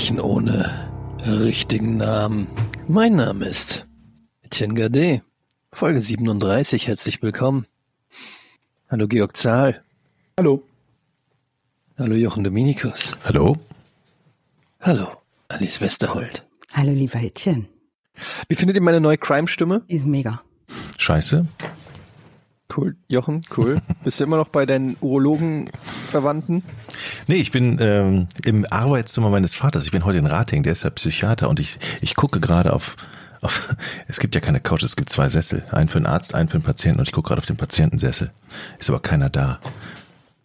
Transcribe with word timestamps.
Verbrechen 0.00 0.20
ohne 0.20 0.90
richtigen 1.26 1.98
Namen. 1.98 2.46
Mein 2.88 3.16
Name 3.16 3.44
ist 3.44 3.86
Etienne 4.40 4.72
Gade. 4.72 5.20
Folge 5.72 6.00
37. 6.00 6.86
Herzlich 6.86 7.20
willkommen. 7.22 7.66
Hallo 8.88 9.06
Georg 9.08 9.36
Zahl. 9.36 9.84
Hallo. 10.38 10.62
Hallo 11.98 12.14
Jochen 12.14 12.44
Dominikus. 12.44 13.14
Hallo. 13.24 13.58
Hallo 14.80 15.08
Alice 15.48 15.82
Westerholt. 15.82 16.46
Hallo 16.72 16.92
lieber 16.92 17.20
Etienne. 17.20 17.66
Wie 18.48 18.56
findet 18.56 18.76
ihr 18.76 18.82
meine 18.82 19.02
neue 19.02 19.18
Crime-Stimme? 19.18 19.82
Die 19.90 19.96
ist 19.96 20.06
mega. 20.06 20.40
Scheiße. 20.96 21.46
Cool. 22.74 22.96
Jochen, 23.08 23.40
cool. 23.56 23.80
Bist 24.04 24.20
du 24.20 24.24
immer 24.24 24.36
noch 24.36 24.48
bei 24.48 24.66
deinen 24.66 24.96
Urologen-Verwandten? 25.00 26.62
Nee, 27.26 27.36
ich 27.36 27.50
bin 27.50 27.78
ähm, 27.80 28.28
im 28.44 28.66
Arbeitszimmer 28.70 29.30
meines 29.30 29.54
Vaters. 29.54 29.84
Ich 29.84 29.90
bin 29.90 30.04
heute 30.04 30.18
in 30.18 30.26
Rating, 30.26 30.62
der 30.62 30.72
ist 30.72 30.84
ja 30.84 30.90
Psychiater 30.90 31.48
und 31.48 31.60
ich, 31.60 31.78
ich 32.00 32.14
gucke 32.14 32.40
gerade 32.40 32.72
auf, 32.72 32.96
auf, 33.40 33.74
es 34.08 34.20
gibt 34.20 34.34
ja 34.34 34.40
keine 34.40 34.60
Couch, 34.60 34.82
es 34.82 34.96
gibt 34.96 35.10
zwei 35.10 35.28
Sessel. 35.28 35.64
Einen 35.70 35.88
für 35.88 35.98
den 35.98 36.06
Arzt, 36.06 36.34
einen 36.34 36.48
für 36.48 36.58
den 36.58 36.64
Patienten 36.64 37.00
und 37.00 37.08
ich 37.08 37.12
gucke 37.12 37.28
gerade 37.28 37.40
auf 37.40 37.46
den 37.46 37.56
Patientensessel. 37.56 38.30
Ist 38.78 38.90
aber 38.90 39.00
keiner 39.00 39.30
da. 39.30 39.60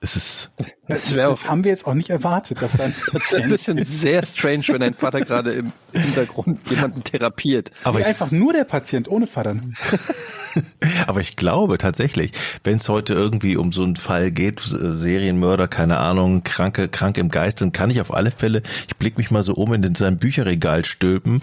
Es 0.01 0.15
ist. 0.15 0.51
Das, 0.87 1.09
das 1.09 1.47
haben 1.47 1.63
wir 1.63 1.71
jetzt 1.71 1.87
auch 1.87 1.95
nicht 1.95 2.09
erwartet, 2.09 2.61
dass 2.61 2.73
dann. 2.73 2.93
Das 3.13 3.23
ist 3.31 3.35
ein 3.35 3.49
bisschen 3.49 3.85
sehr 3.85 4.25
strange, 4.25 4.63
wenn 4.67 4.81
dein 4.81 4.93
Vater 4.93 5.21
gerade 5.21 5.53
im 5.53 5.71
Hintergrund 5.93 6.69
jemanden 6.69 7.03
therapiert. 7.03 7.71
Aber 7.83 7.99
ich, 7.99 8.05
einfach 8.05 8.29
nur 8.31 8.53
der 8.53 8.65
Patient 8.65 9.09
ohne 9.09 9.25
Vater. 9.25 9.55
Aber 11.07 11.21
ich 11.21 11.35
glaube 11.35 11.77
tatsächlich, 11.77 12.31
wenn 12.63 12.75
es 12.77 12.87
heute 12.89 13.13
irgendwie 13.13 13.57
um 13.57 13.71
so 13.71 13.83
einen 13.83 13.95
Fall 13.95 14.31
geht, 14.31 14.61
äh, 14.61 14.97
Serienmörder, 14.97 15.67
keine 15.67 15.97
Ahnung, 15.97 16.43
kranke, 16.43 16.87
krank 16.87 17.17
im 17.17 17.29
Geist, 17.29 17.61
dann 17.61 17.71
kann 17.71 17.89
ich 17.89 18.01
auf 18.01 18.13
alle 18.13 18.31
Fälle, 18.31 18.61
ich 18.87 18.95
blicke 18.97 19.17
mich 19.17 19.31
mal 19.31 19.43
so 19.43 19.53
um 19.53 19.73
in 19.73 19.95
sein 19.95 20.17
Bücherregal 20.17 20.85
stöben, 20.85 21.41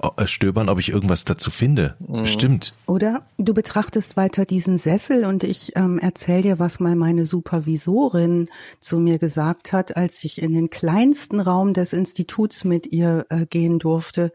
äh, 0.00 0.26
stöbern, 0.26 0.68
ob 0.68 0.78
ich 0.78 0.90
irgendwas 0.90 1.24
dazu 1.24 1.50
finde. 1.50 1.94
Mhm. 2.06 2.26
Stimmt. 2.26 2.74
Oder 2.86 3.22
du 3.38 3.54
betrachtest 3.54 4.16
weiter 4.16 4.44
diesen 4.44 4.78
Sessel 4.78 5.24
und 5.24 5.42
ich 5.42 5.72
ähm, 5.76 5.98
erzähl 6.00 6.42
dir, 6.42 6.58
was 6.58 6.80
mal 6.80 6.96
meine 6.96 7.26
Supervisorin 7.26 8.48
zu 8.84 8.98
mir 8.98 9.18
gesagt 9.18 9.72
hat, 9.72 9.96
als 9.96 10.22
ich 10.24 10.40
in 10.40 10.52
den 10.52 10.70
kleinsten 10.70 11.40
Raum 11.40 11.72
des 11.72 11.92
Instituts 11.92 12.64
mit 12.64 12.86
ihr 12.86 13.26
äh, 13.30 13.46
gehen 13.46 13.78
durfte 13.78 14.32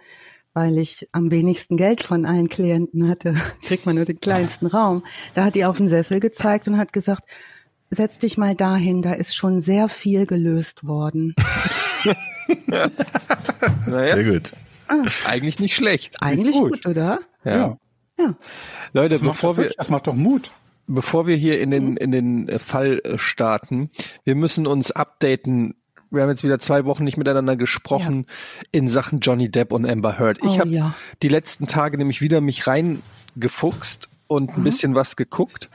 weil 0.54 0.78
ich 0.78 1.08
am 1.12 1.32
wenigsten 1.32 1.78
Geld 1.78 2.02
von 2.02 2.26
allen 2.26 2.50
Klienten 2.50 3.08
hatte, 3.08 3.36
kriegt 3.64 3.86
man 3.86 3.96
nur 3.96 4.06
den 4.06 4.20
kleinsten 4.20 4.66
Raum. 4.66 5.06
Da 5.34 5.46
hat 5.46 5.56
die 5.56 5.64
auf 5.64 5.78
den 5.78 5.88
Sessel 5.88 6.20
gezeigt 6.20 6.68
und 6.68 6.78
hat 6.78 6.92
gesagt, 6.92 7.26
setz 7.90 8.18
dich 8.18 8.38
mal 8.38 8.56
dahin, 8.56 9.02
da 9.02 9.14
ist 9.14 9.36
schon 9.36 9.60
sehr 9.60 9.88
viel 9.88 10.26
gelöst 10.26 10.86
worden. 10.86 11.34
naja. 13.88 14.16
Sehr 14.16 14.24
gut. 14.24 14.54
Ah. 14.88 15.06
Eigentlich 15.28 15.60
nicht 15.60 15.76
schlecht. 15.76 16.18
Eigentlich 16.22 16.56
gut. 16.56 16.72
gut, 16.72 16.86
oder? 16.88 17.20
Ja. 17.44 17.78
ja. 18.18 18.36
Leute, 18.94 19.16
das 19.16 19.22
bevor 19.22 19.58
wir, 19.58 19.72
das 19.78 19.90
macht 19.90 20.08
doch 20.08 20.16
Mut. 20.16 20.50
Bevor 20.92 21.28
wir 21.28 21.36
hier 21.36 21.62
in 21.62 21.70
den, 21.70 21.98
in 21.98 22.12
den 22.12 22.60
Fall 22.60 23.02
starten, 23.18 23.90
wir 24.24 24.34
müssen 24.34 24.66
uns 24.66 24.90
updaten, 24.90 25.76
wir 26.10 26.24
haben 26.24 26.30
jetzt 26.30 26.44
wieder 26.44 26.58
zwei 26.58 26.84
Wochen 26.86 27.04
nicht 27.04 27.16
miteinander 27.16 27.56
gesprochen 27.56 28.26
ja. 28.28 28.64
in 28.72 28.90
Sachen 28.90 29.20
Johnny 29.20 29.52
Depp 29.52 29.72
und 29.72 29.88
Amber 29.88 30.18
Heard. 30.18 30.40
Ich 30.40 30.50
oh, 30.50 30.60
habe 30.60 30.70
ja. 30.70 30.96
die 31.22 31.28
letzten 31.28 31.68
Tage 31.68 32.00
nämlich 32.00 32.22
wieder 32.22 32.42
mich 32.42 32.66
reingefuchst 32.66 34.10
und 34.26 34.50
ein 34.50 34.62
mhm. 34.62 34.64
bisschen 34.64 34.96
was 34.96 35.16
geguckt 35.16 35.70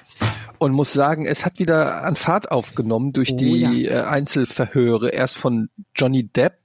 und 0.58 0.72
muss 0.72 0.92
sagen, 0.92 1.26
es 1.26 1.46
hat 1.46 1.60
wieder 1.60 2.02
an 2.02 2.16
Fahrt 2.16 2.50
aufgenommen 2.50 3.12
durch 3.12 3.32
oh, 3.34 3.36
die 3.36 3.82
ja. 3.82 4.00
äh, 4.00 4.02
Einzelverhöre. 4.02 5.10
Erst 5.10 5.36
von 5.36 5.68
Johnny 5.94 6.24
Depp, 6.24 6.58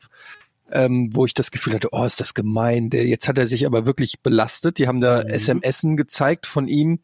ähm, 0.72 1.10
wo 1.14 1.26
ich 1.26 1.36
das 1.36 1.52
Gefühl 1.52 1.76
hatte, 1.76 1.90
oh, 1.92 2.04
ist 2.04 2.20
das 2.20 2.34
gemein. 2.34 2.90
Jetzt 2.92 3.28
hat 3.28 3.38
er 3.38 3.46
sich 3.46 3.68
aber 3.68 3.86
wirklich 3.86 4.22
belastet. 4.22 4.80
Die 4.80 4.88
haben 4.88 5.02
da 5.02 5.24
mhm. 5.24 5.38
SMSen 5.38 5.98
gezeigt 5.98 6.48
von 6.48 6.68
ihm, 6.68 7.00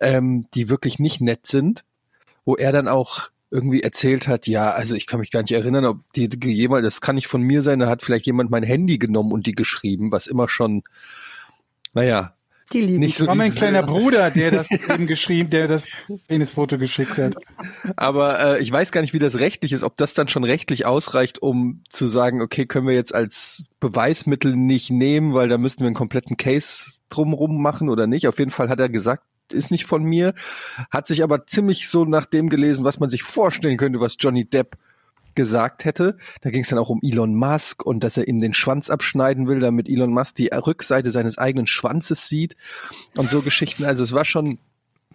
ähm, 0.00 0.46
die 0.54 0.68
wirklich 0.68 0.98
nicht 0.98 1.20
nett 1.20 1.46
sind, 1.46 1.84
wo 2.44 2.56
er 2.56 2.72
dann 2.72 2.88
auch 2.88 3.30
irgendwie 3.50 3.82
erzählt 3.82 4.26
hat, 4.26 4.46
ja, 4.46 4.70
also 4.70 4.94
ich 4.94 5.06
kann 5.06 5.20
mich 5.20 5.30
gar 5.30 5.42
nicht 5.42 5.52
erinnern, 5.52 5.84
ob 5.84 6.00
die, 6.14 6.28
die 6.28 6.52
jemand, 6.52 6.84
das 6.84 7.00
kann 7.00 7.14
nicht 7.14 7.28
von 7.28 7.42
mir 7.42 7.62
sein, 7.62 7.78
da 7.78 7.88
hat 7.88 8.02
vielleicht 8.02 8.26
jemand 8.26 8.50
mein 8.50 8.64
Handy 8.64 8.98
genommen 8.98 9.32
und 9.32 9.46
die 9.46 9.54
geschrieben, 9.54 10.10
was 10.10 10.26
immer 10.26 10.48
schon, 10.48 10.82
naja, 11.94 12.36
die 12.72 12.80
lieben 12.80 12.98
nicht 12.98 13.16
so. 13.16 13.28
war 13.28 13.36
mein 13.36 13.52
kleiner 13.52 13.82
Bruder, 13.84 14.30
der 14.30 14.50
das 14.50 14.68
eben 14.70 15.06
geschrieben, 15.06 15.50
der 15.50 15.68
das 15.68 15.86
Penisfoto 16.26 16.78
geschickt 16.78 17.16
hat. 17.16 17.36
Aber 17.94 18.56
äh, 18.56 18.62
ich 18.62 18.72
weiß 18.72 18.90
gar 18.90 19.02
nicht, 19.02 19.14
wie 19.14 19.20
das 19.20 19.38
rechtlich 19.38 19.72
ist, 19.72 19.84
ob 19.84 19.96
das 19.96 20.14
dann 20.14 20.26
schon 20.26 20.42
rechtlich 20.42 20.84
ausreicht, 20.84 21.40
um 21.40 21.84
zu 21.88 22.08
sagen, 22.08 22.42
okay, 22.42 22.66
können 22.66 22.88
wir 22.88 22.94
jetzt 22.94 23.14
als 23.14 23.64
Beweismittel 23.78 24.56
nicht 24.56 24.90
nehmen, 24.90 25.32
weil 25.32 25.48
da 25.48 25.58
müssten 25.58 25.82
wir 25.82 25.86
einen 25.86 25.94
kompletten 25.94 26.36
Case 26.36 26.94
drumrum 27.08 27.62
machen 27.62 27.88
oder 27.88 28.08
nicht. 28.08 28.26
Auf 28.26 28.40
jeden 28.40 28.50
Fall 28.50 28.68
hat 28.68 28.80
er 28.80 28.88
gesagt, 28.88 29.22
ist 29.52 29.70
nicht 29.70 29.86
von 29.86 30.02
mir, 30.02 30.34
hat 30.90 31.06
sich 31.06 31.22
aber 31.22 31.46
ziemlich 31.46 31.88
so 31.88 32.04
nach 32.04 32.26
dem 32.26 32.48
gelesen, 32.48 32.84
was 32.84 33.00
man 33.00 33.10
sich 33.10 33.22
vorstellen 33.22 33.76
könnte, 33.76 34.00
was 34.00 34.16
Johnny 34.18 34.44
Depp 34.44 34.76
gesagt 35.34 35.84
hätte. 35.84 36.16
Da 36.40 36.50
ging 36.50 36.62
es 36.62 36.68
dann 36.68 36.78
auch 36.78 36.88
um 36.88 37.00
Elon 37.02 37.34
Musk 37.34 37.84
und 37.84 38.02
dass 38.02 38.16
er 38.16 38.26
ihm 38.26 38.40
den 38.40 38.54
Schwanz 38.54 38.90
abschneiden 38.90 39.46
will, 39.46 39.60
damit 39.60 39.88
Elon 39.88 40.12
Musk 40.12 40.36
die 40.36 40.48
Rückseite 40.48 41.12
seines 41.12 41.38
eigenen 41.38 41.66
Schwanzes 41.66 42.26
sieht 42.26 42.56
und 43.14 43.30
so 43.30 43.42
Geschichten. 43.42 43.84
Also 43.84 44.02
es 44.02 44.12
war 44.12 44.24
schon 44.24 44.58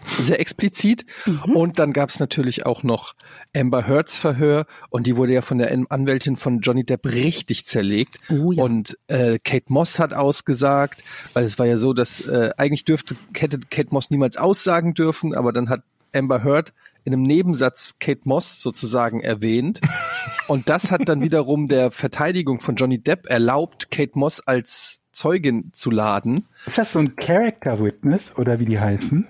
sehr 0.06 0.40
explizit. 0.40 1.06
Mhm. 1.26 1.56
Und 1.56 1.80
dann 1.80 1.94
gab 1.94 2.10
es 2.10 2.20
natürlich 2.20 2.66
auch 2.66 2.84
noch 2.84 3.14
Amber 3.56 3.88
Heards 3.88 4.18
Verhör 4.18 4.66
und 4.90 5.08
die 5.08 5.16
wurde 5.16 5.34
ja 5.34 5.42
von 5.42 5.58
der 5.58 5.72
Anwältin 5.90 6.36
von 6.36 6.60
Johnny 6.60 6.84
Depp 6.84 7.06
richtig 7.06 7.66
zerlegt. 7.66 8.20
Oh, 8.30 8.52
ja. 8.52 8.64
Und 8.64 8.98
äh, 9.08 9.40
Kate 9.40 9.66
Moss 9.70 10.00
hat 10.00 10.14
ausgesagt, 10.14 11.04
weil 11.34 11.46
es 11.46 11.60
war 11.60 11.66
ja 11.66 11.78
so, 11.78 11.94
dass 11.94 12.22
äh, 12.22 12.52
eigentlich 12.58 12.86
dürfte 12.86 13.16
hätte 13.36 13.60
Kate 13.70 13.90
Moss 13.92 14.10
niemals 14.10 14.38
aussagen 14.38 14.94
dürfen, 14.94 15.34
aber 15.34 15.54
dann 15.54 15.70
hat 15.70 15.82
Amber 16.14 16.44
Heard 16.44 16.74
in 17.04 17.14
einem 17.14 17.24
Nebensatz 17.24 17.98
Kate 18.00 18.22
Moss 18.26 18.62
sozusagen 18.62 19.22
erwähnt. 19.22 19.82
Und 20.48 20.70
das 20.70 20.92
hat 20.92 21.08
dann 21.08 21.22
wiederum 21.22 21.68
der 21.68 21.92
Verteidigung 21.92 22.60
von 22.60 22.76
Johnny 22.76 23.00
Depp 23.00 23.28
erlaubt, 23.28 23.90
Kate 23.90 24.18
Moss 24.18 24.40
als 24.42 25.00
Zeugin 25.14 25.72
zu 25.74 25.92
laden. 25.92 26.46
Ist 26.66 26.78
das 26.78 26.94
so 26.94 27.00
ein 27.00 27.16
Character 27.16 27.80
Witness 27.80 28.38
oder 28.38 28.60
wie 28.60 28.66
die 28.66 28.80
heißen? 28.80 29.28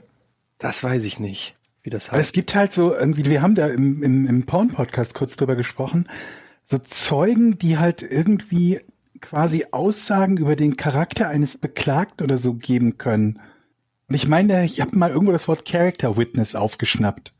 Das 0.61 0.83
weiß 0.83 1.03
ich 1.05 1.19
nicht, 1.19 1.55
wie 1.81 1.89
das 1.89 2.03
heißt. 2.03 2.13
Aber 2.13 2.21
es 2.21 2.31
gibt 2.31 2.53
halt 2.53 2.71
so 2.71 2.93
irgendwie, 2.93 3.25
wir 3.25 3.41
haben 3.41 3.55
da 3.55 3.67
im, 3.67 4.03
im, 4.03 4.27
im 4.27 4.45
Porn-Podcast 4.45 5.15
kurz 5.15 5.35
drüber 5.35 5.55
gesprochen, 5.55 6.07
so 6.63 6.77
Zeugen, 6.77 7.57
die 7.57 7.79
halt 7.79 8.03
irgendwie 8.03 8.79
quasi 9.19 9.65
Aussagen 9.71 10.37
über 10.37 10.55
den 10.55 10.77
Charakter 10.77 11.27
eines 11.27 11.57
Beklagten 11.57 12.23
oder 12.23 12.37
so 12.37 12.53
geben 12.53 12.97
können. 12.97 13.39
Und 14.07 14.15
ich 14.15 14.27
meine, 14.27 14.65
ich 14.65 14.81
habe 14.81 14.97
mal 14.97 15.09
irgendwo 15.09 15.31
das 15.31 15.47
Wort 15.47 15.65
Character 15.65 16.15
Witness 16.15 16.55
aufgeschnappt. 16.55 17.33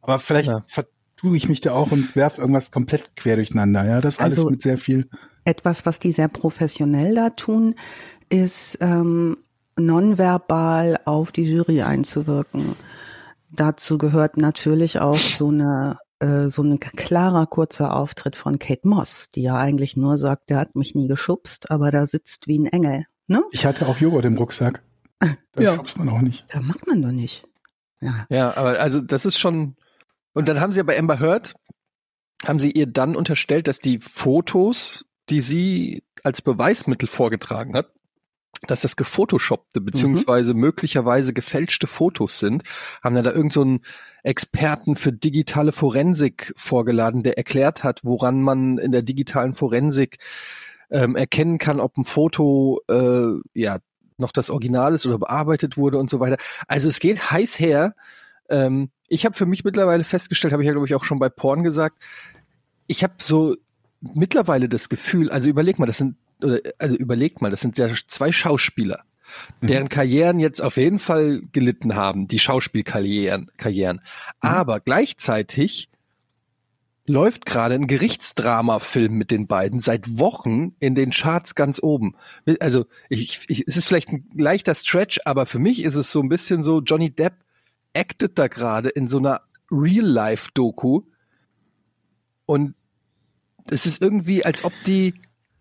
Aber 0.00 0.18
vielleicht 0.18 0.48
ja. 0.48 0.62
vertue 0.66 1.36
ich 1.36 1.48
mich 1.48 1.60
da 1.60 1.72
auch 1.72 1.92
und 1.92 2.16
werf 2.16 2.38
irgendwas 2.38 2.70
komplett 2.70 3.14
quer 3.14 3.36
durcheinander. 3.36 3.84
Ja, 3.84 4.00
das 4.00 4.18
also 4.18 4.42
alles 4.42 4.50
mit 4.50 4.62
sehr 4.62 4.78
viel. 4.78 5.08
Etwas, 5.44 5.86
was 5.86 5.98
die 5.98 6.12
sehr 6.12 6.28
professionell 6.28 7.14
da 7.14 7.30
tun, 7.30 7.74
ist 8.30 8.78
ähm, 8.80 9.36
nonverbal 9.78 11.00
auf 11.04 11.32
die 11.32 11.44
Jury 11.44 11.82
einzuwirken. 11.82 12.74
Dazu 13.50 13.98
gehört 13.98 14.36
natürlich 14.36 15.00
auch 15.00 15.18
so 15.18 15.48
eine 15.48 15.98
äh, 16.20 16.48
so 16.48 16.62
ein 16.62 16.80
klarer 16.80 17.46
kurzer 17.46 17.94
Auftritt 17.94 18.34
von 18.34 18.58
Kate 18.58 18.88
Moss, 18.88 19.30
die 19.30 19.42
ja 19.42 19.56
eigentlich 19.56 19.96
nur 19.96 20.18
sagt, 20.18 20.50
der 20.50 20.58
hat 20.58 20.74
mich 20.74 20.94
nie 20.94 21.06
geschubst, 21.06 21.70
aber 21.70 21.90
da 21.90 22.06
sitzt 22.06 22.48
wie 22.48 22.58
ein 22.58 22.66
Engel. 22.66 23.04
Ne? 23.28 23.42
Ich 23.52 23.64
hatte 23.64 23.86
auch 23.86 23.98
Joghurt 23.98 24.24
im 24.24 24.36
Rucksack. 24.36 24.82
Da 25.52 25.64
ja. 25.64 25.74
schubst 25.74 25.98
man 25.98 26.08
auch 26.08 26.20
nicht. 26.20 26.44
Da 26.48 26.60
macht 26.60 26.86
man 26.86 27.02
doch 27.02 27.10
nicht. 27.10 27.44
Ja. 28.00 28.26
ja, 28.28 28.56
aber 28.56 28.78
also 28.78 29.00
das 29.00 29.26
ist 29.26 29.38
schon. 29.38 29.74
Und 30.32 30.48
dann 30.48 30.60
haben 30.60 30.70
sie 30.70 30.78
ja 30.78 30.84
bei 30.84 30.96
Amber 30.96 31.18
Heard, 31.18 31.54
haben 32.46 32.60
sie 32.60 32.70
ihr 32.70 32.86
dann 32.86 33.16
unterstellt, 33.16 33.66
dass 33.66 33.80
die 33.80 33.98
Fotos, 33.98 35.06
die 35.30 35.40
sie 35.40 36.04
als 36.22 36.42
Beweismittel 36.42 37.08
vorgetragen 37.08 37.74
hat, 37.74 37.90
dass 38.66 38.80
das 38.80 38.96
gefotoshoppte 38.96 39.80
beziehungsweise 39.80 40.54
mhm. 40.54 40.60
möglicherweise 40.60 41.32
gefälschte 41.32 41.86
Fotos 41.86 42.38
sind, 42.38 42.64
haben 43.02 43.14
dann 43.14 43.24
da 43.24 43.32
irgend 43.32 43.52
so 43.52 43.62
einen 43.62 43.80
Experten 44.22 44.96
für 44.96 45.12
digitale 45.12 45.72
Forensik 45.72 46.52
vorgeladen, 46.56 47.22
der 47.22 47.38
erklärt 47.38 47.84
hat, 47.84 48.00
woran 48.02 48.42
man 48.42 48.78
in 48.78 48.92
der 48.92 49.02
digitalen 49.02 49.54
Forensik 49.54 50.18
ähm, 50.90 51.16
erkennen 51.16 51.58
kann, 51.58 51.80
ob 51.80 51.96
ein 51.96 52.04
Foto 52.04 52.80
äh, 52.88 53.34
ja 53.54 53.78
noch 54.16 54.32
das 54.32 54.50
Original 54.50 54.94
ist 54.94 55.06
oder 55.06 55.18
bearbeitet 55.18 55.76
wurde 55.76 55.98
und 55.98 56.10
so 56.10 56.18
weiter. 56.18 56.36
Also 56.66 56.88
es 56.88 56.98
geht 56.98 57.30
heiß 57.30 57.58
her. 57.58 57.94
Ähm, 58.48 58.90
ich 59.06 59.24
habe 59.24 59.36
für 59.36 59.46
mich 59.46 59.64
mittlerweile 59.64 60.04
festgestellt, 60.04 60.52
habe 60.52 60.62
ich 60.62 60.66
ja 60.66 60.72
glaube 60.72 60.86
ich 60.86 60.94
auch 60.94 61.04
schon 61.04 61.18
bei 61.18 61.28
Porn 61.28 61.62
gesagt, 61.62 62.02
ich 62.86 63.02
habe 63.04 63.14
so 63.18 63.56
mittlerweile 64.00 64.68
das 64.68 64.88
Gefühl, 64.88 65.30
also 65.30 65.48
überleg 65.48 65.78
mal, 65.78 65.86
das 65.86 65.98
sind 65.98 66.16
also 66.78 66.96
überlegt 66.96 67.40
mal, 67.40 67.50
das 67.50 67.60
sind 67.60 67.78
ja 67.78 67.88
zwei 68.06 68.32
Schauspieler, 68.32 69.04
mhm. 69.60 69.66
deren 69.66 69.88
Karrieren 69.88 70.40
jetzt 70.40 70.60
auf 70.60 70.76
jeden 70.76 70.98
Fall 70.98 71.42
gelitten 71.52 71.94
haben, 71.94 72.28
die 72.28 72.38
Schauspielkarrieren. 72.38 73.50
Karrieren. 73.56 73.96
Mhm. 73.96 74.48
Aber 74.48 74.80
gleichzeitig 74.80 75.88
läuft 77.08 77.46
gerade 77.46 77.74
ein 77.74 77.86
Gerichtsdrama-Film 77.86 79.14
mit 79.14 79.30
den 79.30 79.46
beiden 79.46 79.80
seit 79.80 80.18
Wochen 80.18 80.74
in 80.78 80.94
den 80.94 81.10
Charts 81.10 81.54
ganz 81.54 81.82
oben. 81.82 82.14
Also 82.60 82.84
ich, 83.08 83.40
ich, 83.48 83.66
es 83.66 83.76
ist 83.76 83.88
vielleicht 83.88 84.10
ein 84.10 84.28
leichter 84.34 84.74
Stretch, 84.74 85.18
aber 85.24 85.46
für 85.46 85.58
mich 85.58 85.82
ist 85.82 85.94
es 85.94 86.12
so 86.12 86.20
ein 86.20 86.28
bisschen 86.28 86.62
so, 86.62 86.80
Johnny 86.80 87.10
Depp 87.10 87.34
actet 87.94 88.38
da 88.38 88.48
gerade 88.48 88.90
in 88.90 89.08
so 89.08 89.18
einer 89.18 89.40
Real-Life-Doku 89.70 91.02
und 92.46 92.74
es 93.70 93.86
ist 93.86 94.00
irgendwie, 94.00 94.44
als 94.44 94.64
ob 94.64 94.72
die 94.86 95.14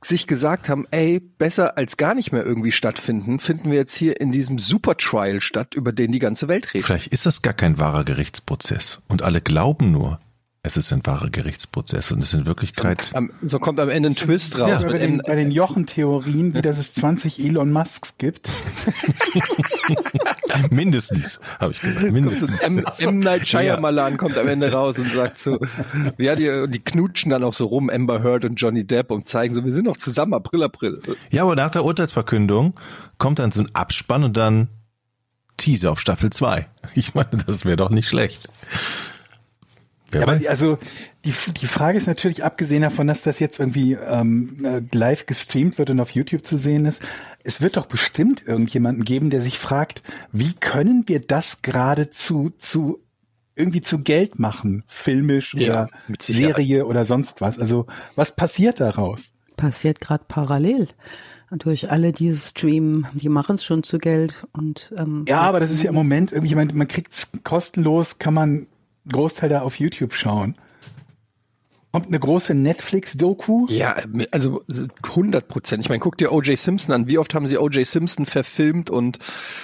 sich 0.03 0.27
gesagt 0.27 0.69
haben, 0.69 0.85
ey, 0.91 1.19
besser 1.19 1.77
als 1.77 1.97
gar 1.97 2.13
nicht 2.13 2.31
mehr 2.31 2.45
irgendwie 2.45 2.71
stattfinden, 2.71 3.39
finden 3.39 3.71
wir 3.71 3.77
jetzt 3.77 3.95
hier 3.95 4.19
in 4.21 4.31
diesem 4.31 4.59
Super 4.59 4.95
Trial 4.97 5.41
statt, 5.41 5.75
über 5.75 5.91
den 5.91 6.11
die 6.11 6.19
ganze 6.19 6.47
Welt 6.47 6.73
redet. 6.73 6.85
Vielleicht 6.85 7.07
ist 7.07 7.25
das 7.25 7.41
gar 7.41 7.53
kein 7.53 7.79
wahrer 7.79 8.03
Gerichtsprozess 8.03 9.01
und 9.07 9.23
alle 9.23 9.41
glauben 9.41 9.91
nur, 9.91 10.19
es 10.67 10.77
ist 10.77 10.93
ein 10.93 11.05
wahrer 11.05 11.29
Gerichtsprozess 11.29 12.11
und 12.11 12.21
es 12.21 12.33
ist 12.33 12.39
in 12.39 12.45
Wirklichkeit. 12.45 13.05
So, 13.05 13.15
am, 13.15 13.31
so 13.41 13.59
kommt 13.59 13.79
am 13.79 13.89
Ende 13.89 14.09
ein 14.09 14.15
Twist 14.15 14.59
raus. 14.59 14.83
Ja, 14.83 14.87
bei, 14.87 14.97
den, 14.97 15.21
bei 15.25 15.35
den 15.35 15.49
Jochen-Theorien, 15.49 16.53
wie 16.53 16.61
dass 16.61 16.77
es 16.77 16.93
20 16.93 17.43
Elon 17.43 17.71
Musks 17.71 18.17
gibt. 18.17 18.51
Mindestens, 20.69 21.39
habe 21.59 21.71
ich 21.71 21.81
gesagt. 21.81 22.11
Mindestens. 22.11 22.61
M, 22.61 22.83
M. 22.99 23.19
Night 23.19 23.47
Shyamalan 23.47 24.11
ja. 24.11 24.17
kommt 24.17 24.37
am 24.37 24.47
Ende 24.47 24.71
raus 24.71 24.99
und 24.99 25.11
sagt 25.11 25.39
so, 25.39 25.59
ja, 26.17 26.35
die, 26.35 26.67
die 26.69 26.79
knutschen 26.79 27.31
dann 27.31 27.43
auch 27.43 27.53
so 27.53 27.65
rum, 27.65 27.89
Amber 27.89 28.21
Heard 28.21 28.45
und 28.45 28.55
Johnny 28.55 28.85
Depp 28.85 29.11
und 29.11 29.27
zeigen 29.27 29.53
so, 29.53 29.63
wir 29.63 29.71
sind 29.71 29.85
noch 29.85 29.97
zusammen, 29.97 30.33
April, 30.33 30.63
April. 30.63 31.01
Ja, 31.31 31.43
aber 31.43 31.55
nach 31.55 31.71
der 31.71 31.85
Urteilsverkündung 31.85 32.73
kommt 33.17 33.39
dann 33.39 33.51
so 33.51 33.61
ein 33.61 33.69
Abspann 33.73 34.23
und 34.23 34.37
dann 34.37 34.67
Teaser 35.57 35.91
auf 35.91 35.99
Staffel 35.99 36.29
2. 36.29 36.67
Ich 36.95 37.15
meine, 37.15 37.29
das 37.45 37.65
wäre 37.65 37.77
doch 37.77 37.89
nicht 37.89 38.07
schlecht. 38.07 38.47
Ja, 40.13 40.21
aber 40.21 40.39
also 40.47 40.77
die, 41.25 41.33
die 41.59 41.65
Frage 41.65 41.97
ist 41.97 42.07
natürlich, 42.07 42.43
abgesehen 42.43 42.81
davon, 42.81 43.07
dass 43.07 43.23
das 43.23 43.39
jetzt 43.39 43.59
irgendwie 43.59 43.93
ähm, 43.93 44.63
äh, 44.63 44.81
live 44.95 45.25
gestreamt 45.25 45.77
wird 45.77 45.89
und 45.89 45.99
auf 45.99 46.11
YouTube 46.11 46.45
zu 46.45 46.57
sehen 46.57 46.85
ist, 46.85 47.01
es 47.43 47.61
wird 47.61 47.77
doch 47.77 47.87
bestimmt 47.87 48.47
irgendjemanden 48.47 49.03
geben, 49.03 49.29
der 49.29 49.41
sich 49.41 49.59
fragt, 49.59 50.03
wie 50.31 50.53
können 50.53 51.03
wir 51.07 51.19
das 51.19 51.61
gerade 51.61 52.09
zu, 52.09 52.51
zu 52.57 53.03
irgendwie 53.55 53.81
zu 53.81 54.03
Geld 54.03 54.39
machen, 54.39 54.83
filmisch 54.87 55.53
ja, 55.55 55.71
oder 55.71 55.89
Serie 56.21 56.85
oder 56.85 57.03
sonst 57.03 57.41
was. 57.41 57.59
Also 57.59 57.87
was 58.15 58.35
passiert 58.35 58.79
daraus? 58.79 59.33
Passiert 59.57 59.99
gerade 59.99 60.23
parallel 60.27 60.87
durch 61.51 61.91
alle, 61.91 62.11
die 62.11 62.35
streamen, 62.35 63.07
die 63.13 63.29
machen 63.29 63.55
es 63.55 63.63
schon 63.63 63.83
zu 63.83 63.99
Geld 63.99 64.45
und 64.51 64.93
ähm, 64.97 65.25
ja, 65.27 65.39
aber 65.41 65.59
das 65.59 65.71
ist 65.71 65.81
ja 65.81 65.89
im 65.89 65.95
Moment 65.95 66.31
irgendwie, 66.33 66.55
man, 66.55 66.69
man 66.73 66.87
kriegt 66.87 67.13
es 67.13 67.29
kostenlos, 67.43 68.19
kann 68.19 68.33
man 68.33 68.67
Großteil 69.11 69.49
da 69.49 69.61
auf 69.61 69.79
YouTube 69.79 70.13
schauen. 70.13 70.55
Kommt 71.97 72.07
eine 72.07 72.19
große 72.19 72.53
Netflix-Doku? 72.53 73.65
Ja, 73.69 73.95
also 74.31 74.61
100 75.03 75.47
Prozent. 75.47 75.83
Ich 75.83 75.89
meine, 75.89 75.99
guck 75.99 76.17
dir 76.17 76.31
O.J. 76.31 76.57
Simpson 76.57 76.93
an. 76.93 77.07
Wie 77.07 77.17
oft 77.17 77.33
haben 77.33 77.47
sie 77.47 77.57
O.J. 77.57 77.87
Simpson 77.87 78.25
verfilmt 78.25 78.89
und 78.89 79.19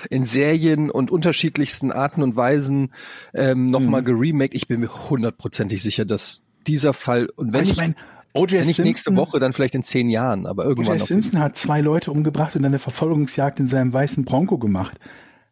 in 0.10 0.25
Serien 0.25 0.90
und 0.90 1.12
unterschiedlichsten 1.12 1.92
Arten 1.92 2.24
und 2.24 2.36
Weisen 2.36 2.94
ähm, 3.34 3.66
nochmal 3.66 4.01
mhm. 4.01 4.06
geremaked? 4.06 4.56
Ich 4.56 4.68
bin 4.68 4.80
mir 4.80 5.10
hundertprozentig 5.10 5.84
sicher, 5.84 6.06
dass 6.06 6.42
dieser 6.66 6.94
Fall 6.94 7.28
und 7.36 7.51
wenn 7.51 7.66
ich, 7.66 7.72
ich 7.72 7.78
meine, 7.78 7.95
O.J. 8.34 8.54
Nicht 8.54 8.78
Simpson, 8.78 8.86
nächste 8.86 9.16
Woche, 9.16 9.40
dann 9.40 9.54
vielleicht 9.54 9.75
in 9.75 9.84
zehn 9.84 10.10
Jahren, 10.10 10.48
aber 10.48 10.63
irgendwann. 10.63 10.95
O.J. 10.95 11.06
Simpson 11.06 11.40
hat 11.40 11.56
zwei 11.56 11.81
Leute 11.81 12.10
umgebracht 12.10 12.56
und 12.56 12.66
eine 12.66 12.80
Verfolgungsjagd 12.80 13.60
in 13.60 13.68
seinem 13.68 13.94
weißen 13.94 14.25
Bronco 14.25 14.57
gemacht. 14.57 15.00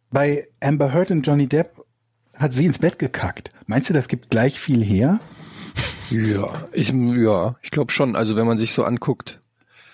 Bei 0.09 0.47
Amber 0.61 0.93
Heard 0.93 1.11
und 1.11 1.27
Johnny 1.27 1.47
Depp 1.47 1.83
hat 2.41 2.53
sie 2.53 2.65
ins 2.65 2.79
Bett 2.79 2.99
gekackt. 2.99 3.51
Meinst 3.67 3.89
du, 3.89 3.93
das 3.93 4.07
gibt 4.07 4.29
gleich 4.29 4.59
viel 4.59 4.83
her? 4.83 5.19
Ja, 6.09 6.67
ich, 6.73 6.89
ja, 6.89 7.55
ich 7.61 7.71
glaube 7.71 7.91
schon. 7.91 8.15
Also 8.15 8.35
wenn 8.35 8.45
man 8.45 8.57
sich 8.57 8.73
so 8.73 8.83
anguckt. 8.83 9.39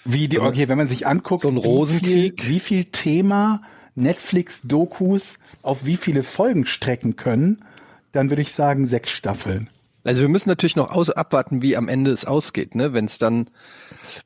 Wie 0.06 0.28
die, 0.28 0.40
okay, 0.40 0.70
wenn 0.70 0.78
man 0.78 0.88
sich 0.88 1.06
anguckt, 1.06 1.42
so 1.42 1.50
ein 1.50 1.58
Rosenkrieg. 1.58 2.42
Wie 2.42 2.46
viel, 2.46 2.56
wie 2.56 2.60
viel 2.60 2.86
Thema 2.86 3.62
Netflix-Dokus 3.96 5.40
auf 5.62 5.86
wie 5.86 5.98
viele 5.98 6.24
Folgen 6.24 6.66
strecken 6.66 7.18
können, 7.18 7.64
dann 8.12 8.30
würde 8.30 8.42
ich 8.42 8.54
sagen 8.54 8.86
sechs 8.86 9.12
Staffeln. 9.12 9.70
Also 10.04 10.22
wir 10.22 10.30
müssen 10.30 10.50
natürlich 10.50 10.76
noch 10.76 10.92
aus, 10.92 11.10
abwarten, 11.10 11.62
wie 11.62 11.76
am 11.76 11.88
Ende 11.88 12.12
es 12.12 12.26
ausgeht, 12.26 12.76
ne? 12.76 12.94
Wenn 12.94 13.06
es 13.06 13.18
dann, 13.18 13.50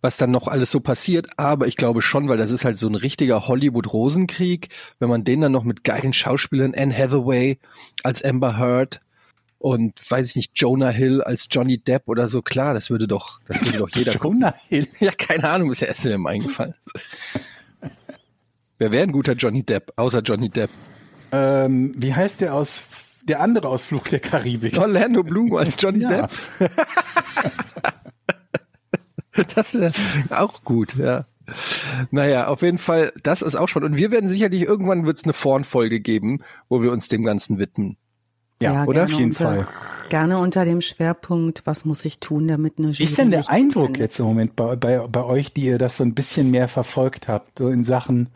was 0.02 0.18
dann 0.18 0.32
noch 0.32 0.48
alles 0.48 0.72
so 0.72 0.80
passiert. 0.80 1.28
Aber 1.38 1.68
ich 1.68 1.76
glaube 1.76 2.02
schon, 2.02 2.30
weil 2.30 2.38
das 2.38 2.52
ist 2.52 2.66
halt 2.66 2.78
so 2.78 2.88
ein 2.88 2.96
richtiger 2.96 3.48
Hollywood-Rosenkrieg. 3.48 4.70
Wenn 5.00 5.10
man 5.10 5.24
den 5.24 5.42
dann 5.42 5.52
noch 5.52 5.64
mit 5.64 5.84
geilen 5.84 6.14
Schauspielern, 6.14 6.76
Anne 6.76 6.96
Hathaway 6.96 7.58
als 8.04 8.24
Amber 8.24 8.58
Heard 8.58 9.02
und 9.62 9.94
weiß 10.10 10.30
ich 10.30 10.36
nicht, 10.36 10.52
Jonah 10.56 10.90
Hill 10.90 11.22
als 11.22 11.48
Johnny 11.50 11.78
Depp 11.78 12.08
oder 12.08 12.28
so, 12.28 12.42
klar, 12.42 12.74
das 12.74 12.90
würde 12.90 13.08
doch, 13.08 13.40
das 13.48 13.64
würde 13.66 13.78
doch 13.78 13.90
jeder 13.90 14.14
Jonah 14.14 14.56
Hill? 14.68 14.88
Ja, 15.00 15.12
keine 15.12 15.50
Ahnung, 15.50 15.72
ist 15.72 15.82
ja 15.82 15.88
erst 15.88 16.06
mir 16.06 16.20
eingefallen. 16.26 16.74
Wer 18.78 18.92
wäre 18.92 19.04
ein 19.04 19.12
guter 19.12 19.34
Johnny 19.34 19.64
Depp, 19.64 19.94
außer 19.96 20.22
Johnny 20.22 20.50
Depp? 20.50 20.72
Ähm, 21.32 21.94
wie 21.96 22.14
heißt 22.14 22.42
der 22.42 22.56
aus 22.56 22.84
der 23.24 23.40
andere 23.40 23.68
Ausflug 23.68 24.06
der 24.10 24.20
Karibik. 24.20 24.78
Orlando 24.78 25.24
Bloom 25.24 25.56
als 25.56 25.78
Johnny 25.80 26.00
ja. 26.00 26.28
Depp. 26.28 26.32
das 29.56 29.74
wäre 29.74 29.94
auch 30.32 30.64
gut, 30.64 30.96
ja. 30.96 31.26
Naja, 32.12 32.48
auf 32.48 32.62
jeden 32.62 32.78
Fall, 32.78 33.12
das 33.24 33.42
ist 33.42 33.56
auch 33.56 33.68
spannend. 33.68 33.92
Und 33.92 33.98
wir 33.98 34.12
werden 34.12 34.30
sicherlich, 34.30 34.62
irgendwann 34.62 35.06
wird 35.06 35.18
es 35.18 35.24
eine 35.24 35.34
Vornfolge 35.34 36.00
geben, 36.00 36.40
wo 36.70 36.82
wir 36.82 36.92
uns 36.92 37.08
dem 37.08 37.24
Ganzen 37.24 37.58
widmen. 37.58 37.98
Ja, 38.62 38.74
ja 38.74 38.86
oder? 38.86 39.04
Auf 39.04 39.12
jeden 39.12 39.32
unter, 39.32 39.44
Fall. 39.44 39.68
Gerne 40.10 40.38
unter 40.38 40.66
dem 40.66 40.82
Schwerpunkt, 40.82 41.64
was 41.66 41.86
muss 41.86 42.06
ich 42.06 42.20
tun, 42.20 42.48
damit 42.48 42.78
eine 42.78 42.90
Jury 42.90 43.04
Ist 43.04 43.18
denn 43.18 43.32
der 43.32 43.50
Eindruck 43.50 43.86
findet? 43.86 44.02
jetzt 44.02 44.20
im 44.20 44.26
Moment 44.28 44.56
bei, 44.56 44.76
bei, 44.76 45.00
bei 45.08 45.24
euch, 45.24 45.54
die 45.54 45.66
ihr 45.66 45.78
das 45.78 45.98
so 45.98 46.04
ein 46.04 46.14
bisschen 46.14 46.52
mehr 46.52 46.68
verfolgt 46.68 47.28
habt, 47.28 47.60
so 47.60 47.70
in 47.70 47.84
Sachen, 47.84 48.30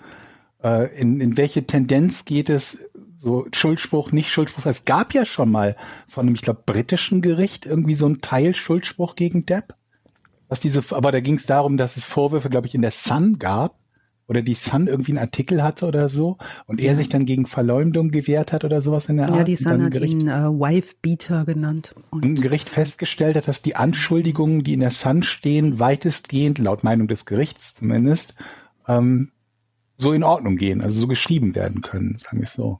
äh, 0.64 0.94
in, 1.00 1.22
in 1.22 1.38
welche 1.38 1.66
Tendenz 1.66 2.26
geht 2.26 2.50
es 2.50 2.90
so 3.26 3.48
Schuldspruch, 3.52 4.12
nicht 4.12 4.30
Schuldspruch. 4.30 4.68
Es 4.68 4.86
gab 4.86 5.16
ja 5.16 5.26
schon 5.26 5.50
mal 5.50 5.76
von 6.08 6.28
einem, 6.28 6.36
ich 6.36 6.44
glaube, 6.44 6.62
britischen 6.64 7.24
Gericht 7.24 7.66
irgendwie 7.66 7.96
so 7.96 8.08
ein 8.08 8.22
Teil 8.22 8.54
Schuldspruch 8.54 9.16
gegen 9.16 9.48
Depp. 9.48 9.74
Was 10.48 10.60
diese, 10.60 10.84
aber 10.92 11.12
da 11.12 11.20
ging 11.22 11.34
es 11.34 11.48
darum, 11.48 11.76
dass 11.76 11.98
es 11.98 12.06
Vorwürfe, 12.06 12.52
glaube 12.52 12.68
ich, 12.68 12.76
in 12.76 12.84
der 12.84 12.92
Sun 12.92 13.40
gab 13.40 13.80
oder 14.28 14.44
die 14.44 14.54
Sun 14.54 14.86
irgendwie 14.86 15.14
einen 15.14 15.26
Artikel 15.26 15.64
hatte 15.64 15.88
oder 15.88 16.08
so 16.08 16.38
und 16.68 16.80
er 16.80 16.96
sich 16.96 17.10
dann 17.10 17.26
gegen 17.26 17.48
Verleumdung 17.48 18.12
gewehrt 18.12 18.54
hat 18.54 18.64
oder 18.64 18.80
sowas 18.80 19.10
in 19.10 19.18
der 19.18 19.26
Art. 19.26 19.38
Ja, 19.38 19.44
die 19.44 19.56
Sun 19.56 19.84
hat 19.84 19.94
Gericht, 19.94 20.14
ihn 20.14 20.28
äh, 20.28 20.44
Wife-Beater 20.44 21.46
genannt. 21.46 21.96
Und 22.12 22.24
ein 22.24 22.36
Gericht 22.36 22.70
festgestellt 22.70 23.38
hat, 23.38 23.48
dass 23.48 23.64
die 23.64 23.76
Anschuldigungen, 23.76 24.62
die 24.62 24.76
in 24.76 24.82
der 24.82 24.92
Sun 24.92 25.24
stehen, 25.24 25.80
weitestgehend, 25.80 26.60
laut 26.60 26.84
Meinung 26.84 27.08
des 27.08 27.26
Gerichts 27.26 27.74
zumindest, 27.74 28.36
ähm, 28.88 29.32
so 29.98 30.14
in 30.14 30.22
Ordnung 30.22 30.58
gehen, 30.58 30.82
also 30.82 31.00
so 31.00 31.08
geschrieben 31.08 31.56
werden 31.56 31.82
können, 31.82 32.20
sagen 32.20 32.38
wir 32.38 32.44
es 32.44 32.54
so. 32.54 32.80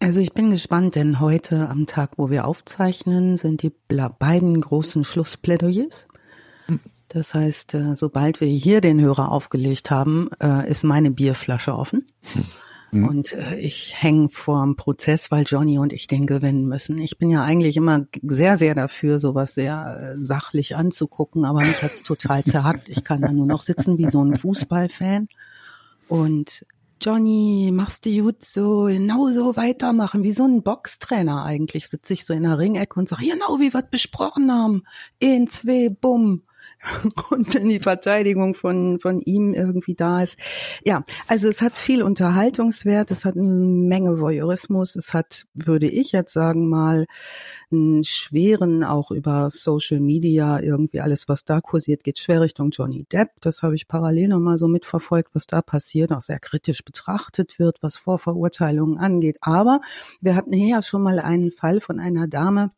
Also 0.00 0.18
ich 0.18 0.32
bin 0.32 0.50
gespannt, 0.50 0.96
denn 0.96 1.20
heute 1.20 1.68
am 1.68 1.86
Tag, 1.86 2.12
wo 2.16 2.30
wir 2.30 2.46
aufzeichnen, 2.46 3.36
sind 3.36 3.62
die 3.62 3.72
beiden 4.18 4.58
großen 4.58 5.04
Schlussplädoyers. 5.04 6.08
Das 7.08 7.34
heißt, 7.34 7.74
äh, 7.74 7.96
sobald 7.96 8.40
wir 8.40 8.48
hier 8.48 8.80
den 8.80 9.00
Hörer 9.00 9.32
aufgelegt 9.32 9.90
haben, 9.90 10.30
äh, 10.40 10.70
ist 10.70 10.84
meine 10.84 11.10
Bierflasche 11.10 11.76
offen. 11.76 12.06
Mhm. 12.92 13.08
Und 13.08 13.32
äh, 13.34 13.58
ich 13.58 14.00
hänge 14.00 14.28
vor 14.30 14.62
dem 14.62 14.76
Prozess, 14.76 15.30
weil 15.30 15.44
Johnny 15.44 15.78
und 15.78 15.92
ich 15.92 16.06
den 16.06 16.26
gewinnen 16.26 16.66
müssen. 16.66 16.98
Ich 16.98 17.18
bin 17.18 17.28
ja 17.28 17.42
eigentlich 17.42 17.76
immer 17.76 18.06
sehr, 18.22 18.56
sehr 18.56 18.76
dafür, 18.76 19.18
sowas 19.18 19.54
sehr 19.54 20.14
sachlich 20.18 20.76
anzugucken, 20.76 21.44
aber 21.44 21.60
mich 21.60 21.82
hat's 21.82 22.04
total 22.04 22.44
zerhackt. 22.44 22.88
Ich 22.88 23.04
kann 23.04 23.20
da 23.20 23.32
nur 23.32 23.46
noch 23.46 23.60
sitzen 23.60 23.98
wie 23.98 24.08
so 24.08 24.24
ein 24.24 24.36
Fußballfan. 24.36 25.28
Und 26.08 26.64
Johnny, 27.02 27.70
machst 27.72 28.04
du 28.04 28.22
gut 28.22 28.44
so, 28.44 28.84
genau 28.84 29.30
so 29.30 29.56
weitermachen, 29.56 30.22
wie 30.22 30.32
so 30.32 30.44
ein 30.44 30.62
Boxtrainer 30.62 31.44
eigentlich, 31.44 31.88
sitze 31.88 32.12
ich 32.12 32.26
so 32.26 32.34
in 32.34 32.42
der 32.42 32.58
Ringecke 32.58 32.98
und 32.98 33.08
sage, 33.08 33.24
genau 33.26 33.58
wie 33.58 33.72
wir 33.72 33.80
es 33.80 33.90
besprochen 33.90 34.52
haben, 34.52 34.82
in, 35.18 35.46
zwei, 35.46 35.88
bumm, 35.88 36.42
und 37.30 37.54
dann 37.54 37.68
die 37.68 37.80
Verteidigung 37.80 38.54
von, 38.54 39.00
von 39.00 39.20
ihm 39.20 39.52
irgendwie 39.52 39.94
da 39.94 40.22
ist. 40.22 40.38
Ja, 40.84 41.04
also 41.26 41.48
es 41.48 41.60
hat 41.60 41.76
viel 41.76 42.02
Unterhaltungswert, 42.02 43.10
es 43.10 43.24
hat 43.24 43.36
eine 43.36 43.44
Menge 43.44 44.20
Voyeurismus, 44.20 44.96
es 44.96 45.12
hat, 45.12 45.44
würde 45.54 45.88
ich 45.88 46.12
jetzt 46.12 46.32
sagen 46.32 46.68
mal, 46.68 47.06
einen 47.70 48.02
schweren, 48.04 48.82
auch 48.82 49.10
über 49.10 49.50
Social 49.50 50.00
Media, 50.00 50.60
irgendwie 50.60 51.00
alles, 51.00 51.28
was 51.28 51.44
da 51.44 51.60
kursiert, 51.60 52.02
geht 52.02 52.18
schwer 52.18 52.40
Richtung 52.40 52.70
Johnny 52.70 53.04
Depp. 53.12 53.30
Das 53.40 53.62
habe 53.62 53.74
ich 53.74 53.86
parallel 53.86 54.28
nochmal 54.28 54.58
so 54.58 54.66
mitverfolgt, 54.66 55.34
was 55.34 55.46
da 55.46 55.62
passiert, 55.62 56.12
auch 56.12 56.20
sehr 56.20 56.40
kritisch 56.40 56.84
betrachtet 56.84 57.58
wird, 57.58 57.82
was 57.82 57.98
Vorverurteilungen 57.98 58.98
angeht. 58.98 59.36
Aber 59.40 59.80
wir 60.20 60.34
hatten 60.34 60.52
hier 60.52 60.68
ja 60.68 60.82
schon 60.82 61.02
mal 61.02 61.18
einen 61.18 61.52
Fall 61.52 61.80
von 61.80 62.00
einer 62.00 62.26
Dame, 62.26 62.72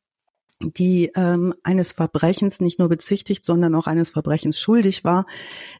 die 0.62 1.10
ähm, 1.14 1.54
eines 1.62 1.92
Verbrechens 1.92 2.60
nicht 2.60 2.78
nur 2.78 2.88
bezichtigt, 2.88 3.44
sondern 3.44 3.74
auch 3.74 3.86
eines 3.86 4.10
Verbrechens 4.10 4.58
schuldig 4.58 5.04
war, 5.04 5.26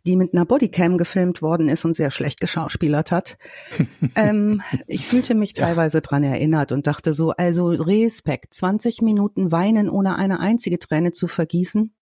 die 0.07 0.17
mit 0.17 0.35
einer 0.35 0.45
Bodycam 0.45 0.99
gefilmt 0.99 1.43
worden 1.43 1.69
ist 1.69 1.85
und 1.85 1.95
sehr 1.95 2.11
schlecht 2.11 2.41
geschauspielert 2.41 3.13
hat. 3.13 3.39
ähm, 4.17 4.63
ich 4.87 5.07
fühlte 5.07 5.35
mich 5.35 5.55
teilweise 5.55 5.99
ja. 5.99 6.03
dran 6.03 6.25
erinnert 6.25 6.73
und 6.73 6.87
dachte 6.87 7.13
so, 7.13 7.31
also 7.31 7.69
Respekt, 7.69 8.55
20 8.55 9.03
Minuten 9.03 9.53
weinen, 9.53 9.89
ohne 9.89 10.17
eine 10.17 10.41
einzige 10.41 10.79
Träne 10.79 11.13
zu 11.13 11.29
vergießen. 11.29 11.93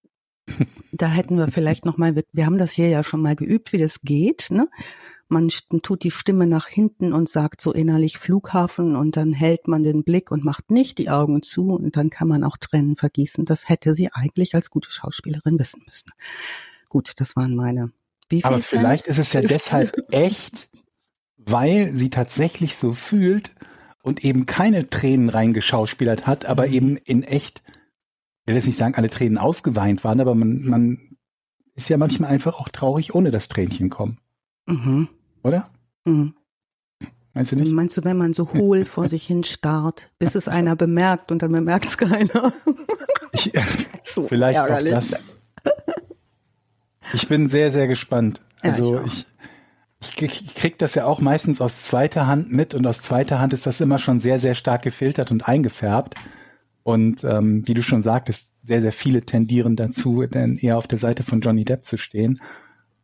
Da 0.92 1.08
hätten 1.08 1.36
wir 1.36 1.48
vielleicht 1.48 1.86
noch 1.86 1.96
mal, 1.96 2.14
wir 2.32 2.46
haben 2.46 2.58
das 2.58 2.72
hier 2.72 2.88
ja 2.88 3.04
schon 3.04 3.22
mal 3.22 3.36
geübt, 3.36 3.72
wie 3.72 3.78
das 3.78 4.02
geht, 4.02 4.48
ne? 4.50 4.68
Man 5.30 5.48
tut 5.48 6.02
die 6.02 6.10
Stimme 6.10 6.46
nach 6.46 6.66
hinten 6.66 7.12
und 7.12 7.28
sagt 7.28 7.60
so 7.60 7.72
innerlich 7.72 8.18
Flughafen 8.18 8.96
und 8.96 9.16
dann 9.16 9.32
hält 9.32 9.68
man 9.68 9.82
den 9.82 10.02
Blick 10.02 10.30
und 10.30 10.44
macht 10.44 10.70
nicht 10.70 10.98
die 10.98 11.08
Augen 11.08 11.42
zu 11.42 11.70
und 11.74 11.96
dann 11.96 12.10
kann 12.10 12.28
man 12.28 12.44
auch 12.44 12.56
Tränen 12.56 12.96
vergießen. 12.96 13.44
Das 13.44 13.68
hätte 13.68 13.94
sie 13.94 14.12
eigentlich 14.12 14.54
als 14.54 14.70
gute 14.70 14.90
Schauspielerin 14.90 15.58
wissen 15.58 15.82
müssen. 15.86 16.10
Gut, 16.88 17.12
das 17.20 17.36
waren 17.36 17.54
meine. 17.54 17.92
Aber 18.42 18.60
vielleicht 18.60 19.04
Cent? 19.04 19.18
ist 19.18 19.26
es 19.26 19.32
ja 19.32 19.40
deshalb 19.40 19.96
echt, 20.12 20.68
weil 21.36 21.90
sie 21.94 22.10
tatsächlich 22.10 22.76
so 22.76 22.92
fühlt 22.92 23.54
und 24.02 24.24
eben 24.24 24.46
keine 24.46 24.90
Tränen 24.90 25.28
reingeschauspielert 25.28 26.26
hat, 26.26 26.46
aber 26.46 26.66
mhm. 26.66 26.72
eben 26.72 26.96
in 26.96 27.22
echt, 27.22 27.62
ich 27.66 28.48
will 28.48 28.54
jetzt 28.56 28.66
nicht 28.66 28.78
sagen, 28.78 28.94
alle 28.94 29.10
Tränen 29.10 29.38
ausgeweint 29.38 30.04
waren, 30.04 30.20
aber 30.20 30.34
man, 30.34 30.64
man 30.64 31.16
ist 31.74 31.88
ja 31.88 31.98
manchmal 31.98 32.30
einfach 32.30 32.60
auch 32.60 32.68
traurig, 32.68 33.14
ohne 33.14 33.30
dass 33.30 33.48
Tränchen 33.48 33.90
kommen. 33.90 34.18
Mhm. 34.66 35.08
Oder? 35.42 35.70
Mhm. 36.04 36.34
Meinst 37.34 37.52
du 37.52 37.56
nicht? 37.56 37.72
Meinst 37.72 37.96
du, 37.96 38.04
wenn 38.04 38.16
man 38.16 38.34
so 38.34 38.52
hohl 38.52 38.84
vor 38.84 39.08
sich 39.08 39.26
hin 39.26 39.44
starrt, 39.44 40.10
bis 40.18 40.34
es 40.34 40.48
einer 40.48 40.76
bemerkt 40.76 41.30
und 41.30 41.42
dann 41.42 41.52
bemerkt 41.52 41.86
es 41.86 41.98
keiner? 41.98 42.52
Ich, 43.32 43.52
so 44.02 44.26
vielleicht 44.26 44.58
ärgerlich. 44.58 44.92
auch 44.92 44.98
das. 44.98 45.14
Ich 47.14 47.28
bin 47.28 47.48
sehr, 47.48 47.70
sehr 47.70 47.86
gespannt. 47.86 48.42
Also 48.60 48.96
ja, 48.96 49.04
ich, 49.04 49.26
ich, 50.00 50.22
ich 50.22 50.54
krieg 50.56 50.78
das 50.78 50.96
ja 50.96 51.04
auch 51.04 51.20
meistens 51.20 51.60
aus 51.60 51.84
zweiter 51.84 52.26
Hand 52.26 52.50
mit 52.50 52.74
und 52.74 52.84
aus 52.88 53.02
zweiter 53.02 53.38
Hand 53.38 53.52
ist 53.52 53.66
das 53.66 53.80
immer 53.80 53.98
schon 53.98 54.18
sehr, 54.18 54.40
sehr 54.40 54.56
stark 54.56 54.82
gefiltert 54.82 55.30
und 55.30 55.48
eingefärbt. 55.48 56.16
Und 56.82 57.22
ähm, 57.22 57.66
wie 57.68 57.74
du 57.74 57.82
schon 57.82 58.02
sagtest, 58.02 58.52
sehr, 58.64 58.80
sehr 58.80 58.92
viele 58.92 59.22
tendieren 59.22 59.76
dazu, 59.76 60.26
dann 60.26 60.56
eher 60.56 60.76
auf 60.76 60.88
der 60.88 60.98
Seite 60.98 61.22
von 61.22 61.40
Johnny 61.40 61.64
Depp 61.64 61.84
zu 61.84 61.96
stehen. 61.96 62.40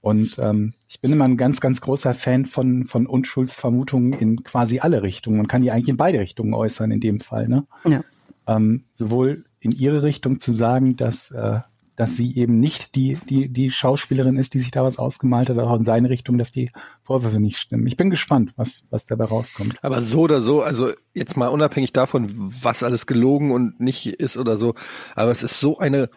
Und 0.06 0.38
ähm, 0.38 0.72
ich 0.88 1.00
bin 1.00 1.10
immer 1.10 1.25
ein 1.25 1.36
ganz, 1.36 1.60
ganz 1.60 1.80
großer 1.80 2.14
Fan 2.14 2.44
von, 2.44 2.84
von 2.84 3.08
Unschuldsvermutungen 3.08 4.12
in 4.12 4.44
quasi 4.44 4.78
alle 4.78 5.02
Richtungen. 5.02 5.36
Man 5.36 5.48
kann 5.48 5.62
die 5.62 5.72
eigentlich 5.72 5.88
in 5.88 5.96
beide 5.96 6.20
Richtungen 6.20 6.54
äußern 6.54 6.92
in 6.92 7.00
dem 7.00 7.18
Fall. 7.18 7.48
Ne? 7.48 7.66
Ja. 7.84 8.04
Ähm, 8.46 8.84
sowohl 8.94 9.46
in 9.58 9.72
ihre 9.72 10.04
Richtung 10.04 10.38
zu 10.38 10.52
sagen, 10.52 10.94
dass, 10.94 11.32
äh, 11.32 11.58
dass 11.96 12.16
sie 12.16 12.36
eben 12.36 12.60
nicht 12.60 12.94
die, 12.94 13.18
die, 13.28 13.48
die 13.48 13.72
Schauspielerin 13.72 14.36
ist, 14.36 14.54
die 14.54 14.60
sich 14.60 14.70
da 14.70 14.84
was 14.84 14.96
ausgemalt 14.96 15.50
hat, 15.50 15.58
auch 15.58 15.76
in 15.76 15.84
seine 15.84 16.08
Richtung, 16.08 16.38
dass 16.38 16.52
die 16.52 16.70
Vorwürfe 17.02 17.40
nicht 17.40 17.58
stimmen. 17.58 17.88
Ich 17.88 17.96
bin 17.96 18.08
gespannt, 18.08 18.52
was, 18.54 18.84
was 18.90 19.06
dabei 19.06 19.25
rauskommt. 19.25 19.76
Aber 19.82 20.02
so 20.02 20.20
oder 20.20 20.40
so, 20.40 20.62
also 20.62 20.92
jetzt 21.14 21.36
mal 21.36 21.48
unabhängig 21.48 21.92
davon, 21.92 22.30
was 22.62 22.84
alles 22.84 23.06
gelogen 23.06 23.50
und 23.50 23.80
nicht 23.80 24.06
ist 24.06 24.38
oder 24.38 24.56
so, 24.56 24.76
aber 25.16 25.32
es 25.32 25.42
ist 25.42 25.58
so 25.58 25.78
eine 25.78 26.10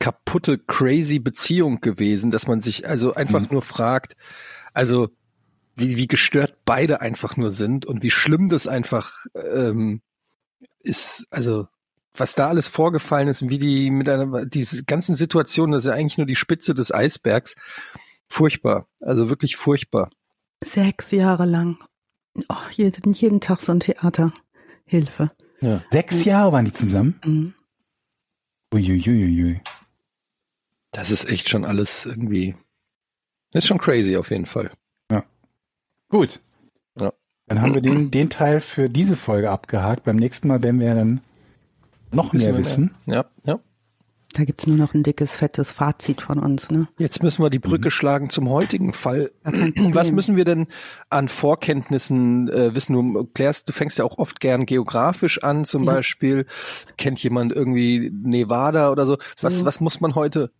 kaputte, 0.00 0.58
crazy 0.58 1.20
Beziehung 1.20 1.80
gewesen, 1.80 2.32
dass 2.32 2.48
man 2.48 2.60
sich 2.60 2.88
also 2.88 3.14
einfach 3.14 3.42
mhm. 3.42 3.48
nur 3.52 3.62
fragt, 3.62 4.16
also 4.74 5.10
wie, 5.76 5.96
wie 5.96 6.08
gestört 6.08 6.56
beide 6.64 7.00
einfach 7.00 7.36
nur 7.36 7.52
sind 7.52 7.86
und 7.86 8.02
wie 8.02 8.10
schlimm 8.10 8.48
das 8.48 8.66
einfach 8.66 9.12
ähm, 9.34 10.02
ist, 10.80 11.26
also 11.30 11.68
was 12.14 12.34
da 12.34 12.48
alles 12.48 12.66
vorgefallen 12.66 13.28
ist 13.28 13.42
und 13.42 13.50
wie 13.50 13.58
die 13.58 13.90
mit 13.90 14.08
einer, 14.08 14.44
diese 14.44 14.84
ganzen 14.84 15.14
Situationen, 15.14 15.72
das 15.72 15.84
ist 15.84 15.90
ja 15.90 15.94
eigentlich 15.94 16.18
nur 16.18 16.26
die 16.26 16.36
Spitze 16.36 16.74
des 16.74 16.92
Eisbergs. 16.92 17.54
Furchtbar, 18.26 18.88
also 19.00 19.28
wirklich 19.28 19.56
furchtbar. 19.56 20.10
Sechs 20.62 21.10
Jahre 21.12 21.46
lang. 21.46 21.78
Oh, 22.48 22.54
jeden, 22.72 23.12
jeden 23.12 23.40
Tag 23.40 23.60
so 23.60 23.72
ein 23.72 23.80
Theater. 23.80 24.32
Hilfe. 24.86 25.30
Ja. 25.60 25.82
Sechs 25.90 26.24
Jahre 26.24 26.52
waren 26.52 26.64
die 26.64 26.72
zusammen? 26.72 27.20
Mhm. 27.24 27.54
Uiuiuiui. 28.72 29.60
Das 30.92 31.10
ist 31.10 31.30
echt 31.30 31.48
schon 31.48 31.64
alles 31.64 32.06
irgendwie. 32.06 32.54
Ist 33.52 33.66
schon 33.66 33.78
crazy 33.78 34.16
auf 34.16 34.30
jeden 34.30 34.46
Fall. 34.46 34.70
Ja. 35.10 35.24
Gut. 36.08 36.40
Ja. 36.98 37.12
Dann 37.46 37.62
haben 37.62 37.74
wir 37.74 37.82
den, 37.82 38.10
den 38.12 38.30
Teil 38.30 38.60
für 38.60 38.88
diese 38.88 39.16
Folge 39.16 39.50
abgehakt. 39.50 40.04
Beim 40.04 40.16
nächsten 40.16 40.48
Mal 40.48 40.62
werden 40.62 40.80
wir 40.80 40.94
dann 40.94 41.20
noch 42.12 42.32
mehr 42.32 42.56
wissen. 42.56 42.94
Ja, 43.06 43.26
ja. 43.44 43.60
Da 44.34 44.44
gibt's 44.44 44.68
nur 44.68 44.76
noch 44.76 44.94
ein 44.94 45.02
dickes, 45.02 45.36
fettes 45.36 45.72
Fazit 45.72 46.22
von 46.22 46.38
uns. 46.38 46.70
Ne? 46.70 46.86
Jetzt 46.98 47.20
müssen 47.20 47.42
wir 47.42 47.50
die 47.50 47.58
Brücke 47.58 47.88
mhm. 47.88 47.90
schlagen 47.90 48.30
zum 48.30 48.48
heutigen 48.48 48.92
Fall. 48.92 49.32
Was 49.44 50.12
müssen 50.12 50.36
wir 50.36 50.44
denn 50.44 50.68
an 51.08 51.28
Vorkenntnissen 51.28 52.48
äh, 52.48 52.72
wissen? 52.72 52.92
Du 52.92 53.24
klärst, 53.34 53.68
du 53.68 53.72
fängst 53.72 53.98
ja 53.98 54.04
auch 54.04 54.18
oft 54.18 54.38
gern 54.38 54.66
geografisch 54.66 55.42
an, 55.42 55.64
zum 55.64 55.82
ja. 55.82 55.94
Beispiel. 55.94 56.46
Kennt 56.96 57.20
jemand 57.22 57.52
irgendwie 57.52 58.12
Nevada 58.22 58.92
oder 58.92 59.04
so? 59.04 59.18
Was, 59.40 59.58
so. 59.58 59.64
was 59.64 59.80
muss 59.80 60.00
man 60.00 60.14
heute 60.14 60.52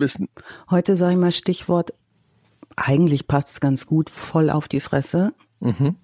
wissen? 0.00 0.28
Heute 0.70 0.96
sage 0.96 1.12
ich 1.12 1.18
mal 1.18 1.32
Stichwort, 1.32 1.92
eigentlich 2.76 3.26
passt 3.26 3.50
es 3.50 3.60
ganz 3.60 3.86
gut, 3.86 4.10
voll 4.10 4.50
auf 4.50 4.68
die 4.68 4.80
Fresse. 4.80 5.34
Mhm. 5.60 5.96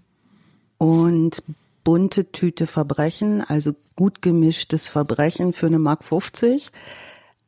Und 0.79 1.43
bunte 1.85 2.31
Tüte 2.33 2.67
Verbrechen, 2.67 3.43
also 3.43 3.73
gut 3.95 4.21
gemischtes 4.21 4.89
Verbrechen 4.89 5.53
für 5.53 5.67
eine 5.67 5.79
Mark 5.79 6.05
50. 6.05 6.71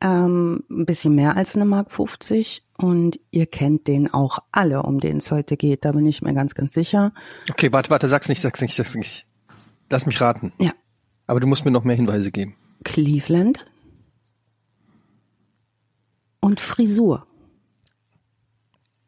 Ähm, 0.01 0.63
ein 0.69 0.85
bisschen 0.85 1.13
mehr 1.13 1.35
als 1.35 1.55
eine 1.55 1.65
Mark 1.65 1.91
50 1.91 2.63
und 2.77 3.19
ihr 3.31 3.45
kennt 3.47 3.87
den 3.89 4.13
auch 4.13 4.39
alle, 4.53 4.83
um 4.83 5.01
den 5.01 5.17
es 5.17 5.29
heute 5.29 5.57
geht. 5.57 5.83
Da 5.83 5.91
bin 5.91 6.05
ich 6.05 6.21
mir 6.21 6.33
ganz, 6.33 6.55
ganz 6.55 6.73
sicher. 6.73 7.13
Okay, 7.49 7.73
warte, 7.73 7.89
warte, 7.89 8.07
sag's 8.07 8.29
nicht, 8.29 8.39
sag's 8.39 8.61
nicht, 8.61 8.75
sag's 8.75 8.95
nicht. 8.95 9.27
Lass 9.89 10.05
mich 10.05 10.21
raten. 10.21 10.53
Ja. 10.61 10.71
Aber 11.27 11.41
du 11.41 11.47
musst 11.47 11.65
mir 11.65 11.71
noch 11.71 11.83
mehr 11.83 11.97
Hinweise 11.97 12.31
geben. 12.31 12.55
Cleveland, 12.85 13.65
und 16.39 16.59
Frisur. 16.59 17.25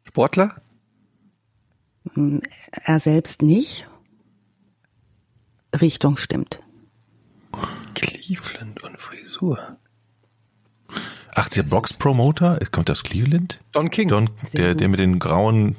Sportler? 0.04 0.60
Hm, 2.14 2.42
er 2.70 2.98
selbst 2.98 3.42
nicht. 3.42 3.88
Richtung 5.80 6.16
stimmt. 6.16 6.60
Cleveland 7.94 8.82
und 8.82 9.00
Frisur. 9.00 9.78
Ach, 11.34 11.48
der 11.48 11.62
Box-Promoter, 11.62 12.58
kommt 12.72 12.90
aus 12.90 13.02
Cleveland? 13.02 13.60
Don 13.72 13.90
King. 13.90 14.08
Don, 14.08 14.30
der, 14.52 14.74
der 14.74 14.88
mit 14.88 15.00
den 15.00 15.18
grauen 15.18 15.76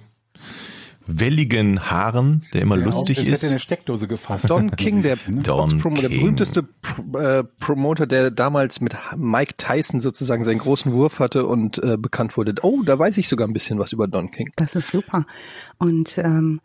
welligen 1.06 1.90
Haaren, 1.90 2.46
der 2.54 2.62
immer 2.62 2.78
der 2.78 2.86
lustig 2.86 3.20
auch, 3.20 3.24
ist. 3.24 3.44
Hätte 3.44 3.50
eine 3.50 3.60
Steckdose 3.60 4.08
gefasst. 4.08 4.50
Don 4.50 4.72
King, 4.72 5.02
der, 5.02 5.18
Don 5.28 5.82
King. 5.82 5.96
der 5.96 6.10
berühmteste 6.10 6.68
äh, 7.16 7.44
Promoter, 7.60 8.08
der 8.08 8.32
damals 8.32 8.82
mit 8.82 8.96
Mike 9.16 9.56
Tyson 9.58 10.02
sozusagen 10.02 10.44
seinen 10.44 10.60
großen 10.60 10.94
Wurf 10.94 11.20
hatte 11.20 11.46
und 11.46 11.84
äh, 11.84 11.98
bekannt 11.98 12.38
wurde. 12.38 12.56
Oh, 12.62 12.82
da 12.84 12.98
weiß 12.98 13.18
ich 13.18 13.28
sogar 13.28 13.48
ein 13.48 13.54
bisschen 13.54 13.80
was 13.80 13.92
über 13.92 14.08
Don 14.08 14.32
King. 14.32 14.50
Das 14.56 14.76
ist 14.76 14.92
super. 14.92 15.26
Und 15.78 16.18
ähm, 16.18 16.62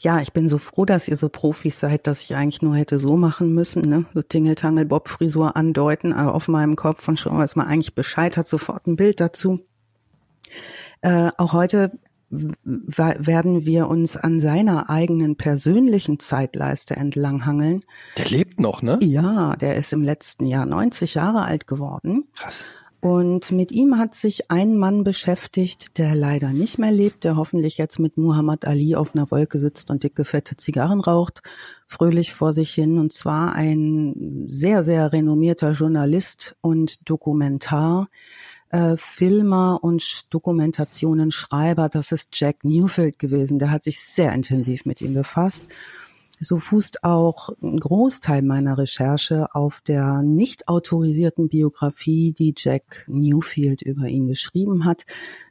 ja, 0.00 0.20
ich 0.20 0.32
bin 0.32 0.48
so 0.48 0.58
froh, 0.58 0.84
dass 0.84 1.06
ihr 1.06 1.16
so 1.16 1.28
Profis 1.28 1.78
seid, 1.78 2.06
dass 2.06 2.22
ich 2.22 2.34
eigentlich 2.34 2.60
nur 2.60 2.74
hätte 2.74 2.98
so 2.98 3.16
machen 3.16 3.54
müssen, 3.54 3.82
ne? 3.82 4.04
So 4.14 4.22
Tingeltangel 4.22 4.84
Bob 4.84 5.08
Frisur 5.08 5.56
andeuten 5.56 6.10
äh, 6.12 6.16
auf 6.16 6.48
meinem 6.48 6.74
Kopf 6.74 7.06
und 7.06 7.20
schon 7.20 7.38
weiß 7.38 7.54
man 7.56 7.68
eigentlich 7.68 7.94
Bescheid 7.94 8.36
hat, 8.36 8.48
sofort 8.48 8.86
ein 8.86 8.96
Bild 8.96 9.20
dazu. 9.20 9.60
Äh, 11.02 11.30
auch 11.36 11.52
heute 11.52 11.92
werden 12.32 13.66
wir 13.66 13.88
uns 13.88 14.16
an 14.16 14.40
seiner 14.40 14.88
eigenen 14.88 15.36
persönlichen 15.36 16.18
Zeitleiste 16.18 16.96
entlanghangeln. 16.96 17.84
Der 18.16 18.24
lebt 18.24 18.58
noch, 18.58 18.80
ne? 18.80 18.98
Ja, 19.02 19.54
der 19.56 19.76
ist 19.76 19.92
im 19.92 20.02
letzten 20.02 20.46
Jahr 20.46 20.64
90 20.64 21.14
Jahre 21.14 21.42
alt 21.42 21.66
geworden. 21.66 22.24
Krass. 22.34 22.64
Und 23.04 23.50
mit 23.50 23.72
ihm 23.72 23.98
hat 23.98 24.14
sich 24.14 24.48
ein 24.52 24.76
Mann 24.76 25.02
beschäftigt, 25.02 25.98
der 25.98 26.14
leider 26.14 26.52
nicht 26.52 26.78
mehr 26.78 26.92
lebt, 26.92 27.24
der 27.24 27.34
hoffentlich 27.34 27.76
jetzt 27.76 27.98
mit 27.98 28.16
Muhammad 28.16 28.64
Ali 28.64 28.94
auf 28.94 29.16
einer 29.16 29.28
Wolke 29.32 29.58
sitzt 29.58 29.90
und 29.90 30.04
dicke, 30.04 30.24
fette 30.24 30.56
Zigarren 30.56 31.00
raucht, 31.00 31.42
fröhlich 31.88 32.32
vor 32.32 32.52
sich 32.52 32.72
hin. 32.72 33.00
Und 33.00 33.12
zwar 33.12 33.56
ein 33.56 34.44
sehr, 34.46 34.84
sehr 34.84 35.12
renommierter 35.12 35.72
Journalist 35.72 36.54
und 36.60 37.10
Dokumentar, 37.10 38.08
äh, 38.72 38.96
Filmer 38.96 39.78
und 39.82 40.32
Dokumentationsschreiber, 40.34 41.88
das 41.88 42.10
ist 42.10 42.30
Jack 42.32 42.64
Newfield 42.64 43.18
gewesen. 43.18 43.58
Der 43.58 43.70
hat 43.70 43.82
sich 43.82 44.00
sehr 44.00 44.32
intensiv 44.32 44.84
mit 44.86 45.00
ihm 45.00 45.14
befasst. 45.14 45.68
So 46.40 46.58
fußt 46.58 47.04
auch 47.04 47.50
ein 47.62 47.78
Großteil 47.78 48.42
meiner 48.42 48.76
Recherche 48.76 49.54
auf 49.54 49.80
der 49.80 50.22
nicht 50.22 50.66
autorisierten 50.66 51.48
Biografie, 51.48 52.32
die 52.32 52.54
Jack 52.56 53.04
Newfield 53.06 53.82
über 53.82 54.08
ihn 54.08 54.26
geschrieben 54.26 54.84
hat. 54.84 55.04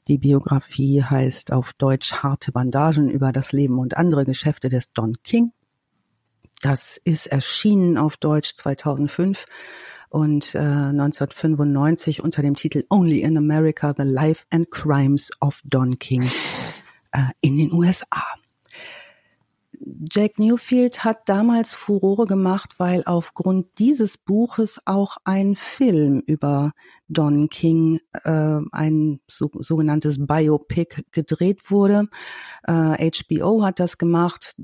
Die 0.09 0.17
Biografie 0.17 1.01
heißt 1.01 1.53
auf 1.53 1.71
Deutsch 1.73 2.15
Harte 2.15 2.51
Bandagen 2.51 3.09
über 3.09 3.31
das 3.31 3.53
Leben 3.53 3.79
und 3.79 3.95
andere 3.95 4.25
Geschäfte 4.25 4.67
des 4.67 4.91
Don 4.91 5.15
King. 5.23 5.53
Das 6.61 6.97
ist 6.97 7.27
erschienen 7.27 7.97
auf 7.97 8.17
Deutsch 8.17 8.55
2005 8.55 9.45
und 10.11 10.55
äh, 10.55 10.59
1995 10.59 12.21
unter 12.21 12.41
dem 12.41 12.55
Titel 12.55 12.83
Only 12.89 13.21
in 13.21 13.37
America, 13.37 13.93
The 13.97 14.03
Life 14.03 14.45
and 14.51 14.69
Crimes 14.69 15.31
of 15.39 15.61
Don 15.63 15.97
King 15.99 16.29
äh, 17.13 17.29
in 17.39 17.57
den 17.57 17.71
USA. 17.71 18.21
Jack 20.11 20.37
Newfield 20.37 21.03
hat 21.03 21.27
damals 21.27 21.73
Furore 21.73 22.27
gemacht, 22.27 22.71
weil 22.77 23.03
aufgrund 23.05 23.79
dieses 23.79 24.17
Buches 24.17 24.79
auch 24.85 25.17
ein 25.23 25.55
Film 25.55 26.21
über 26.25 26.73
Don 27.07 27.49
King, 27.49 27.99
äh, 28.23 28.59
ein 28.71 29.21
so, 29.27 29.49
sogenanntes 29.59 30.25
Biopic 30.25 31.03
gedreht 31.11 31.71
wurde. 31.71 32.09
Äh, 32.63 33.09
HBO 33.11 33.63
hat 33.63 33.79
das 33.79 33.97
gemacht. 33.97 34.55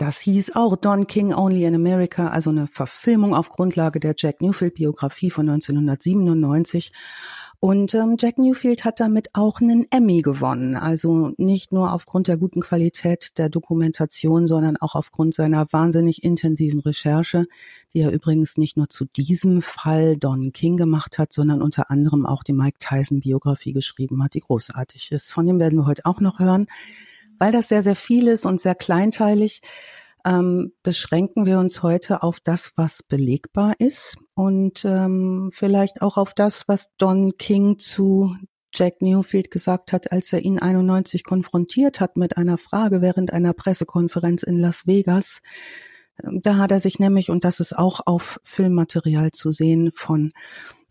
Das 0.00 0.18
hieß 0.20 0.56
auch 0.56 0.76
Don 0.76 1.06
King 1.06 1.34
Only 1.34 1.66
in 1.66 1.74
America, 1.74 2.28
also 2.28 2.48
eine 2.48 2.66
Verfilmung 2.66 3.34
auf 3.34 3.50
Grundlage 3.50 4.00
der 4.00 4.14
Jack 4.16 4.40
Newfield 4.40 4.76
Biografie 4.76 5.30
von 5.30 5.46
1997. 5.46 6.90
Und 7.58 7.92
ähm, 7.92 8.16
Jack 8.18 8.38
Newfield 8.38 8.86
hat 8.86 8.98
damit 8.98 9.28
auch 9.34 9.60
einen 9.60 9.86
Emmy 9.90 10.22
gewonnen. 10.22 10.74
Also 10.74 11.34
nicht 11.36 11.72
nur 11.72 11.92
aufgrund 11.92 12.28
der 12.28 12.38
guten 12.38 12.62
Qualität 12.62 13.36
der 13.36 13.50
Dokumentation, 13.50 14.46
sondern 14.46 14.78
auch 14.78 14.94
aufgrund 14.94 15.34
seiner 15.34 15.70
wahnsinnig 15.70 16.24
intensiven 16.24 16.80
Recherche, 16.80 17.44
die 17.92 18.00
er 18.00 18.10
übrigens 18.10 18.56
nicht 18.56 18.78
nur 18.78 18.88
zu 18.88 19.04
diesem 19.04 19.60
Fall 19.60 20.16
Don 20.16 20.54
King 20.54 20.78
gemacht 20.78 21.18
hat, 21.18 21.34
sondern 21.34 21.60
unter 21.60 21.90
anderem 21.90 22.24
auch 22.24 22.42
die 22.42 22.54
Mike 22.54 22.78
Tyson 22.80 23.20
Biografie 23.20 23.74
geschrieben 23.74 24.24
hat, 24.24 24.32
die 24.32 24.40
großartig 24.40 25.12
ist. 25.12 25.30
Von 25.30 25.44
dem 25.44 25.60
werden 25.60 25.78
wir 25.78 25.84
heute 25.84 26.06
auch 26.06 26.22
noch 26.22 26.38
hören. 26.38 26.68
Weil 27.40 27.50
das 27.50 27.68
sehr, 27.68 27.82
sehr 27.82 27.96
viel 27.96 28.28
ist 28.28 28.46
und 28.46 28.60
sehr 28.60 28.76
kleinteilig, 28.76 29.62
ähm, 30.24 30.72
beschränken 30.82 31.46
wir 31.46 31.58
uns 31.58 31.82
heute 31.82 32.22
auf 32.22 32.38
das, 32.38 32.74
was 32.76 33.02
belegbar 33.02 33.74
ist 33.78 34.18
und 34.34 34.84
ähm, 34.84 35.48
vielleicht 35.50 36.02
auch 36.02 36.16
auf 36.16 36.34
das, 36.34 36.68
was 36.68 36.90
Don 36.98 37.36
King 37.38 37.78
zu 37.78 38.36
Jack 38.72 39.02
Newfield 39.02 39.50
gesagt 39.50 39.92
hat, 39.92 40.12
als 40.12 40.32
er 40.32 40.42
ihn 40.42 40.58
91 40.58 41.24
konfrontiert 41.24 42.00
hat 42.00 42.16
mit 42.16 42.36
einer 42.36 42.58
Frage 42.58 43.00
während 43.00 43.32
einer 43.32 43.52
Pressekonferenz 43.52 44.42
in 44.42 44.58
Las 44.58 44.86
Vegas. 44.86 45.40
Da 46.22 46.56
hat 46.56 46.70
er 46.70 46.80
sich 46.80 46.98
nämlich, 46.98 47.30
und 47.30 47.44
das 47.44 47.60
ist 47.60 47.76
auch 47.76 48.00
auf 48.04 48.38
Filmmaterial 48.44 49.30
zu 49.32 49.50
sehen, 49.50 49.90
von 49.94 50.32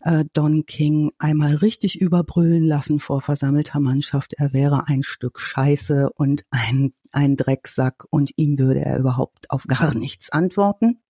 äh, 0.00 0.24
Don 0.32 0.66
King 0.66 1.12
einmal 1.18 1.56
richtig 1.56 2.00
überbrüllen 2.00 2.64
lassen 2.64 3.00
vor 3.00 3.20
versammelter 3.20 3.80
Mannschaft. 3.80 4.34
Er 4.34 4.52
wäre 4.52 4.88
ein 4.88 5.02
Stück 5.02 5.40
Scheiße 5.40 6.10
und 6.14 6.44
ein, 6.50 6.92
ein 7.12 7.36
Drecksack 7.36 8.04
und 8.10 8.32
ihm 8.36 8.58
würde 8.58 8.84
er 8.84 8.98
überhaupt 8.98 9.50
auf 9.50 9.66
gar 9.66 9.94
nichts 9.94 10.30
antworten. 10.30 11.02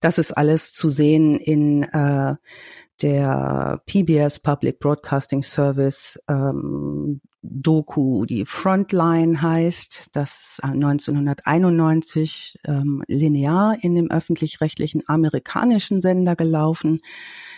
Das 0.00 0.18
ist 0.18 0.32
alles 0.32 0.72
zu 0.72 0.88
sehen 0.88 1.36
in 1.36 1.84
äh, 1.84 2.34
der 3.02 3.82
PBS 3.86 4.38
Public 4.38 4.78
Broadcasting 4.78 5.42
Service 5.42 6.20
ähm, 6.28 7.20
Doku, 7.42 8.24
die 8.24 8.46
Frontline 8.46 9.42
heißt. 9.42 10.10
Das 10.16 10.60
1991 10.62 12.58
ähm, 12.64 13.02
linear 13.06 13.76
in 13.82 13.94
dem 13.94 14.10
öffentlich-rechtlichen 14.10 15.02
amerikanischen 15.06 16.00
Sender 16.00 16.36
gelaufen. 16.36 17.00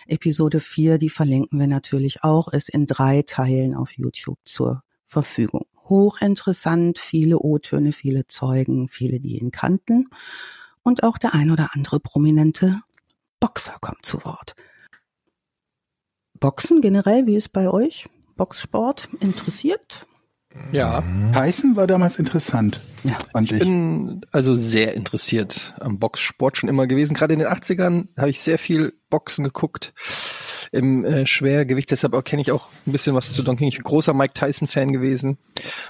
Episode 0.09 0.61
4, 0.61 0.99
die 0.99 1.09
verlinken 1.09 1.61
wir 1.61 1.69
natürlich 1.69 2.25
auch, 2.25 2.49
ist 2.49 2.69
in 2.69 2.87
drei 2.87 3.23
Teilen 3.23 3.75
auf 3.75 3.93
YouTube 3.93 4.39
zur 4.45 4.83
Verfügung. 5.05 5.67
Hochinteressant, 5.89 6.99
viele 6.99 7.39
O-Töne, 7.39 7.93
viele 7.93 8.27
Zeugen, 8.27 8.89
viele, 8.89 9.21
die 9.21 9.39
ihn 9.39 9.53
kannten. 9.53 10.09
Und 10.87 11.03
auch 11.03 11.19
der 11.19 11.35
ein 11.35 11.51
oder 11.51 11.71
andere 11.75 11.99
prominente 11.99 12.81
Boxer 13.41 13.77
kommt 13.81 14.07
zu 14.07 14.25
Wort. 14.25 14.55
Boxen 16.39 16.81
generell, 16.81 17.27
wie 17.27 17.35
ist 17.35 17.53
bei 17.53 17.69
euch? 17.69 18.09
Boxsport 18.37 19.09
interessiert? 19.19 20.07
Ja. 20.73 21.03
Tyson 21.33 21.77
war 21.77 21.87
damals 21.87 22.19
interessant. 22.19 22.81
Ja. 23.05 23.19
Fand 23.33 23.53
Ich 23.53 23.59
bin 23.59 24.21
also 24.33 24.57
sehr 24.57 24.95
interessiert 24.95 25.75
am 25.81 25.99
Boxsport 25.99 26.57
schon 26.57 26.69
immer 26.69 26.87
gewesen. 26.87 27.15
Gerade 27.15 27.35
in 27.35 27.41
den 27.41 27.49
80ern 27.49 28.09
habe 28.17 28.31
ich 28.31 28.41
sehr 28.41 28.59
viel 28.59 28.93
Boxen 29.09 29.45
geguckt 29.45 29.95
im 30.73 31.05
äh, 31.05 31.27
Schwergewicht. 31.27 31.91
Deshalb 31.91 32.15
auch 32.15 32.25
kenne 32.25 32.43
ich 32.43 32.51
auch 32.51 32.69
ein 32.87 32.93
bisschen 32.93 33.15
was 33.15 33.33
zu 33.33 33.43
Don 33.43 33.57
King. 33.57 33.69
Ich 33.69 33.77
bin 33.77 33.85
großer 33.85 34.13
Mike 34.13 34.35
Tyson-Fan 34.35 34.93
gewesen. 34.93 35.39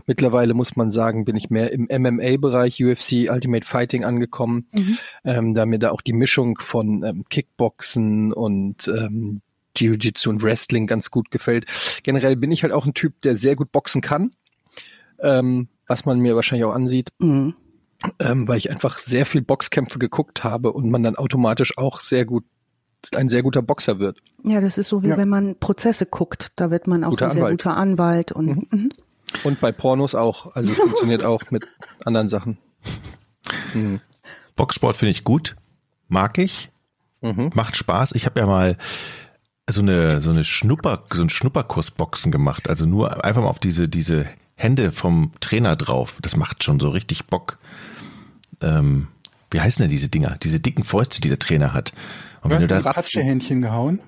Mittlerweile 0.07 0.55
muss 0.55 0.77
man 0.77 0.91
sagen, 0.91 1.25
bin 1.25 1.37
ich 1.37 1.51
mehr 1.51 1.73
im 1.73 1.89
MMA-Bereich, 1.91 2.83
UFC, 2.85 3.31
Ultimate 3.31 3.67
Fighting 3.67 4.05
angekommen. 4.05 4.69
Mhm. 4.73 4.99
Ähm, 5.25 5.55
da 5.55 5.67
mir 5.67 5.79
da 5.79 5.91
auch 5.91 6.03
die 6.03 6.13
Mischung 6.13 6.59
von 6.59 7.03
ähm, 7.03 7.25
Kickboxen 7.31 8.33
und 8.33 8.89
ähm, 8.89 9.41
Jiu-Jitsu 9.77 10.31
und 10.31 10.43
Wrestling 10.43 10.87
ganz 10.87 11.11
gut 11.11 11.31
gefällt. 11.31 11.67
Generell 12.03 12.37
bin 12.37 12.53
ich 12.53 12.63
halt 12.63 12.73
auch 12.73 12.87
ein 12.87 12.95
Typ, 12.95 13.21
der 13.23 13.37
sehr 13.37 13.57
gut 13.57 13.73
boxen 13.73 14.01
kann 14.01 14.31
ähm, 15.21 15.69
was 15.87 16.05
man 16.05 16.19
mir 16.21 16.35
wahrscheinlich 16.37 16.65
auch 16.65 16.75
ansieht, 16.75 17.11
Mhm. 17.19 17.55
ähm, 18.19 18.49
weil 18.49 18.59
ich 18.59 18.71
einfach 18.71 18.99
sehr 18.99 19.27
viel 19.27 19.43
Boxkämpfe 19.43 19.99
geguckt 19.99 20.45
habe 20.45 20.73
und 20.73 20.91
man 20.91 21.03
dann 21.03 21.17
automatisch 21.17 21.77
auch 21.79 22.01
sehr 22.01 22.25
gut 22.25 22.45
ein 23.15 23.29
sehr 23.29 23.43
guter 23.45 23.63
Boxer 23.63 24.01
wird. 24.01 24.19
Ja, 24.43 24.61
das 24.61 24.79
ist 24.79 24.89
so 24.89 25.03
wie 25.05 25.09
Ja. 25.09 25.17
wenn 25.17 25.29
man 25.29 25.57
Prozesse 25.61 26.07
guckt. 26.07 26.53
Da 26.57 26.71
wird 26.73 26.89
man 26.89 27.05
auch 27.05 27.11
Guter 27.11 27.27
ein 27.27 27.31
sehr 27.31 27.43
Anwalt. 27.45 27.59
guter 27.63 27.77
Anwalt 27.77 28.33
und 28.33 28.73
mhm. 28.73 28.89
Und 29.45 29.61
bei 29.61 29.71
Pornos 29.71 30.15
auch. 30.17 30.55
Also 30.57 30.73
es 30.73 30.79
funktioniert 30.79 31.23
auch 31.25 31.51
mit 31.51 31.65
anderen 32.05 32.29
Sachen. 32.29 32.59
Mhm. 33.75 34.01
Boxsport 34.57 34.97
finde 34.97 35.11
ich 35.11 35.25
gut, 35.25 35.57
mag 36.09 36.39
ich, 36.39 36.71
Mhm. 37.21 37.51
macht 37.55 37.77
Spaß. 37.77 38.13
Ich 38.13 38.27
habe 38.27 38.41
ja 38.41 38.47
mal 38.47 38.77
so 39.69 39.81
eine 39.83 40.21
so 40.21 40.31
eine 40.31 40.45
Schnupper 40.45 41.05
so 41.13 41.21
einen 41.21 41.31
Schnupperkurs 41.31 41.91
Boxen 41.93 42.31
gemacht, 42.33 42.69
also 42.69 42.87
nur 42.87 43.25
einfach 43.25 43.43
mal 43.43 43.49
auf 43.49 43.59
diese 43.59 43.89
diese 43.89 44.27
Hände 44.57 44.91
vom 44.93 45.33
Trainer 45.41 45.77
drauf. 45.77 46.19
Das 46.23 46.37
macht 46.37 46.65
schon 46.65 46.81
so 46.81 46.89
richtig 46.91 47.27
Bock. 47.27 47.59
Ähm, 48.61 49.09
wie 49.51 49.61
heißen 49.61 49.83
denn 49.83 49.91
diese 49.91 50.09
Dinger? 50.09 50.37
Diese 50.43 50.61
dicken 50.61 50.83
Fäuste, 50.83 51.21
die 51.21 51.29
der 51.29 51.39
Trainer 51.39 51.73
hat. 51.73 51.93
Und 52.43 52.51
Du 52.51 52.57
wenn 52.57 52.63
hast 52.63 52.71
du 52.71 52.83
da 52.83 52.91
Ratschehändchen 52.91 53.61
gehauen. 53.61 54.01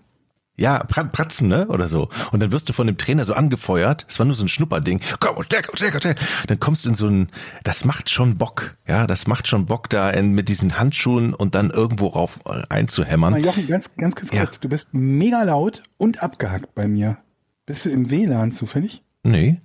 ja, 0.57 0.79
Prat- 0.85 1.13
Pratzen, 1.13 1.49
ne? 1.49 1.69
Oder 1.69 1.87
so. 1.87 2.09
Und 2.33 2.41
dann 2.41 2.51
wirst 2.51 2.69
du 2.69 2.73
von 2.73 2.87
dem 2.87 2.97
Trainer 2.97 3.25
so 3.27 3.35
angefeuert. 3.35 4.07
Es 4.09 4.19
war 4.19 4.25
nur 4.27 4.35
so 4.35 4.43
ein 4.45 4.49
Schnupperding. 4.49 5.01
Komm, 5.21 5.43
stärker, 5.45 5.77
stärker, 5.77 5.99
stärker. 5.99 6.21
Dann 6.47 6.59
kommst 6.59 6.85
du 6.87 6.89
in 6.89 6.95
so 6.95 7.09
ein, 7.09 7.29
das 7.63 7.85
macht 7.85 8.09
schon 8.09 8.39
Bock. 8.39 8.77
Ja, 8.87 9.07
das 9.07 9.27
macht 9.27 9.47
schon 9.49 9.67
Bock, 9.67 9.91
da 9.91 10.11
in, 10.11 10.33
mit 10.33 10.49
diesen 10.49 10.79
Handschuhen 10.79 11.35
und 11.35 11.55
dann 11.55 11.69
irgendwo 11.71 12.07
rauf 12.09 12.41
äh, 12.47 12.49
Mal 12.49 12.67
einzuhämmern. 12.71 13.39
Jochen, 13.45 13.67
ganz, 13.69 13.95
ganz 13.97 14.17
kurz, 14.17 14.33
Ja. 14.33 14.45
kurz. 14.47 14.61
Du 14.61 14.69
bist 14.71 14.89
mega 14.93 15.43
laut 15.43 15.83
und 15.99 16.23
abgehackt 16.23 16.75
bei 16.75 16.89
mir. 16.89 17.19
Bist 17.67 17.85
du 17.85 17.91
im 17.91 18.11
WLAN 18.11 18.53
zufällig? 18.53 19.03
Nee. 19.25 19.61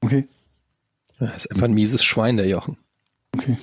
Okay, 0.00 0.28
Das 1.18 1.36
ist 1.36 1.50
einfach 1.50 1.64
ein 1.64 1.74
mieses 1.74 2.04
Schwein, 2.04 2.36
der 2.36 2.46
Jochen. 2.48 2.76
okay. 3.36 3.56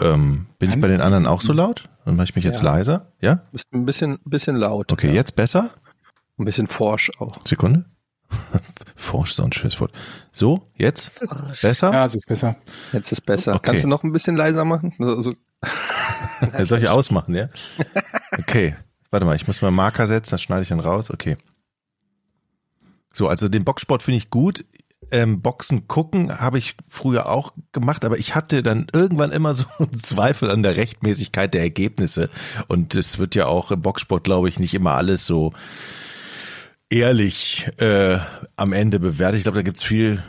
Ähm, 0.00 0.46
bin 0.58 0.70
ich 0.72 0.80
bei 0.80 0.88
den 0.88 1.00
anderen 1.00 1.26
auch 1.26 1.40
so 1.40 1.52
laut? 1.52 1.88
Dann 2.04 2.16
mache 2.16 2.24
ich 2.24 2.34
mich 2.36 2.44
jetzt 2.44 2.58
Ja. 2.58 2.64
leiser. 2.64 3.12
Ja? 3.20 3.42
Bist 3.52 3.72
ein 3.72 3.86
bisschen, 3.86 4.18
bisschen 4.24 4.56
laut. 4.56 4.92
Okay, 4.92 5.08
ja. 5.08 5.14
jetzt 5.14 5.36
besser? 5.36 5.70
Ein 6.38 6.44
bisschen 6.44 6.66
forsch 6.66 7.10
auch. 7.20 7.30
Sekunde. 7.46 7.84
Forsch 8.96 9.30
ist 9.30 9.40
auch 9.40 9.44
ein 9.44 9.52
schönes 9.52 9.78
Wort. 9.80 9.92
So, 10.32 10.66
jetzt? 10.76 11.10
Besser? 11.62 11.92
Ja, 11.92 12.04
es 12.06 12.14
ist 12.14 12.26
besser. 12.26 12.56
Jetzt 12.92 13.12
ist 13.12 13.20
besser. 13.20 13.54
Okay. 13.54 13.60
Kannst 13.66 13.84
du 13.84 13.88
noch 13.88 14.02
ein 14.02 14.12
bisschen 14.12 14.36
leiser 14.36 14.64
machen? 14.64 14.92
So, 14.98 15.22
so. 15.22 15.32
Soll 16.64 16.80
ich 16.80 16.88
ausmachen, 16.88 17.34
ja? 17.34 17.48
Okay. 18.38 18.74
Warte 19.10 19.26
mal, 19.26 19.36
ich 19.36 19.46
muss 19.46 19.62
mal 19.62 19.68
einen 19.68 19.76
Marker 19.76 20.08
setzen, 20.08 20.32
das 20.32 20.42
schneide 20.42 20.62
ich 20.62 20.68
dann 20.68 20.80
raus. 20.80 21.10
Okay. 21.10 21.36
So, 23.12 23.28
also 23.28 23.48
den 23.48 23.64
Boxsport 23.64 24.02
finde 24.02 24.18
ich 24.18 24.30
gut. 24.30 24.64
Ähm, 25.10 25.40
Boxen 25.42 25.88
gucken 25.88 26.38
habe 26.40 26.58
ich 26.58 26.76
früher 26.88 27.26
auch 27.28 27.52
gemacht, 27.72 28.04
aber 28.04 28.18
ich 28.18 28.34
hatte 28.34 28.62
dann 28.62 28.86
irgendwann 28.92 29.32
immer 29.32 29.54
so 29.54 29.64
einen 29.78 29.92
Zweifel 29.98 30.50
an 30.50 30.62
der 30.62 30.76
Rechtmäßigkeit 30.76 31.54
der 31.54 31.62
Ergebnisse. 31.62 32.30
Und 32.68 32.94
es 32.94 33.18
wird 33.18 33.34
ja 33.34 33.46
auch 33.46 33.70
im 33.70 33.82
Boxsport, 33.82 34.24
glaube 34.24 34.48
ich, 34.48 34.58
nicht 34.58 34.74
immer 34.74 34.92
alles 34.92 35.26
so 35.26 35.52
ehrlich 36.90 37.68
äh, 37.78 38.18
am 38.56 38.72
Ende 38.72 39.00
bewertet. 39.00 39.38
Ich 39.38 39.44
glaube, 39.44 39.58
da 39.58 39.62
gibt's 39.62 39.82
viel 39.82 40.22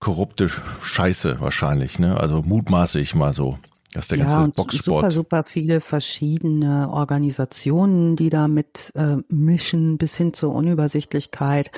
korrupte 0.00 0.50
Scheiße 0.82 1.40
wahrscheinlich. 1.40 1.98
Ne? 1.98 2.18
Also 2.18 2.42
mutmaße 2.42 3.00
ich 3.00 3.14
mal 3.14 3.32
so, 3.32 3.58
dass 3.98 4.06
der 4.06 4.18
ja, 4.18 4.24
ganze 4.26 4.40
und 4.44 4.54
Boxsport. 4.54 4.84
super, 4.84 5.10
super 5.10 5.42
viele 5.42 5.80
verschiedene 5.80 6.88
Organisationen, 6.88 8.14
die 8.14 8.30
da 8.30 8.46
mit 8.46 8.92
äh, 8.94 9.16
mischen, 9.28 9.98
bis 9.98 10.16
hin 10.16 10.32
zur 10.32 10.54
Unübersichtlichkeit. 10.54 11.72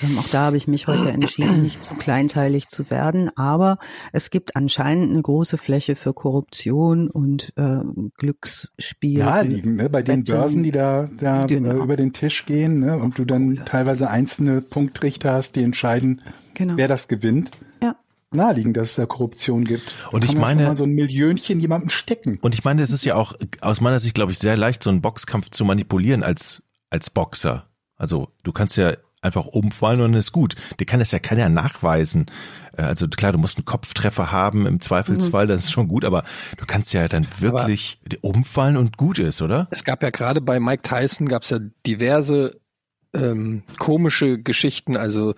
Ähm, 0.00 0.16
auch 0.20 0.28
da 0.28 0.42
habe 0.42 0.56
ich 0.56 0.68
mich 0.68 0.86
heute 0.86 1.10
entschieden, 1.10 1.62
nicht 1.62 1.82
zu 1.82 1.94
kleinteilig 1.96 2.68
zu 2.68 2.90
werden. 2.90 3.28
Aber 3.36 3.78
es 4.12 4.30
gibt 4.30 4.54
anscheinend 4.54 5.10
eine 5.10 5.20
große 5.22 5.58
Fläche 5.58 5.96
für 5.96 6.14
Korruption 6.14 7.10
und 7.10 7.52
äh, 7.56 7.80
Glücksspiel. 8.18 9.18
Naheliegend, 9.18 9.76
ne? 9.76 9.90
Bei 9.90 10.02
den 10.02 10.20
Wetten. 10.20 10.32
Börsen, 10.32 10.62
die 10.62 10.70
da, 10.70 11.10
da 11.18 11.46
Genau. 11.46 11.82
über 11.82 11.96
den 11.96 12.12
Tisch 12.12 12.46
gehen, 12.46 12.78
ne? 12.78 12.96
Und 12.96 13.18
du 13.18 13.24
dann 13.24 13.62
teilweise 13.66 14.08
einzelne 14.08 14.60
Punktrichter 14.60 15.32
hast, 15.32 15.56
die 15.56 15.62
entscheiden, 15.64 16.22
Genau. 16.54 16.74
wer 16.76 16.86
das 16.86 17.08
gewinnt. 17.08 17.50
Ja. 18.34 18.44
naheliegend, 18.44 18.76
dass 18.76 18.90
es 18.90 18.96
da 18.96 19.06
Korruption 19.06 19.64
gibt. 19.64 19.94
Und 20.12 20.24
ich 20.24 20.36
meine, 20.36 20.76
so 20.76 20.84
ein 20.84 20.90
Millionchen 20.90 21.60
jemandem 21.60 21.90
stecken. 21.90 22.38
Und 22.40 22.54
ich 22.54 22.64
meine, 22.64 22.82
es 22.82 22.90
ist 22.90 23.04
ja 23.04 23.14
auch 23.14 23.34
aus 23.60 23.80
meiner 23.80 24.00
Sicht, 24.00 24.14
glaube 24.14 24.32
ich, 24.32 24.38
sehr 24.38 24.56
leicht, 24.56 24.82
so 24.82 24.90
einen 24.90 25.02
Boxkampf 25.02 25.50
zu 25.50 25.64
manipulieren 25.64 26.22
als 26.22 26.62
als 26.90 27.10
Boxer. 27.10 27.66
Also 27.96 28.28
du 28.44 28.52
kannst 28.52 28.76
ja 28.76 28.94
einfach 29.20 29.46
umfallen 29.46 30.00
und 30.00 30.14
ist 30.14 30.32
gut. 30.32 30.54
Dir 30.78 30.84
kann 30.84 31.00
das 31.00 31.10
ja 31.10 31.18
keiner 31.18 31.48
nachweisen. 31.48 32.26
Äh, 32.76 32.82
also 32.82 33.08
klar, 33.08 33.32
du 33.32 33.38
musst 33.38 33.56
einen 33.56 33.64
Kopftreffer 33.64 34.30
haben 34.30 34.66
im 34.66 34.80
Zweifelsfall, 34.80 35.46
mhm. 35.46 35.48
das 35.48 35.64
ist 35.64 35.72
schon 35.72 35.88
gut, 35.88 36.04
aber 36.04 36.24
du 36.58 36.66
kannst 36.66 36.92
ja 36.92 37.08
dann 37.08 37.26
wirklich 37.38 38.00
aber 38.06 38.24
umfallen 38.24 38.76
und 38.76 38.96
gut 38.96 39.18
ist, 39.18 39.42
oder? 39.42 39.66
Es 39.70 39.84
gab 39.84 40.02
ja 40.02 40.10
gerade 40.10 40.40
bei 40.40 40.60
Mike 40.60 40.82
Tyson 40.82 41.26
gab 41.26 41.42
es 41.42 41.50
ja 41.50 41.58
diverse 41.86 42.60
ähm, 43.14 43.62
komische 43.78 44.38
Geschichten. 44.38 44.96
Also 44.96 45.34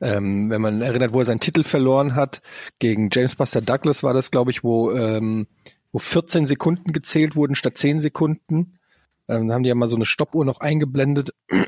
ähm, 0.00 0.50
wenn 0.50 0.60
man 0.60 0.82
erinnert, 0.82 1.12
wo 1.12 1.20
er 1.20 1.24
seinen 1.24 1.40
Titel 1.40 1.62
verloren 1.62 2.14
hat 2.14 2.42
gegen 2.78 3.08
James 3.12 3.36
Buster 3.36 3.60
Douglas 3.60 4.02
war 4.02 4.14
das, 4.14 4.30
glaube 4.30 4.50
ich, 4.50 4.64
wo 4.64 4.92
ähm, 4.92 5.46
wo 5.92 5.98
14 5.98 6.46
Sekunden 6.46 6.92
gezählt 6.92 7.36
wurden 7.36 7.56
statt 7.56 7.78
10 7.78 8.00
Sekunden. 8.00 8.78
Ähm, 9.28 9.48
da 9.48 9.54
haben 9.54 9.62
die 9.62 9.68
ja 9.68 9.74
mal 9.74 9.88
so 9.88 9.96
eine 9.96 10.06
Stoppuhr 10.06 10.44
noch 10.44 10.60
eingeblendet. 10.60 11.30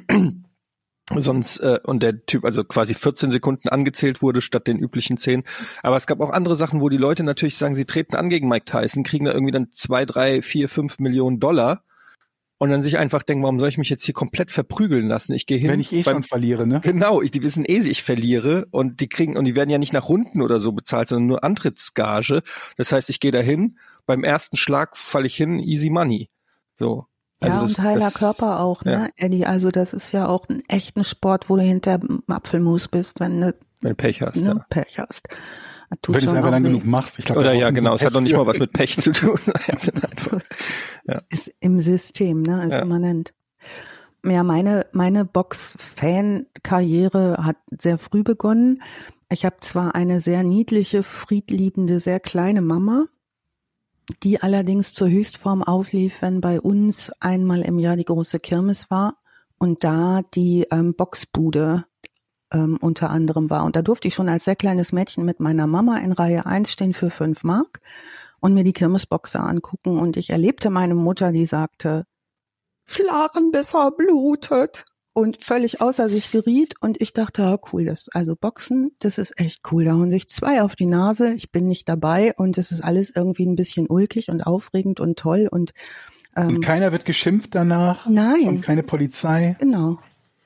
Sonst, 1.15 1.59
äh, 1.59 1.81
und 1.85 2.03
der 2.03 2.25
Typ 2.27 2.45
also 2.45 2.65
quasi 2.65 2.95
14 2.95 3.31
Sekunden 3.31 3.69
angezählt 3.69 4.23
wurde 4.23 4.41
statt 4.41 4.67
den 4.67 4.79
üblichen 4.79 5.17
10. 5.17 5.43
Aber 5.83 5.97
es 5.97 6.07
gab 6.07 6.21
auch 6.21 6.31
andere 6.31 6.57
Sachen, 6.57 6.81
wo 6.81 6.89
die 6.89 6.97
Leute 6.97 7.25
natürlich 7.25 7.57
sagen, 7.57 7.75
sie 7.75 7.85
treten 7.85 8.17
an 8.17 8.29
gegen 8.29 8.49
Mike 8.49 8.65
Tyson, 8.65 9.03
kriegen 9.03 9.25
da 9.25 9.33
irgendwie 9.33 9.53
dann 9.53 9.71
zwei, 9.73 10.05
drei, 10.07 10.43
vier, 10.43 10.69
fünf 10.69 10.99
Millionen 10.99 11.41
Dollar 11.41 11.85
und 12.63 12.71
dann 12.71 12.81
sich 12.81 12.97
einfach 12.97 13.25
denken, 13.25 13.43
warum 13.43 13.59
soll 13.59 13.71
ich 13.71 13.77
mich 13.77 13.91
jetzt 13.91 14.05
hier 14.05 14.15
komplett 14.15 14.53
verprügeln 14.53 15.09
lassen? 15.09 15.33
Ich 15.33 15.47
gehe 15.47 15.59
hin. 15.59 15.69
Wenn 15.69 15.81
ich 15.81 15.93
eh 15.93 16.05
beim, 16.05 16.15
schon 16.15 16.23
verliere, 16.23 16.65
ne? 16.65 16.79
Genau, 16.81 17.21
ich, 17.21 17.33
die 17.33 17.43
wissen 17.43 17.65
eh, 17.67 17.79
ich 17.79 18.05
verliere 18.05 18.69
und 18.71 19.01
die 19.01 19.09
kriegen 19.09 19.37
und 19.37 19.47
die 19.47 19.57
werden 19.57 19.69
ja 19.69 19.79
nicht 19.79 19.93
nach 19.93 20.09
Runden 20.09 20.41
oder 20.41 20.61
so 20.61 20.71
bezahlt, 20.71 21.09
sondern 21.09 21.27
nur 21.27 21.43
Antrittsgage. 21.43 22.41
Das 22.77 22.93
heißt, 22.93 23.11
ich 23.11 23.19
gehe 23.19 23.33
dahin, 23.33 23.79
beim 24.07 24.23
ersten 24.23 24.57
Schlag 24.57 24.97
falle 24.97 25.27
ich 25.27 25.35
hin, 25.35 25.59
easy 25.59 25.91
money. 25.91 26.31
So. 26.79 27.07
Also 27.41 27.57
ja, 27.57 27.63
das, 27.63 27.79
und 27.79 27.85
heiler 27.85 28.01
das, 28.01 28.15
Körper 28.15 28.61
auch, 28.61 28.85
ne, 28.85 28.93
ja. 28.93 29.09
Eddie? 29.17 29.45
Also 29.45 29.73
das 29.73 29.93
ist 29.93 30.13
ja 30.13 30.29
auch 30.29 30.49
ein 30.49 30.63
echter 30.69 31.03
Sport, 31.03 31.51
wo 31.51 31.57
du 31.57 31.63
hinter 31.63 31.99
Apfelmus 32.29 32.87
bist, 32.87 33.19
wenn 33.19 33.41
du, 33.41 33.57
wenn 33.81 33.91
du 33.91 33.97
Pech 33.97 34.23
hast. 34.23 34.37
Ne, 34.37 34.47
ja. 34.47 34.67
Pech 34.71 35.01
hast. 35.01 35.27
Tut 36.01 36.15
Wenn 36.15 36.25
du 36.25 36.31
es 36.31 36.37
einfach 36.37 36.51
lang 36.51 36.63
genug 36.63 36.87
machst. 36.87 37.19
Ich 37.19 37.27
glaub, 37.27 37.39
Oder 37.39 37.53
ja, 37.53 37.71
genau. 37.71 37.95
Es 37.95 38.05
hat 38.05 38.15
doch 38.15 38.21
nicht 38.21 38.35
mal 38.35 38.47
was 38.47 38.59
mit 38.59 38.73
Pech 38.73 38.99
zu 38.99 39.13
tun. 39.13 39.39
ja. 41.07 41.23
Ist 41.29 41.53
im 41.61 41.81
System, 41.81 42.43
ne? 42.43 42.67
Ist 42.67 42.73
ja. 42.73 42.81
immanent. 42.81 43.35
Ja, 44.25 44.45
meine, 44.45 44.87
meine 44.93 45.25
Box-Fan-Karriere 45.25 47.45
hat 47.45 47.57
sehr 47.77 47.99
früh 47.99 48.23
begonnen. 48.23 48.81
Ich 49.29 49.45
habe 49.45 49.57
zwar 49.61 49.95
eine 49.95 50.19
sehr 50.21 50.45
niedliche, 50.45 51.03
friedliebende, 51.03 51.99
sehr 51.99 52.21
kleine 52.21 52.63
Mama, 52.63 53.07
die 54.23 54.41
allerdings 54.41 54.95
zur 54.95 55.09
Höchstform 55.09 55.65
auflief, 55.65 56.23
wenn 56.23 56.41
bei 56.41 56.61
uns 56.61 57.11
einmal 57.21 57.63
im 57.63 57.79
Jahr 57.79 57.97
die 57.97 58.05
große 58.05 58.39
Kirmes 58.39 58.91
war 58.91 59.17
und 59.59 59.85
da 59.85 60.23
die 60.35 60.67
ähm, 60.71 60.95
Boxbude 60.95 61.85
ähm, 62.53 62.79
unter 62.81 63.11
anderem 63.11 63.51
war. 63.51 63.65
Und 63.65 63.77
da 63.77 63.83
durfte 63.83 64.09
ich 64.09 64.15
schon 64.15 64.29
als 64.29 64.45
sehr 64.45 64.57
kleines 64.57 64.93
Mädchen 64.93 65.25
mit 65.25 65.41
meiner 65.41 65.67
Mama 65.67 65.99
in 65.99 66.13
Reihe 66.13 66.47
1 66.47 66.71
stehen 66.71 66.95
für 66.95 67.11
5 67.11 67.45
Mark 67.45 67.81
und 68.41 68.55
mir 68.55 68.65
die 68.65 68.73
Kirmesboxer 68.73 69.45
angucken. 69.45 69.99
Und 69.99 70.17
ich 70.17 70.31
erlebte 70.31 70.71
meine 70.71 70.95
Mutter, 70.95 71.33
die 71.33 71.47
sagte, 71.47 72.05
schlagen 72.87 73.51
bis 73.53 73.75
er 73.75 73.91
blutet 73.91 74.85
und 75.15 75.43
völlig 75.45 75.81
außer 75.81 76.09
sich 76.09 76.31
geriet 76.31 76.75
und 76.81 77.01
ich 77.01 77.13
dachte, 77.13 77.45
ah, 77.45 77.59
cool, 77.73 77.85
das 77.85 78.09
also 78.09 78.35
Boxen, 78.35 78.93
das 78.99 79.19
ist 79.19 79.39
echt 79.39 79.61
cool. 79.71 79.85
Da 79.85 79.93
hauen 79.93 80.11
sich 80.11 80.29
zwei 80.29 80.63
auf 80.63 80.75
die 80.75 80.87
Nase, 80.87 81.35
ich 81.35 81.53
bin 81.53 81.67
nicht 81.67 81.89
dabei 81.89 82.35
und 82.37 82.57
es 82.59 82.73
ist 82.73 82.83
alles 82.83 83.15
irgendwie 83.15 83.47
ein 83.47 83.57
bisschen 83.57 83.89
ulkig 83.89 84.31
und 84.31 84.43
aufregend 84.43 85.01
und 85.01 85.19
toll 85.19 85.49
und 85.51 85.73
ähm, 86.35 86.57
und 86.57 86.61
keiner 86.65 86.93
wird 86.93 87.05
geschimpft 87.05 87.55
danach. 87.55 88.07
Nein. 88.09 88.49
Und 88.49 88.63
keine 88.63 88.83
Polizei. 88.83 89.57
Genau. 89.59 89.99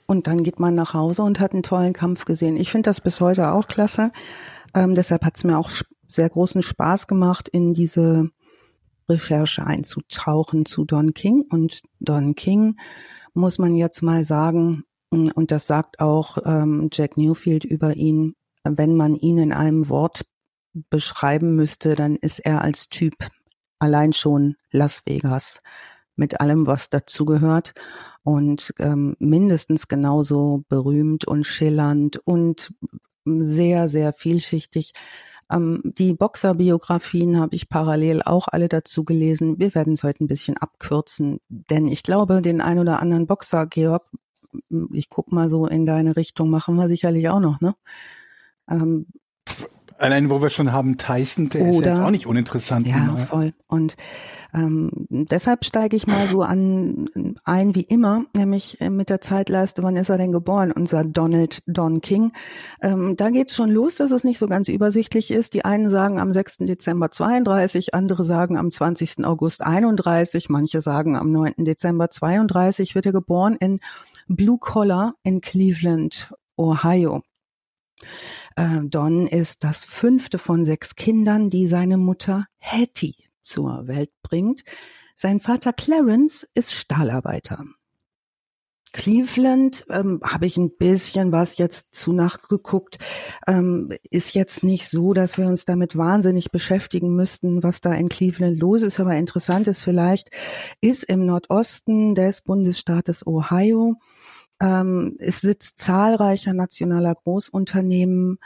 Und 0.06 0.26
dann 0.26 0.44
geht 0.44 0.60
man 0.60 0.74
nach 0.74 0.94
Hause 0.94 1.22
und 1.22 1.40
hat 1.40 1.52
einen 1.52 1.62
tollen 1.62 1.92
Kampf 1.92 2.24
gesehen. 2.24 2.56
Ich 2.56 2.70
finde 2.70 2.88
das 2.88 3.00
bis 3.00 3.20
heute 3.20 3.52
auch 3.52 3.66
klasse. 3.66 4.12
Ähm, 4.74 4.94
deshalb 4.94 5.24
hat 5.24 5.36
es 5.36 5.44
mir 5.44 5.58
auch 5.58 5.70
sehr 6.08 6.28
großen 6.28 6.62
Spaß 6.62 7.06
gemacht, 7.06 7.48
in 7.48 7.72
diese 7.72 8.30
Recherche 9.08 9.66
einzutauchen 9.66 10.64
zu 10.64 10.84
Don 10.84 11.14
King. 11.14 11.44
Und 11.50 11.82
Don 12.00 12.34
King 12.34 12.76
muss 13.34 13.58
man 13.58 13.74
jetzt 13.74 14.02
mal 14.02 14.24
sagen, 14.24 14.84
mm, 15.10 15.28
und 15.34 15.50
das 15.50 15.66
sagt 15.66 16.00
auch 16.00 16.38
ähm, 16.44 16.88
Jack 16.92 17.16
Newfield 17.16 17.64
über 17.64 17.94
ihn, 17.94 18.34
wenn 18.64 18.96
man 18.96 19.14
ihn 19.14 19.38
in 19.38 19.52
einem 19.52 19.88
Wort 19.88 20.26
beschreiben 20.90 21.56
müsste, 21.56 21.94
dann 21.94 22.16
ist 22.16 22.40
er 22.40 22.62
als 22.62 22.88
Typ 22.88 23.14
allein 23.78 24.12
schon 24.12 24.56
Las 24.70 25.02
Vegas 25.06 25.60
mit 26.16 26.40
allem, 26.40 26.66
was 26.66 26.90
dazugehört 26.90 27.74
und 28.22 28.74
ähm, 28.78 29.16
mindestens 29.18 29.88
genauso 29.88 30.64
berühmt 30.68 31.26
und 31.26 31.44
schillernd 31.44 32.18
und 32.24 32.72
sehr, 33.24 33.88
sehr 33.88 34.12
vielschichtig. 34.12 34.92
Ähm, 35.50 35.82
die 35.84 36.14
Boxerbiografien 36.14 37.38
habe 37.38 37.54
ich 37.54 37.68
parallel 37.68 38.22
auch 38.22 38.48
alle 38.48 38.68
dazu 38.68 39.04
gelesen. 39.04 39.58
Wir 39.58 39.74
werden 39.74 39.92
es 39.92 40.02
heute 40.02 40.24
ein 40.24 40.28
bisschen 40.28 40.56
abkürzen, 40.56 41.38
denn 41.48 41.86
ich 41.86 42.02
glaube, 42.02 42.42
den 42.42 42.60
ein 42.60 42.78
oder 42.78 43.00
anderen 43.00 43.26
Boxer, 43.26 43.66
Georg, 43.66 44.04
ich 44.92 45.08
guck 45.08 45.32
mal 45.32 45.48
so 45.48 45.66
in 45.66 45.86
deine 45.86 46.16
Richtung, 46.16 46.50
machen 46.50 46.76
wir 46.76 46.88
sicherlich 46.88 47.28
auch 47.28 47.40
noch, 47.40 47.60
ne? 47.60 47.74
Ähm, 48.68 49.06
Allein, 49.98 50.30
wo 50.30 50.42
wir 50.42 50.50
schon 50.50 50.72
haben, 50.72 50.96
Tyson, 50.98 51.48
der 51.48 51.62
oder, 51.62 51.70
ist 51.70 51.84
jetzt 51.84 52.00
auch 52.00 52.10
nicht 52.10 52.26
uninteressant. 52.26 52.86
Ja, 52.86 52.98
ne? 52.98 53.26
voll. 53.26 53.54
Und 53.66 53.96
ähm, 54.56 54.90
deshalb 55.10 55.64
steige 55.64 55.96
ich 55.96 56.06
mal 56.06 56.28
so 56.28 56.42
an 56.42 57.08
ein 57.44 57.74
wie 57.74 57.82
immer, 57.82 58.24
nämlich 58.34 58.80
äh, 58.80 58.90
mit 58.90 59.10
der 59.10 59.20
Zeitleiste, 59.20 59.82
wann 59.82 59.96
ist 59.96 60.08
er 60.08 60.18
denn 60.18 60.32
geboren, 60.32 60.72
unser 60.72 61.04
Donald 61.04 61.62
Don 61.66 62.00
King. 62.00 62.32
Ähm, 62.80 63.16
da 63.16 63.30
geht's 63.30 63.54
schon 63.54 63.70
los, 63.70 63.96
dass 63.96 64.12
es 64.12 64.24
nicht 64.24 64.38
so 64.38 64.46
ganz 64.46 64.68
übersichtlich 64.68 65.30
ist. 65.30 65.54
Die 65.54 65.64
einen 65.64 65.90
sagen 65.90 66.18
am 66.18 66.32
6. 66.32 66.58
Dezember 66.58 67.10
32, 67.10 67.94
andere 67.94 68.24
sagen 68.24 68.56
am 68.56 68.70
20. 68.70 69.24
August 69.24 69.62
31, 69.62 70.48
manche 70.48 70.80
sagen 70.80 71.16
am 71.16 71.30
9. 71.32 71.54
Dezember 71.58 72.10
32 72.10 72.94
wird 72.94 73.06
er 73.06 73.12
geboren 73.12 73.56
in 73.60 73.78
Blue 74.28 74.58
Collar 74.58 75.14
in 75.22 75.40
Cleveland, 75.40 76.34
Ohio. 76.56 77.22
Äh, 78.56 78.80
Don 78.84 79.26
ist 79.26 79.64
das 79.64 79.84
fünfte 79.84 80.38
von 80.38 80.64
sechs 80.64 80.94
Kindern, 80.94 81.50
die 81.50 81.66
seine 81.66 81.96
Mutter 81.96 82.46
Hattie 82.58 83.16
zur 83.40 83.86
Welt 83.86 84.10
bringt. 84.22 84.62
Sein 85.14 85.40
Vater 85.40 85.72
Clarence 85.72 86.46
ist 86.54 86.74
Stahlarbeiter. 86.74 87.64
Cleveland 88.92 89.84
ähm, 89.90 90.20
habe 90.24 90.46
ich 90.46 90.56
ein 90.56 90.74
bisschen 90.76 91.30
was 91.30 91.58
jetzt 91.58 91.94
zu 91.94 92.14
nachgeguckt. 92.14 92.98
Ähm, 93.46 93.90
ist 94.10 94.34
jetzt 94.34 94.64
nicht 94.64 94.88
so, 94.88 95.12
dass 95.12 95.36
wir 95.36 95.46
uns 95.46 95.66
damit 95.66 95.98
wahnsinnig 95.98 96.50
beschäftigen 96.50 97.14
müssten, 97.14 97.62
was 97.62 97.82
da 97.82 97.92
in 97.92 98.08
Cleveland 98.08 98.58
los 98.58 98.82
ist. 98.82 98.98
Aber 98.98 99.14
interessant 99.14 99.68
ist 99.68 99.84
vielleicht, 99.84 100.30
ist 100.80 101.04
im 101.04 101.26
Nordosten 101.26 102.14
des 102.14 102.40
Bundesstaates 102.40 103.26
Ohio 103.26 103.96
ähm, 104.60 105.16
es 105.18 105.40
sitzt 105.40 105.78
zahlreicher 105.78 106.54
nationaler 106.54 107.14
Großunternehmen, 107.14 108.38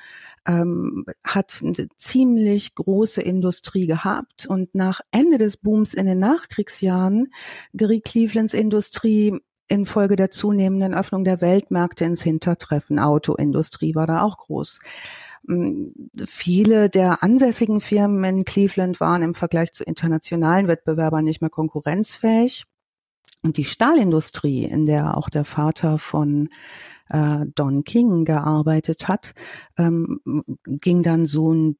ähm, 0.46 1.04
hat 1.22 1.60
eine 1.62 1.88
ziemlich 1.96 2.74
große 2.74 3.22
Industrie 3.22 3.86
gehabt 3.86 4.46
und 4.46 4.74
nach 4.74 5.00
Ende 5.12 5.38
des 5.38 5.56
Booms 5.56 5.94
in 5.94 6.06
den 6.06 6.18
Nachkriegsjahren 6.18 7.28
geriet 7.72 8.04
Clevelands 8.04 8.54
Industrie 8.54 9.38
infolge 9.68 10.16
der 10.16 10.30
zunehmenden 10.30 10.94
Öffnung 10.94 11.24
der 11.24 11.40
Weltmärkte 11.40 12.04
ins 12.04 12.22
Hintertreffen. 12.22 12.98
Autoindustrie 12.98 13.94
war 13.94 14.08
da 14.08 14.22
auch 14.22 14.38
groß. 14.38 14.80
Viele 16.26 16.90
der 16.90 17.22
ansässigen 17.22 17.80
Firmen 17.80 18.22
in 18.24 18.44
Cleveland 18.44 19.00
waren 19.00 19.22
im 19.22 19.34
Vergleich 19.34 19.72
zu 19.72 19.84
internationalen 19.84 20.68
Wettbewerbern 20.68 21.24
nicht 21.24 21.40
mehr 21.40 21.50
konkurrenzfähig. 21.50 22.66
Und 23.42 23.56
die 23.56 23.64
Stahlindustrie, 23.64 24.64
in 24.64 24.84
der 24.84 25.16
auch 25.16 25.30
der 25.30 25.44
Vater 25.44 25.98
von 25.98 26.48
äh, 27.08 27.46
Don 27.54 27.84
King 27.84 28.24
gearbeitet 28.24 29.08
hat, 29.08 29.32
ähm, 29.78 30.20
ging 30.66 31.02
dann 31.02 31.26
so 31.26 31.52
ein 31.52 31.76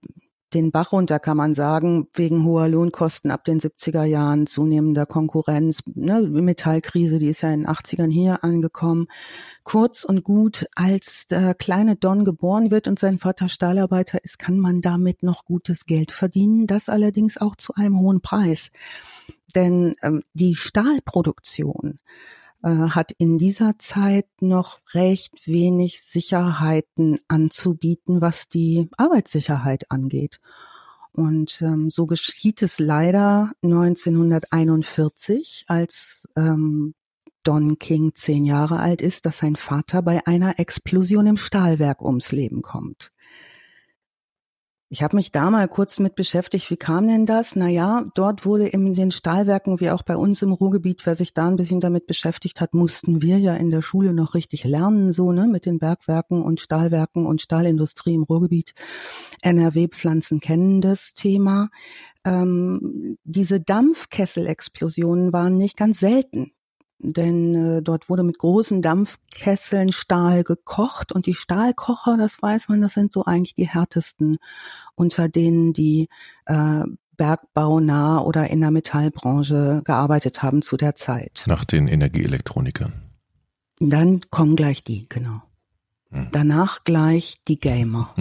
den 0.54 0.72
Bach 0.72 0.92
runter, 0.92 1.18
kann 1.18 1.36
man 1.36 1.54
sagen, 1.54 2.08
wegen 2.12 2.44
hoher 2.44 2.68
Lohnkosten 2.68 3.30
ab 3.30 3.44
den 3.44 3.60
70er 3.60 4.04
Jahren, 4.04 4.46
zunehmender 4.46 5.06
Konkurrenz, 5.06 5.82
ne, 5.94 6.20
Metallkrise, 6.22 7.18
die 7.18 7.28
ist 7.28 7.42
ja 7.42 7.52
in 7.52 7.60
den 7.60 7.68
80ern 7.68 8.10
hier 8.10 8.42
angekommen. 8.42 9.06
Kurz 9.64 10.04
und 10.04 10.24
gut, 10.24 10.66
als 10.74 11.26
der 11.26 11.54
kleine 11.54 11.96
Don 11.96 12.24
geboren 12.24 12.70
wird 12.70 12.88
und 12.88 12.98
sein 12.98 13.18
Vater 13.18 13.48
Stahlarbeiter 13.48 14.22
ist, 14.24 14.38
kann 14.38 14.58
man 14.58 14.80
damit 14.80 15.22
noch 15.22 15.44
gutes 15.44 15.86
Geld 15.86 16.10
verdienen, 16.10 16.66
das 16.66 16.88
allerdings 16.88 17.36
auch 17.36 17.56
zu 17.56 17.74
einem 17.74 17.98
hohen 17.98 18.20
Preis. 18.20 18.70
Denn 19.54 19.94
ähm, 20.02 20.22
die 20.34 20.54
Stahlproduktion 20.54 21.98
äh, 22.62 22.68
hat 22.68 23.12
in 23.12 23.38
dieser 23.38 23.78
Zeit 23.78 24.26
noch 24.40 24.80
recht 24.92 25.46
wenig 25.46 26.02
Sicherheiten 26.02 27.18
anzubieten, 27.28 28.20
was 28.20 28.48
die 28.48 28.90
Arbeitssicherheit 28.96 29.90
angeht. 29.90 30.40
Und 31.12 31.62
ähm, 31.62 31.90
so 31.90 32.06
geschieht 32.06 32.62
es 32.62 32.78
leider 32.78 33.50
1941, 33.62 35.64
als 35.66 36.28
ähm, 36.36 36.94
Don 37.42 37.78
King 37.78 38.12
zehn 38.14 38.44
Jahre 38.44 38.78
alt 38.78 39.02
ist, 39.02 39.26
dass 39.26 39.38
sein 39.38 39.56
Vater 39.56 40.02
bei 40.02 40.26
einer 40.26 40.58
Explosion 40.58 41.26
im 41.26 41.36
Stahlwerk 41.36 42.02
ums 42.02 42.32
Leben 42.32 42.62
kommt. 42.62 43.12
Ich 44.92 45.05
habe 45.05 45.14
mich 45.14 45.31
da 45.31 45.50
mal 45.50 45.68
kurz 45.68 46.00
mit 46.00 46.16
beschäftigt, 46.16 46.68
wie 46.68 46.76
kam 46.76 47.07
denn 47.07 47.24
das? 47.24 47.55
Naja, 47.55 48.11
dort 48.14 48.44
wurde 48.44 48.66
in 48.66 48.92
den 48.92 49.12
Stahlwerken, 49.12 49.79
wie 49.79 49.90
auch 49.90 50.03
bei 50.03 50.16
uns 50.16 50.42
im 50.42 50.50
Ruhrgebiet, 50.50 51.07
wer 51.07 51.14
sich 51.14 51.33
da 51.33 51.46
ein 51.46 51.55
bisschen 51.55 51.79
damit 51.79 52.09
beschäftigt 52.09 52.61
hat, 52.61 52.74
mussten 52.74 53.22
wir 53.22 53.38
ja 53.38 53.55
in 53.55 53.70
der 53.70 53.83
Schule 53.83 54.12
noch 54.12 54.35
richtig 54.35 54.64
lernen, 54.64 55.12
so, 55.12 55.31
ne, 55.31 55.46
mit 55.46 55.64
den 55.64 55.79
Bergwerken 55.79 56.42
und 56.42 56.61
Stahlwerken 56.61 57.24
und 57.24 57.40
Stahlindustrie 57.40 58.14
im 58.14 58.24
Ruhrgebiet. 58.24 58.72
NRW-Pflanzen 59.42 60.40
kennen 60.40 60.81
das 60.81 61.14
Thema. 61.14 61.68
Ähm, 62.24 63.16
diese 63.22 63.61
Dampfkesselexplosionen 63.61 65.33
waren 65.33 65.55
nicht 65.55 65.76
ganz 65.76 66.00
selten 66.00 66.50
denn 67.02 67.54
äh, 67.54 67.82
dort 67.82 68.08
wurde 68.08 68.22
mit 68.22 68.38
großen 68.38 68.82
Dampfkesseln 68.82 69.90
Stahl 69.92 70.44
gekocht 70.44 71.12
und 71.12 71.26
die 71.26 71.34
Stahlkocher, 71.34 72.16
das 72.16 72.40
weiß 72.40 72.68
man, 72.68 72.80
das 72.80 72.94
sind 72.94 73.12
so 73.12 73.24
eigentlich 73.24 73.54
die 73.54 73.68
härtesten 73.68 74.38
unter 74.94 75.28
denen, 75.28 75.72
die 75.72 76.08
äh, 76.46 76.84
bergbaunah 77.16 78.20
oder 78.20 78.48
in 78.50 78.60
der 78.60 78.70
Metallbranche 78.70 79.82
gearbeitet 79.84 80.42
haben 80.42 80.62
zu 80.62 80.76
der 80.76 80.94
Zeit. 80.94 81.44
Nach 81.46 81.64
den 81.64 81.88
Energieelektronikern. 81.88 82.92
Dann 83.78 84.20
kommen 84.30 84.56
gleich 84.56 84.84
die, 84.84 85.08
genau. 85.08 85.42
Hm. 86.10 86.28
Danach 86.32 86.84
gleich 86.84 87.42
die 87.48 87.58
Gamer. 87.58 88.14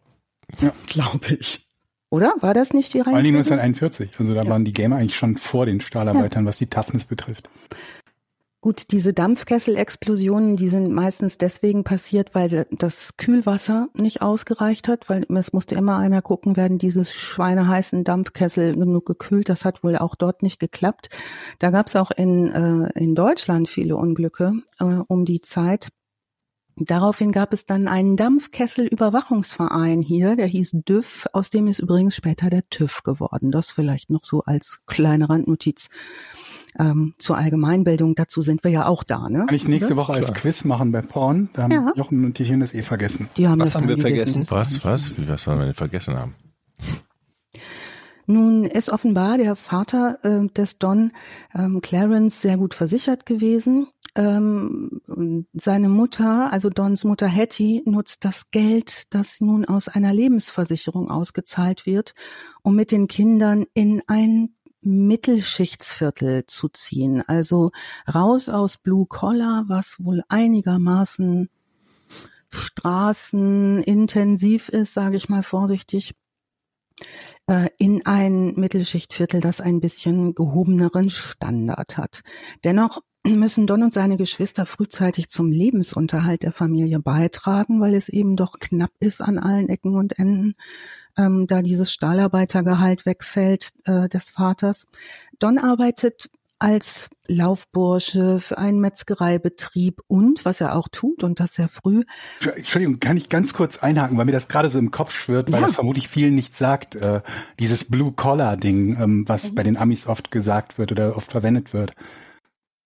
ja. 0.60 0.72
Glaube 0.86 1.34
ich. 1.38 1.66
Oder? 2.08 2.34
War 2.40 2.54
das 2.54 2.72
nicht 2.72 2.94
die 2.94 2.98
Reihenfolge? 3.00 3.18
Vor 3.18 3.26
allem 3.26 3.36
1941. 3.36 4.10
Also 4.18 4.34
da 4.34 4.42
ja. 4.42 4.48
waren 4.48 4.64
die 4.64 4.72
Gamer 4.72 4.96
eigentlich 4.96 5.16
schon 5.16 5.36
vor 5.36 5.66
den 5.66 5.80
Stahlarbeitern, 5.80 6.44
ja. 6.44 6.48
was 6.48 6.56
die 6.56 6.66
Toughness 6.66 7.04
betrifft. 7.04 7.50
Gut, 8.62 8.90
diese 8.90 9.12
Dampfkesselexplosionen, 9.12 10.56
die 10.56 10.68
sind 10.68 10.90
meistens 10.90 11.36
deswegen 11.36 11.84
passiert, 11.84 12.34
weil 12.34 12.66
das 12.72 13.16
Kühlwasser 13.16 13.88
nicht 13.94 14.22
ausgereicht 14.22 14.88
hat, 14.88 15.08
weil 15.08 15.24
es 15.28 15.52
musste 15.52 15.76
immer 15.76 15.98
einer 15.98 16.22
gucken, 16.22 16.56
werden 16.56 16.78
diese 16.78 17.04
schweineheißen 17.04 18.02
Dampfkessel 18.02 18.74
genug 18.74 19.06
gekühlt. 19.06 19.48
Das 19.48 19.64
hat 19.64 19.84
wohl 19.84 19.96
auch 19.96 20.16
dort 20.16 20.42
nicht 20.42 20.58
geklappt. 20.58 21.10
Da 21.58 21.70
gab 21.70 21.86
es 21.86 21.96
auch 21.96 22.10
in, 22.10 22.50
äh, 22.50 22.90
in 22.98 23.14
Deutschland 23.14 23.68
viele 23.68 23.96
Unglücke 23.96 24.54
äh, 24.80 24.84
um 25.06 25.24
die 25.24 25.42
Zeit. 25.42 25.88
Daraufhin 26.78 27.32
gab 27.32 27.54
es 27.54 27.64
dann 27.64 27.88
einen 27.88 28.16
Dampfkesselüberwachungsverein 28.16 30.02
hier, 30.02 30.36
der 30.36 30.46
hieß 30.46 30.72
DÜV, 30.84 31.26
aus 31.32 31.48
dem 31.48 31.68
ist 31.68 31.78
übrigens 31.78 32.14
später 32.14 32.50
der 32.50 32.68
TÜV 32.68 33.02
geworden. 33.02 33.50
Das 33.50 33.70
vielleicht 33.70 34.10
noch 34.10 34.24
so 34.24 34.42
als 34.42 34.80
kleine 34.84 35.30
Randnotiz 35.30 35.88
ähm, 36.78 37.14
zur 37.18 37.36
Allgemeinbildung. 37.36 38.14
Dazu 38.14 38.42
sind 38.42 38.64
wir 38.64 38.70
ja 38.70 38.86
auch 38.86 39.04
da. 39.04 39.28
Ne? 39.28 39.44
Kann 39.46 39.54
ich 39.54 39.68
nächste 39.68 39.96
Woche 39.96 40.12
als 40.12 40.28
Klar. 40.28 40.40
Quiz 40.40 40.64
machen 40.64 40.92
bei 40.92 41.02
Porn? 41.02 41.48
Da 41.52 41.64
haben 41.64 41.72
ja. 41.72 41.92
Jochen 41.94 42.24
und 42.24 42.34
Tierchen 42.34 42.60
das 42.60 42.74
eh 42.74 42.82
vergessen. 42.82 43.28
Die 43.36 43.48
haben 43.48 43.60
was 43.60 43.72
das 43.72 43.82
haben 43.82 43.88
wir 43.88 43.98
vergessen? 43.98 44.44
Was, 44.48 44.84
was? 44.84 45.10
Was 45.16 45.46
haben 45.46 45.58
wir 45.58 45.64
denn 45.66 45.74
vergessen 45.74 46.16
haben? 46.16 46.34
Nun 48.26 48.64
ist 48.64 48.90
offenbar 48.90 49.38
der 49.38 49.54
Vater 49.54 50.18
äh, 50.24 50.46
des 50.48 50.78
Don 50.78 51.12
ähm, 51.54 51.80
Clarence 51.80 52.42
sehr 52.42 52.56
gut 52.56 52.74
versichert 52.74 53.24
gewesen. 53.24 53.86
Ähm, 54.16 55.00
seine 55.52 55.88
Mutter, 55.88 56.52
also 56.52 56.68
Dons 56.68 57.04
Mutter 57.04 57.28
Hattie, 57.28 57.82
nutzt 57.84 58.24
das 58.24 58.50
Geld, 58.50 59.14
das 59.14 59.40
nun 59.40 59.64
aus 59.64 59.88
einer 59.88 60.12
Lebensversicherung 60.12 61.10
ausgezahlt 61.10 61.86
wird, 61.86 62.14
um 62.62 62.74
mit 62.74 62.90
den 62.90 63.06
Kindern 63.06 63.66
in 63.74 64.02
ein 64.08 64.55
Mittelschichtsviertel 64.86 66.46
zu 66.46 66.68
ziehen. 66.68 67.22
Also 67.26 67.72
raus 68.12 68.48
aus 68.48 68.78
Blue 68.78 69.06
Collar, 69.06 69.64
was 69.68 69.96
wohl 69.98 70.22
einigermaßen 70.28 71.50
straßenintensiv 72.50 74.68
ist, 74.68 74.94
sage 74.94 75.16
ich 75.16 75.28
mal 75.28 75.42
vorsichtig, 75.42 76.14
äh, 77.48 77.68
in 77.78 78.06
ein 78.06 78.54
Mittelschichtviertel, 78.54 79.40
das 79.40 79.60
ein 79.60 79.80
bisschen 79.80 80.34
gehobeneren 80.34 81.10
Standard 81.10 81.98
hat. 81.98 82.22
Dennoch 82.64 83.02
müssen 83.34 83.66
Don 83.66 83.82
und 83.82 83.94
seine 83.94 84.16
Geschwister 84.16 84.66
frühzeitig 84.66 85.28
zum 85.28 85.50
Lebensunterhalt 85.50 86.42
der 86.42 86.52
Familie 86.52 87.00
beitragen, 87.00 87.80
weil 87.80 87.94
es 87.94 88.08
eben 88.08 88.36
doch 88.36 88.58
knapp 88.58 88.92
ist 89.00 89.20
an 89.20 89.38
allen 89.38 89.68
Ecken 89.68 89.94
und 89.96 90.18
Enden 90.18 90.54
ähm, 91.16 91.46
da 91.46 91.62
dieses 91.62 91.92
Stahlarbeitergehalt 91.92 93.06
wegfällt 93.06 93.70
äh, 93.84 94.08
des 94.08 94.30
Vaters. 94.30 94.86
Don 95.38 95.58
arbeitet 95.58 96.28
als 96.58 97.10
Laufbursche 97.28 98.40
für 98.40 98.56
einen 98.56 98.80
Metzgereibetrieb 98.80 100.00
und 100.06 100.44
was 100.44 100.60
er 100.60 100.74
auch 100.74 100.88
tut 100.88 101.22
und 101.22 101.38
das 101.38 101.54
sehr 101.54 101.68
früh. 101.68 102.02
Entschuldigung, 102.40 102.98
kann 102.98 103.16
ich 103.16 103.28
ganz 103.28 103.52
kurz 103.52 103.78
einhaken, 103.78 104.16
weil 104.16 104.24
mir 104.24 104.32
das 104.32 104.48
gerade 104.48 104.70
so 104.70 104.78
im 104.78 104.90
Kopf 104.90 105.12
schwirrt, 105.12 105.52
weil 105.52 105.60
ja. 105.60 105.66
das 105.66 105.74
vermutlich 105.74 106.08
vielen 106.08 106.34
nicht 106.34 106.56
sagt, 106.56 106.94
äh, 106.96 107.20
dieses 107.58 107.84
Blue-Collar-Ding, 107.84 108.98
ähm, 109.00 109.24
was 109.28 109.50
mhm. 109.50 109.54
bei 109.54 109.62
den 109.64 109.76
Amis 109.76 110.06
oft 110.06 110.30
gesagt 110.30 110.78
wird 110.78 110.92
oder 110.92 111.16
oft 111.16 111.30
verwendet 111.30 111.74
wird. 111.74 111.94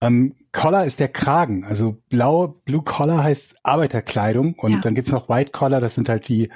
Ähm, 0.03 0.35
Collar 0.53 0.87
ist 0.87 0.99
der 0.99 1.09
Kragen, 1.09 1.65
also 1.65 1.99
blau, 2.09 2.61
Blue 2.65 2.83
Collar 2.83 3.23
heißt 3.23 3.59
Arbeiterkleidung 3.63 4.55
und 4.55 4.73
ja. 4.73 4.81
dann 4.81 4.95
gibt's 4.95 5.13
noch 5.13 5.29
White 5.29 5.53
Collar, 5.53 5.81
das 5.81 5.95
sind 5.95 6.09
halt 6.09 6.29
die 6.29 6.49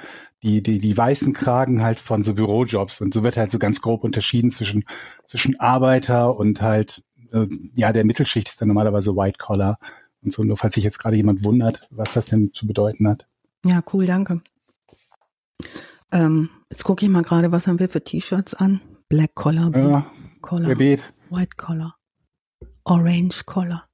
die, 0.45 0.61
die, 0.61 0.77
die 0.77 0.95
weißen 0.95 1.33
Kragen 1.33 1.81
halt 1.81 1.99
von 1.99 2.21
so 2.21 2.35
Bürojobs. 2.35 3.01
Und 3.01 3.15
so 3.15 3.23
wird 3.23 3.35
halt 3.35 3.49
so 3.49 3.57
ganz 3.57 3.81
grob 3.81 4.03
unterschieden 4.03 4.51
zwischen, 4.51 4.85
zwischen 5.23 5.59
Arbeiter 5.59 6.37
und 6.37 6.61
halt, 6.61 7.03
äh, 7.31 7.47
ja, 7.73 7.91
der 7.91 8.05
Mittelschicht 8.05 8.49
ist 8.49 8.61
dann 8.61 8.67
normalerweise 8.67 9.15
White 9.15 9.39
Collar. 9.39 9.79
Und 10.21 10.31
so, 10.31 10.43
nur 10.43 10.55
falls 10.55 10.75
sich 10.75 10.83
jetzt 10.83 10.99
gerade 10.99 11.15
jemand 11.15 11.43
wundert, 11.43 11.87
was 11.89 12.13
das 12.13 12.27
denn 12.27 12.53
zu 12.53 12.67
bedeuten 12.67 13.07
hat. 13.07 13.25
Ja, 13.65 13.81
cool, 13.91 14.05
danke. 14.05 14.41
Ähm, 16.11 16.49
jetzt 16.69 16.83
gucke 16.83 17.03
ich 17.03 17.11
mal 17.11 17.23
gerade, 17.23 17.51
was 17.51 17.65
haben 17.65 17.79
wir 17.79 17.89
für 17.89 18.03
T-Shirts 18.03 18.53
an? 18.53 18.81
Black 19.09 19.33
Collar, 19.33 19.71
Blue 19.71 19.91
ja, 19.91 20.05
Collar, 20.41 20.77
White 20.77 21.55
Collar, 21.57 21.94
Orange 22.85 23.45
Collar. 23.45 23.87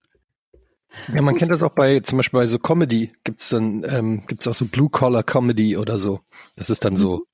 Ja, 1.14 1.22
man 1.22 1.38
kennt 1.38 1.52
das 1.52 1.64
auch 1.64 1.72
bei, 1.72 2.02
zum 2.02 2.18
Beispiel 2.18 2.42
bei 2.42 2.48
so 2.48 2.60
Comedy, 2.60 3.12
gibt's 3.24 3.50
dann, 3.50 3.86
ähm, 3.88 4.26
gibt's 4.28 4.48
auch 4.48 4.56
so 4.56 4.66
Blue-Collar-Comedy 4.66 5.78
oder 5.78 5.98
so. 5.98 6.20
Das 6.56 6.70
ist 6.70 6.84
dann 6.84 6.98
so. 6.98 7.26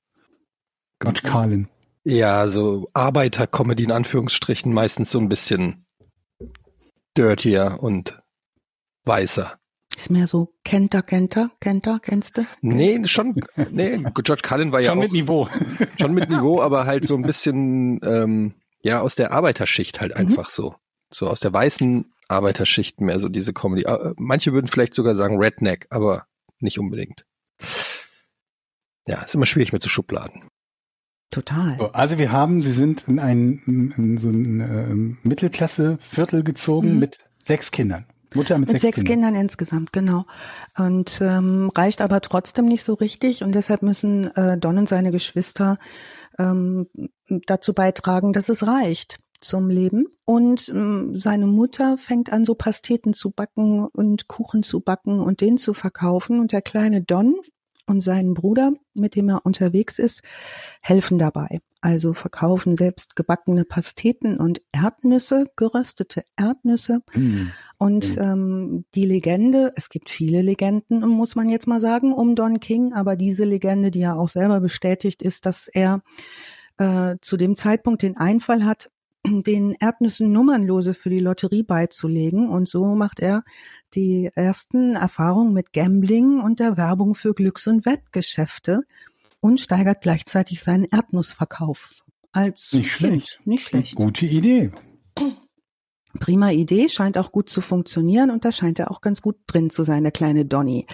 Gott 1.00 1.22
Carlin. 1.22 1.68
Ja, 2.04 2.48
so 2.48 2.88
Arbeiter-Comedy 2.94 3.84
in 3.84 3.92
Anführungsstrichen, 3.92 4.72
meistens 4.72 5.10
so 5.10 5.18
ein 5.18 5.28
bisschen 5.28 5.84
dirtier 7.16 7.78
und 7.80 8.22
weißer. 9.04 9.58
Ist 9.96 10.10
mehr 10.10 10.28
so 10.28 10.54
Kenter, 10.64 11.02
Kenter, 11.02 11.50
Kenter, 11.60 11.98
kennst 12.00 12.36
du? 12.36 12.46
Nee, 12.60 13.04
schon, 13.06 13.34
nee, 13.70 13.98
George 14.14 14.42
Carlin 14.42 14.70
war 14.70 14.80
ja 14.80 14.90
schon 14.90 14.98
auch. 14.98 15.02
mit 15.02 15.12
Niveau. 15.12 15.48
Schon 16.00 16.14
mit 16.14 16.28
Niveau, 16.30 16.62
aber 16.62 16.86
halt 16.86 17.06
so 17.06 17.16
ein 17.16 17.22
bisschen, 17.22 17.98
ähm, 18.04 18.54
ja, 18.80 19.00
aus 19.00 19.16
der 19.16 19.32
Arbeiterschicht 19.32 20.00
halt 20.00 20.12
mhm. 20.12 20.20
einfach 20.20 20.48
mhm. 20.48 20.52
so. 20.52 20.74
So 21.10 21.26
aus 21.26 21.40
der 21.40 21.52
weißen 21.52 22.12
Arbeiterschicht 22.28 23.00
mehr, 23.00 23.20
so 23.20 23.28
diese 23.28 23.52
Comedy. 23.52 23.84
Äh, 23.84 24.12
manche 24.16 24.52
würden 24.52 24.68
vielleicht 24.68 24.94
sogar 24.94 25.14
sagen 25.14 25.38
Redneck, 25.38 25.86
aber 25.90 26.26
nicht 26.60 26.78
unbedingt. 26.78 27.24
Ja, 29.06 29.22
ist 29.22 29.34
immer 29.34 29.46
schwierig 29.46 29.72
mit 29.72 29.82
so 29.82 29.88
Schubladen. 29.88 30.50
Total. 31.30 31.76
So, 31.78 31.92
also 31.92 32.18
wir 32.18 32.32
haben, 32.32 32.62
Sie 32.62 32.72
sind 32.72 33.06
in 33.08 33.18
ein, 33.18 33.62
in 33.96 34.18
so 34.18 34.28
ein 34.28 34.60
äh, 34.60 35.26
Mittelklasse-Viertel 35.26 36.42
gezogen 36.42 36.94
mhm. 36.94 36.98
mit 37.00 37.28
sechs 37.42 37.70
Kindern. 37.70 38.06
Mutter 38.34 38.58
mit, 38.58 38.68
mit 38.68 38.80
sechs, 38.80 38.82
sechs 38.82 39.04
Kindern. 39.04 39.30
Kindern. 39.30 39.42
insgesamt, 39.42 39.92
genau. 39.92 40.26
Und 40.76 41.20
ähm, 41.22 41.70
reicht 41.74 42.02
aber 42.02 42.20
trotzdem 42.20 42.66
nicht 42.66 42.84
so 42.84 42.94
richtig 42.94 43.42
und 43.42 43.54
deshalb 43.54 43.82
müssen 43.82 44.34
äh, 44.36 44.58
Don 44.58 44.78
und 44.78 44.88
seine 44.88 45.10
Geschwister 45.10 45.78
ähm, 46.38 46.88
dazu 47.46 47.72
beitragen, 47.72 48.32
dass 48.32 48.48
es 48.48 48.66
reicht 48.66 49.18
zum 49.40 49.68
Leben. 49.68 50.06
Und 50.24 50.68
ähm, 50.68 51.18
seine 51.18 51.46
Mutter 51.46 51.98
fängt 51.98 52.32
an, 52.32 52.44
so 52.44 52.54
Pasteten 52.54 53.12
zu 53.12 53.30
backen 53.30 53.86
und 53.86 54.28
Kuchen 54.28 54.62
zu 54.62 54.80
backen 54.80 55.20
und 55.20 55.40
den 55.40 55.56
zu 55.56 55.74
verkaufen. 55.74 56.40
Und 56.40 56.52
der 56.52 56.62
kleine 56.62 57.02
Don 57.02 57.36
und 57.88 58.00
sein 58.00 58.34
Bruder, 58.34 58.72
mit 58.94 59.16
dem 59.16 59.28
er 59.30 59.46
unterwegs 59.46 59.98
ist, 59.98 60.22
helfen 60.82 61.18
dabei. 61.18 61.60
Also 61.80 62.12
verkaufen 62.12 62.76
selbst 62.76 63.16
gebackene 63.16 63.64
Pasteten 63.64 64.38
und 64.38 64.60
Erdnüsse, 64.72 65.46
geröstete 65.56 66.22
Erdnüsse. 66.36 67.02
Mhm. 67.14 67.52
Und 67.78 68.16
mhm. 68.16 68.22
ähm, 68.22 68.84
die 68.94 69.06
Legende, 69.06 69.72
es 69.76 69.88
gibt 69.88 70.10
viele 70.10 70.42
Legenden, 70.42 71.06
muss 71.08 71.36
man 71.36 71.48
jetzt 71.48 71.68
mal 71.68 71.80
sagen, 71.80 72.12
um 72.12 72.34
Don 72.34 72.60
King, 72.60 72.92
aber 72.92 73.16
diese 73.16 73.44
Legende, 73.44 73.90
die 73.90 74.02
er 74.02 74.18
auch 74.18 74.28
selber 74.28 74.60
bestätigt, 74.60 75.22
ist, 75.22 75.46
dass 75.46 75.68
er 75.68 76.02
äh, 76.78 77.16
zu 77.20 77.36
dem 77.36 77.54
Zeitpunkt 77.54 78.02
den 78.02 78.16
Einfall 78.16 78.64
hat, 78.64 78.90
den 79.42 79.72
Erdnüssen 79.78 80.32
Nummernlose 80.32 80.94
für 80.94 81.10
die 81.10 81.20
Lotterie 81.20 81.62
beizulegen. 81.62 82.48
Und 82.48 82.68
so 82.68 82.94
macht 82.94 83.20
er 83.20 83.44
die 83.94 84.30
ersten 84.34 84.94
Erfahrungen 84.94 85.52
mit 85.52 85.72
Gambling 85.72 86.40
und 86.40 86.60
der 86.60 86.76
Werbung 86.76 87.14
für 87.14 87.34
Glücks- 87.34 87.66
und 87.66 87.86
Wettgeschäfte 87.86 88.82
und 89.40 89.60
steigert 89.60 90.00
gleichzeitig 90.02 90.62
seinen 90.62 90.84
Erdnussverkauf. 90.84 92.02
Als 92.32 92.72
Nicht 92.72 92.90
schlecht. 92.90 93.36
Kind. 93.36 93.46
Nicht 93.46 93.64
schlecht. 93.68 93.94
Gute 93.94 94.26
Idee. 94.26 94.70
Prima 96.18 96.50
Idee, 96.50 96.88
scheint 96.88 97.18
auch 97.18 97.32
gut 97.32 97.48
zu 97.48 97.60
funktionieren 97.60 98.30
und 98.30 98.44
da 98.44 98.52
scheint 98.52 98.78
er 98.78 98.90
auch 98.90 99.00
ganz 99.00 99.22
gut 99.22 99.36
drin 99.46 99.70
zu 99.70 99.84
sein, 99.84 100.02
der 100.02 100.12
kleine 100.12 100.44
Donny. 100.44 100.86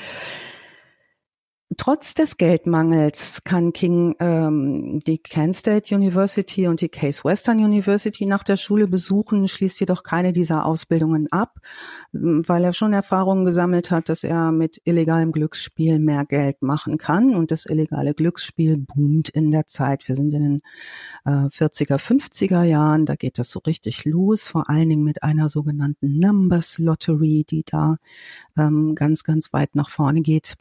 Trotz 1.76 2.14
des 2.14 2.36
Geldmangels 2.36 3.42
kann 3.44 3.72
King 3.72 4.14
ähm, 4.18 4.98
die 5.06 5.18
Kent 5.18 5.56
State 5.56 5.94
University 5.94 6.66
und 6.66 6.80
die 6.80 6.88
Case 6.88 7.24
Western 7.24 7.58
University 7.58 8.26
nach 8.26 8.44
der 8.44 8.56
Schule 8.56 8.86
besuchen, 8.86 9.48
schließt 9.48 9.80
jedoch 9.80 10.02
keine 10.02 10.32
dieser 10.32 10.66
Ausbildungen 10.66 11.30
ab, 11.32 11.58
weil 12.12 12.64
er 12.64 12.72
schon 12.72 12.92
Erfahrungen 12.92 13.44
gesammelt 13.44 13.90
hat, 13.90 14.08
dass 14.08 14.24
er 14.24 14.52
mit 14.52 14.80
illegalem 14.84 15.32
Glücksspiel 15.32 15.98
mehr 15.98 16.24
Geld 16.24 16.62
machen 16.62 16.98
kann. 16.98 17.34
Und 17.34 17.50
das 17.50 17.66
illegale 17.66 18.14
Glücksspiel 18.14 18.76
boomt 18.78 19.28
in 19.30 19.50
der 19.50 19.66
Zeit. 19.66 20.08
Wir 20.08 20.16
sind 20.16 20.34
in 20.34 20.42
den 20.42 20.62
äh, 21.24 21.48
40er, 21.48 21.98
50er 21.98 22.62
Jahren, 22.64 23.06
da 23.06 23.14
geht 23.14 23.38
das 23.38 23.50
so 23.50 23.60
richtig 23.60 24.04
los, 24.04 24.48
vor 24.48 24.68
allen 24.68 24.88
Dingen 24.88 25.04
mit 25.04 25.22
einer 25.22 25.48
sogenannten 25.48 26.18
Numbers 26.18 26.78
Lottery, 26.78 27.44
die 27.48 27.64
da 27.64 27.96
ähm, 28.58 28.94
ganz, 28.94 29.24
ganz 29.24 29.52
weit 29.52 29.74
nach 29.74 29.88
vorne 29.88 30.20
geht. 30.20 30.56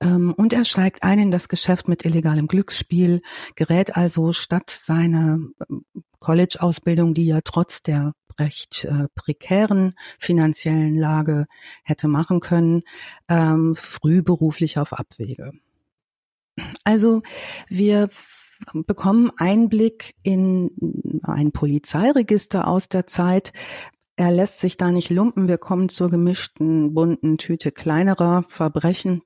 Ähm, 0.00 0.34
und 0.34 0.52
er 0.52 0.64
steigt 0.64 1.02
ein 1.02 1.18
in 1.18 1.30
das 1.30 1.48
Geschäft 1.48 1.88
mit 1.88 2.04
illegalem 2.04 2.48
Glücksspiel, 2.48 3.22
gerät 3.54 3.96
also 3.96 4.32
statt 4.32 4.70
seiner 4.70 5.38
ähm, 5.70 5.84
College-Ausbildung, 6.18 7.14
die 7.14 7.30
er 7.30 7.42
trotz 7.42 7.82
der 7.82 8.12
recht 8.38 8.84
äh, 8.84 9.06
prekären 9.14 9.94
finanziellen 10.18 10.96
Lage 10.96 11.46
hätte 11.84 12.08
machen 12.08 12.40
können, 12.40 12.82
ähm, 13.28 13.74
früh 13.74 14.22
beruflich 14.22 14.78
auf 14.78 14.92
Abwege. 14.92 15.52
Also 16.84 17.22
wir 17.68 18.10
bekommen 18.74 19.30
Einblick 19.36 20.14
in 20.22 21.20
ein 21.22 21.52
Polizeiregister 21.52 22.66
aus 22.66 22.88
der 22.88 23.06
Zeit, 23.06 23.52
er 24.16 24.32
lässt 24.32 24.58
sich 24.58 24.76
da 24.76 24.90
nicht 24.90 25.10
lumpen. 25.10 25.46
Wir 25.46 25.58
kommen 25.58 25.88
zur 25.88 26.10
gemischten 26.10 26.92
bunten 26.92 27.38
Tüte 27.38 27.70
kleinerer 27.70 28.42
Verbrechen 28.48 29.22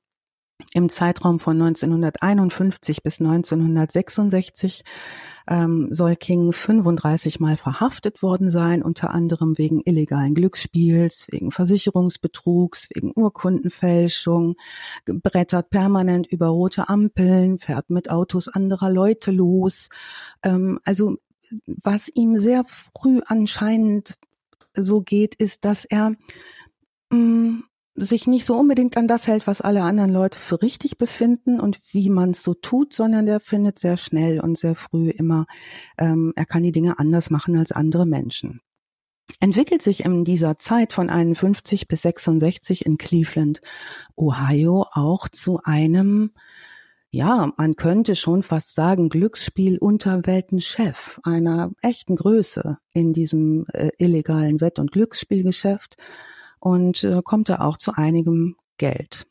im 0.74 0.88
Zeitraum 0.88 1.38
von 1.38 1.60
1951 1.60 3.02
bis 3.02 3.20
1966 3.20 4.84
ähm, 5.48 5.88
soll 5.90 6.16
King 6.16 6.52
35 6.52 7.40
Mal 7.40 7.56
verhaftet 7.56 8.22
worden 8.22 8.50
sein, 8.50 8.82
unter 8.82 9.10
anderem 9.10 9.58
wegen 9.58 9.80
illegalen 9.84 10.34
Glücksspiels, 10.34 11.26
wegen 11.30 11.50
Versicherungsbetrugs, 11.50 12.88
wegen 12.94 13.12
Urkundenfälschung, 13.14 14.56
brettert 15.04 15.70
permanent 15.70 16.26
über 16.26 16.48
rote 16.48 16.88
Ampeln, 16.88 17.58
fährt 17.58 17.90
mit 17.90 18.10
Autos 18.10 18.48
anderer 18.48 18.90
Leute 18.90 19.30
los. 19.30 19.88
Ähm, 20.42 20.78
also 20.84 21.16
was 21.66 22.08
ihm 22.08 22.38
sehr 22.38 22.64
früh 22.64 23.20
anscheinend 23.26 24.14
so 24.74 25.02
geht, 25.02 25.34
ist, 25.34 25.64
dass 25.64 25.84
er 25.84 26.14
mh, 27.10 27.18
mm, 27.18 27.64
sich 27.94 28.26
nicht 28.26 28.46
so 28.46 28.56
unbedingt 28.56 28.96
an 28.96 29.06
das 29.06 29.26
hält, 29.26 29.46
was 29.46 29.60
alle 29.60 29.82
anderen 29.82 30.12
Leute 30.12 30.38
für 30.38 30.62
richtig 30.62 30.98
befinden 30.98 31.60
und 31.60 31.78
wie 31.90 32.08
man 32.08 32.30
es 32.30 32.42
so 32.42 32.54
tut, 32.54 32.92
sondern 32.92 33.26
der 33.26 33.40
findet 33.40 33.78
sehr 33.78 33.96
schnell 33.96 34.40
und 34.40 34.56
sehr 34.56 34.74
früh 34.74 35.10
immer, 35.10 35.46
ähm, 35.98 36.32
er 36.36 36.46
kann 36.46 36.62
die 36.62 36.72
Dinge 36.72 36.98
anders 36.98 37.30
machen 37.30 37.56
als 37.56 37.72
andere 37.72 38.06
Menschen. 38.06 38.60
Entwickelt 39.40 39.82
sich 39.82 40.04
in 40.04 40.24
dieser 40.24 40.58
Zeit 40.58 40.92
von 40.92 41.10
51 41.10 41.88
bis 41.88 42.02
66 42.02 42.86
in 42.86 42.98
Cleveland, 42.98 43.60
Ohio 44.16 44.86
auch 44.92 45.28
zu 45.28 45.60
einem 45.62 46.32
ja, 47.14 47.52
man 47.58 47.76
könnte 47.76 48.16
schon 48.16 48.42
fast 48.42 48.74
sagen, 48.74 49.10
Glücksspiel-Unterweltenchef 49.10 51.20
einer 51.24 51.70
echten 51.82 52.16
Größe 52.16 52.78
in 52.94 53.12
diesem 53.12 53.66
äh, 53.74 53.90
illegalen 53.98 54.62
Wett- 54.62 54.78
und 54.78 54.92
Glücksspielgeschäft 54.92 55.98
und 56.62 57.02
äh, 57.02 57.22
kommt 57.24 57.48
da 57.48 57.58
auch 57.58 57.76
zu 57.76 57.94
einigem 57.94 58.54
Geld. 58.78 59.26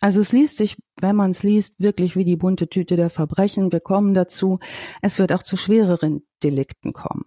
Also 0.00 0.20
es 0.20 0.32
liest 0.32 0.56
sich, 0.56 0.76
wenn 1.00 1.14
man 1.14 1.30
es 1.30 1.44
liest, 1.44 1.74
wirklich 1.78 2.16
wie 2.16 2.24
die 2.24 2.34
bunte 2.34 2.68
Tüte 2.68 2.96
der 2.96 3.08
Verbrechen. 3.08 3.70
Wir 3.70 3.78
kommen 3.78 4.14
dazu. 4.14 4.58
Es 5.00 5.20
wird 5.20 5.32
auch 5.32 5.44
zu 5.44 5.56
schwereren 5.56 6.22
Delikten 6.42 6.92
kommen. 6.92 7.26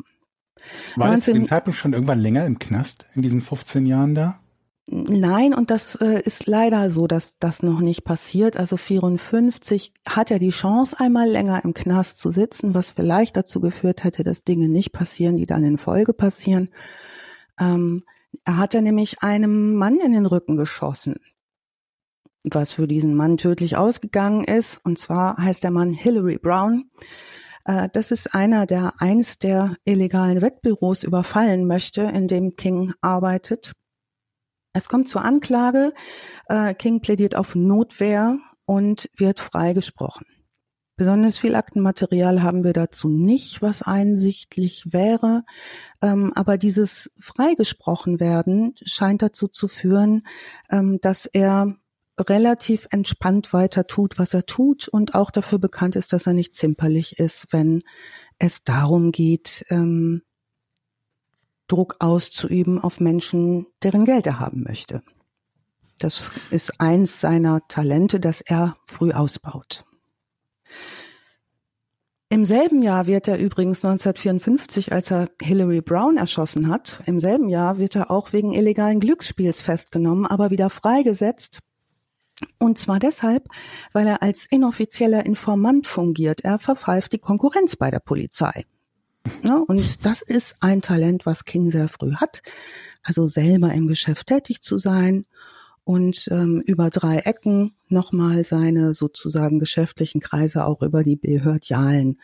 War 0.97 1.07
19, 1.07 1.13
er 1.13 1.21
zu 1.21 1.33
dem 1.33 1.45
Zeitpunkt 1.45 1.79
schon 1.79 1.93
irgendwann 1.93 2.19
länger 2.19 2.45
im 2.45 2.59
Knast 2.59 3.05
in 3.15 3.21
diesen 3.21 3.39
15 3.39 3.85
Jahren 3.85 4.13
da? 4.13 4.39
Nein, 4.87 5.53
und 5.53 5.71
das 5.71 5.95
äh, 5.95 6.21
ist 6.21 6.47
leider 6.47 6.89
so, 6.89 7.07
dass 7.07 7.37
das 7.39 7.63
noch 7.63 7.79
nicht 7.79 8.03
passiert. 8.03 8.57
Also 8.57 8.75
54 8.75 9.93
hat 10.05 10.29
er 10.29 10.39
die 10.39 10.49
Chance, 10.49 10.99
einmal 10.99 11.29
länger 11.29 11.63
im 11.63 11.73
Knast 11.73 12.19
zu 12.19 12.29
sitzen, 12.29 12.75
was 12.75 12.91
vielleicht 12.91 13.37
dazu 13.37 13.61
geführt 13.61 14.03
hätte, 14.03 14.23
dass 14.23 14.43
Dinge 14.43 14.67
nicht 14.67 14.91
passieren, 14.91 15.37
die 15.37 15.45
dann 15.45 15.63
in 15.63 15.77
Folge 15.77 16.11
passieren. 16.11 16.69
Ähm, 17.57 18.03
er 18.43 18.57
hat 18.57 18.73
ja 18.73 18.81
nämlich 18.81 19.21
einem 19.21 19.75
Mann 19.75 19.99
in 19.99 20.11
den 20.11 20.25
Rücken 20.25 20.57
geschossen, 20.57 21.15
was 22.43 22.73
für 22.73 22.87
diesen 22.87 23.15
Mann 23.15 23.37
tödlich 23.37 23.77
ausgegangen 23.77 24.43
ist. 24.43 24.79
Und 24.83 24.97
zwar 24.97 25.37
heißt 25.37 25.63
der 25.63 25.71
Mann 25.71 25.91
Hillary 25.91 26.37
Brown. 26.37 26.89
Äh, 27.65 27.89
das 27.91 28.11
ist 28.11 28.33
einer, 28.33 28.65
der 28.65 28.93
eins 28.99 29.39
der 29.39 29.75
illegalen 29.85 30.41
Wettbüros 30.41 31.03
überfallen 31.03 31.65
möchte, 31.67 32.01
in 32.01 32.27
dem 32.27 32.55
King 32.55 32.93
arbeitet. 33.01 33.73
Es 34.73 34.89
kommt 34.89 35.07
zur 35.07 35.23
Anklage. 35.23 35.93
Äh, 36.47 36.73
King 36.73 36.99
plädiert 37.01 37.35
auf 37.35 37.55
Notwehr 37.55 38.37
und 38.65 39.09
wird 39.15 39.39
freigesprochen. 39.39 40.25
Besonders 40.97 41.39
viel 41.39 41.55
Aktenmaterial 41.55 42.41
haben 42.41 42.63
wir 42.63 42.71
dazu 42.71 43.09
nicht, 43.09 43.61
was 43.61 43.81
einsichtlich 43.81 44.93
wäre. 44.93 45.43
Ähm, 46.01 46.31
aber 46.35 46.57
dieses 46.57 47.11
freigesprochen 47.19 48.21
werden 48.21 48.75
scheint 48.81 49.21
dazu 49.21 49.47
zu 49.47 49.67
führen, 49.67 50.25
ähm, 50.69 50.99
dass 51.01 51.25
er 51.25 51.75
relativ 52.17 52.87
entspannt 52.91 53.51
weiter 53.51 53.87
tut, 53.87 54.17
was 54.17 54.33
er 54.33 54.45
tut 54.45 54.87
und 54.87 55.15
auch 55.15 55.31
dafür 55.31 55.59
bekannt 55.59 55.97
ist, 55.97 56.13
dass 56.13 56.27
er 56.27 56.33
nicht 56.33 56.53
zimperlich 56.53 57.19
ist, 57.19 57.47
wenn 57.51 57.83
es 58.39 58.63
darum 58.63 59.11
geht, 59.11 59.65
ähm, 59.69 60.21
Druck 61.67 61.97
auszuüben 61.99 62.79
auf 62.79 63.01
Menschen, 63.01 63.65
deren 63.83 64.05
Geld 64.05 64.27
er 64.27 64.39
haben 64.39 64.63
möchte. 64.63 65.01
Das 65.99 66.29
ist 66.51 66.79
eins 66.79 67.19
seiner 67.19 67.67
Talente, 67.67 68.21
das 68.21 68.39
er 68.39 68.77
früh 68.85 69.11
ausbaut. 69.11 69.85
Im 72.29 72.43
selben 72.43 72.81
Jahr 72.81 73.05
wird 73.05 73.27
er 73.27 73.37
übrigens 73.37 73.85
1954, 73.85 74.91
als 74.91 75.11
er 75.11 75.29
Hillary 75.41 75.81
Brown 75.81 76.17
erschossen 76.17 76.69
hat, 76.69 77.03
im 77.05 77.19
selben 77.19 77.49
Jahr 77.49 77.77
wird 77.77 77.95
er 77.95 78.09
auch 78.09 78.33
wegen 78.33 78.51
illegalen 78.51 78.99
Glücksspiels 78.99 79.61
festgenommen, 79.61 80.25
aber 80.25 80.49
wieder 80.49 80.71
freigesetzt. 80.71 81.59
Und 82.57 82.79
zwar 82.79 82.99
deshalb, 82.99 83.47
weil 83.93 84.07
er 84.07 84.23
als 84.23 84.45
inoffizieller 84.47 85.25
Informant 85.25 85.87
fungiert. 85.87 86.41
Er 86.41 86.57
verpfeift 86.59 87.13
die 87.13 87.19
Konkurrenz 87.19 87.75
bei 87.75 87.91
der 87.91 87.99
Polizei. 87.99 88.65
Ja, 89.43 89.57
und 89.67 90.05
das 90.05 90.21
ist 90.21 90.57
ein 90.61 90.81
Talent, 90.81 91.25
was 91.25 91.45
King 91.45 91.71
sehr 91.71 91.87
früh 91.87 92.15
hat. 92.15 92.41
Also 93.03 93.27
selber 93.27 93.71
im 93.71 93.87
Geschäft 93.87 94.27
tätig 94.27 94.61
zu 94.61 94.77
sein 94.77 95.25
und 95.85 96.27
ähm, 96.31 96.61
über 96.65 96.89
drei 96.89 97.19
Ecken 97.19 97.75
nochmal 97.87 98.43
seine 98.43 98.93
sozusagen 98.93 99.59
geschäftlichen 99.59 100.19
Kreise 100.19 100.65
auch 100.65 100.81
über 100.81 101.03
die 101.03 101.15
behördialen. 101.15 102.19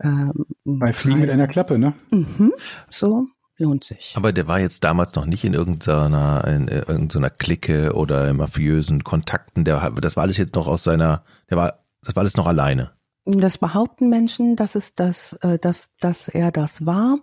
Ähm, 0.00 0.46
Bei 0.64 0.92
Fliegen 0.92 1.20
mit 1.20 1.30
einer 1.30 1.48
Klappe, 1.48 1.78
ne? 1.78 1.94
Mhm, 2.12 2.52
so 2.88 3.26
lohnt 3.56 3.84
sich. 3.84 4.12
Aber 4.16 4.32
der 4.32 4.48
war 4.48 4.60
jetzt 4.60 4.84
damals 4.84 5.14
noch 5.14 5.24
nicht 5.24 5.44
in 5.44 5.54
irgendeiner, 5.54 6.46
in 6.46 6.68
irgendeiner 6.68 7.30
Clique 7.30 7.94
oder 7.94 8.28
in 8.28 8.36
mafiösen 8.36 9.02
Kontakten. 9.02 9.64
Der, 9.64 9.90
das 9.90 10.16
war 10.16 10.24
alles 10.24 10.36
jetzt 10.36 10.54
noch 10.54 10.66
aus 10.66 10.84
seiner, 10.84 11.24
der 11.48 11.56
war, 11.56 11.84
das 12.02 12.14
war 12.14 12.20
alles 12.20 12.36
noch 12.36 12.46
alleine. 12.46 12.92
Das 13.28 13.58
behaupten 13.58 14.08
Menschen, 14.08 14.54
dass 14.54 14.76
es 14.76 14.94
das, 14.94 15.32
äh, 15.42 15.58
dass, 15.58 15.90
dass 15.98 16.28
er 16.28 16.52
das 16.52 16.86
war. 16.86 17.18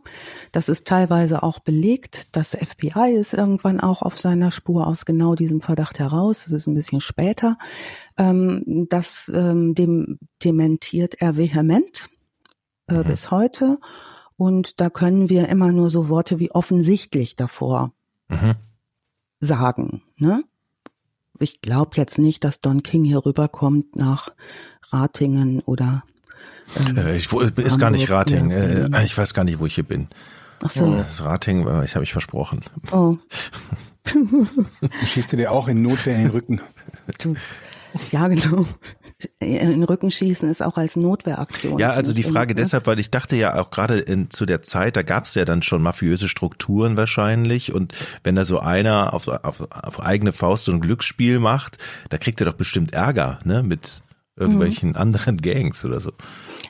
Das 0.52 0.68
ist 0.68 0.86
teilweise 0.86 1.44
auch 1.44 1.60
belegt. 1.60 2.36
Das 2.36 2.52
FBI 2.52 3.14
ist 3.14 3.34
irgendwann 3.34 3.80
auch 3.80 4.02
auf 4.02 4.20
seiner 4.20 4.52
Spur 4.52 4.86
aus 4.86 5.06
genau 5.06 5.36
diesem 5.36 5.62
Verdacht 5.62 6.00
heraus. 6.00 6.46
Es 6.46 6.52
ist 6.52 6.68
ein 6.68 6.74
bisschen 6.74 7.00
später. 7.00 7.58
Ähm, 8.18 8.86
das 8.90 9.32
ähm, 9.34 9.76
dem, 9.76 10.20
dementiert 10.44 11.22
er 11.22 11.38
vehement 11.38 12.10
äh, 12.90 12.96
mhm. 12.96 13.04
bis 13.06 13.32
heute. 13.32 13.80
Und 14.36 14.82
da 14.82 14.90
können 14.90 15.30
wir 15.30 15.48
immer 15.48 15.72
nur 15.72 15.90
so 15.90 16.10
Worte 16.10 16.38
wie 16.38 16.52
offensichtlich 16.52 17.38
davor 17.38 17.94
mhm. 18.28 18.56
sagen. 19.40 20.04
Ne? 20.18 20.44
Ich 21.40 21.62
glaube 21.62 21.92
jetzt 21.96 22.18
nicht, 22.18 22.44
dass 22.44 22.62
Don 22.62 22.84
King 22.84 23.04
hier 23.04 23.26
rüberkommt 23.26 23.96
nach 23.96 24.30
Ratingen 24.92 25.62
oder 25.62 26.04
ähm, 26.76 26.98
äh, 26.98 27.18
ich, 27.18 27.26
ist 27.26 27.34
Hamburg, 27.34 27.80
gar 27.80 27.90
nicht 27.90 28.10
Ratingen. 28.10 28.50
Ja. 28.52 29.00
Äh, 29.00 29.06
ich 29.06 29.18
weiß 29.18 29.34
gar 29.34 29.44
nicht, 29.44 29.60
wo 29.60 29.66
ich 29.66 29.76
hier 29.76 29.84
bin. 29.84 30.08
Ach 30.64 30.70
so. 30.70 30.96
Das 30.96 31.24
Rating, 31.24 31.68
äh, 31.68 31.86
ich 31.86 31.92
habe 31.92 32.02
mich 32.02 32.14
versprochen. 32.14 32.64
Oh. 32.92 33.18
Schießt 35.08 35.34
du 35.34 35.38
dir 35.38 35.52
auch 35.52 35.68
in 35.68 35.82
Notwehr 35.82 36.16
in 36.16 36.24
den 36.24 36.32
Rücken? 36.32 36.62
Du. 37.22 37.36
Ja, 38.12 38.28
genau. 38.28 38.66
In 39.40 39.70
den 39.72 39.84
Rücken 39.84 40.12
schießen 40.12 40.50
ist 40.50 40.62
auch 40.64 40.78
als 40.78 40.96
Notwehraktion. 40.96 41.80
Ja, 41.80 41.92
also 41.92 42.14
die 42.14 42.24
Frage 42.24 42.52
in- 42.52 42.58
ne? 42.58 42.64
deshalb, 42.64 42.88
weil 42.88 43.00
ich 43.00 43.12
dachte 43.12 43.36
ja 43.36 43.60
auch 43.60 43.70
gerade 43.72 44.00
in, 44.00 44.30
zu 44.30 44.46
der 44.46 44.62
Zeit, 44.64 44.96
da 44.96 45.02
gab 45.04 45.26
es 45.26 45.36
ja 45.36 45.46
dann 45.46 45.62
schon 45.64 45.82
mafiöse 45.82 46.28
Strukturen 46.28 46.98
wahrscheinlich 46.98 47.74
und 47.74 47.94
wenn 48.24 48.36
da 48.36 48.46
so 48.46 48.60
einer 48.60 49.14
auf, 49.14 49.28
auf, 49.28 49.62
auf 49.72 50.00
eigene 50.02 50.34
Faust 50.34 50.66
so 50.66 50.72
ein 50.72 50.82
Glücksspiel 50.82 51.40
macht, 51.40 51.78
da 52.10 52.18
kriegt 52.18 52.42
er 52.42 52.46
doch 52.46 52.54
bestimmt 52.54 52.94
Ärger, 52.94 53.40
ne, 53.46 53.64
mit 53.64 54.02
irgendwelchen 54.36 54.90
Mhm. 54.90 54.96
anderen 54.96 55.38
Gangs 55.38 55.86
oder 55.86 56.00
so. 56.00 56.12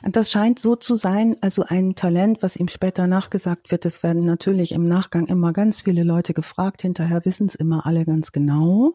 Das 0.02 0.30
scheint 0.30 0.58
so 0.58 0.76
zu 0.76 0.96
sein, 0.96 1.36
also 1.40 1.64
ein 1.66 1.94
Talent, 1.94 2.42
was 2.42 2.56
ihm 2.56 2.68
später 2.68 3.06
nachgesagt 3.06 3.70
wird. 3.70 3.86
Das 3.86 4.02
werden 4.02 4.26
natürlich 4.26 4.72
im 4.72 4.84
Nachgang 4.86 5.26
immer 5.28 5.54
ganz 5.54 5.80
viele 5.80 6.02
Leute 6.04 6.34
gefragt. 6.34 6.82
Hinterher 6.82 7.24
wissen 7.24 7.46
es 7.46 7.54
immer 7.54 7.86
alle 7.86 8.04
ganz 8.04 8.32
genau. 8.32 8.92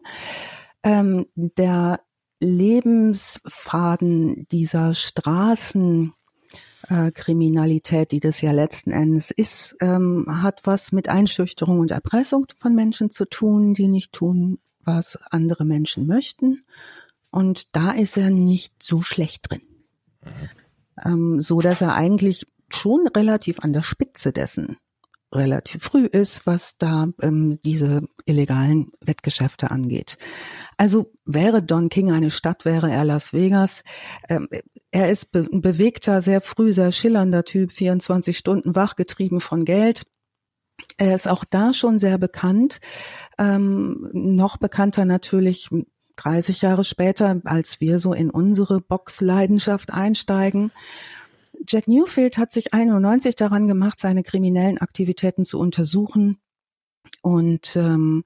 Ähm, 0.84 1.26
der 1.34 1.98
Lebensfaden 2.40 4.46
dieser 4.50 4.94
Straßen 4.94 6.12
äh, 6.88 7.10
Kriminalität, 7.12 8.12
die 8.12 8.20
das 8.20 8.40
ja 8.40 8.52
letzten 8.52 8.90
Endes 8.90 9.30
ist, 9.30 9.76
ähm, 9.80 10.42
hat 10.42 10.60
was 10.64 10.92
mit 10.92 11.08
Einschüchterung 11.08 11.80
und 11.80 11.90
Erpressung 11.90 12.46
von 12.58 12.74
Menschen 12.74 13.10
zu 13.10 13.26
tun, 13.26 13.74
die 13.74 13.88
nicht 13.88 14.12
tun, 14.12 14.58
was 14.82 15.18
andere 15.30 15.64
Menschen 15.64 16.06
möchten. 16.06 16.64
Und 17.30 17.76
da 17.76 17.92
ist 17.92 18.16
er 18.16 18.30
nicht 18.30 18.82
so 18.82 19.02
schlecht 19.02 19.50
drin 19.50 19.60
ähm, 21.04 21.40
so 21.40 21.60
dass 21.60 21.80
er 21.80 21.94
eigentlich 21.94 22.46
schon 22.70 23.06
relativ 23.08 23.60
an 23.60 23.72
der 23.72 23.82
Spitze 23.82 24.32
dessen 24.32 24.76
relativ 25.32 25.82
früh 25.82 26.06
ist, 26.06 26.46
was 26.46 26.76
da 26.78 27.08
ähm, 27.22 27.60
diese 27.64 28.02
illegalen 28.24 28.90
Wettgeschäfte 29.00 29.70
angeht. 29.70 30.18
Also 30.76 31.12
wäre 31.24 31.62
Don 31.62 31.88
King 31.88 32.10
eine 32.10 32.30
Stadt, 32.30 32.64
wäre 32.64 32.90
er 32.90 33.04
Las 33.04 33.32
Vegas. 33.32 33.82
Ähm, 34.28 34.48
er 34.90 35.10
ist 35.10 35.32
be 35.32 35.48
ein 35.52 35.60
bewegter, 35.60 36.22
sehr 36.22 36.40
früh, 36.40 36.72
sehr 36.72 36.92
schillernder 36.92 37.44
Typ, 37.44 37.72
24 37.72 38.36
Stunden 38.36 38.74
wachgetrieben 38.74 39.40
von 39.40 39.64
Geld. 39.64 40.04
Er 40.96 41.14
ist 41.14 41.28
auch 41.28 41.44
da 41.44 41.74
schon 41.74 41.98
sehr 41.98 42.18
bekannt. 42.18 42.80
Ähm, 43.38 44.08
noch 44.12 44.56
bekannter 44.56 45.04
natürlich 45.04 45.68
30 46.16 46.62
Jahre 46.62 46.84
später, 46.84 47.40
als 47.44 47.80
wir 47.80 47.98
so 47.98 48.12
in 48.12 48.30
unsere 48.30 48.80
Boxleidenschaft 48.80 49.92
einsteigen. 49.92 50.70
Jack 51.68 51.88
Newfield 51.88 52.38
hat 52.38 52.52
sich 52.52 52.72
91 52.72 53.36
daran 53.36 53.66
gemacht, 53.66 54.00
seine 54.00 54.22
kriminellen 54.22 54.78
Aktivitäten 54.78 55.44
zu 55.44 55.58
untersuchen. 55.58 56.40
Und 57.22 57.76
ähm, 57.76 58.24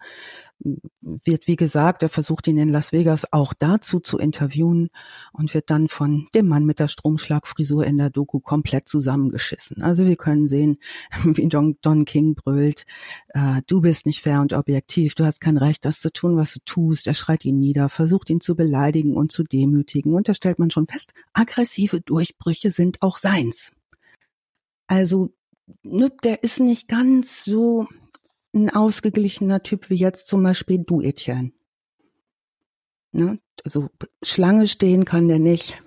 wird, 0.60 1.46
wie 1.46 1.56
gesagt, 1.56 2.02
er 2.02 2.08
versucht 2.08 2.46
ihn 2.46 2.58
in 2.58 2.68
Las 2.68 2.92
Vegas 2.92 3.30
auch 3.32 3.52
dazu 3.52 4.00
zu 4.00 4.18
interviewen 4.18 4.88
und 5.32 5.52
wird 5.52 5.70
dann 5.70 5.88
von 5.88 6.28
dem 6.34 6.48
Mann 6.48 6.64
mit 6.64 6.78
der 6.78 6.88
Stromschlagfrisur 6.88 7.84
in 7.84 7.98
der 7.98 8.10
Doku 8.10 8.40
komplett 8.40 8.88
zusammengeschissen. 8.88 9.82
Also 9.82 10.06
wir 10.06 10.16
können 10.16 10.46
sehen, 10.46 10.78
wie 11.24 11.48
Don, 11.48 11.76
Don 11.82 12.04
King 12.04 12.34
brüllt, 12.34 12.84
äh, 13.28 13.62
du 13.66 13.80
bist 13.80 14.06
nicht 14.06 14.20
fair 14.20 14.40
und 14.40 14.52
objektiv, 14.52 15.14
du 15.14 15.24
hast 15.24 15.40
kein 15.40 15.58
Recht, 15.58 15.84
das 15.84 16.00
zu 16.00 16.12
tun, 16.12 16.36
was 16.36 16.54
du 16.54 16.60
tust. 16.64 17.06
Er 17.06 17.14
schreit 17.14 17.44
ihn 17.44 17.58
nieder, 17.58 17.88
versucht 17.88 18.30
ihn 18.30 18.40
zu 18.40 18.56
beleidigen 18.56 19.14
und 19.14 19.32
zu 19.32 19.44
demütigen. 19.44 20.14
Und 20.14 20.28
da 20.28 20.34
stellt 20.34 20.58
man 20.58 20.70
schon 20.70 20.86
fest, 20.86 21.12
aggressive 21.32 22.00
Durchbrüche 22.00 22.70
sind 22.70 23.02
auch 23.02 23.18
seins. 23.18 23.72
Also, 24.86 25.34
ne, 25.82 26.10
der 26.22 26.42
ist 26.42 26.60
nicht 26.60 26.88
ganz 26.88 27.44
so 27.44 27.86
ein 28.54 28.70
ausgeglichener 28.70 29.62
Typ 29.62 29.90
wie 29.90 29.96
jetzt 29.96 30.26
zum 30.28 30.42
Beispiel 30.42 30.78
du, 30.78 31.00
Etienne. 31.00 31.52
Ne? 33.12 33.38
Also 33.64 33.90
Schlange 34.22 34.66
stehen 34.66 35.04
kann 35.04 35.28
der 35.28 35.38
nicht, 35.38 35.80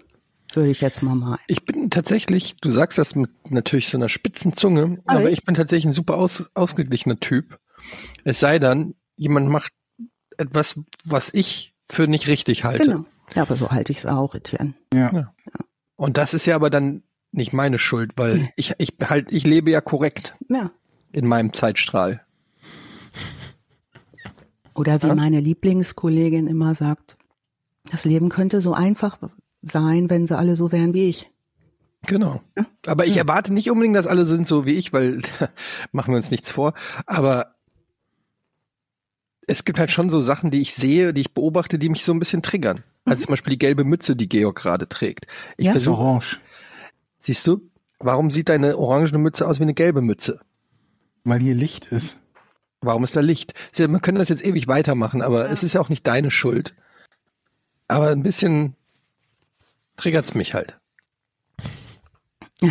würde 0.53 0.69
ich 0.69 0.81
jetzt 0.81 1.03
mal 1.03 1.15
mal. 1.15 1.37
Ich 1.47 1.65
bin 1.65 1.89
tatsächlich, 1.89 2.55
du 2.57 2.71
sagst 2.71 2.97
das 2.97 3.15
mit 3.15 3.51
natürlich 3.51 3.89
so 3.89 3.97
einer 3.97 4.09
spitzen 4.09 4.55
Zunge, 4.55 4.99
Aber 5.05 5.19
aber 5.19 5.29
ich- 5.29 5.39
ich 5.39 5.43
bin 5.43 5.55
tatsächlich 5.55 5.85
ein 5.85 5.91
super 5.91 6.15
aus, 6.17 6.49
ausgeglichener 6.53 7.19
Typ. 7.19 7.59
Es 8.23 8.39
sei 8.39 8.59
dann, 8.59 8.95
jemand 9.15 9.49
macht 9.49 9.73
etwas, 10.37 10.79
was 11.03 11.33
ich 11.33 11.73
für 11.89 12.07
nicht 12.07 12.27
richtig 12.27 12.63
halte. 12.63 12.83
Genau. 12.85 13.05
Ja, 13.35 13.41
aber 13.41 13.55
so 13.55 13.71
halte 13.71 13.91
ich 13.91 13.99
es 13.99 14.05
auch, 14.05 14.35
Etienne. 14.35 14.73
Ja. 14.93 15.33
Und 15.97 16.17
das 16.17 16.33
ist 16.33 16.45
ja 16.45 16.55
aber 16.55 16.69
dann 16.69 17.03
nicht 17.31 17.51
meine 17.53 17.77
Schuld, 17.77 18.11
weil 18.15 18.49
ich, 18.55 18.73
ich 18.77 18.93
halt, 19.03 19.31
ich 19.33 19.43
lebe 19.45 19.69
ja 19.69 19.81
korrekt 19.81 20.35
Ja. 20.49 20.71
in 21.11 21.27
meinem 21.27 21.53
Zeitstrahl. 21.53 22.21
Oder 24.77 25.01
wie 25.01 25.07
Ja. 25.07 25.15
meine 25.15 25.39
Lieblingskollegin 25.39 26.47
immer 26.47 26.75
sagt, 26.75 27.17
das 27.91 28.05
Leben 28.05 28.29
könnte 28.29 28.61
so 28.61 28.73
einfach 28.73 29.17
sein, 29.61 30.09
wenn 30.09 30.27
sie 30.27 30.37
alle 30.37 30.55
so 30.55 30.71
wären 30.71 30.93
wie 30.93 31.09
ich. 31.09 31.27
Genau. 32.05 32.41
Aber 32.85 33.05
ich 33.07 33.17
erwarte 33.17 33.53
nicht 33.53 33.69
unbedingt, 33.71 33.95
dass 33.95 34.07
alle 34.07 34.23
sind 34.25 34.45
so 34.47 34.65
wie 34.65 34.73
ich, 34.73 34.93
weil 34.93 35.21
machen 35.91 36.11
wir 36.13 36.17
uns 36.17 36.31
nichts 36.31 36.51
vor. 36.51 36.73
Aber 37.05 37.55
es 39.47 39.65
gibt 39.65 39.79
halt 39.79 39.91
schon 39.91 40.09
so 40.09 40.21
Sachen, 40.21 40.51
die 40.51 40.61
ich 40.61 40.73
sehe, 40.73 41.13
die 41.13 41.21
ich 41.21 41.33
beobachte, 41.33 41.79
die 41.79 41.89
mich 41.89 42.03
so 42.03 42.13
ein 42.13 42.19
bisschen 42.19 42.41
triggern. 42.41 42.81
Also 43.05 43.23
zum 43.23 43.31
Beispiel 43.31 43.51
die 43.51 43.57
gelbe 43.59 43.83
Mütze, 43.85 44.15
die 44.15 44.27
Georg 44.29 44.57
gerade 44.57 44.87
trägt. 44.89 45.27
Ich 45.57 45.65
Ja? 45.65 45.71
Versuche, 45.71 46.01
orange. 46.01 46.39
siehst 47.19 47.47
du, 47.47 47.61
warum 47.99 48.29
sieht 48.29 48.49
deine 48.49 48.77
orangene 48.77 49.17
Mütze 49.17 49.47
aus 49.47 49.59
wie 49.59 49.63
eine 49.63 49.73
gelbe 49.73 50.01
Mütze? 50.01 50.41
Weil 51.23 51.39
hier 51.39 51.55
Licht 51.55 51.87
ist. 51.87 52.19
Warum 52.81 53.03
ist 53.03 53.15
da 53.15 53.21
Licht? 53.21 53.53
Ja- 53.75 53.87
Man 53.87 54.01
könnte 54.01 54.19
das 54.19 54.29
jetzt 54.29 54.45
ewig 54.45 54.67
weitermachen, 54.67 55.21
aber 55.21 55.49
es 55.49 55.63
ist 55.63 55.73
ja 55.73 55.81
auch 55.81 55.89
nicht 55.89 56.05
deine 56.07 56.31
Schuld. 56.31 56.75
Aber 57.87 58.09
ein 58.09 58.23
bisschen 58.23 58.75
triggert's 59.95 60.33
mich 60.35 60.53
halt. 60.53 60.77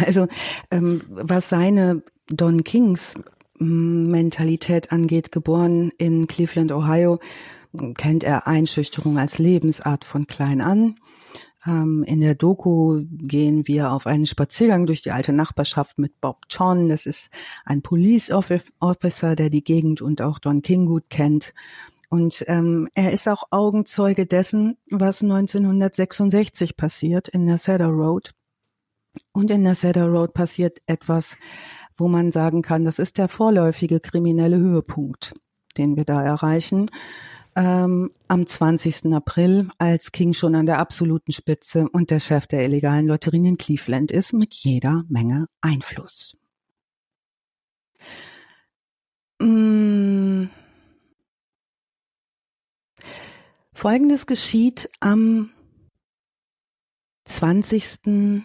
Also 0.05 0.27
ähm, 0.71 1.03
was 1.09 1.49
seine 1.49 2.03
Don 2.29 2.65
Kings 2.65 3.15
m, 3.61 4.11
Mentalität 4.11 4.91
angeht, 4.93 5.31
geboren 5.33 5.93
in 5.99 6.27
Cleveland, 6.27 6.73
Ohio, 6.73 7.21
kennt 7.97 8.25
er 8.25 8.47
Einschüchterung 8.47 9.19
als 9.19 9.39
Lebensart 9.39 10.05
von 10.05 10.27
klein 10.27 10.61
an. 10.61 10.97
Ähm, 11.67 12.05
in 12.05 12.21
der 12.21 12.35
Doku 12.35 13.03
gehen 13.11 13.67
wir 13.67 13.93
auf 13.93 14.07
einen 14.07 14.27
Spaziergang 14.27 14.87
durch 14.87 15.03
die 15.03 15.11
alte 15.11 15.33
Nachbarschaft 15.33 15.99
mit 15.99 16.21
Bob 16.21 16.43
John. 16.49 16.89
Das 16.89 17.07
ist 17.07 17.31
ein 17.65 17.83
Police 17.83 18.31
Offi- 18.31 18.63
Officer, 18.79 19.35
der 19.35 19.51
die 19.51 19.65
Gegend 19.65 20.01
und 20.01 20.23
auch 20.23 20.39
Don 20.39 20.63
King 20.63 20.87
gut 20.87 21.05
kennt. 21.11 21.55
Und 22.09 22.45
ähm, 22.47 22.89
er 22.95 23.13
ist 23.13 23.29
auch 23.29 23.45
Augenzeuge 23.51 24.27
dessen, 24.27 24.77
was 24.91 25.23
1966 25.23 26.77
passiert 26.77 27.29
in 27.29 27.47
der 27.47 27.59
Cedar 27.59 27.91
Road. 27.91 28.31
Und 29.33 29.51
in 29.51 29.65
der 29.65 29.75
Cedar 29.75 30.09
Road 30.09 30.33
passiert 30.33 30.79
etwas, 30.87 31.37
wo 31.97 32.07
man 32.07 32.31
sagen 32.31 32.63
kann, 32.63 32.85
das 32.85 32.99
ist 32.99 33.19
der 33.19 33.29
vorläufige 33.29 33.99
kriminelle 33.99 34.59
Höhepunkt, 34.59 35.35
den 35.79 35.97
wir 35.97 36.05
da 36.05 36.23
erreichen. 36.23 36.91
Ähm, 37.57 38.11
am 38.29 38.47
20. 38.47 39.15
April, 39.15 39.71
als 39.79 40.13
King 40.13 40.35
schon 40.35 40.55
an 40.55 40.67
der 40.67 40.79
absoluten 40.79 41.33
Spitze 41.33 41.89
und 41.89 42.11
der 42.11 42.21
Chef 42.21 42.47
der 42.47 42.63
illegalen 42.65 43.07
Lotterien 43.07 43.47
in 43.47 43.57
Cleveland 43.57 44.13
ist, 44.13 44.35
mit 44.35 44.53
jeder 44.53 45.05
Menge 45.09 45.47
Einfluss. 45.63 46.39
Mm. 49.41 50.49
Folgendes 53.73 54.27
geschieht 54.27 54.91
am 55.01 55.51
20 57.25 58.45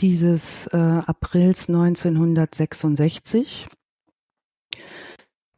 dieses 0.00 0.66
äh, 0.68 0.76
Aprils 0.76 1.68
1966. 1.68 3.66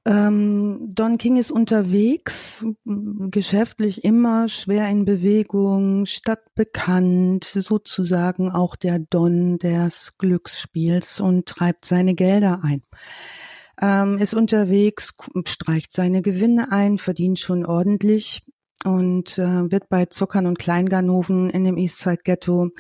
Ähm, 0.09 0.95
Don 0.95 1.19
King 1.19 1.37
ist 1.37 1.51
unterwegs, 1.51 2.65
geschäftlich 2.87 4.05
immer 4.05 4.49
schwer 4.49 4.89
in 4.89 5.05
Bewegung, 5.05 6.07
stadtbekannt, 6.07 7.45
sozusagen 7.45 8.51
auch 8.51 8.75
der 8.75 9.01
Don 9.01 9.59
des 9.59 10.17
Glücksspiels 10.17 11.21
und 11.21 11.45
treibt 11.45 11.85
seine 11.85 12.15
Gelder 12.15 12.63
ein. 12.65 12.83
Ähm, 13.83 14.17
ist 14.17 14.33
unterwegs, 14.33 15.13
streicht 15.47 15.93
seine 15.93 16.23
Gewinne 16.23 16.73
ein, 16.73 16.97
verdient 16.97 17.39
schon 17.39 17.67
ordentlich 17.67 18.43
und 18.87 19.37
äh, 19.37 19.71
wird 19.71 19.91
bei 19.91 20.07
Zuckern 20.07 20.47
und 20.47 20.59
Kleinganoven 20.59 21.51
in 21.51 21.65
dem 21.65 21.77
Eastside 21.77 22.23
Ghetto 22.25 22.71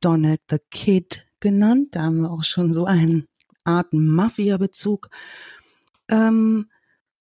Donald 0.00 0.40
the 0.48 0.56
Kid 0.70 1.26
genannt. 1.38 1.88
Da 1.90 2.04
haben 2.04 2.22
wir 2.22 2.30
auch 2.30 2.44
schon 2.44 2.72
so 2.72 2.86
eine 2.86 3.26
Art 3.64 3.92
Mafia-Bezug. 3.92 5.10
Ähm, 6.08 6.70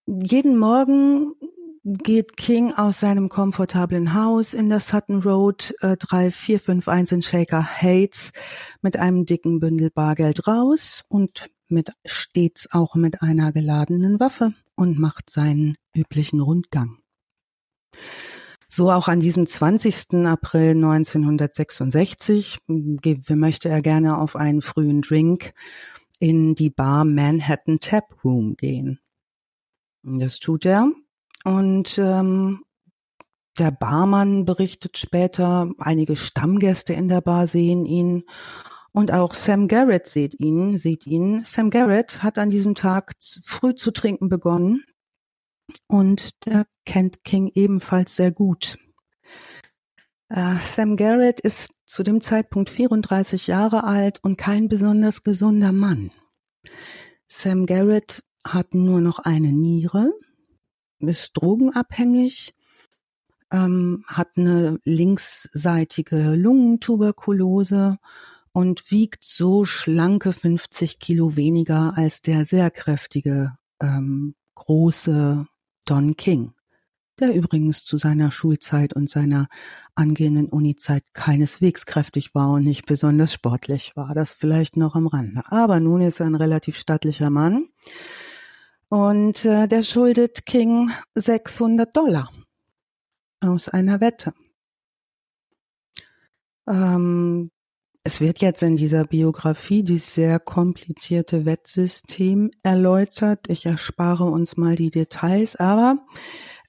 jeden 0.08 0.58
Morgen 0.58 1.34
geht 1.84 2.38
King 2.38 2.74
aus 2.74 3.00
seinem 3.00 3.30
komfortablen 3.30 4.14
Haus 4.14 4.54
in 4.54 4.70
der 4.70 4.80
Sutton 4.80 5.22
Road 5.22 5.74
äh, 5.82 5.98
3451 5.98 7.16
in 7.16 7.22
Shaker 7.22 7.82
Heights 7.82 8.32
mit 8.82 8.98
einem 8.98 9.26
dicken 9.26 9.60
Bündel 9.60 9.90
Bargeld 9.90 10.48
raus 10.48 11.04
und 11.10 11.50
mit 11.70 11.92
stets 12.06 12.68
auch 12.72 12.96
mit 12.96 13.22
einer 13.22 13.52
geladenen 13.52 14.20
Waffe 14.20 14.54
und 14.76 14.98
macht 14.98 15.30
seinen 15.30 15.76
üblichen 15.94 16.40
Rundgang. 16.40 16.98
So 18.70 18.92
auch 18.92 19.08
an 19.08 19.20
diesem 19.20 19.46
20. 19.46 20.26
April 20.26 20.72
1966 20.72 22.60
möchte 22.68 23.70
er 23.70 23.82
gerne 23.82 24.18
auf 24.18 24.36
einen 24.36 24.62
frühen 24.62 25.02
Drink 25.02 25.54
in 26.20 26.56
die 26.56 26.70
Bar 26.70 27.06
Manhattan 27.06 27.80
Tap 27.80 28.24
Room 28.24 28.56
gehen. 28.56 29.00
Das 30.10 30.40
tut 30.40 30.66
er 30.66 30.90
und 31.44 31.98
ähm, 31.98 32.64
der 33.60 33.72
Barmann 33.72 34.46
berichtet 34.46 34.98
später, 34.98 35.70
einige 35.80 36.16
Stammgäste 36.16 36.94
in 36.94 37.10
der 37.10 37.20
Bar 37.20 37.46
sehen 37.46 37.86
ihn 37.86 38.24
und 38.94 39.12
auch 39.12 39.34
Sam 39.34 39.68
Garrett 39.68 40.08
sieht 40.08 40.40
ihn, 40.40 40.78
sieht 40.78 41.06
ihn. 41.08 41.44
Sam 41.44 41.72
Garrett 41.72 42.24
hat 42.24 42.38
an 42.38 42.50
diesem 42.50 42.74
Tag 42.74 43.16
früh 43.44 43.76
zu 43.76 43.92
trinken 43.92 44.30
begonnen 44.30 44.86
und 45.88 46.46
der 46.46 46.68
kennt 46.86 47.26
King 47.26 47.52
ebenfalls 47.54 48.16
sehr 48.16 48.32
gut. 48.32 48.80
Uh, 50.34 50.56
Sam 50.62 50.96
Garrett 50.96 51.42
ist 51.42 51.70
zu 51.86 52.04
dem 52.04 52.22
Zeitpunkt 52.22 52.70
34 52.70 53.48
Jahre 53.48 53.84
alt 53.84 54.24
und 54.24 54.38
kein 54.38 54.70
besonders 54.70 55.24
gesunder 55.24 55.74
Mann. 55.74 56.12
Sam 57.28 57.66
Garrett 57.66 58.24
hat 58.54 58.74
nur 58.74 59.02
noch 59.02 59.20
eine 59.20 59.52
Niere, 59.52 60.12
ist 61.00 61.32
drogenabhängig, 61.34 62.54
ähm, 63.52 64.04
hat 64.08 64.38
eine 64.38 64.80
linksseitige 64.84 66.36
Lungentuberkulose 66.36 67.98
und 68.52 68.92
wiegt 68.92 69.24
so 69.24 69.66
schlanke 69.66 70.34
50 70.34 71.00
Kilo 71.00 71.36
weniger 71.36 71.96
als 71.96 72.22
der 72.22 72.46
sehr 72.46 72.72
kräftige, 72.72 73.58
ähm, 73.82 74.36
große 74.56 75.46
Don 75.86 76.18
King, 76.18 76.54
der 77.20 77.34
übrigens 77.34 77.84
zu 77.86 77.98
seiner 77.98 78.32
Schulzeit 78.32 78.94
und 78.94 79.10
seiner 79.10 79.48
angehenden 79.96 80.48
Unizeit 80.48 81.04
keineswegs 81.14 81.86
kräftig 81.86 82.36
war 82.36 82.52
und 82.54 82.64
nicht 82.64 82.86
besonders 82.86 83.32
sportlich 83.32 83.96
war. 83.96 84.14
Das 84.14 84.34
vielleicht 84.34 84.76
noch 84.76 84.96
am 84.96 85.08
Rande. 85.08 85.44
Aber 85.46 85.80
nun 85.80 86.02
ist 86.02 86.20
er 86.20 86.26
ein 86.26 86.36
relativ 86.36 86.78
stattlicher 86.78 87.30
Mann. 87.30 87.70
Und 88.90 89.44
äh, 89.46 89.68
der 89.68 89.84
schuldet 89.84 90.46
King 90.46 90.92
600 91.16 91.96
Dollar 91.96 92.32
aus 93.42 93.70
einer 93.70 94.00
Wette. 94.00 94.34
Ähm, 96.68 97.52
es 98.04 98.22
wird 98.22 98.40
jetzt 98.40 98.64
in 98.64 98.78
dieser 98.78 99.04
Biografie 99.04 99.84
dieses 99.84 100.16
sehr 100.16 100.40
komplizierte 100.40 101.46
Wettsystem 101.46 102.50
erläutert. 102.64 103.50
Ich 103.50 103.66
erspare 103.66 104.24
uns 104.24 104.56
mal 104.56 104.78
die 104.78 104.92
Details, 104.92 105.58
aber 105.58 106.06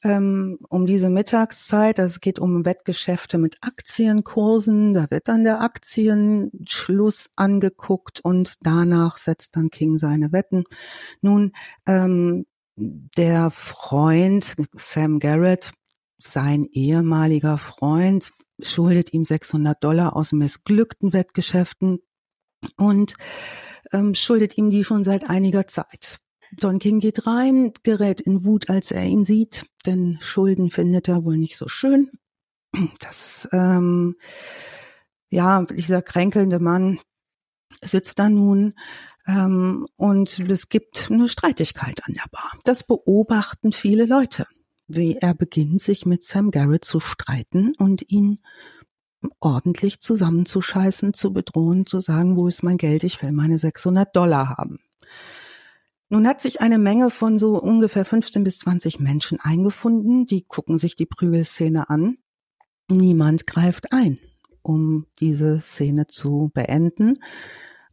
ähm, 0.03 0.59
um 0.69 0.87
diese 0.87 1.11
Mittagszeit, 1.11 1.99
es 1.99 2.21
geht 2.21 2.39
um 2.39 2.65
Wettgeschäfte 2.65 3.39
mit 3.39 3.57
Aktienkursen, 3.61 4.95
da 4.95 5.07
wird 5.11 5.29
dann 5.29 5.43
der 5.43 5.61
Aktienschluss 5.61 7.31
angeguckt 7.37 8.21
und 8.21 8.55
danach 8.63 9.17
setzt 9.19 9.57
dann 9.57 9.71
King 9.71 9.99
seine 9.99 10.33
Wetten. 10.33 10.65
Nun, 11.21 11.53
ähm, 11.87 12.47
der 12.77 13.51
Freund 13.51 14.57
Sam 14.73 15.19
Garrett, 15.19 15.73
sein 16.19 16.65
ehemaliger 16.65 17.59
Freund, 17.59 18.31
schuldet 18.61 19.13
ihm 19.13 19.25
600 19.25 19.83
Dollar 19.83 20.17
aus 20.17 20.33
missglückten 20.33 21.13
Wettgeschäften 21.13 22.01
und 22.77 23.15
ähm, 23.93 24.15
schuldet 24.15 24.59
ihm 24.59 24.71
die 24.71 24.85
schon 24.85 25.05
seit 25.05 25.29
einiger 25.29 25.67
Zeit. 25.67 26.19
Don 26.53 26.79
King 26.79 27.01
geht 27.01 27.27
rein, 27.27 27.73
gerät 27.83 28.21
in 28.21 28.45
Wut, 28.45 28.71
als 28.71 28.91
er 28.91 29.05
ihn 29.05 29.25
sieht, 29.25 29.67
denn 29.87 30.19
Schulden 30.21 30.71
findet 30.71 31.09
er 31.09 31.25
wohl 31.25 31.37
nicht 31.37 31.57
so 31.57 31.69
schön. 31.69 32.11
Das, 33.01 33.49
ähm, 33.53 34.17
ja, 35.31 35.63
dieser 35.65 36.03
kränkelnde 36.03 36.59
Mann 36.59 37.01
sitzt 37.83 38.19
da 38.19 38.29
nun 38.29 38.75
ähm, 39.27 39.87
und 39.97 40.39
es 40.39 40.69
gibt 40.69 41.11
eine 41.11 41.29
Streitigkeit 41.29 42.01
an 42.05 42.15
der 42.15 42.29
Bar. 42.31 42.53
Das 42.65 42.85
beobachten 42.85 43.73
viele 43.73 44.05
Leute 44.05 44.47
wie 44.89 45.17
er 45.17 45.35
beginnt, 45.35 45.81
sich 45.81 46.07
mit 46.07 46.25
Sam 46.25 46.51
Garrett 46.51 46.85
zu 46.85 46.99
streiten 46.99 47.75
und 47.79 48.11
ihn 48.11 48.41
ordentlich 49.39 50.01
zusammenzuscheißen, 50.01 51.13
zu 51.13 51.33
bedrohen, 51.33 51.87
zu 51.87 52.01
sagen, 52.01 52.37
wo 52.37 52.49
ist 52.49 52.63
mein 52.63 52.79
Geld, 52.79 53.05
ich 53.05 53.23
will 53.23 53.33
meine 53.33 53.59
600 53.59 54.15
Dollar 54.17 54.57
haben. 54.57 54.81
Nun 56.11 56.27
hat 56.27 56.41
sich 56.41 56.61
eine 56.61 56.79
Menge 56.79 57.11
von 57.11 57.39
so 57.39 57.61
ungefähr 57.61 58.05
15 58.05 58.43
bis 58.43 58.59
20 58.61 58.99
Menschen 58.99 59.39
eingefunden, 59.41 60.25
die 60.25 60.45
gucken 60.45 60.79
sich 60.79 60.97
die 60.97 61.07
Prügelszene 61.07 61.91
an. 61.91 62.17
Niemand 62.89 63.47
greift 63.47 63.93
ein, 63.93 64.19
um 64.63 65.07
diese 65.21 65.61
Szene 65.61 66.07
zu 66.07 66.51
beenden, 66.55 67.19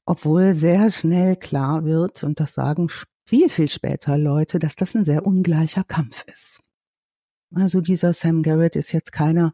obwohl 0.05 0.53
sehr 0.53 0.91
schnell 0.91 1.35
klar 1.35 1.83
wird, 1.83 2.23
und 2.23 2.39
das 2.39 2.53
sagen 2.53 2.89
viel, 3.27 3.49
viel 3.49 3.67
später 3.67 4.17
Leute, 4.17 4.59
dass 4.59 4.75
das 4.75 4.95
ein 4.95 5.03
sehr 5.03 5.25
ungleicher 5.25 5.83
Kampf 5.83 6.23
ist. 6.27 6.61
Also 7.53 7.81
dieser 7.81 8.13
Sam 8.13 8.43
Garrett 8.43 8.75
ist 8.75 8.91
jetzt 8.91 9.11
keiner, 9.11 9.51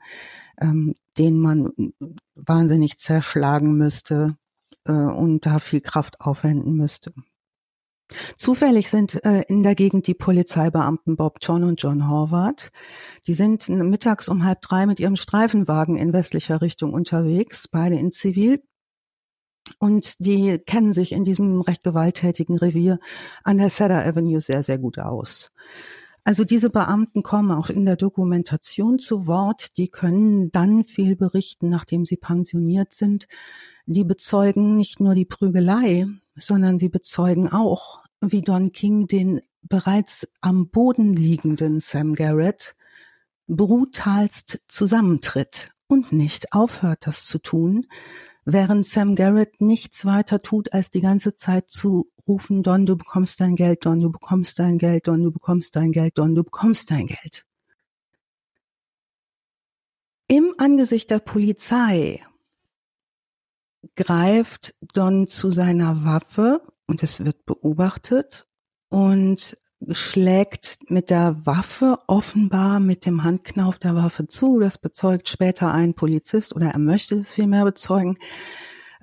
ähm, 0.59 0.95
den 1.17 1.39
man 1.39 1.71
wahnsinnig 2.35 2.97
zerschlagen 2.97 3.75
müsste 3.75 4.37
äh, 4.85 4.91
und 4.91 5.45
da 5.45 5.59
viel 5.59 5.81
Kraft 5.81 6.21
aufwenden 6.21 6.75
müsste. 6.75 7.13
Zufällig 8.37 8.89
sind 8.89 9.23
äh, 9.25 9.43
in 9.47 9.63
der 9.63 9.75
Gegend 9.75 10.07
die 10.07 10.13
Polizeibeamten 10.13 11.15
Bob 11.15 11.37
John 11.41 11.63
und 11.63 11.81
John 11.81 12.07
Horvath. 12.07 12.71
Die 13.27 13.33
sind 13.33 13.69
mittags 13.69 14.29
um 14.29 14.43
halb 14.43 14.61
drei 14.61 14.85
mit 14.85 14.99
ihrem 14.99 15.15
Streifenwagen 15.15 15.97
in 15.97 16.13
westlicher 16.13 16.61
Richtung 16.61 16.93
unterwegs, 16.93 17.67
beide 17.67 17.95
in 17.95 18.11
Zivil. 18.11 18.61
Und 19.79 20.19
die 20.19 20.57
kennen 20.59 20.93
sich 20.93 21.11
in 21.11 21.23
diesem 21.23 21.61
recht 21.61 21.83
gewalttätigen 21.83 22.57
Revier 22.57 22.99
an 23.43 23.57
der 23.57 23.69
Cedar 23.69 24.05
Avenue 24.05 24.41
sehr, 24.41 24.63
sehr 24.63 24.77
gut 24.77 24.99
aus. 24.99 25.51
Also 26.23 26.43
diese 26.43 26.69
Beamten 26.69 27.23
kommen 27.23 27.51
auch 27.51 27.69
in 27.69 27.85
der 27.85 27.95
Dokumentation 27.95 28.99
zu 28.99 29.25
Wort. 29.25 29.77
Die 29.77 29.87
können 29.87 30.51
dann 30.51 30.83
viel 30.83 31.15
berichten, 31.15 31.69
nachdem 31.69 32.05
sie 32.05 32.17
pensioniert 32.17 32.93
sind. 32.93 33.27
Die 33.87 34.03
bezeugen 34.03 34.77
nicht 34.77 34.99
nur 34.99 35.15
die 35.15 35.25
Prügelei, 35.25 36.05
sondern 36.35 36.77
sie 36.77 36.89
bezeugen 36.89 37.51
auch, 37.51 38.00
wie 38.21 38.41
Don 38.41 38.71
King 38.71 39.07
den 39.07 39.41
bereits 39.63 40.27
am 40.41 40.69
Boden 40.69 41.13
liegenden 41.13 41.79
Sam 41.79 42.13
Garrett 42.13 42.75
brutalst 43.47 44.61
zusammentritt 44.67 45.69
und 45.87 46.13
nicht 46.13 46.53
aufhört, 46.53 47.05
das 47.05 47.25
zu 47.25 47.39
tun, 47.39 47.87
während 48.45 48.85
Sam 48.85 49.15
Garrett 49.15 49.59
nichts 49.59 50.05
weiter 50.05 50.39
tut, 50.39 50.71
als 50.73 50.89
die 50.89 51.01
ganze 51.01 51.35
Zeit 51.35 51.69
zu 51.69 52.11
rufen, 52.27 52.63
Don, 52.63 52.85
du 52.85 52.95
bekommst 52.95 53.41
dein 53.41 53.55
Geld, 53.55 53.85
Don, 53.85 53.99
du 53.99 54.11
bekommst 54.11 54.59
dein 54.59 54.77
Geld, 54.77 55.07
Don, 55.07 55.23
du 55.23 55.31
bekommst 55.31 55.75
dein 55.75 55.91
Geld, 55.91 56.17
Don, 56.17 56.35
du 56.35 56.43
bekommst 56.43 56.91
dein 56.91 57.07
Geld. 57.07 57.45
Im 60.27 60.53
Angesicht 60.57 61.09
der 61.11 61.19
Polizei 61.19 62.23
greift 63.95 64.75
Don 64.93 65.27
zu 65.27 65.51
seiner 65.51 66.05
Waffe 66.05 66.61
und 66.91 67.01
es 67.03 67.23
wird 67.23 67.45
beobachtet 67.45 68.47
und 68.89 69.57
schlägt 69.91 70.77
mit 70.89 71.09
der 71.09 71.37
Waffe 71.45 71.99
offenbar 72.07 72.81
mit 72.81 73.05
dem 73.05 73.23
Handknauf 73.23 73.79
der 73.79 73.95
Waffe 73.95 74.27
zu. 74.27 74.59
Das 74.59 74.77
bezeugt 74.77 75.29
später 75.29 75.71
ein 75.71 75.93
Polizist 75.93 76.53
oder 76.53 76.67
er 76.71 76.79
möchte 76.79 77.15
es 77.15 77.33
vielmehr 77.33 77.63
bezeugen. 77.63 78.17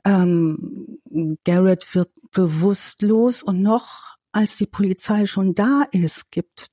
Ähm, 0.04 0.98
Garrett 1.44 1.94
wird 1.94 2.10
bewusstlos 2.30 3.42
und 3.42 3.62
noch 3.62 4.16
als 4.32 4.58
die 4.58 4.66
Polizei 4.66 5.24
schon 5.24 5.54
da 5.54 5.84
ist, 5.90 6.30
gibt 6.30 6.68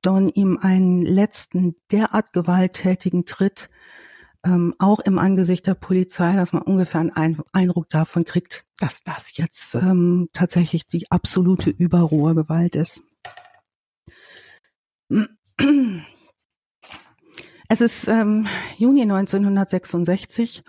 Don 0.00 0.28
ihm 0.28 0.58
einen 0.62 1.02
letzten 1.02 1.76
derart 1.92 2.32
gewalttätigen 2.32 3.26
Tritt, 3.26 3.68
ähm, 4.48 4.74
auch 4.78 5.00
im 5.00 5.18
Angesicht 5.18 5.66
der 5.66 5.74
Polizei, 5.74 6.34
dass 6.34 6.52
man 6.52 6.62
ungefähr 6.62 7.00
einen 7.00 7.42
Eindruck 7.52 7.88
davon 7.90 8.24
kriegt, 8.24 8.64
dass 8.78 9.02
das 9.02 9.36
jetzt 9.36 9.74
ähm, 9.74 10.28
tatsächlich 10.32 10.86
die 10.86 11.10
absolute 11.10 11.70
überrohe 11.70 12.34
Gewalt 12.34 12.76
ist. 12.76 13.02
Es 17.68 17.82
ist 17.82 18.08
ähm, 18.08 18.46
Juni 18.78 19.02
1966 19.02 20.62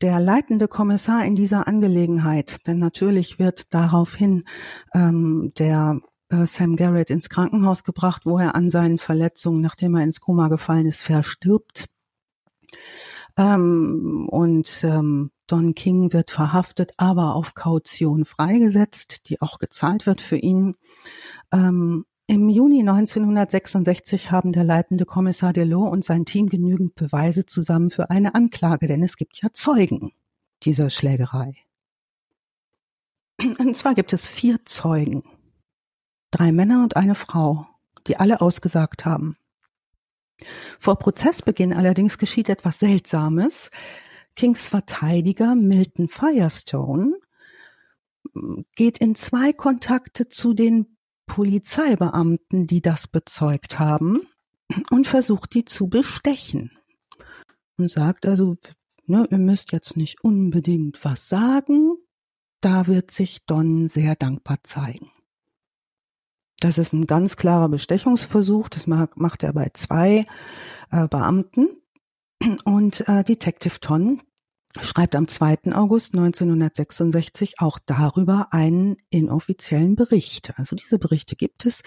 der 0.00 0.18
leitende 0.18 0.66
Kommissar 0.66 1.24
in 1.24 1.34
dieser 1.34 1.68
Angelegenheit, 1.68 2.66
denn 2.66 2.78
natürlich 2.78 3.38
wird 3.38 3.74
daraufhin 3.74 4.44
ähm, 4.94 5.50
der 5.58 6.00
äh, 6.30 6.46
Sam 6.46 6.76
Garrett 6.76 7.10
ins 7.10 7.28
Krankenhaus 7.28 7.84
gebracht, 7.84 8.24
wo 8.24 8.38
er 8.38 8.54
an 8.54 8.70
seinen 8.70 8.98
Verletzungen, 8.98 9.60
nachdem 9.60 9.94
er 9.94 10.04
ins 10.04 10.20
Koma 10.20 10.48
gefallen 10.48 10.86
ist, 10.86 11.02
verstirbt. 11.02 11.86
Ähm, 13.38 14.28
und 14.28 14.82
ähm, 14.82 15.30
Don 15.46 15.74
King 15.74 16.12
wird 16.12 16.32
verhaftet, 16.32 16.92
aber 16.96 17.36
auf 17.36 17.54
Kaution 17.54 18.24
freigesetzt, 18.24 19.28
die 19.30 19.40
auch 19.40 19.58
gezahlt 19.58 20.06
wird 20.06 20.20
für 20.20 20.36
ihn. 20.36 20.74
Ähm, 21.52 22.04
Im 22.26 22.48
Juni 22.48 22.80
1966 22.80 24.32
haben 24.32 24.52
der 24.52 24.64
leitende 24.64 25.06
Kommissar 25.06 25.52
Delot 25.52 25.90
und 25.90 26.04
sein 26.04 26.24
Team 26.24 26.48
genügend 26.48 26.96
Beweise 26.96 27.46
zusammen 27.46 27.90
für 27.90 28.10
eine 28.10 28.34
Anklage, 28.34 28.88
denn 28.88 29.02
es 29.04 29.16
gibt 29.16 29.40
ja 29.40 29.50
Zeugen 29.52 30.12
dieser 30.64 30.90
Schlägerei. 30.90 31.54
Und 33.40 33.76
zwar 33.76 33.94
gibt 33.94 34.12
es 34.12 34.26
vier 34.26 34.64
Zeugen. 34.64 35.22
Drei 36.32 36.50
Männer 36.50 36.82
und 36.82 36.96
eine 36.96 37.14
Frau, 37.14 37.68
die 38.08 38.16
alle 38.16 38.40
ausgesagt 38.40 39.04
haben. 39.04 39.36
Vor 40.78 40.96
Prozessbeginn 40.98 41.72
allerdings 41.72 42.18
geschieht 42.18 42.48
etwas 42.48 42.78
Seltsames. 42.78 43.70
Kings 44.36 44.66
Verteidiger 44.68 45.54
Milton 45.54 46.08
Firestone 46.08 47.14
geht 48.76 48.98
in 48.98 49.14
zwei 49.14 49.52
Kontakte 49.52 50.28
zu 50.28 50.54
den 50.54 50.96
Polizeibeamten, 51.26 52.64
die 52.64 52.80
das 52.80 53.08
bezeugt 53.08 53.78
haben, 53.78 54.20
und 54.90 55.06
versucht 55.06 55.54
die 55.54 55.64
zu 55.64 55.88
bestechen. 55.88 56.70
Und 57.76 57.90
sagt 57.90 58.26
also, 58.26 58.56
ne, 59.06 59.26
ihr 59.30 59.38
müsst 59.38 59.72
jetzt 59.72 59.96
nicht 59.96 60.22
unbedingt 60.22 61.04
was 61.04 61.28
sagen, 61.28 61.96
da 62.60 62.86
wird 62.86 63.10
sich 63.10 63.44
Don 63.46 63.88
sehr 63.88 64.16
dankbar 64.16 64.58
zeigen. 64.62 65.10
Das 66.60 66.76
ist 66.76 66.92
ein 66.92 67.06
ganz 67.06 67.36
klarer 67.36 67.68
Bestechungsversuch, 67.68 68.68
das 68.68 68.86
macht 68.86 69.42
er 69.42 69.52
bei 69.52 69.70
zwei 69.74 70.22
äh, 70.90 71.06
Beamten. 71.08 71.68
Und 72.64 73.08
äh, 73.08 73.24
Detective 73.24 73.80
Ton 73.80 74.22
schreibt 74.80 75.16
am 75.16 75.26
2. 75.26 75.72
August 75.72 76.14
1966 76.14 77.54
auch 77.58 77.78
darüber 77.84 78.48
einen 78.52 78.96
inoffiziellen 79.10 79.96
Bericht. 79.96 80.52
Also 80.56 80.76
diese 80.76 80.98
Berichte 80.98 81.36
gibt 81.36 81.64
es. 81.66 81.82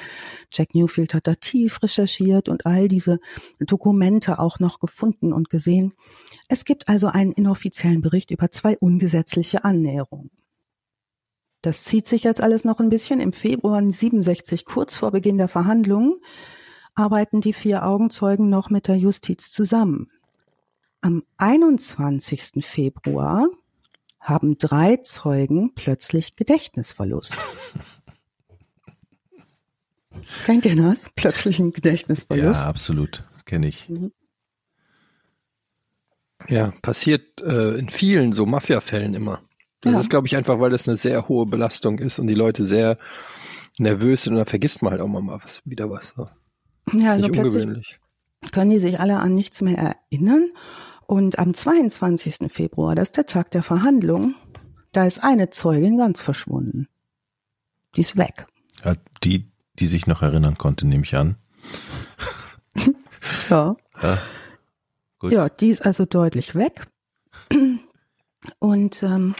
Jack 0.51 0.73
Newfield 0.73 1.13
hat 1.13 1.27
da 1.27 1.35
tief 1.35 1.81
recherchiert 1.83 2.49
und 2.49 2.65
all 2.65 2.87
diese 2.87 3.19
Dokumente 3.59 4.39
auch 4.39 4.59
noch 4.59 4.79
gefunden 4.79 5.31
und 5.31 5.49
gesehen. 5.49 5.93
Es 6.47 6.65
gibt 6.65 6.89
also 6.89 7.07
einen 7.07 7.31
inoffiziellen 7.31 8.01
Bericht 8.01 8.31
über 8.31 8.51
zwei 8.51 8.77
ungesetzliche 8.77 9.63
Annäherungen. 9.63 10.31
Das 11.61 11.83
zieht 11.83 12.07
sich 12.07 12.23
jetzt 12.23 12.41
alles 12.41 12.65
noch 12.65 12.79
ein 12.79 12.89
bisschen. 12.89 13.19
Im 13.19 13.33
Februar 13.33 13.81
67, 13.81 14.65
kurz 14.65 14.97
vor 14.97 15.11
Beginn 15.11 15.37
der 15.37 15.47
Verhandlungen, 15.47 16.15
arbeiten 16.95 17.41
die 17.41 17.53
vier 17.53 17.85
Augenzeugen 17.85 18.49
noch 18.49 18.69
mit 18.69 18.87
der 18.87 18.97
Justiz 18.97 19.51
zusammen. 19.51 20.09
Am 21.01 21.23
21. 21.37 22.65
Februar 22.65 23.47
haben 24.19 24.57
drei 24.57 24.97
Zeugen 24.97 25.73
plötzlich 25.73 26.35
Gedächtnisverlust. 26.35 27.37
Kennt 30.45 30.65
ihr 30.65 30.75
das? 30.75 31.09
Plötzlichen 31.09 31.73
Gedächtnisverlust? 31.73 32.63
Ja, 32.63 32.69
absolut. 32.69 33.23
Kenne 33.45 33.67
ich. 33.67 33.89
Mhm. 33.89 34.11
Ja, 36.49 36.73
passiert 36.81 37.41
äh, 37.41 37.77
in 37.77 37.89
vielen 37.89 38.33
so 38.33 38.45
Mafia-Fällen 38.45 39.13
immer. 39.13 39.41
Das 39.81 39.93
ja. 39.93 39.99
ist, 39.99 40.09
glaube 40.09 40.27
ich, 40.27 40.35
einfach, 40.35 40.59
weil 40.59 40.69
das 40.69 40.87
eine 40.87 40.95
sehr 40.95 41.27
hohe 41.27 41.45
Belastung 41.45 41.99
ist 41.99 42.19
und 42.19 42.27
die 42.27 42.35
Leute 42.35 42.65
sehr 42.65 42.97
nervös 43.79 44.23
sind 44.23 44.33
und 44.33 44.37
dann 44.37 44.45
vergisst 44.45 44.81
man 44.81 44.91
halt 44.91 45.01
auch 45.01 45.07
mal 45.07 45.39
was, 45.41 45.61
wieder 45.65 45.89
was. 45.89 46.13
So. 46.15 46.27
Ja, 46.93 47.11
also 47.11 47.27
plötzlich 47.29 47.99
können 48.51 48.71
die 48.71 48.79
sich 48.79 48.99
alle 48.99 49.19
an 49.19 49.33
nichts 49.33 49.61
mehr 49.61 49.95
erinnern 50.11 50.49
und 51.05 51.39
am 51.39 51.53
22. 51.53 52.51
Februar, 52.51 52.95
das 52.95 53.09
ist 53.09 53.17
der 53.17 53.25
Tag 53.25 53.51
der 53.51 53.63
Verhandlung, 53.63 54.35
da 54.93 55.05
ist 55.05 55.23
eine 55.23 55.49
Zeugin 55.49 55.97
ganz 55.97 56.21
verschwunden. 56.21 56.87
Die 57.95 58.01
ist 58.01 58.17
weg. 58.17 58.47
Ja, 58.83 58.95
die, 59.23 59.51
die 59.79 59.87
sich 59.87 60.07
noch 60.07 60.21
erinnern 60.21 60.57
konnte, 60.57 60.87
nehme 60.87 61.03
ich 61.03 61.15
an. 61.15 61.35
ja. 63.49 63.75
Ja, 64.01 64.19
gut. 65.19 65.33
ja, 65.33 65.49
die 65.49 65.69
ist 65.69 65.85
also 65.85 66.05
deutlich 66.05 66.55
weg. 66.55 66.87
Und 68.59 69.03
ähm, 69.03 69.35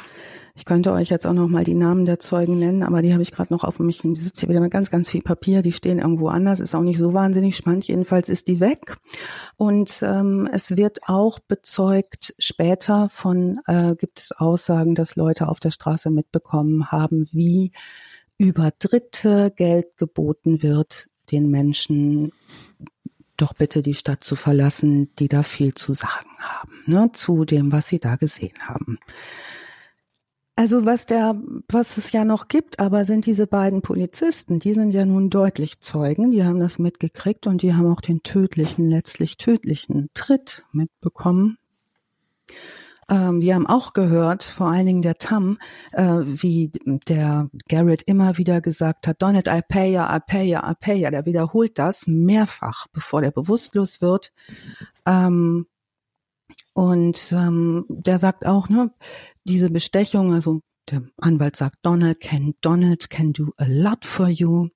ich 0.56 0.66
könnte 0.66 0.92
euch 0.92 1.10
jetzt 1.10 1.26
auch 1.26 1.34
noch 1.34 1.48
mal 1.48 1.64
die 1.64 1.76
Namen 1.76 2.06
der 2.06 2.20
Zeugen 2.20 2.60
nennen, 2.60 2.84
aber 2.84 3.02
die 3.02 3.14
habe 3.14 3.24
ich 3.24 3.32
gerade 3.32 3.54
noch 3.54 3.64
auf 3.64 3.80
mich. 3.80 4.02
Die 4.02 4.16
sitzt 4.16 4.42
hier 4.42 4.50
wieder 4.50 4.60
mit 4.60 4.72
ganz, 4.72 4.92
ganz 4.92 5.10
viel 5.10 5.22
Papier. 5.22 5.62
Die 5.62 5.72
stehen 5.72 6.00
irgendwo 6.00 6.28
anders. 6.28 6.60
Ist 6.60 6.76
auch 6.76 6.82
nicht 6.82 7.00
so 7.00 7.14
wahnsinnig 7.14 7.56
spannend. 7.56 7.88
Jedenfalls 7.88 8.30
ist 8.30 8.48
die 8.48 8.60
weg. 8.60 8.98
Und 9.56 10.04
ähm, 10.04 10.50
es 10.52 10.76
wird 10.76 11.00
auch 11.08 11.40
bezeugt, 11.40 12.34
später 12.38 13.10
von 13.10 13.60
äh, 13.66 13.96
gibt 13.96 14.20
es 14.20 14.32
Aussagen, 14.34 14.94
dass 14.94 15.16
Leute 15.16 15.48
auf 15.48 15.60
der 15.60 15.72
Straße 15.72 16.12
mitbekommen 16.12 16.92
haben, 16.92 17.28
wie 17.32 17.72
über 18.38 18.72
Dritte 18.78 19.54
Geld 19.56 19.98
geboten 19.98 20.64
wird, 20.64 21.08
den 21.32 21.50
Menschen 21.50 22.32
doch 23.42 23.54
bitte 23.54 23.82
die 23.82 23.94
Stadt 23.94 24.24
zu 24.24 24.36
verlassen, 24.36 25.14
die 25.16 25.28
da 25.28 25.44
viel 25.44 25.74
zu 25.74 25.94
sagen 25.94 26.30
haben, 26.40 26.84
ne, 26.86 27.12
zu 27.14 27.46
dem, 27.46 27.72
was 27.72 27.88
sie 27.88 28.00
da 28.00 28.16
gesehen 28.16 28.58
haben. 28.62 29.00
Also 30.56 30.86
was 30.86 31.06
der, 31.06 31.42
was 31.70 31.98
es 31.98 32.12
ja 32.12 32.24
noch 32.24 32.48
gibt, 32.48 32.80
aber 32.80 33.06
sind 33.06 33.26
diese 33.26 33.48
beiden 33.48 33.82
Polizisten, 33.82 34.60
die 34.60 34.74
sind 34.74 34.94
ja 34.94 35.06
nun 35.06 35.30
deutlich 35.30 35.80
Zeugen, 35.80 36.32
die 36.32 36.44
haben 36.44 36.60
das 36.60 36.78
mitgekriegt 36.78 37.48
und 37.48 37.62
die 37.64 37.74
haben 37.74 37.92
auch 37.92 38.02
den 38.02 38.22
tödlichen, 38.22 38.90
letztlich 38.90 39.38
tödlichen 39.38 40.10
Tritt 40.14 40.66
mitbekommen. 40.72 41.58
Ähm, 43.12 43.42
wir 43.42 43.56
haben 43.56 43.68
auch 43.68 43.92
gehört, 43.92 44.42
vor 44.42 44.68
allen 44.68 44.86
Dingen 44.86 45.02
der 45.02 45.16
Tam, 45.16 45.58
äh, 45.92 46.22
wie 46.24 46.72
der 46.86 47.50
Garrett 47.68 48.04
immer 48.04 48.38
wieder 48.38 48.62
gesagt 48.62 49.06
hat, 49.06 49.22
Donald, 49.22 49.48
I 49.48 49.62
pay 49.68 49.92
ya, 49.92 50.16
I 50.16 50.20
pay 50.26 50.46
ya, 50.46 50.72
I 50.72 50.74
pay 50.80 50.98
ya. 50.98 51.12
Der 51.12 51.26
wiederholt 51.26 51.78
das 51.78 52.08
mehrfach, 52.08 52.88
bevor 52.94 53.22
der 53.22 53.32
bewusstlos 53.32 54.02
wird. 54.02 54.32
Ähm, 55.06 55.68
und 56.74 57.32
ähm, 57.34 57.86
der 57.90 58.18
sagt 58.18 58.48
auch, 58.48 58.70
ne, 58.70 58.92
diese 59.44 59.70
Bestechung, 59.70 60.34
also 60.34 60.62
der 60.90 61.04
Anwalt 61.18 61.58
sagt, 61.58 61.80
Donald 61.82 62.22
can, 62.22 62.54
Donald 62.62 63.10
can 63.10 63.34
do 63.34 63.52
a 63.58 63.66
lot 63.68 64.06
for 64.06 64.30
you, 64.30 64.70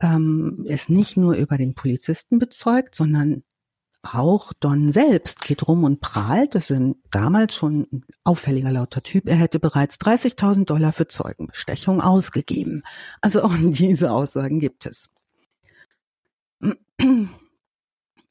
ähm, 0.00 0.64
ist 0.66 0.88
nicht 0.88 1.18
nur 1.18 1.34
über 1.34 1.58
den 1.58 1.74
Polizisten 1.74 2.38
bezeugt, 2.38 2.94
sondern 2.94 3.42
auch 4.14 4.52
Don 4.60 4.92
selbst 4.92 5.42
geht 5.42 5.66
rum 5.66 5.84
und 5.84 6.00
prahlt, 6.00 6.54
das 6.54 6.68
sind 6.68 6.96
damals 7.10 7.54
schon 7.54 7.86
ein 7.92 8.04
auffälliger 8.24 8.72
lauter 8.72 9.02
Typ, 9.02 9.28
er 9.28 9.36
hätte 9.36 9.58
bereits 9.58 9.96
30.000 9.96 10.64
Dollar 10.64 10.92
für 10.92 11.06
Zeugenbestechung 11.06 12.00
ausgegeben. 12.00 12.82
Also 13.20 13.42
auch 13.42 13.54
diese 13.60 14.12
Aussagen 14.12 14.60
gibt 14.60 14.86
es. 14.86 15.10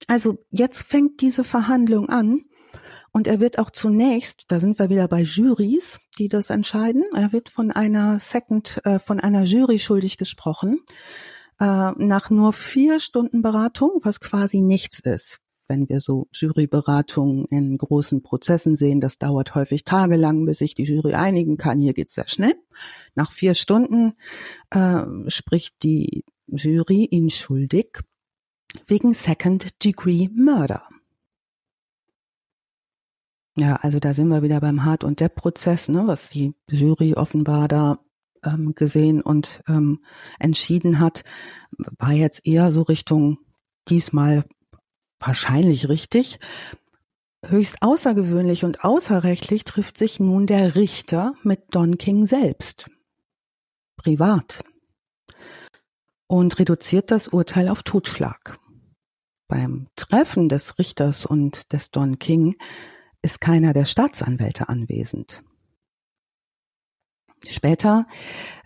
Also 0.08 0.38
jetzt 0.52 0.84
fängt 0.84 1.22
diese 1.22 1.44
Verhandlung 1.44 2.10
an 2.10 2.42
und 3.12 3.28
er 3.28 3.40
wird 3.40 3.60
auch 3.60 3.72
zunächst, 3.72 4.44
da 4.50 4.60
sind 4.60 4.78
wir 4.78 4.90
wieder 4.90 5.08
bei 5.08 5.22
Juries, 5.22 6.02
die 6.20 6.28
das 6.28 6.50
entscheiden, 6.50 7.04
er 7.14 7.32
wird 7.32 7.50
von 7.50 7.72
einer 7.72 8.20
Second, 8.20 8.82
äh, 8.84 9.00
von 9.00 9.20
einer 9.20 9.44
Jury 9.44 9.80
schuldig 9.80 10.18
gesprochen, 10.18 10.82
äh, 11.60 11.92
nach 11.98 12.30
nur 12.30 12.52
vier 12.54 13.00
Stunden 13.00 13.42
Beratung, 13.42 14.02
was 14.04 14.20
quasi 14.20 14.62
nichts 14.62 15.00
ist. 15.00 15.45
Wenn 15.68 15.90
wir 15.90 16.00
so 16.00 16.28
Juryberatungen 16.32 17.46
in 17.46 17.78
großen 17.78 18.22
Prozessen 18.22 18.76
sehen, 18.76 19.02
das 19.02 19.18
dauert 19.18 19.56
häufig 19.56 19.84
tagelang, 19.84 20.46
bis 20.46 20.60
sich 20.60 20.76
die 20.76 20.84
Jury 20.84 21.14
einigen 21.14 21.58
kann. 21.58 21.80
Hier 21.80 21.94
geht's 21.94 22.14
sehr 22.14 22.28
schnell. 22.28 22.56
Nach 23.16 23.32
vier 23.32 23.54
Stunden 23.54 24.14
äh, 24.70 25.04
spricht 25.28 25.82
die 25.84 26.24
Jury 26.48 27.06
ihn 27.06 27.30
schuldig 27.30 28.00
wegen 28.88 29.14
Second 29.14 29.84
Degree 29.84 30.30
Murder. 30.34 30.84
Ja, 33.58 33.78
also 33.78 34.00
da 34.00 34.14
sind 34.14 34.28
wir 34.28 34.44
wieder 34.44 34.60
beim 34.60 34.84
Hart- 34.84 35.06
und 35.06 35.22
Depp-Prozess, 35.22 35.88
ne, 35.88 36.04
was 36.08 36.30
die 36.30 36.54
Jury 36.70 37.14
offenbar 37.14 37.70
da 37.70 38.00
ähm, 38.44 38.76
gesehen 38.76 39.22
und 39.22 39.62
ähm, 39.68 40.04
entschieden 40.40 41.00
hat, 41.00 41.24
war 41.98 42.12
jetzt 42.12 42.46
eher 42.46 42.72
so 42.72 42.82
Richtung 42.82 43.40
diesmal 43.88 44.44
wahrscheinlich 45.20 45.90
richtig. 45.90 46.40
Höchst 47.46 47.82
außergewöhnlich 47.82 48.64
und 48.64 48.84
außerrechtlich 48.84 49.64
trifft 49.64 49.98
sich 49.98 50.20
nun 50.20 50.48
der 50.48 50.76
Richter 50.76 51.36
mit 51.44 51.76
Don 51.76 51.98
King 51.98 52.26
selbst. 52.26 52.90
Privat. 53.98 54.64
Und 56.28 56.58
reduziert 56.58 57.12
das 57.12 57.28
Urteil 57.28 57.70
auf 57.70 57.84
Totschlag. 57.84 58.58
Beim 59.48 59.88
Treffen 59.96 60.50
des 60.50 60.80
Richters 60.80 61.26
und 61.26 61.72
des 61.72 61.92
Don 61.92 62.18
King 62.18 62.56
ist 63.22 63.42
keiner 63.42 63.74
der 63.74 63.86
Staatsanwälte 63.86 64.70
anwesend. 64.70 65.44
Später 67.46 68.06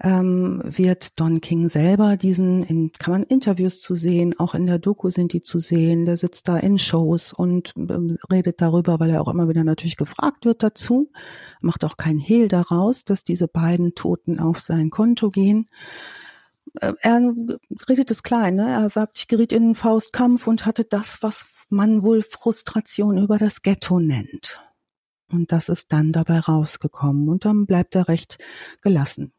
ähm, 0.01 0.61
wird 0.63 1.19
Don 1.19 1.41
King 1.41 1.67
selber 1.67 2.17
diesen, 2.17 2.63
in, 2.63 2.91
kann 2.91 3.11
man 3.11 3.23
Interviews 3.23 3.81
zu 3.81 3.95
sehen, 3.95 4.35
auch 4.39 4.55
in 4.55 4.65
der 4.65 4.79
Doku 4.79 5.09
sind 5.09 5.33
die 5.33 5.41
zu 5.41 5.59
sehen, 5.59 6.05
der 6.05 6.17
sitzt 6.17 6.47
da 6.47 6.57
in 6.57 6.79
Shows 6.79 7.33
und 7.33 7.73
ähm, 7.77 8.17
redet 8.31 8.61
darüber, 8.61 8.99
weil 8.99 9.09
er 9.09 9.21
auch 9.21 9.27
immer 9.27 9.49
wieder 9.49 9.63
natürlich 9.63 9.97
gefragt 9.97 10.45
wird 10.45 10.63
dazu, 10.63 11.11
macht 11.61 11.83
auch 11.85 11.97
kein 11.97 12.17
Hehl 12.17 12.47
daraus, 12.47 13.03
dass 13.03 13.23
diese 13.23 13.47
beiden 13.47 13.95
Toten 13.95 14.39
auf 14.39 14.59
sein 14.59 14.89
Konto 14.89 15.29
gehen. 15.29 15.67
Äh, 16.79 16.93
er 17.01 17.33
redet 17.87 18.11
es 18.11 18.23
klein, 18.23 18.55
ne? 18.55 18.69
er 18.69 18.89
sagt, 18.89 19.19
ich 19.19 19.27
geriet 19.27 19.53
in 19.53 19.63
einen 19.63 19.75
Faustkampf 19.75 20.47
und 20.47 20.65
hatte 20.65 20.83
das, 20.83 21.21
was 21.21 21.47
man 21.69 22.03
wohl 22.03 22.21
Frustration 22.21 23.17
über 23.17 23.37
das 23.37 23.61
Ghetto 23.61 23.99
nennt. 23.99 24.59
Und 25.31 25.51
das 25.51 25.69
ist 25.69 25.91
dann 25.91 26.11
dabei 26.11 26.39
rausgekommen 26.39 27.29
und 27.29 27.45
dann 27.45 27.65
bleibt 27.65 27.95
er 27.95 28.07
recht 28.07 28.37
gelassen. 28.81 29.31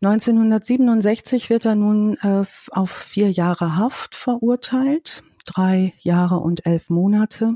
1967 0.00 1.50
wird 1.50 1.64
er 1.64 1.74
nun 1.74 2.16
äh, 2.18 2.44
auf 2.70 2.90
vier 2.90 3.30
Jahre 3.30 3.76
Haft 3.76 4.14
verurteilt, 4.14 5.22
drei 5.44 5.94
Jahre 6.00 6.36
und 6.36 6.66
elf 6.66 6.90
Monate, 6.90 7.54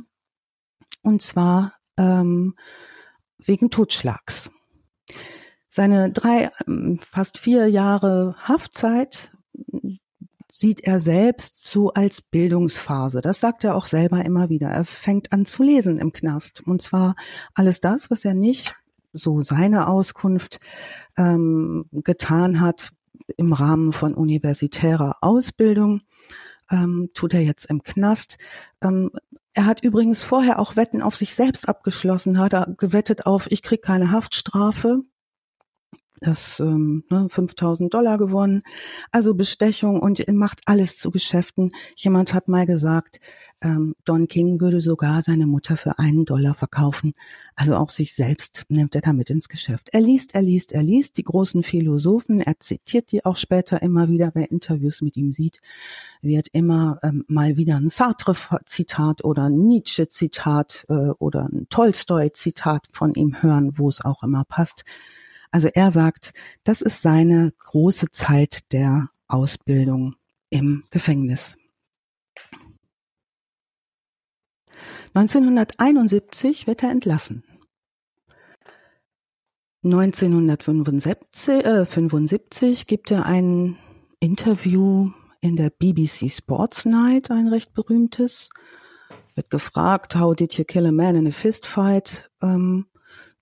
und 1.03 1.23
zwar 1.23 1.75
ähm, 1.97 2.57
wegen 3.39 3.71
Totschlags. 3.71 4.51
Seine 5.69 6.11
drei, 6.11 6.51
ähm, 6.67 6.99
fast 6.99 7.39
vier 7.39 7.69
Jahre 7.69 8.35
Haftzeit 8.43 9.33
sieht 10.63 10.83
er 10.85 11.01
selbst 11.01 11.67
so 11.67 11.93
als 11.93 12.23
Bildungsphase. 12.23 13.21
Das 13.21 13.41
sagt 13.41 13.65
er 13.65 13.75
auch 13.75 13.85
selber 13.85 14.25
immer 14.25 14.49
wieder. 14.49 14.69
Er 14.69 14.85
fängt 14.85 15.33
an 15.33 15.45
zu 15.45 15.65
lesen 15.65 15.99
im 15.99 16.13
Knast. 16.13 16.63
Und 16.65 16.81
zwar 16.81 17.17
alles 17.53 17.81
das, 17.81 18.13
was 18.13 18.25
er 18.25 18.35
nicht, 18.35 18.77
so 19.13 19.41
seine 19.41 19.89
Auskunft, 19.89 20.59
ähm, 21.19 21.87
getan 21.91 22.61
hat 22.61 22.91
im 23.37 23.53
Rahmen 23.53 23.93
von 23.93 24.15
universitärer 24.15 25.17
Ausbildung, 25.21 26.03
ähm, 26.71 27.11
tut 27.13 27.35
er 27.35 27.43
jetzt 27.43 27.67
im 27.67 27.83
Knast. 27.83 28.39
Ähm, 28.81 29.11
er 29.55 29.67
hat 29.67 29.83
übrigens 29.83 30.23
vorher 30.23 30.61
auch 30.61 30.77
Wetten 30.77 31.03
auf 31.03 31.17
sich 31.17 31.35
selbst 31.35 31.69
abgeschlossen, 31.69 32.39
hat 32.39 32.55
er 32.55 32.73
gewettet 32.79 33.27
auf, 33.27 33.51
ich 33.51 33.63
krieg 33.63 33.83
keine 33.83 34.13
Haftstrafe 34.13 35.01
das 36.23 36.61
ähm, 36.61 37.05
ne, 37.11 37.29
5000 37.29 37.93
Dollar 37.93 38.19
gewonnen, 38.19 38.63
also 39.11 39.35
Bestechung 39.35 40.01
und 40.01 40.27
macht 40.33 40.61
alles 40.67 40.99
zu 40.99 41.11
Geschäften. 41.11 41.73
Jemand 41.97 42.33
hat 42.35 42.49
mal 42.49 42.67
gesagt, 42.67 43.21
ähm, 43.61 43.95
Don 44.05 44.29
King 44.29 44.61
würde 44.61 44.81
sogar 44.81 45.23
seine 45.23 45.47
Mutter 45.47 45.77
für 45.77 45.99
einen 45.99 46.25
Dollar 46.25 46.55
verkaufen. 46.55 47.13
Also 47.55 47.77
auch 47.77 47.91
sich 47.91 48.15
selbst 48.15 48.65
nimmt 48.69 48.95
er 48.95 49.01
damit 49.03 49.31
ins 49.31 49.49
Geschäft. 49.49 49.91
Er 49.93 50.01
liest, 50.01 50.35
er 50.35 50.43
liest, 50.43 50.73
er 50.73 50.83
liest 50.83 51.19
die 51.19 51.25
großen 51.25 51.63
Philosophen, 51.63 52.41
er 52.41 52.59
zitiert 52.59 53.13
die 53.13 53.25
auch 53.25 53.37
später 53.37 53.83
immer 53.83 54.09
wieder, 54.09 54.31
wer 54.35 54.51
Interviews 54.51 55.03
mit 55.03 55.17
ihm 55.17 55.33
sieht, 55.33 55.61
wird 56.23 56.49
immer 56.53 56.99
ähm, 57.03 57.25
mal 57.29 57.57
wieder 57.57 57.77
ein 57.77 57.89
Sartre-Zitat 57.89 59.25
oder 59.25 59.45
ein 59.45 59.59
Nietzsche-Zitat 59.59 60.87
äh, 60.89 61.11
oder 61.19 61.49
ein 61.53 61.67
Tolstoi-Zitat 61.69 62.87
von 62.91 63.15
ihm 63.15 63.43
hören, 63.43 63.79
wo 63.79 63.89
es 63.89 64.05
auch 64.05 64.23
immer 64.23 64.45
passt. 64.45 64.85
Also 65.53 65.69
er 65.69 65.91
sagt, 65.91 66.33
das 66.65 66.81
ist 66.81 67.03
seine 67.03 67.53
große 67.59 68.11
Zeit 68.11 68.73
der 68.73 69.11
Ausbildung 69.29 70.17
im 70.49 70.85
Gefängnis. 70.91 71.57
1971 75.15 76.67
wird 76.67 76.83
er 76.83 76.91
entlassen. 76.91 77.45
1975 79.85 81.65
äh, 81.65 81.85
75 81.85 82.87
gibt 82.87 83.11
er 83.11 83.27
ein 83.27 83.77
Interview 84.21 85.11
in 85.41 85.57
der 85.57 85.71
BBC 85.71 86.31
Sports 86.31 86.87
Night, 86.87 87.31
ein 87.31 87.49
recht 87.49 87.75
berühmtes. 87.75 88.49
Wird 89.35 89.51
gefragt, 89.51 90.15
how 90.15 90.35
did 90.35 90.55
you 90.55 90.65
kill 90.65 90.87
a 90.87 90.93
man 90.93 91.17
in 91.17 91.27
a 91.27 91.31
fist 91.31 91.67
fight? 91.67 92.31
Ähm, 92.41 92.87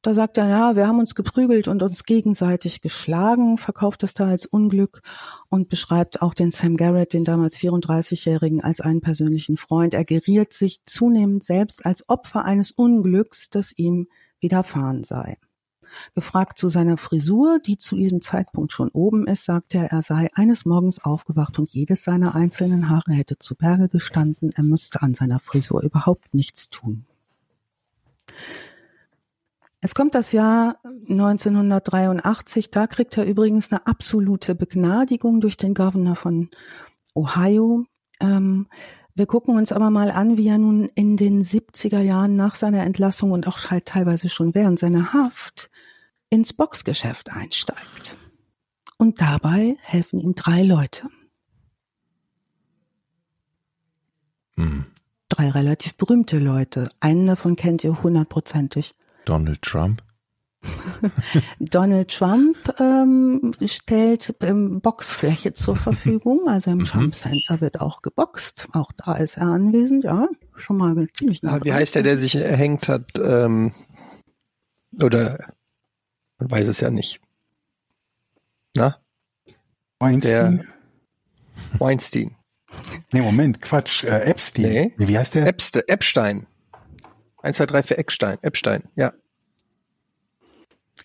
da 0.03 0.14
sagt 0.14 0.38
er, 0.38 0.48
ja, 0.48 0.76
wir 0.76 0.86
haben 0.86 0.98
uns 0.98 1.14
geprügelt 1.14 1.68
und 1.68 1.82
uns 1.82 2.05
gegenseitig 2.05 2.80
geschlagen, 2.80 3.59
verkauft 3.59 4.03
das 4.03 4.14
da 4.14 4.26
als 4.26 4.46
Unglück 4.46 5.03
und 5.48 5.68
beschreibt 5.68 6.22
auch 6.22 6.32
den 6.32 6.51
Sam 6.51 6.76
Garrett, 6.76 7.12
den 7.12 7.24
damals 7.24 7.59
34-Jährigen, 7.59 8.62
als 8.62 8.80
einen 8.80 9.03
persönlichen 9.03 9.57
Freund. 9.59 9.92
Er 9.92 10.05
geriert 10.05 10.53
sich 10.53 10.84
zunehmend 10.84 11.44
selbst 11.44 11.84
als 11.84 12.09
Opfer 12.09 12.44
eines 12.44 12.70
Unglücks, 12.70 13.51
das 13.51 13.72
ihm 13.76 14.09
widerfahren 14.40 15.05
sei. 15.05 15.36
Gefragt 16.14 16.57
zu 16.57 16.68
seiner 16.68 16.96
Frisur, 16.96 17.59
die 17.59 17.76
zu 17.76 17.96
diesem 17.96 18.20
Zeitpunkt 18.20 18.72
schon 18.72 18.90
oben 18.90 19.26
ist, 19.26 19.44
sagt 19.44 19.74
er, 19.74 19.90
er 19.90 20.03
sei 20.03 20.28
eines 20.34 20.64
Morgens 20.64 21.03
aufgewacht 21.03 21.59
und 21.59 21.68
jedes 21.70 22.05
seiner 22.05 22.34
einzelnen 22.34 22.88
Haare 22.88 23.12
hätte 23.12 23.38
zu 23.38 23.55
Berge 23.55 23.88
gestanden. 23.88 24.51
Er 24.55 24.62
müsste 24.62 25.03
an 25.03 25.14
seiner 25.14 25.40
Frisur 25.40 25.82
überhaupt 25.82 26.32
nichts 26.32 26.70
tun. 26.70 27.05
Es 29.82 29.94
kommt 29.94 30.14
das 30.14 30.32
Jahr 30.32 30.76
1983, 30.84 32.70
da 32.70 32.86
kriegt 32.86 33.16
er 33.16 33.24
übrigens 33.24 33.72
eine 33.72 33.86
absolute 33.86 34.54
Begnadigung 34.54 35.40
durch 35.40 35.56
den 35.56 35.72
Governor 35.72 36.16
von 36.16 36.50
Ohio. 37.14 37.86
Ähm, 38.20 38.66
wir 39.14 39.26
gucken 39.26 39.56
uns 39.56 39.72
aber 39.72 39.90
mal 39.90 40.10
an, 40.10 40.36
wie 40.36 40.48
er 40.48 40.58
nun 40.58 40.90
in 40.94 41.16
den 41.16 41.42
70er 41.42 42.00
Jahren 42.00 42.36
nach 42.36 42.54
seiner 42.54 42.84
Entlassung 42.84 43.32
und 43.32 43.46
auch 43.46 43.70
halt 43.70 43.86
teilweise 43.86 44.28
schon 44.28 44.54
während 44.54 44.78
seiner 44.78 45.14
Haft 45.14 45.70
ins 46.28 46.52
Boxgeschäft 46.52 47.30
einsteigt. 47.30 48.18
Und 48.98 49.20
dabei 49.22 49.76
helfen 49.80 50.20
ihm 50.20 50.34
drei 50.34 50.62
Leute. 50.62 51.08
Hm. 54.56 54.84
Drei 55.30 55.48
relativ 55.50 55.96
berühmte 55.96 56.38
Leute. 56.38 56.90
Einen 57.00 57.26
davon 57.26 57.56
kennt 57.56 57.82
ihr 57.82 58.02
hundertprozentig. 58.02 58.94
Donald 59.30 59.62
Trump? 59.62 60.02
Donald 61.60 62.10
Trump 62.10 62.56
ähm, 62.80 63.52
stellt 63.64 64.34
ähm, 64.40 64.80
Boxfläche 64.80 65.52
zur 65.52 65.76
Verfügung. 65.76 66.48
Also 66.48 66.72
im 66.72 66.78
mhm. 66.78 66.84
Trump 66.84 67.14
Center 67.14 67.60
wird 67.60 67.80
auch 67.80 68.02
geboxt. 68.02 68.66
Auch 68.72 68.90
da 68.90 69.14
ist 69.14 69.36
er 69.36 69.46
anwesend. 69.46 70.02
Ja, 70.02 70.26
schon 70.56 70.78
mal 70.78 71.06
ziemlich 71.14 71.44
nah. 71.44 71.62
Wie 71.62 71.72
heißt 71.72 71.94
der, 71.94 72.02
der 72.02 72.18
sich 72.18 72.34
erhängt 72.34 72.88
hat? 72.88 73.12
Ähm, 73.22 73.72
oder 75.00 75.38
man 76.40 76.50
weiß 76.50 76.66
es 76.66 76.80
ja 76.80 76.90
nicht. 76.90 77.20
Na? 78.74 78.96
Weinstein. 80.00 80.56
Der 80.58 81.78
Weinstein. 81.78 82.34
Nee, 83.12 83.20
Moment, 83.20 83.62
Quatsch. 83.62 84.02
Äh, 84.02 84.22
Epstein. 84.24 84.64
Nee. 84.64 84.94
Wie 84.98 85.16
heißt 85.16 85.36
der? 85.36 85.46
Epste, 85.46 85.86
Epstein. 85.88 86.48
1, 87.43 87.57
2, 87.57 87.66
3 87.66 87.82
für 87.82 87.99
Eckstein. 87.99 88.38
Epstein, 88.43 88.84
ja. 88.97 89.12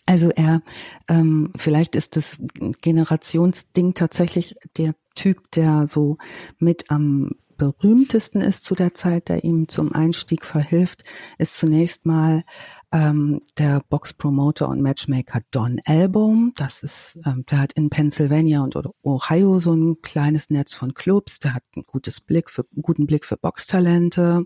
Also 0.06 0.30
er, 0.30 0.62
ähm, 1.08 1.52
vielleicht 1.56 1.96
ist 1.96 2.16
das 2.16 2.38
Generationsding 2.82 3.94
tatsächlich 3.94 4.56
der 4.78 4.94
Typ, 5.16 5.50
der 5.52 5.88
so 5.88 6.18
mit 6.60 6.92
am 6.92 7.32
berühmtesten 7.58 8.41
ist 8.41 8.64
zu 8.64 8.76
der 8.76 8.93
Zeit, 8.93 9.30
der 9.30 9.43
ihm 9.43 9.68
zum 9.68 9.93
Einstieg 9.93 10.45
verhilft, 10.45 11.03
ist 11.38 11.58
zunächst 11.58 12.06
mal 12.06 12.43
ähm, 12.91 13.41
der 13.58 13.82
Box-Promoter 13.89 14.70
und 14.70 14.82
Matchmaker 14.82 15.39
Don 15.51 15.80
Elbow. 15.86 16.51
Das 16.56 16.84
ist, 16.84 17.20
ähm, 17.26 17.45
der 17.49 17.60
hat 17.60 17.74
in 17.74 17.89
Pennsylvania 17.89 18.62
und 18.62 18.76
Ohio 19.03 19.60
so 19.60 19.74
ein 19.74 20.01
kleines 20.01 20.49
Netz 20.49 20.76
von 20.76 20.93
Clubs. 20.93 21.39
Der 21.39 21.53
hat 21.53 21.64
ein 21.76 21.84
gutes 21.84 22.22
Blick 22.22 22.49
für, 22.49 22.66
einen 22.74 22.82
guten 22.82 23.06
Blick 23.06 23.26
für 23.26 23.38
Boxtalente. 23.38 24.45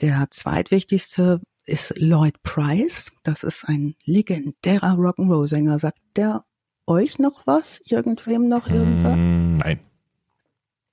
Der 0.00 0.26
zweitwichtigste 0.30 1.40
ist 1.66 1.94
Lloyd 1.98 2.42
Price. 2.42 3.12
Das 3.22 3.42
ist 3.42 3.64
ein 3.68 3.94
legendärer 4.04 4.94
Rock'n'Roll-Sänger. 4.94 5.78
Sagt 5.78 6.00
der 6.16 6.44
euch 6.86 7.18
noch 7.18 7.46
was? 7.46 7.80
Irgendwem 7.84 8.48
noch 8.48 8.68
irgendwas? 8.68 9.16
Mm, 9.16 9.56
nein. 9.56 9.80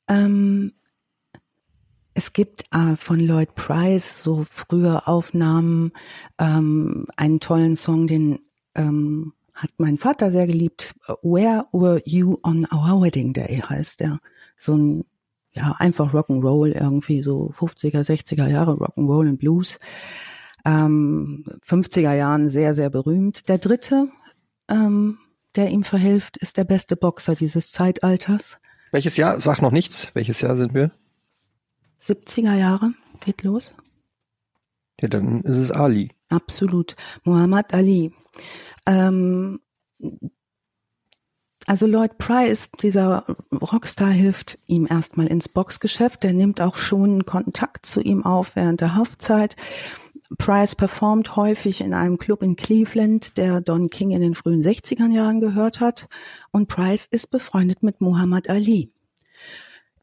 Ähm, 0.08 0.74
es 2.20 2.34
gibt 2.34 2.66
äh, 2.74 2.98
von 2.98 3.22
Lloyd 3.22 3.56
Price 3.56 4.22
so 4.22 4.44
frühe 4.44 5.08
Aufnahmen, 5.08 5.94
ähm, 6.38 7.06
einen 7.16 7.40
tollen 7.40 7.78
Song, 7.78 8.08
den 8.08 8.40
ähm, 8.76 9.32
hat 9.54 9.70
mein 9.78 9.98
Vater 9.98 10.30
sehr 10.30 10.46
geliebt. 10.46 10.96
Where 11.22 11.68
were 11.72 12.02
you 12.04 12.38
on 12.44 12.68
our 12.74 13.02
wedding 13.02 13.32
day 13.32 13.64
heißt 13.66 14.02
der. 14.02 14.20
So 14.58 14.76
ein, 14.76 15.06
ja, 15.54 15.78
einfach 15.80 16.14
Rock'n'Roll, 16.14 16.74
irgendwie 16.74 17.22
so 17.24 17.52
50er, 17.52 18.02
60er 18.02 18.50
Jahre 18.50 18.74
Rock'n'Roll 18.74 19.30
und 19.30 19.38
Blues. 19.38 19.80
Ähm, 20.66 21.46
50er 21.66 22.14
Jahren 22.14 22.50
sehr, 22.50 22.74
sehr 22.74 22.90
berühmt. 22.90 23.48
Der 23.48 23.60
dritte, 23.60 24.10
ähm, 24.68 25.20
der 25.56 25.70
ihm 25.70 25.84
verhilft, 25.84 26.36
ist 26.36 26.58
der 26.58 26.66
beste 26.66 26.98
Boxer 26.98 27.36
dieses 27.36 27.72
Zeitalters. 27.72 28.60
Welches 28.92 29.16
Jahr? 29.16 29.40
Sag 29.40 29.62
noch 29.62 29.72
nichts. 29.72 30.10
Welches 30.16 30.42
Jahr 30.42 30.58
sind 30.58 30.74
wir? 30.74 30.92
70er 32.02 32.56
Jahre 32.56 32.94
geht 33.20 33.44
los. 33.44 33.74
Ja, 35.02 35.08
dann 35.08 35.42
ist 35.42 35.58
es 35.58 35.72
Ali. 35.72 36.10
Absolut. 36.30 36.96
Muhammad 37.24 37.74
Ali. 37.74 38.14
Ähm, 38.86 39.60
also 41.66 41.86
Lloyd 41.86 42.18
Price, 42.18 42.72
dieser 42.82 43.26
Rockstar, 43.52 44.10
hilft 44.10 44.58
ihm 44.68 44.88
erstmal 44.90 45.28
ins 45.28 45.48
Boxgeschäft. 45.48 46.24
Der 46.24 46.34
nimmt 46.34 46.62
auch 46.62 46.76
schon 46.76 47.26
Kontakt 47.26 47.86
zu 47.86 48.02
ihm 48.02 48.26
auf 48.26 48.56
während 48.56 48.82
der 48.82 48.96
Haftzeit. 48.96 49.56
Price 50.38 50.76
performt 50.76 51.36
häufig 51.36 51.82
in 51.82 51.94
einem 51.94 52.18
Club 52.18 52.44
in 52.44 52.56
Cleveland, 52.56 53.38
der 53.38 53.62
Don 53.62 53.90
King 53.90 54.12
in 54.12 54.22
den 54.22 54.36
frühen 54.36 54.62
60er 54.62 55.10
Jahren 55.12 55.42
gehört 55.42 55.80
hat. 55.80 56.08
Und 56.52 56.68
Price 56.68 57.08
ist 57.08 57.32
befreundet 57.32 57.84
mit 57.84 58.02
Muhammad 58.02 58.50
Ali. 58.50 58.92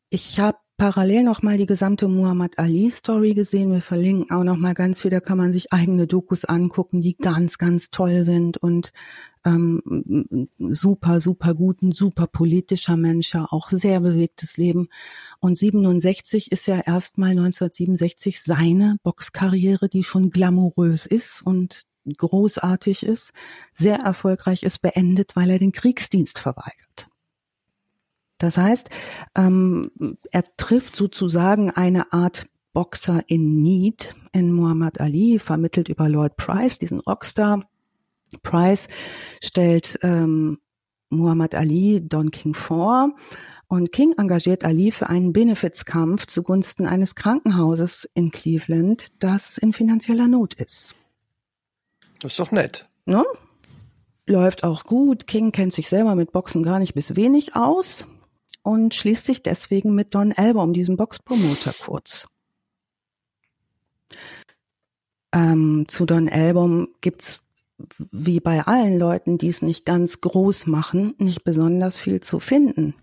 Ich 0.09 0.41
habe 0.41 0.59
parallel 0.77 1.23
noch 1.23 1.43
mal 1.43 1.57
die 1.59 1.67
gesamte 1.67 2.09
Muhammad 2.09 2.59
Ali 2.59 2.91
Story 2.91 3.35
gesehen. 3.35 3.73
Wir 3.73 3.81
verlinken 3.81 4.31
auch 4.31 4.45
noch 4.45 4.57
mal 4.57 4.75
ganz 4.75 5.03
viel. 5.03 5.11
Da 5.11 5.21
kann 5.21 5.39
man 5.39 5.53
sich 5.53 5.73
eigene 5.73 6.07
Dokus 6.07 6.45
angucken, 6.45 7.01
die 7.01 7.17
ganz, 7.17 7.59
ganz 7.59 7.91
toll 7.91 8.25
sind 8.25 8.59
und 8.59 8.93
ähm, 9.45 10.49
super, 10.59 11.21
super 11.21 11.55
guten, 11.55 11.93
super 11.93 12.27
politischer 12.27 12.97
Mensch, 12.97 13.35
auch 13.35 13.69
sehr 13.69 14.01
bewegtes 14.01 14.57
Leben. 14.57 14.89
Und 15.41 15.57
67 15.57 16.53
ist 16.53 16.67
ja 16.67 16.81
erstmal 16.81 17.31
1967 17.31 18.43
seine 18.43 18.97
Boxkarriere, 19.03 19.89
die 19.89 20.05
schon 20.05 20.31
glamourös 20.31 21.07
ist 21.07 21.43
und 21.43 21.83
großartig 22.17 23.05
ist, 23.05 23.33
sehr 23.73 23.97
erfolgreich 23.97 24.63
ist, 24.63 24.81
beendet, 24.81 25.37
weil 25.37 25.51
er 25.51 25.59
den 25.59 25.73
Kriegsdienst 25.73 26.39
verweigert. 26.39 27.09
Das 28.39 28.59
heißt, 28.59 28.91
ähm, 29.35 29.91
er 30.31 30.45
trifft 30.57 30.97
sozusagen 30.97 31.71
eine 31.71 32.13
Art 32.13 32.47
Boxer 32.73 33.23
in 33.27 33.61
Need 33.61 34.15
in 34.33 34.53
Muhammad 34.53 35.01
Ali, 35.01 35.39
vermittelt 35.39 35.89
über 35.89 36.09
Lloyd 36.09 36.37
Price, 36.37 36.79
diesen 36.79 37.01
Rockstar. 37.01 37.67
Price 38.43 38.89
stellt 39.43 39.99
ähm, 40.03 40.59
Muhammad 41.09 41.55
Ali 41.55 42.03
Don 42.07 42.31
King 42.31 42.53
vor 42.53 43.15
und 43.69 43.93
King 43.93 44.15
engagiert 44.19 44.65
Ali 44.65 44.93
für 44.93 45.09
einen 45.09 45.33
Benefizkampf 45.33 46.27
zugunsten 46.27 46.87
eines 46.87 47.15
Krankenhauses 47.15 48.09
in 48.13 48.31
Cleveland, 48.31 49.07
das 49.21 49.57
in 49.57 49.73
finanzieller 49.73 50.29
Not 50.29 50.55
ist. 50.55 50.95
Das 52.21 52.33
ist 52.33 52.41
doch 52.41 52.51
nett. 52.51 52.89
Ne? 53.07 53.25
Läuft 54.27 54.65
auch 54.65 54.85
gut. 54.85 55.27
King 55.27 55.51
kennt 55.53 55.73
sich 55.73 55.89
selber 55.89 56.15
mit 56.15 56.33
Boxen 56.33 56.63
gar 56.63 56.79
nicht 56.79 56.95
bis 56.95 57.17
wenig 57.17 57.57
aus 57.57 58.07
und 58.67 58.97
schließt 58.97 59.25
sich 59.25 59.45
deswegen 59.45 59.95
mit 59.95 60.13
Don 60.17 60.33
Album, 60.33 60.73
diesem 60.73 60.97
Boxpromoter, 60.97 61.73
kurz. 61.73 62.27
Ähm, 65.33 65.85
zu 65.87 66.05
Don 66.05 66.29
Album 66.29 66.89
gibt's 67.01 67.45
wie 68.11 68.41
bei 68.41 68.67
allen 68.67 68.99
Leuten, 68.99 69.39
die 69.39 69.47
es 69.47 69.63
nicht 69.63 69.85
ganz 69.85 70.21
groß 70.21 70.67
machen, 70.67 71.15
nicht 71.19 71.45
besonders 71.45 71.97
viel 71.97 72.19
zu 72.19 72.41
finden. 72.41 72.95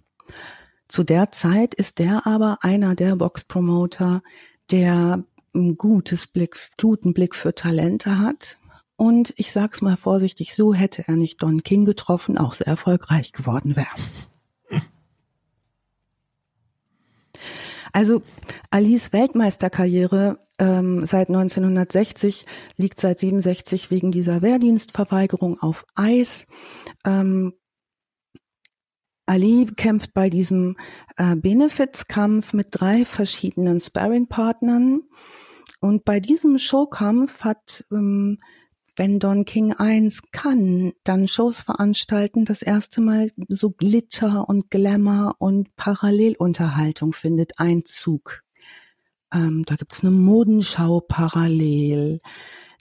Zu 0.89 1.05
der 1.05 1.31
Zeit 1.31 1.73
ist 1.75 1.99
der 1.99 2.27
aber 2.27 2.57
einer 2.59 2.93
der 2.93 3.15
Boxpromoter, 3.15 4.21
der 4.69 5.23
ein 5.55 5.77
gutes 5.77 6.27
Blick, 6.27 6.57
guten 6.77 7.13
Blick 7.13 7.35
für 7.35 7.55
Talente 7.55 8.19
hat. 8.19 8.57
Und 8.97 9.33
ich 9.37 9.53
sag's 9.53 9.81
mal 9.81 9.95
vorsichtig, 9.95 10.55
so 10.55 10.73
hätte 10.73 11.07
er 11.07 11.15
nicht 11.15 11.41
Don 11.41 11.63
King 11.63 11.85
getroffen, 11.85 12.37
auch 12.37 12.51
sehr 12.51 12.67
erfolgreich 12.67 13.31
geworden 13.31 13.77
wäre. 13.77 13.87
Also 17.93 18.23
Alis 18.71 19.13
Weltmeisterkarriere 19.13 20.39
ähm, 20.59 21.05
seit 21.05 21.29
1960 21.29 22.45
liegt 22.75 22.99
seit 22.99 23.19
67 23.19 23.91
wegen 23.91 24.11
dieser 24.11 24.41
Wehrdienstverweigerung 24.41 25.59
auf 25.59 25.85
Eis. 25.95 26.47
Ähm, 27.05 27.53
Ali 29.25 29.65
kämpft 29.65 30.13
bei 30.13 30.29
diesem 30.29 30.75
äh, 31.17 31.35
Benefizkampf 31.35 32.53
mit 32.53 32.67
drei 32.71 33.05
verschiedenen 33.05 33.79
Sparringpartnern. 33.79 35.03
Und 35.79 36.05
bei 36.05 36.19
diesem 36.19 36.57
Showkampf 36.57 37.43
hat 37.43 37.85
ähm, 37.91 38.39
wenn 38.95 39.19
Don 39.19 39.45
King 39.45 39.73
eins 39.73 40.21
kann, 40.31 40.93
dann 41.03 41.27
Shows 41.27 41.61
veranstalten, 41.61 42.45
das 42.45 42.61
erste 42.61 43.01
Mal 43.01 43.31
so 43.47 43.71
Glitter 43.71 44.47
und 44.47 44.69
Glamour 44.69 45.35
und 45.39 45.75
Parallelunterhaltung 45.75 47.13
findet 47.13 47.59
Einzug. 47.59 48.43
Ähm, 49.33 49.63
da 49.65 49.75
gibt's 49.75 50.01
eine 50.01 50.11
Modenschau 50.11 50.99
parallel. 50.99 52.19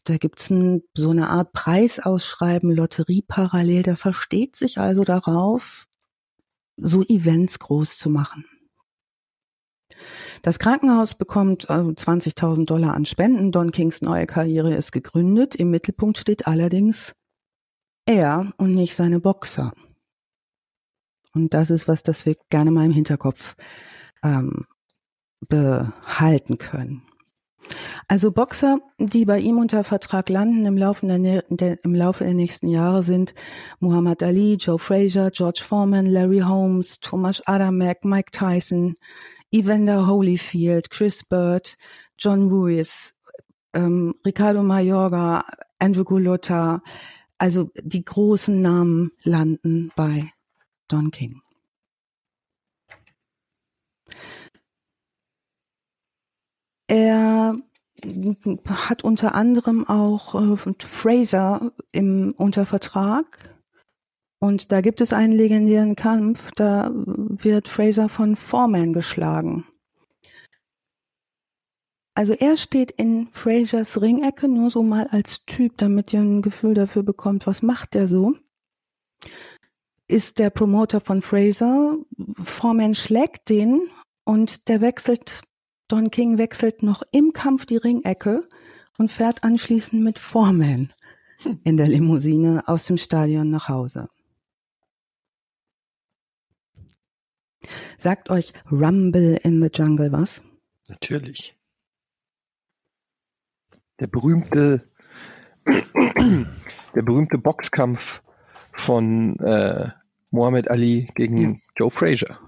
Da 0.04 0.18
gibt's 0.18 0.50
ein, 0.50 0.82
so 0.94 1.10
eine 1.10 1.30
Art 1.30 1.52
Preisausschreiben, 1.52 2.74
Lotterie 2.74 3.24
parallel. 3.26 3.82
Der 3.82 3.96
versteht 3.96 4.56
sich 4.56 4.78
also 4.78 5.04
darauf, 5.04 5.86
so 6.76 7.02
Events 7.02 7.58
groß 7.58 7.96
zu 7.96 8.10
machen. 8.10 8.44
Das 10.42 10.58
Krankenhaus 10.58 11.14
bekommt 11.14 11.68
20.000 11.68 12.62
äh, 12.62 12.64
Dollar 12.64 12.94
an 12.94 13.04
Spenden. 13.04 13.52
Don 13.52 13.70
Kings 13.70 14.02
neue 14.02 14.26
Karriere 14.26 14.74
ist 14.74 14.92
gegründet. 14.92 15.54
Im 15.54 15.70
Mittelpunkt 15.70 16.18
steht 16.18 16.46
allerdings 16.46 17.14
er 18.06 18.52
und 18.56 18.74
nicht 18.74 18.94
seine 18.94 19.20
Boxer. 19.20 19.72
Und 21.34 21.54
das 21.54 21.70
ist 21.70 21.88
was, 21.88 22.02
das 22.02 22.26
wir 22.26 22.36
gerne 22.50 22.70
mal 22.70 22.84
im 22.84 22.92
Hinterkopf 22.92 23.56
ähm, 24.22 24.66
behalten 25.48 26.58
können. 26.58 27.02
Also 28.08 28.32
Boxer, 28.32 28.78
die 28.98 29.24
bei 29.24 29.38
ihm 29.38 29.58
unter 29.58 29.84
Vertrag 29.84 30.28
landen 30.28 30.66
im 30.66 30.76
Laufe 30.76 31.06
der, 31.06 31.44
der, 31.48 31.84
im 31.84 31.94
Laufe 31.94 32.24
der 32.24 32.34
nächsten 32.34 32.68
Jahre 32.68 33.02
sind 33.02 33.34
Muhammad 33.80 34.22
Ali, 34.22 34.54
Joe 34.54 34.78
Frazier, 34.78 35.30
George 35.32 35.62
Foreman, 35.64 36.06
Larry 36.06 36.40
Holmes, 36.40 37.00
Thomas 37.00 37.46
Adamek, 37.46 38.04
Mike 38.04 38.32
Tyson, 38.32 38.94
Evander 39.52 40.06
Holyfield, 40.06 40.90
Chris 40.90 41.22
Bird, 41.24 41.76
John 42.18 42.48
Ruiz, 42.48 43.14
ähm, 43.74 44.14
Ricardo 44.24 44.62
Mayorga, 44.62 45.44
Andrew 45.78 46.04
Gulota, 46.04 46.82
also 47.38 47.70
die 47.82 48.04
großen 48.04 48.60
Namen 48.60 49.10
landen 49.24 49.92
bei 49.94 50.32
Don 50.88 51.10
King. 51.10 51.42
Er 56.86 57.56
hat 58.66 59.04
unter 59.04 59.34
anderem 59.34 59.86
auch 59.86 60.34
äh, 60.34 60.74
Fraser 60.78 61.72
im 61.92 62.32
Untervertrag 62.36 63.51
und 64.42 64.72
da 64.72 64.80
gibt 64.80 65.00
es 65.00 65.12
einen 65.12 65.32
legendären 65.32 65.94
Kampf, 65.94 66.50
da 66.56 66.90
wird 66.92 67.68
Fraser 67.68 68.08
von 68.08 68.34
Foreman 68.34 68.92
geschlagen. 68.92 69.68
Also 72.14 72.32
er 72.32 72.56
steht 72.56 72.90
in 72.90 73.28
Frasers 73.30 74.02
Ringecke 74.02 74.48
nur 74.48 74.68
so 74.68 74.82
mal 74.82 75.06
als 75.06 75.44
Typ, 75.46 75.76
damit 75.76 76.12
ihr 76.12 76.22
ein 76.22 76.42
Gefühl 76.42 76.74
dafür 76.74 77.04
bekommt, 77.04 77.46
was 77.46 77.62
macht 77.62 77.94
der 77.94 78.08
so. 78.08 78.34
Ist 80.08 80.40
der 80.40 80.50
Promoter 80.50 81.00
von 81.00 81.22
Fraser, 81.22 81.96
Foreman 82.34 82.96
schlägt 82.96 83.48
den 83.48 83.82
und 84.24 84.66
der 84.66 84.80
wechselt, 84.80 85.42
Don 85.86 86.10
King 86.10 86.36
wechselt 86.36 86.82
noch 86.82 87.04
im 87.12 87.32
Kampf 87.32 87.64
die 87.64 87.76
Ringecke 87.76 88.48
und 88.98 89.08
fährt 89.08 89.44
anschließend 89.44 90.02
mit 90.02 90.18
Foreman 90.18 90.92
in 91.62 91.76
der 91.76 91.86
Limousine 91.86 92.64
aus 92.66 92.86
dem 92.86 92.96
Stadion 92.96 93.48
nach 93.48 93.68
Hause. 93.68 94.08
Sagt 97.96 98.30
euch 98.30 98.52
Rumble 98.70 99.38
in 99.42 99.62
the 99.62 99.68
Jungle 99.72 100.12
was? 100.12 100.42
Natürlich. 100.88 101.56
Der 104.00 104.06
berühmte, 104.06 104.88
der 105.66 107.02
berühmte 107.02 107.38
Boxkampf 107.38 108.22
von 108.72 109.36
äh, 109.40 109.90
Muhammad 110.30 110.70
Ali 110.70 111.08
gegen 111.14 111.38
ja. 111.38 111.56
Joe 111.76 111.90
Frazier. 111.90 112.38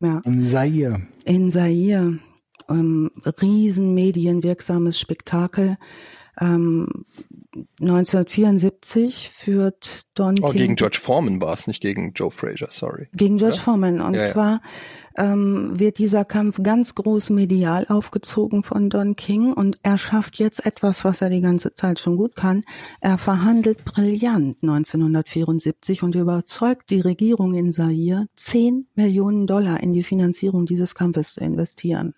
Ja. 0.00 0.20
In 0.24 0.44
Zaire. 0.44 1.02
In 1.24 1.50
Zaire. 1.50 2.18
Ähm, 2.68 3.10
riesen 3.40 3.94
medienwirksames 3.94 4.98
Spektakel. 4.98 5.76
Ähm, 6.40 7.04
1974 7.80 9.30
führt 9.30 10.02
Don 10.14 10.34
oh, 10.42 10.48
King. 10.48 10.58
gegen 10.58 10.76
George 10.76 10.98
Foreman 11.00 11.40
war 11.40 11.54
es, 11.54 11.66
nicht 11.66 11.80
gegen 11.80 12.12
Joe 12.14 12.30
Frazier, 12.30 12.68
sorry. 12.70 13.08
Gegen 13.12 13.38
George 13.38 13.56
ja? 13.56 13.62
Foreman. 13.62 14.00
Und 14.00 14.14
ja, 14.14 14.28
zwar 14.28 14.60
ähm, 15.18 15.78
wird 15.78 15.98
dieser 15.98 16.24
Kampf 16.24 16.62
ganz 16.62 16.94
groß 16.94 17.30
medial 17.30 17.86
aufgezogen 17.88 18.62
von 18.62 18.88
Don 18.88 19.16
King 19.16 19.52
und 19.52 19.78
er 19.82 19.98
schafft 19.98 20.38
jetzt 20.38 20.64
etwas, 20.64 21.04
was 21.04 21.20
er 21.20 21.30
die 21.30 21.40
ganze 21.40 21.72
Zeit 21.72 21.98
schon 21.98 22.16
gut 22.16 22.36
kann. 22.36 22.62
Er 23.00 23.18
verhandelt 23.18 23.84
brillant 23.84 24.58
1974 24.62 26.02
und 26.02 26.14
überzeugt 26.14 26.90
die 26.90 27.00
Regierung 27.00 27.54
in 27.54 27.72
Zaire, 27.72 28.26
10 28.36 28.86
Millionen 28.94 29.46
Dollar 29.46 29.80
in 29.80 29.92
die 29.92 30.04
Finanzierung 30.04 30.66
dieses 30.66 30.94
Kampfes 30.94 31.34
zu 31.34 31.40
investieren. 31.40 32.14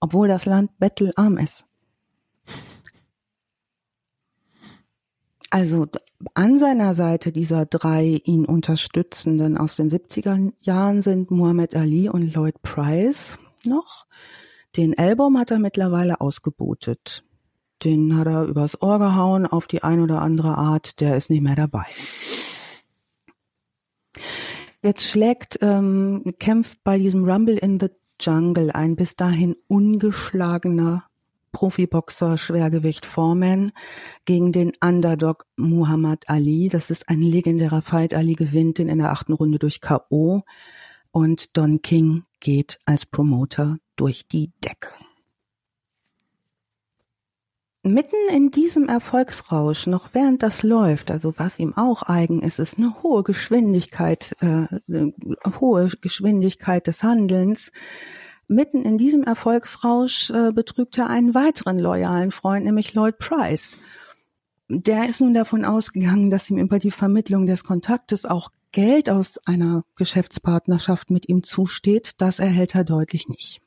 Obwohl 0.00 0.28
das 0.28 0.46
Land 0.46 0.78
bettelarm 0.78 1.38
ist. 1.38 1.66
Also 5.50 5.86
An 6.34 6.58
seiner 6.58 6.94
Seite 6.94 7.32
dieser 7.32 7.64
drei 7.64 8.20
ihn 8.24 8.44
unterstützenden 8.44 9.56
aus 9.56 9.76
den 9.76 9.88
70er 9.88 10.52
Jahren 10.60 11.00
sind 11.00 11.30
Muhammad 11.30 11.76
Ali 11.76 12.08
und 12.08 12.34
Lloyd 12.34 12.60
Price 12.62 13.38
noch. 13.64 14.06
Den 14.76 14.98
Album 14.98 15.38
hat 15.38 15.50
er 15.50 15.58
mittlerweile 15.58 16.20
ausgebotet. 16.20 17.24
Den 17.84 18.16
hat 18.16 18.26
er 18.26 18.44
übers 18.44 18.82
Ohr 18.82 18.98
gehauen 18.98 19.46
auf 19.46 19.68
die 19.68 19.84
ein 19.84 20.00
oder 20.00 20.20
andere 20.20 20.58
Art. 20.58 21.00
Der 21.00 21.16
ist 21.16 21.30
nicht 21.30 21.42
mehr 21.42 21.56
dabei. 21.56 21.86
Jetzt 24.82 25.04
schlägt, 25.04 25.58
ähm, 25.62 26.34
kämpft 26.38 26.82
bei 26.84 26.98
diesem 26.98 27.24
Rumble 27.24 27.58
in 27.58 27.78
the 27.78 27.88
Jungle 28.20 28.72
ein 28.72 28.96
bis 28.96 29.14
dahin 29.14 29.54
ungeschlagener 29.68 31.07
Profiboxer 31.52 32.38
Schwergewicht 32.38 33.06
Foreman 33.06 33.72
gegen 34.24 34.52
den 34.52 34.72
Underdog 34.80 35.46
Muhammad 35.56 36.28
Ali. 36.28 36.68
Das 36.68 36.90
ist 36.90 37.08
ein 37.08 37.20
legendärer 37.20 37.82
Fight. 37.82 38.14
Ali 38.14 38.34
gewinnt 38.34 38.78
den 38.78 38.88
in 38.88 38.98
der 38.98 39.12
achten 39.12 39.32
Runde 39.32 39.58
durch 39.58 39.80
K.O. 39.80 40.42
und 41.10 41.56
Don 41.56 41.82
King 41.82 42.24
geht 42.40 42.78
als 42.84 43.06
Promoter 43.06 43.78
durch 43.96 44.28
die 44.28 44.52
Decke. 44.64 44.90
Mitten 47.84 48.16
in 48.34 48.50
diesem 48.50 48.88
Erfolgsrausch, 48.88 49.86
noch 49.86 50.10
während 50.12 50.42
das 50.42 50.62
läuft, 50.62 51.10
also 51.10 51.34
was 51.38 51.58
ihm 51.58 51.76
auch 51.76 52.02
eigen 52.02 52.42
ist, 52.42 52.58
ist 52.58 52.76
eine 52.76 53.02
hohe 53.02 53.22
Geschwindigkeit, 53.22 54.36
äh, 54.40 54.66
eine 54.88 55.12
hohe 55.60 55.88
Geschwindigkeit 56.00 56.86
des 56.86 57.02
Handelns. 57.02 57.72
Mitten 58.48 58.82
in 58.82 58.96
diesem 58.96 59.24
Erfolgsrausch 59.24 60.30
äh, 60.30 60.52
betrügt 60.52 60.96
er 60.96 61.08
einen 61.08 61.34
weiteren 61.34 61.78
loyalen 61.78 62.30
Freund, 62.30 62.64
nämlich 62.64 62.94
Lloyd 62.94 63.18
Price. 63.18 63.76
Der 64.70 65.06
ist 65.06 65.20
nun 65.20 65.34
davon 65.34 65.66
ausgegangen, 65.66 66.30
dass 66.30 66.48
ihm 66.48 66.56
über 66.56 66.78
die 66.78 66.90
Vermittlung 66.90 67.44
des 67.44 67.62
Kontaktes 67.64 68.24
auch 68.24 68.50
Geld 68.72 69.10
aus 69.10 69.38
einer 69.46 69.84
Geschäftspartnerschaft 69.96 71.10
mit 71.10 71.28
ihm 71.28 71.42
zusteht. 71.42 72.20
Das 72.22 72.38
erhält 72.38 72.74
er 72.74 72.84
deutlich 72.84 73.28
nicht. 73.28 73.60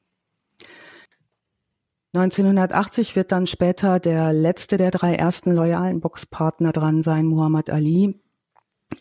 1980 2.13 3.15
wird 3.15 3.31
dann 3.31 3.47
später 3.47 3.99
der 3.99 4.33
letzte 4.33 4.77
der 4.77 4.91
drei 4.91 5.15
ersten 5.15 5.51
loyalen 5.51 6.01
Boxpartner 6.01 6.71
dran 6.71 7.01
sein, 7.01 7.25
Muhammad 7.25 7.69
Ali. 7.69 8.19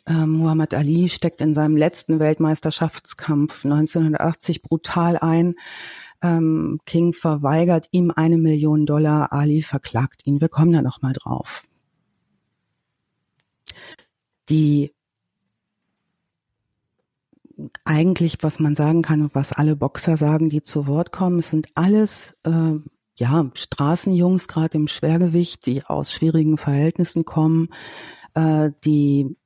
Ähm, 0.07 0.33
Muhammad 0.33 0.75
Ali 0.75 1.09
steckt 1.09 1.41
in 1.41 1.55
seinem 1.55 1.77
letzten 1.77 2.19
Weltmeisterschaftskampf 2.19 3.65
1980 3.65 4.63
brutal 4.63 5.17
ein. 5.19 5.55
Ähm, 6.23 6.81
King 6.87 7.13
verweigert 7.13 7.89
ihm 7.93 8.13
eine 8.15 8.39
Million 8.39 8.87
Dollar, 8.87 9.33
Ali 9.33 9.63
verklagt 9.63 10.27
ihn. 10.27 10.41
Wir 10.41 10.49
kommen 10.49 10.73
da 10.73 10.83
noch 10.83 11.03
mal 11.03 11.13
drauf. 11.13 11.65
Die 14.49 14.93
eigentlich, 17.85 18.39
was 18.41 18.59
man 18.59 18.75
sagen 18.75 19.03
kann 19.03 19.23
und 19.23 19.35
was 19.35 19.53
alle 19.53 19.77
Boxer 19.77 20.17
sagen, 20.17 20.49
die 20.49 20.63
zu 20.63 20.87
Wort 20.87 21.13
kommen, 21.13 21.41
sind 21.41 21.69
alles 21.75 22.37
äh, 22.45 22.79
ja, 23.19 23.51
Straßenjungs, 23.55 24.49
gerade 24.49 24.79
im 24.79 24.89
Schwergewicht, 24.89 25.67
die 25.67 25.85
aus 25.85 26.11
schwierigen 26.11 26.57
Verhältnissen 26.57 27.25
kommen, 27.25 27.69
äh, 28.35 28.71
die 28.85 29.37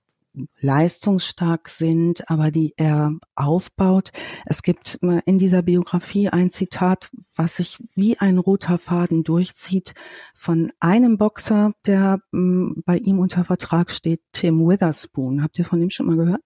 leistungsstark 0.59 1.68
sind, 1.68 2.28
aber 2.28 2.51
die 2.51 2.74
er 2.76 3.12
aufbaut. 3.35 4.11
Es 4.47 4.62
gibt 4.62 4.99
in 5.26 5.39
dieser 5.39 5.62
Biografie 5.62 6.28
ein 6.28 6.51
Zitat, 6.51 7.11
was 7.37 7.57
sich 7.57 7.78
wie 7.95 8.18
ein 8.18 8.39
roter 8.39 8.78
Faden 8.78 9.24
durchzieht 9.24 9.95
von 10.35 10.72
einem 10.80 11.18
Boxer, 11.18 11.72
der 11.87 12.20
m, 12.32 12.82
bei 12.85 12.99
ihm 12.99 13.18
unter 13.18 13.45
Vertrag 13.45 13.91
steht, 13.91 14.20
Tim 14.32 14.66
Witherspoon. 14.66 15.43
Habt 15.43 15.59
ihr 15.59 15.64
von 15.64 15.80
ihm 15.80 15.91
schon 15.91 16.07
mal 16.07 16.16
gehört? 16.16 16.43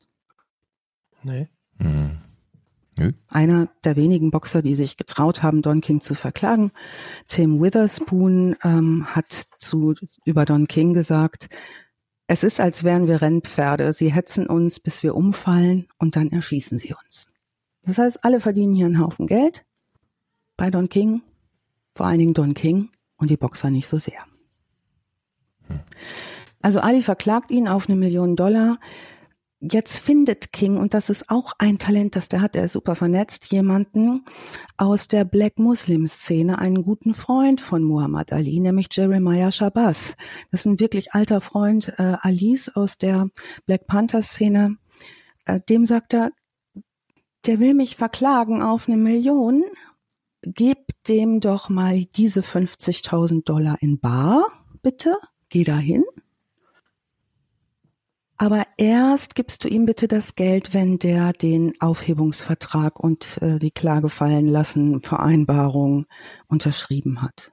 Nee. 1.22 1.48
Hm. 1.78 2.18
Nö. 2.98 3.12
Einer 3.28 3.68
der 3.84 3.96
wenigen 3.96 4.30
Boxer, 4.32 4.60
die 4.60 4.74
sich 4.74 4.96
getraut 4.96 5.42
haben, 5.42 5.62
Don 5.62 5.80
King 5.80 6.00
zu 6.00 6.14
verklagen. 6.14 6.72
Tim 7.28 7.62
Witherspoon 7.62 8.56
ähm, 8.64 9.06
hat 9.06 9.46
zu, 9.58 9.94
über 10.24 10.44
Don 10.44 10.66
King 10.66 10.94
gesagt, 10.94 11.48
es 12.28 12.44
ist, 12.44 12.60
als 12.60 12.84
wären 12.84 13.08
wir 13.08 13.22
Rennpferde. 13.22 13.92
Sie 13.94 14.12
hetzen 14.12 14.46
uns, 14.46 14.80
bis 14.80 15.02
wir 15.02 15.16
umfallen 15.16 15.88
und 15.98 16.14
dann 16.14 16.30
erschießen 16.30 16.78
sie 16.78 16.94
uns. 16.94 17.30
Das 17.82 17.96
heißt, 17.96 18.22
alle 18.22 18.38
verdienen 18.38 18.74
hier 18.74 18.86
einen 18.86 19.00
Haufen 19.00 19.26
Geld. 19.26 19.64
Bei 20.58 20.70
Don 20.70 20.90
King, 20.90 21.22
vor 21.94 22.06
allen 22.06 22.18
Dingen 22.18 22.34
Don 22.34 22.52
King 22.52 22.90
und 23.16 23.30
die 23.30 23.38
Boxer 23.38 23.70
nicht 23.70 23.88
so 23.88 23.98
sehr. 23.98 24.20
Hm. 25.68 25.80
Also 26.60 26.80
Ali 26.80 27.00
verklagt 27.00 27.50
ihn 27.50 27.66
auf 27.66 27.88
eine 27.88 27.96
Million 27.96 28.36
Dollar. 28.36 28.78
Jetzt 29.60 29.98
findet 29.98 30.52
King, 30.52 30.76
und 30.76 30.94
das 30.94 31.10
ist 31.10 31.30
auch 31.30 31.52
ein 31.58 31.78
Talent, 31.78 32.14
das 32.14 32.28
der 32.28 32.40
hat, 32.40 32.54
er 32.54 32.66
ist 32.66 32.72
super 32.72 32.94
vernetzt, 32.94 33.50
jemanden 33.50 34.24
aus 34.76 35.08
der 35.08 35.24
Black 35.24 35.58
Muslim 35.58 36.06
Szene, 36.06 36.60
einen 36.60 36.84
guten 36.84 37.12
Freund 37.12 37.60
von 37.60 37.82
Muhammad 37.82 38.32
Ali, 38.32 38.60
nämlich 38.60 38.86
Jeremiah 38.92 39.50
Shabazz. 39.50 40.16
Das 40.52 40.60
ist 40.60 40.66
ein 40.66 40.78
wirklich 40.78 41.12
alter 41.12 41.40
Freund 41.40 41.92
äh, 41.98 42.16
Alis 42.20 42.68
aus 42.68 42.98
der 42.98 43.30
Black 43.66 43.88
Panther 43.88 44.22
Szene. 44.22 44.76
Äh, 45.44 45.58
dem 45.68 45.86
sagt 45.86 46.14
er, 46.14 46.30
der 47.46 47.58
will 47.58 47.74
mich 47.74 47.96
verklagen 47.96 48.62
auf 48.62 48.86
eine 48.86 48.96
Million. 48.96 49.64
Gib 50.42 50.78
dem 51.08 51.40
doch 51.40 51.68
mal 51.68 52.04
diese 52.04 52.42
50.000 52.42 53.42
Dollar 53.42 53.78
in 53.80 53.98
Bar, 53.98 54.46
bitte. 54.82 55.16
Geh 55.48 55.64
dahin 55.64 56.04
aber 58.38 58.64
erst 58.76 59.34
gibst 59.34 59.64
du 59.64 59.68
ihm 59.68 59.84
bitte 59.84 60.06
das 60.06 60.36
Geld, 60.36 60.72
wenn 60.72 61.00
der 61.00 61.32
den 61.32 61.78
Aufhebungsvertrag 61.80 63.00
und 63.00 63.42
äh, 63.42 63.58
die 63.58 63.72
Klage 63.72 64.08
fallen 64.08 64.46
lassen 64.46 65.02
Vereinbarung 65.02 66.06
unterschrieben 66.46 67.20
hat. 67.20 67.50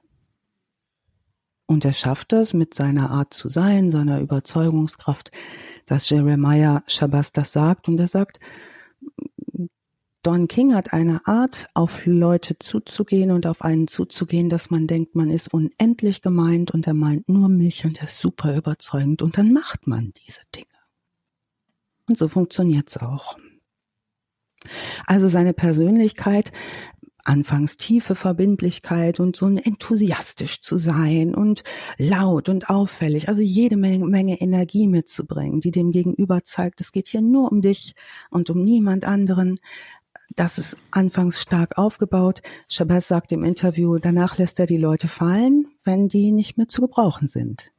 Und 1.66 1.84
er 1.84 1.92
schafft 1.92 2.30
das 2.30 2.54
mit 2.54 2.72
seiner 2.74 3.10
Art 3.10 3.34
zu 3.34 3.48
sein, 3.48 3.90
seiner 3.90 4.20
Überzeugungskraft, 4.20 5.32
dass 5.86 6.08
Jeremiah 6.08 6.84
Shabbas 6.86 7.32
das 7.32 7.50
sagt. 7.50 7.88
Und 7.88 7.98
er 7.98 8.06
sagt, 8.06 8.38
Don 10.22 10.46
King 10.46 10.72
hat 10.72 10.92
eine 10.92 11.26
Art, 11.26 11.66
auf 11.74 12.06
Leute 12.06 12.60
zuzugehen 12.60 13.32
und 13.32 13.46
auf 13.48 13.62
einen 13.62 13.88
zuzugehen, 13.88 14.48
dass 14.48 14.70
man 14.70 14.86
denkt, 14.86 15.16
man 15.16 15.30
ist 15.30 15.52
unendlich 15.52 16.22
gemeint 16.22 16.70
und 16.70 16.86
er 16.86 16.94
meint 16.94 17.28
nur 17.28 17.48
mich 17.48 17.84
und 17.84 17.98
er 17.98 18.04
ist 18.04 18.20
super 18.20 18.56
überzeugend 18.56 19.22
und 19.22 19.36
dann 19.36 19.52
macht 19.52 19.88
man 19.88 20.12
diese 20.24 20.42
Dinge. 20.54 20.75
Und 22.08 22.18
so 22.18 22.28
funktioniert's 22.28 22.96
auch. 22.98 23.36
Also 25.06 25.28
seine 25.28 25.52
Persönlichkeit, 25.52 26.52
anfangs 27.26 27.76
tiefe 27.76 28.14
Verbindlichkeit 28.14 29.20
und 29.20 29.36
so 29.36 29.46
ein 29.46 29.58
enthusiastisch 29.58 30.60
zu 30.60 30.78
sein 30.78 31.34
und 31.34 31.64
laut 31.98 32.48
und 32.48 32.70
auffällig, 32.70 33.28
also 33.28 33.42
jede 33.42 33.76
Menge, 33.76 34.06
Menge 34.06 34.40
Energie 34.40 34.86
mitzubringen, 34.86 35.60
die 35.60 35.72
dem 35.72 35.90
Gegenüber 35.90 36.44
zeigt, 36.44 36.80
es 36.80 36.92
geht 36.92 37.08
hier 37.08 37.22
nur 37.22 37.50
um 37.50 37.60
dich 37.60 37.94
und 38.30 38.50
um 38.50 38.62
niemand 38.62 39.04
anderen. 39.04 39.58
Das 40.34 40.58
ist 40.58 40.76
anfangs 40.90 41.40
stark 41.40 41.78
aufgebaut. 41.78 42.42
Chabaz 42.68 43.08
sagt 43.08 43.32
im 43.32 43.44
Interview, 43.44 43.98
danach 43.98 44.38
lässt 44.38 44.60
er 44.60 44.66
die 44.66 44.76
Leute 44.76 45.08
fallen, 45.08 45.66
wenn 45.84 46.08
die 46.08 46.32
nicht 46.32 46.56
mehr 46.56 46.68
zu 46.68 46.82
gebrauchen 46.82 47.26
sind. 47.28 47.72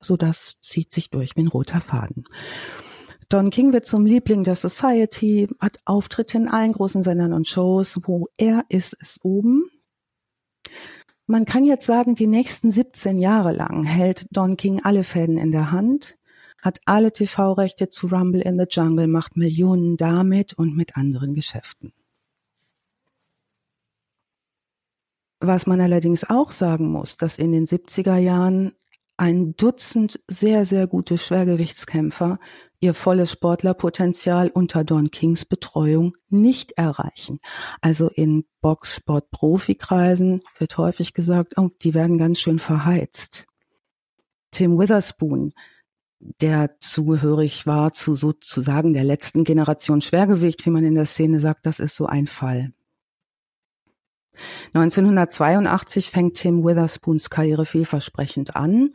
So 0.00 0.16
das 0.16 0.60
zieht 0.60 0.92
sich 0.92 1.10
durch 1.10 1.36
wie 1.36 1.42
ein 1.42 1.48
roter 1.48 1.80
Faden. 1.80 2.24
Don 3.30 3.50
King 3.50 3.72
wird 3.72 3.86
zum 3.86 4.06
Liebling 4.06 4.42
der 4.42 4.56
Society, 4.56 5.48
hat 5.60 5.78
Auftritte 5.84 6.36
in 6.36 6.48
allen 6.48 6.72
großen 6.72 7.04
Sendern 7.04 7.32
und 7.32 7.46
Shows. 7.46 8.00
Wo 8.02 8.26
er 8.36 8.64
ist, 8.68 8.94
ist 8.94 9.24
oben. 9.24 9.70
Man 11.28 11.44
kann 11.44 11.64
jetzt 11.64 11.86
sagen, 11.86 12.16
die 12.16 12.26
nächsten 12.26 12.72
17 12.72 13.20
Jahre 13.20 13.52
lang 13.52 13.84
hält 13.84 14.26
Don 14.32 14.56
King 14.56 14.80
alle 14.82 15.04
Fäden 15.04 15.38
in 15.38 15.52
der 15.52 15.70
Hand, 15.70 16.18
hat 16.60 16.80
alle 16.86 17.12
TV-Rechte 17.12 17.88
zu 17.88 18.08
Rumble 18.08 18.42
in 18.42 18.58
the 18.58 18.66
Jungle, 18.68 19.06
macht 19.06 19.36
Millionen 19.36 19.96
damit 19.96 20.52
und 20.54 20.76
mit 20.76 20.96
anderen 20.96 21.32
Geschäften. 21.34 21.92
Was 25.38 25.68
man 25.68 25.80
allerdings 25.80 26.28
auch 26.28 26.50
sagen 26.50 26.88
muss, 26.90 27.16
dass 27.16 27.38
in 27.38 27.52
den 27.52 27.64
70er 27.64 28.16
Jahren 28.16 28.72
ein 29.16 29.54
Dutzend 29.54 30.18
sehr, 30.26 30.64
sehr 30.64 30.88
gute 30.88 31.16
Schwergewichtskämpfer 31.16 32.40
ihr 32.80 32.94
volles 32.94 33.30
Sportlerpotenzial 33.30 34.50
unter 34.50 34.84
Don 34.84 35.10
Kings 35.10 35.44
Betreuung 35.44 36.14
nicht 36.28 36.72
erreichen. 36.72 37.38
Also 37.80 38.08
in 38.08 38.44
Boxsport-Profikreisen 38.62 40.40
wird 40.58 40.78
häufig 40.78 41.14
gesagt, 41.14 41.58
oh, 41.58 41.68
die 41.82 41.94
werden 41.94 42.18
ganz 42.18 42.40
schön 42.40 42.58
verheizt. 42.58 43.46
Tim 44.50 44.78
Witherspoon, 44.78 45.52
der 46.40 46.78
zugehörig 46.80 47.66
war 47.66 47.92
zu 47.92 48.14
sozusagen 48.14 48.94
der 48.94 49.04
letzten 49.04 49.44
Generation 49.44 50.00
Schwergewicht, 50.00 50.64
wie 50.66 50.70
man 50.70 50.84
in 50.84 50.94
der 50.94 51.06
Szene 51.06 51.40
sagt, 51.40 51.66
das 51.66 51.80
ist 51.80 51.96
so 51.96 52.06
ein 52.06 52.26
Fall. 52.26 52.72
1982 54.72 56.10
fängt 56.10 56.34
Tim 56.36 56.64
Witherspoons 56.64 57.28
Karriere 57.30 57.66
vielversprechend 57.66 58.56
an. 58.56 58.94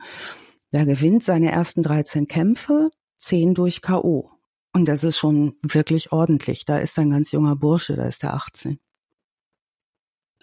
Der 0.74 0.86
gewinnt 0.86 1.24
seine 1.24 1.52
ersten 1.52 1.84
13 1.84 2.28
Kämpfe, 2.28 2.90
10 3.26 3.56
durch 3.56 3.82
K.O. 3.82 4.32
Und 4.72 4.88
das 4.88 5.04
ist 5.04 5.18
schon 5.18 5.56
wirklich 5.64 6.12
ordentlich. 6.12 6.66
Da 6.66 6.78
ist 6.78 7.00
ein 7.00 7.10
ganz 7.10 7.32
junger 7.32 7.56
Bursche, 7.56 7.96
da 7.96 8.06
ist 8.06 8.24
er 8.24 8.36
18. 8.36 8.80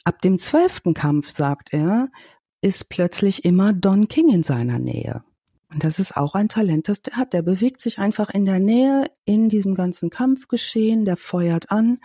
Ab 0.04 0.20
dem 0.20 0.38
zwölften 0.38 0.92
Kampf, 0.92 1.30
sagt 1.30 1.72
er, 1.72 2.10
ist 2.60 2.88
plötzlich 2.88 3.44
immer 3.44 3.72
Don 3.72 4.08
King 4.08 4.30
in 4.30 4.42
seiner 4.42 4.78
Nähe. 4.78 5.24
Und 5.72 5.84
das 5.84 5.98
ist 5.98 6.16
auch 6.16 6.34
ein 6.34 6.48
Talent, 6.48 6.88
das 6.88 7.00
der 7.02 7.16
hat. 7.16 7.32
Der 7.32 7.42
bewegt 7.42 7.80
sich 7.80 7.98
einfach 7.98 8.28
in 8.30 8.44
der 8.44 8.60
Nähe 8.60 9.06
in 9.24 9.48
diesem 9.48 9.74
ganzen 9.74 10.10
Kampfgeschehen, 10.10 11.04
der 11.04 11.16
feuert 11.16 11.70
an 11.70 11.98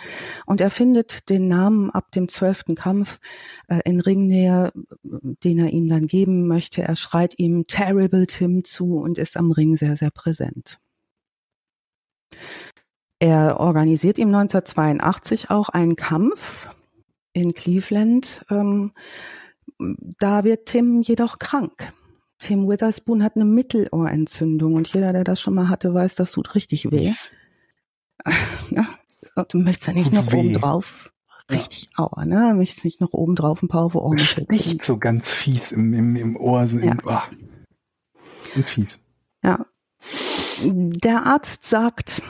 und 0.45 0.61
er 0.61 0.69
findet 0.69 1.29
den 1.29 1.47
Namen 1.47 1.89
ab 1.89 2.11
dem 2.11 2.29
zwölften 2.29 2.75
Kampf 2.75 3.19
äh, 3.67 3.79
in 3.83 3.99
Ringnähe, 3.99 4.71
den 5.03 5.59
er 5.59 5.71
ihm 5.71 5.89
dann 5.89 6.07
geben 6.07 6.47
möchte. 6.47 6.81
Er 6.81 6.95
schreit 6.95 7.33
ihm 7.37 7.67
Terrible 7.67 8.27
Tim 8.27 8.63
zu 8.63 8.97
und 8.97 9.17
ist 9.17 9.35
am 9.35 9.51
Ring 9.51 9.75
sehr, 9.75 9.97
sehr 9.97 10.11
präsent. 10.11 10.79
Er 13.19 13.59
organisiert 13.59 14.19
ihm 14.19 14.27
1982 14.27 15.49
auch 15.49 15.69
einen 15.69 15.95
Kampf 15.95 16.69
in 17.33 17.53
Cleveland. 17.53 18.45
Ähm, 18.49 18.93
da 20.19 20.43
wird 20.43 20.67
Tim 20.67 21.01
jedoch 21.01 21.39
krank. 21.39 21.93
Tim 22.39 22.69
Witherspoon 22.69 23.23
hat 23.23 23.35
eine 23.35 23.45
Mittelohrentzündung 23.45 24.75
und 24.75 24.93
jeder, 24.93 25.11
der 25.13 25.23
das 25.23 25.41
schon 25.41 25.55
mal 25.55 25.69
hatte, 25.69 25.93
weiß, 25.93 26.15
das 26.15 26.31
tut 26.31 26.55
richtig 26.55 26.91
weh. 26.91 27.11
Ja, 28.71 29.43
du 29.45 29.59
möchtest 29.59 29.87
ja 29.87 29.93
nicht 29.93 30.11
noch 30.11 30.31
weh. 30.31 30.37
oben 30.37 30.53
drauf. 30.53 31.11
Richtig 31.49 31.89
ja. 31.97 32.03
aua, 32.03 32.25
ne? 32.25 32.49
Du 32.51 32.57
möchtest 32.57 32.83
nicht 32.83 32.99
noch 32.99 33.13
oben 33.13 33.35
drauf 33.35 33.61
ein 33.61 33.67
paar 33.67 33.93
Ohren 33.95 34.19
Nicht 34.49 34.83
so 34.83 34.97
ganz 34.97 35.33
fies 35.33 35.71
im, 35.71 35.93
im, 35.93 36.15
im 36.15 36.35
Ohr. 36.35 36.67
So 36.67 36.77
ja. 36.77 36.91
im, 36.91 36.99
oh. 37.05 37.19
Und 38.55 38.69
fies. 38.69 38.99
Ja. 39.43 39.65
Der 40.61 41.25
Arzt 41.25 41.69
sagt, 41.69 42.21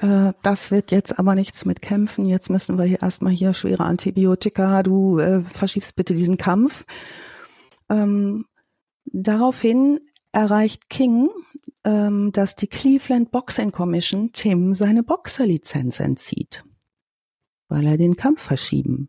äh, 0.00 0.32
das 0.42 0.70
wird 0.70 0.90
jetzt 0.90 1.18
aber 1.18 1.34
nichts 1.34 1.64
mit 1.64 1.80
Kämpfen. 1.80 2.26
Jetzt 2.26 2.50
müssen 2.50 2.78
wir 2.78 2.84
hier 2.84 3.02
erstmal 3.02 3.32
hier 3.32 3.54
schwere 3.54 3.84
Antibiotika. 3.84 4.82
Du 4.82 5.18
äh, 5.18 5.42
verschiebst 5.44 5.96
bitte 5.96 6.14
diesen 6.14 6.36
Kampf. 6.36 6.84
Ähm, 7.88 8.44
Daraufhin 9.12 10.00
erreicht 10.32 10.88
King, 10.88 11.30
ähm, 11.84 12.30
dass 12.32 12.54
die 12.54 12.68
Cleveland 12.68 13.30
Boxing 13.30 13.72
Commission 13.72 14.32
Tim 14.32 14.74
seine 14.74 15.02
Boxerlizenz 15.02 16.00
entzieht, 16.00 16.64
weil 17.68 17.86
er 17.86 17.98
den 17.98 18.16
Kampf 18.16 18.42
verschieben 18.42 19.08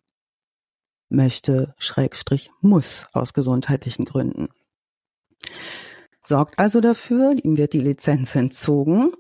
möchte, 1.09 1.75
Schrägstrich 1.77 2.49
muss 2.61 3.07
aus 3.13 3.33
gesundheitlichen 3.33 4.05
Gründen. 4.05 4.49
Sorgt 6.23 6.59
also 6.59 6.81
dafür, 6.81 7.35
ihm 7.43 7.57
wird 7.57 7.73
die 7.73 7.79
Lizenz 7.79 8.35
entzogen. 8.35 9.11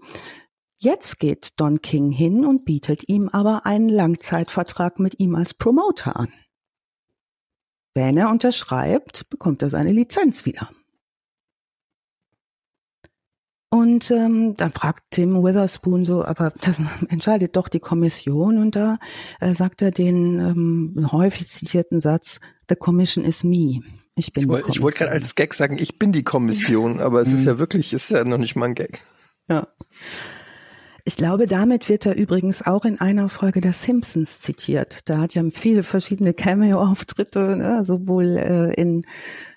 Jetzt 0.77 1.19
geht 1.19 1.59
Don 1.59 1.81
King 1.81 2.11
hin 2.11 2.45
und 2.45 2.65
bietet 2.65 3.07
ihm 3.09 3.27
aber 3.29 3.65
einen 3.65 3.89
Langzeitvertrag 3.89 4.99
mit 4.99 5.19
ihm 5.19 5.35
als 5.35 5.53
Promoter 5.53 6.15
an. 6.15 6.31
Wenn 7.93 8.17
er 8.17 8.29
unterschreibt, 8.29 9.29
bekommt 9.29 9.61
er 9.61 9.69
seine 9.69 9.91
Lizenz 9.91 10.45
wieder. 10.45 10.69
Und 13.73 14.11
ähm, 14.11 14.55
dann 14.57 14.73
fragt 14.73 15.03
Tim 15.11 15.43
Witherspoon 15.43 16.03
so, 16.03 16.25
aber 16.25 16.51
das 16.61 16.79
entscheidet 17.09 17.55
doch 17.55 17.69
die 17.69 17.79
Kommission. 17.79 18.57
Und 18.57 18.75
da 18.75 18.97
äh, 19.39 19.53
sagt 19.53 19.81
er 19.81 19.91
den 19.91 20.39
ähm, 20.39 21.09
häufig 21.11 21.47
zitierten 21.47 22.01
Satz, 22.01 22.41
The 22.67 22.75
Commission 22.75 23.23
is 23.23 23.45
me. 23.45 23.81
Ich 24.17 24.33
bin 24.33 24.43
ich 24.43 24.49
wollte, 24.49 24.69
Ich 24.71 24.81
wollte 24.81 24.99
gerade 24.99 25.11
als 25.11 25.35
Gag 25.35 25.53
sagen, 25.53 25.77
ich 25.79 25.97
bin 25.97 26.11
die 26.11 26.23
Kommission, 26.23 26.99
aber 26.99 27.21
es 27.21 27.31
ist 27.31 27.45
ja 27.45 27.57
wirklich, 27.57 27.93
ist 27.93 28.11
ja 28.11 28.25
noch 28.25 28.37
nicht 28.37 28.57
mal 28.57 28.65
ein 28.65 28.75
Gag. 28.75 28.99
Ja. 29.47 29.67
Ich 31.03 31.17
glaube, 31.17 31.47
damit 31.47 31.89
wird 31.89 32.05
er 32.05 32.15
übrigens 32.15 32.61
auch 32.61 32.85
in 32.85 33.01
einer 33.01 33.27
Folge 33.27 33.59
der 33.59 33.73
Simpsons 33.73 34.39
zitiert. 34.41 35.09
Da 35.09 35.17
hat 35.17 35.33
ja 35.33 35.43
viele 35.51 35.83
verschiedene 35.83 36.33
Cameo-Auftritte, 36.33 37.55
ne? 37.57 37.83
sowohl 37.83 38.37
äh, 38.37 38.73
in, 38.73 39.05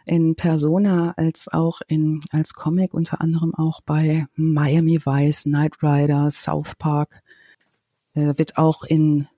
in 0.06 0.36
Persona 0.36 1.12
als 1.16 1.48
auch 1.52 1.80
in, 1.86 2.20
als 2.30 2.54
Comic, 2.54 2.94
unter 2.94 3.20
anderem 3.20 3.54
auch 3.54 3.82
bei 3.82 4.26
Miami 4.36 5.04
Vice, 5.04 5.42
Knight 5.42 5.82
Rider, 5.82 6.30
South 6.30 6.76
Park. 6.76 7.20
Er 8.14 8.38
wird 8.38 8.56
auch 8.56 8.84
in 8.84 9.28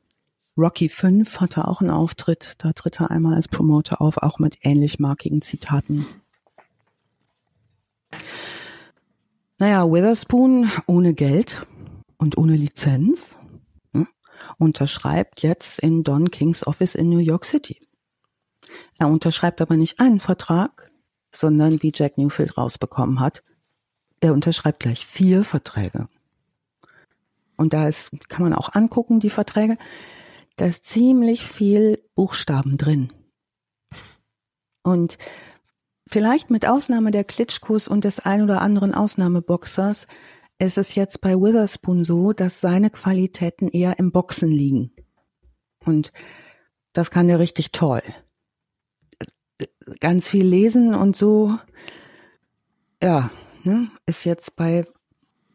Rocky 0.58 0.88
5 0.88 1.40
hat 1.40 1.58
er 1.58 1.68
auch 1.68 1.82
einen 1.82 1.90
Auftritt. 1.90 2.54
Da 2.58 2.72
tritt 2.72 3.00
er 3.00 3.10
einmal 3.10 3.34
als 3.34 3.48
Promoter 3.48 4.00
auf, 4.00 4.16
auch 4.18 4.38
mit 4.38 4.58
ähnlich 4.62 4.98
markigen 4.98 5.42
Zitaten. 5.42 6.06
Naja, 9.58 9.90
Witherspoon 9.90 10.70
ohne 10.86 11.12
Geld 11.12 11.66
und 12.18 12.38
ohne 12.38 12.56
Lizenz 12.56 13.36
hm, 13.92 14.08
unterschreibt 14.58 15.42
jetzt 15.42 15.78
in 15.78 16.04
Don 16.04 16.30
Kings 16.30 16.66
Office 16.66 16.94
in 16.94 17.08
New 17.08 17.18
York 17.18 17.44
City. 17.44 17.80
Er 18.98 19.08
unterschreibt 19.08 19.60
aber 19.60 19.76
nicht 19.76 20.00
einen 20.00 20.20
Vertrag, 20.20 20.90
sondern 21.34 21.82
wie 21.82 21.92
Jack 21.94 22.18
Newfield 22.18 22.56
rausbekommen 22.56 23.20
hat, 23.20 23.42
er 24.20 24.32
unterschreibt 24.32 24.80
gleich 24.80 25.04
vier 25.06 25.44
Verträge. 25.44 26.08
Und 27.56 27.72
da 27.72 27.88
ist, 27.88 28.10
kann 28.28 28.42
man 28.42 28.54
auch 28.54 28.74
angucken, 28.74 29.20
die 29.20 29.30
Verträge, 29.30 29.76
da 30.56 30.66
ist 30.66 30.84
ziemlich 30.84 31.46
viel 31.46 32.02
Buchstaben 32.14 32.76
drin. 32.76 33.12
Und 34.82 35.18
vielleicht 36.08 36.50
mit 36.50 36.66
Ausnahme 36.66 37.10
der 37.10 37.24
Klitschkos 37.24 37.88
und 37.88 38.04
des 38.04 38.20
ein 38.20 38.42
oder 38.42 38.62
anderen 38.62 38.94
Ausnahmeboxers 38.94 40.06
ist 40.58 40.78
es 40.78 40.94
jetzt 40.94 41.20
bei 41.20 41.34
Witherspoon 41.34 42.04
so, 42.04 42.32
dass 42.32 42.60
seine 42.60 42.90
Qualitäten 42.90 43.68
eher 43.68 43.98
im 43.98 44.12
Boxen 44.12 44.50
liegen. 44.50 44.92
Und 45.84 46.12
das 46.92 47.10
kann 47.10 47.28
er 47.28 47.38
richtig 47.38 47.72
toll. 47.72 48.02
Ganz 50.00 50.28
viel 50.28 50.46
lesen 50.46 50.94
und 50.94 51.16
so, 51.16 51.58
ja, 53.02 53.30
ne, 53.64 53.88
ist 54.06 54.24
jetzt 54.24 54.56
bei 54.56 54.86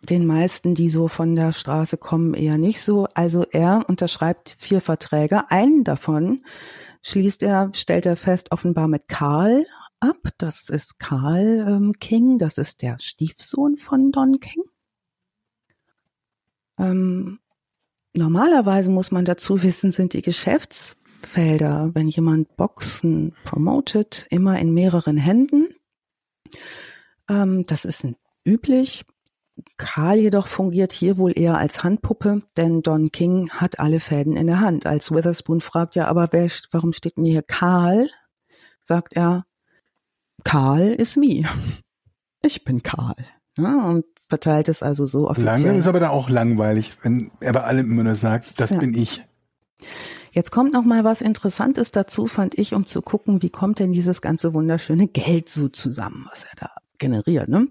den 0.03 0.25
meisten, 0.25 0.73
die 0.73 0.89
so 0.89 1.07
von 1.07 1.35
der 1.35 1.51
Straße 1.51 1.97
kommen, 1.97 2.33
eher 2.33 2.57
nicht 2.57 2.81
so. 2.81 3.07
Also 3.13 3.45
er 3.51 3.85
unterschreibt 3.87 4.55
vier 4.57 4.81
Verträge. 4.81 5.51
Einen 5.51 5.83
davon 5.83 6.43
schließt 7.03 7.43
er, 7.43 7.71
stellt 7.75 8.05
er 8.05 8.15
fest, 8.15 8.51
offenbar 8.51 8.87
mit 8.87 9.07
Karl 9.07 9.65
ab. 9.99 10.17
Das 10.37 10.69
ist 10.69 10.97
Karl 10.99 11.65
ähm, 11.67 11.93
King, 11.99 12.39
das 12.39 12.57
ist 12.57 12.81
der 12.81 12.97
Stiefsohn 12.99 13.77
von 13.77 14.11
Don 14.11 14.39
King. 14.39 14.63
Ähm, 16.81 17.39
normalerweise 18.13 18.89
muss 18.89 19.11
man 19.11 19.25
dazu 19.25 19.63
wissen, 19.63 19.91
sind 19.91 20.13
die 20.13 20.21
Geschäftsfelder, 20.21 21.91
wenn 21.93 22.07
jemand 22.07 22.55
Boxen 22.57 23.35
promotet, 23.45 24.25
immer 24.29 24.59
in 24.59 24.73
mehreren 24.73 25.17
Händen. 25.17 25.67
Ähm, 27.29 27.63
das 27.67 27.85
ist 27.85 28.07
üblich. 28.43 29.05
Karl 29.77 30.17
jedoch 30.17 30.47
fungiert 30.47 30.91
hier 30.91 31.17
wohl 31.17 31.37
eher 31.37 31.57
als 31.57 31.83
Handpuppe, 31.83 32.41
denn 32.57 32.81
Don 32.81 33.11
King 33.11 33.49
hat 33.51 33.79
alle 33.79 33.99
Fäden 33.99 34.35
in 34.35 34.47
der 34.47 34.59
Hand. 34.59 34.87
Als 34.87 35.11
Witherspoon 35.11 35.61
fragt 35.61 35.95
ja, 35.95 36.07
aber 36.07 36.29
wer, 36.31 36.49
warum 36.71 36.93
steht 36.93 37.17
denn 37.17 37.25
hier 37.25 37.43
Karl? 37.43 38.09
Sagt 38.85 39.13
er, 39.13 39.45
Karl 40.43 40.93
ist 40.93 41.17
me. 41.17 41.43
Ich 42.43 42.63
bin 42.63 42.81
Karl. 42.81 43.27
Ja, 43.55 43.85
und 43.87 44.03
verteilt 44.31 44.69
es 44.69 44.81
also 44.81 45.05
so 45.05 45.29
offiziell. 45.29 45.61
Lange 45.61 45.77
ist 45.77 45.87
aber 45.87 45.99
da 45.99 46.09
auch 46.09 46.29
langweilig, 46.29 46.93
wenn 47.03 47.31
er 47.41 47.51
bei 47.51 47.63
allem 47.63 47.91
immer 47.91 48.03
nur 48.03 48.15
sagt, 48.15 48.61
das 48.61 48.69
ja. 48.71 48.77
bin 48.77 48.93
ich. 48.93 49.25
Jetzt 50.31 50.51
kommt 50.51 50.71
noch 50.71 50.85
mal 50.85 51.03
was 51.03 51.19
Interessantes 51.21 51.91
dazu, 51.91 52.27
fand 52.27 52.57
ich, 52.57 52.73
um 52.73 52.85
zu 52.85 53.01
gucken, 53.01 53.41
wie 53.41 53.49
kommt 53.49 53.79
denn 53.79 53.91
dieses 53.91 54.21
ganze 54.21 54.53
wunderschöne 54.53 55.09
Geld 55.09 55.49
so 55.49 55.67
zusammen, 55.67 56.25
was 56.29 56.45
er 56.45 56.55
da 56.55 56.69
generiert. 56.97 57.49
Ne? 57.49 57.67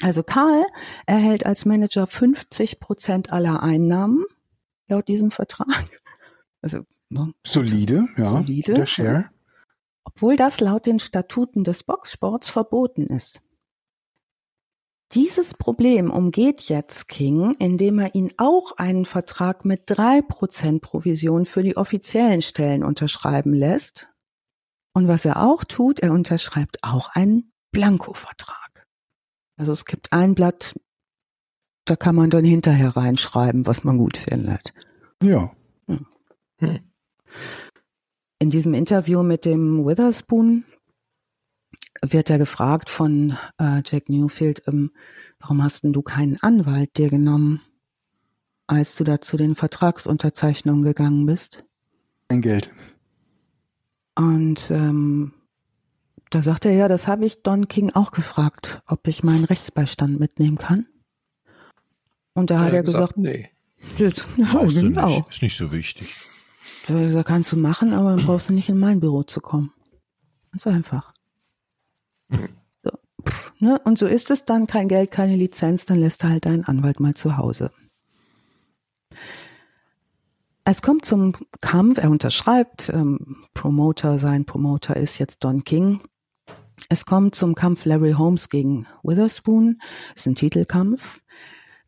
Also 0.00 0.22
Karl 0.22 0.64
erhält 1.04 1.44
als 1.44 1.66
Manager 1.66 2.06
50 2.06 2.80
Prozent 2.80 3.30
aller 3.30 3.62
Einnahmen 3.62 4.24
laut 4.88 5.08
diesem 5.08 5.30
Vertrag. 5.30 5.90
Also 6.62 6.86
ne? 7.10 7.34
solide, 7.44 8.06
ja. 8.16 8.38
Solide. 8.38 8.72
Der 8.72 8.86
Share. 8.86 9.24
Obwohl 10.04 10.36
das 10.36 10.60
laut 10.60 10.86
den 10.86 11.00
Statuten 11.00 11.64
des 11.64 11.82
Boxsports 11.82 12.48
verboten 12.48 13.08
ist. 13.08 13.42
Dieses 15.14 15.52
Problem 15.52 16.10
umgeht 16.10 16.62
jetzt 16.62 17.06
King, 17.06 17.54
indem 17.58 17.98
er 17.98 18.14
ihn 18.14 18.32
auch 18.38 18.78
einen 18.78 19.04
Vertrag 19.04 19.66
mit 19.66 19.82
drei 19.84 20.22
Prozent 20.22 20.80
Provision 20.80 21.44
für 21.44 21.62
die 21.62 21.76
offiziellen 21.76 22.40
Stellen 22.40 22.82
unterschreiben 22.82 23.52
lässt. 23.52 24.08
Und 24.94 25.08
was 25.08 25.26
er 25.26 25.42
auch 25.42 25.64
tut, 25.64 26.00
er 26.00 26.12
unterschreibt 26.12 26.78
auch 26.82 27.10
einen 27.10 27.52
Blankovertrag. 27.72 28.86
Also 29.58 29.72
es 29.72 29.84
gibt 29.84 30.14
ein 30.14 30.34
Blatt, 30.34 30.74
da 31.84 31.94
kann 31.96 32.14
man 32.14 32.30
dann 32.30 32.44
hinterher 32.44 32.96
reinschreiben, 32.96 33.66
was 33.66 33.84
man 33.84 33.98
gut 33.98 34.16
findet. 34.16 34.72
Ja. 35.22 35.52
Hm. 35.88 36.06
In 38.38 38.50
diesem 38.50 38.72
Interview 38.72 39.22
mit 39.22 39.44
dem 39.44 39.84
Witherspoon 39.84 40.64
wird 42.02 42.30
er 42.30 42.38
gefragt 42.38 42.90
von 42.90 43.36
äh, 43.58 43.80
Jack 43.84 44.08
Newfield, 44.08 44.62
ähm, 44.66 44.90
warum 45.38 45.62
hast 45.62 45.84
denn 45.84 45.92
du 45.92 46.02
keinen 46.02 46.36
Anwalt 46.40 46.96
dir 46.98 47.08
genommen, 47.08 47.60
als 48.66 48.96
du 48.96 49.04
da 49.04 49.20
zu 49.20 49.36
den 49.36 49.54
Vertragsunterzeichnungen 49.54 50.82
gegangen 50.82 51.26
bist? 51.26 51.64
Kein 52.28 52.42
Geld. 52.42 52.70
Und 54.14 54.70
ähm, 54.70 55.32
da 56.30 56.42
sagt 56.42 56.64
er, 56.64 56.72
ja, 56.72 56.88
das 56.88 57.08
habe 57.08 57.24
ich 57.24 57.42
Don 57.42 57.68
King 57.68 57.92
auch 57.94 58.10
gefragt, 58.10 58.82
ob 58.86 59.06
ich 59.06 59.22
meinen 59.22 59.44
Rechtsbeistand 59.44 60.18
mitnehmen 60.18 60.58
kann. 60.58 60.86
Und 62.34 62.50
da 62.50 62.60
hat 62.60 62.72
er 62.72 62.82
gesagt, 62.82 63.16
nee. 63.16 63.50
das, 63.98 64.26
du 64.36 64.68
genau. 64.68 65.08
nicht. 65.08 65.28
Ist 65.28 65.42
nicht 65.42 65.56
so 65.56 65.70
wichtig. 65.70 66.08
Da 66.86 66.94
hat 66.94 67.00
er 67.00 67.06
gesagt, 67.06 67.28
kannst 67.28 67.52
du 67.52 67.56
machen, 67.56 67.92
aber 67.92 68.16
dann 68.16 68.26
brauchst 68.26 68.48
du 68.48 68.54
nicht 68.54 68.68
in 68.68 68.78
mein 68.78 69.00
Büro 69.00 69.22
zu 69.22 69.40
kommen. 69.40 69.72
Ganz 70.50 70.66
einfach. 70.66 71.11
So. 72.84 72.90
Pff, 73.26 73.52
Ne? 73.62 73.78
Und 73.84 73.96
so 73.96 74.06
ist 74.06 74.30
es 74.32 74.44
dann, 74.44 74.66
kein 74.66 74.88
Geld, 74.88 75.12
keine 75.12 75.36
Lizenz, 75.36 75.84
dann 75.84 76.00
lässt 76.00 76.24
er 76.24 76.30
halt 76.30 76.46
deinen 76.46 76.64
Anwalt 76.64 76.98
mal 76.98 77.14
zu 77.14 77.36
Hause. 77.36 77.70
Es 80.64 80.82
kommt 80.82 81.04
zum 81.04 81.36
Kampf, 81.60 81.98
er 81.98 82.10
unterschreibt, 82.10 82.88
ähm, 82.88 83.44
Promoter, 83.54 84.18
sein 84.18 84.46
Promoter 84.46 84.96
ist 84.96 85.20
jetzt 85.20 85.44
Don 85.44 85.62
King. 85.62 86.00
Es 86.88 87.06
kommt 87.06 87.36
zum 87.36 87.54
Kampf 87.54 87.84
Larry 87.84 88.14
Holmes 88.14 88.48
gegen 88.48 88.88
Witherspoon, 89.04 89.80
ist 90.16 90.26
ein 90.26 90.34
Titelkampf. 90.34 91.20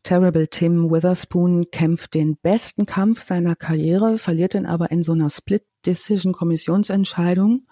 Terrible 0.03 0.47
Tim 0.47 0.89
Witherspoon 0.89 1.71
kämpft 1.71 2.13
den 2.13 2.37
besten 2.37 2.85
Kampf 2.85 3.21
seiner 3.21 3.57
Karriere, 3.57 4.17
verliert 4.17 4.53
ihn 4.53 4.65
aber 4.65 4.91
in 4.91 5.03
so 5.03 5.11
einer 5.11 5.29
Split-Decision-Kommissionsentscheidung 5.29 7.63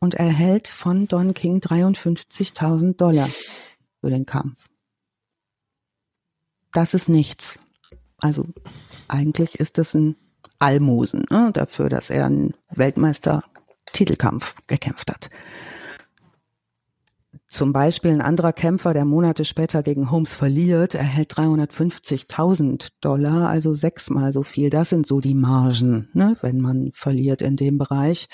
und 0.00 0.14
erhält 0.14 0.66
von 0.66 1.06
Don 1.06 1.34
King 1.34 1.60
53.000 1.60 2.96
Dollar 2.96 3.28
für 4.00 4.10
den 4.10 4.26
Kampf. 4.26 4.66
Das 6.72 6.94
ist 6.94 7.08
nichts. 7.08 7.58
Also 8.18 8.46
eigentlich 9.08 9.60
ist 9.60 9.78
es 9.78 9.94
ein 9.94 10.16
Almosen 10.58 11.24
ne, 11.30 11.50
dafür, 11.52 11.88
dass 11.88 12.10
er 12.10 12.26
einen 12.26 12.54
Weltmeister-Titelkampf 12.70 14.56
gekämpft 14.66 15.10
hat. 15.10 15.30
Zum 17.46 17.72
Beispiel 17.72 18.12
ein 18.12 18.20
anderer 18.20 18.52
Kämpfer, 18.52 18.94
der 18.94 19.04
Monate 19.04 19.44
später 19.44 19.82
gegen 19.82 20.10
Holmes 20.10 20.36
verliert, 20.36 20.94
erhält 20.94 21.34
350.000 21.34 22.90
Dollar, 23.00 23.48
also 23.48 23.72
sechsmal 23.72 24.32
so 24.32 24.44
viel. 24.44 24.70
Das 24.70 24.90
sind 24.90 25.06
so 25.06 25.20
die 25.20 25.34
Margen, 25.34 26.08
ne, 26.12 26.36
wenn 26.42 26.60
man 26.60 26.90
verliert 26.92 27.42
in 27.42 27.56
dem 27.56 27.76
Bereich. 27.76 28.28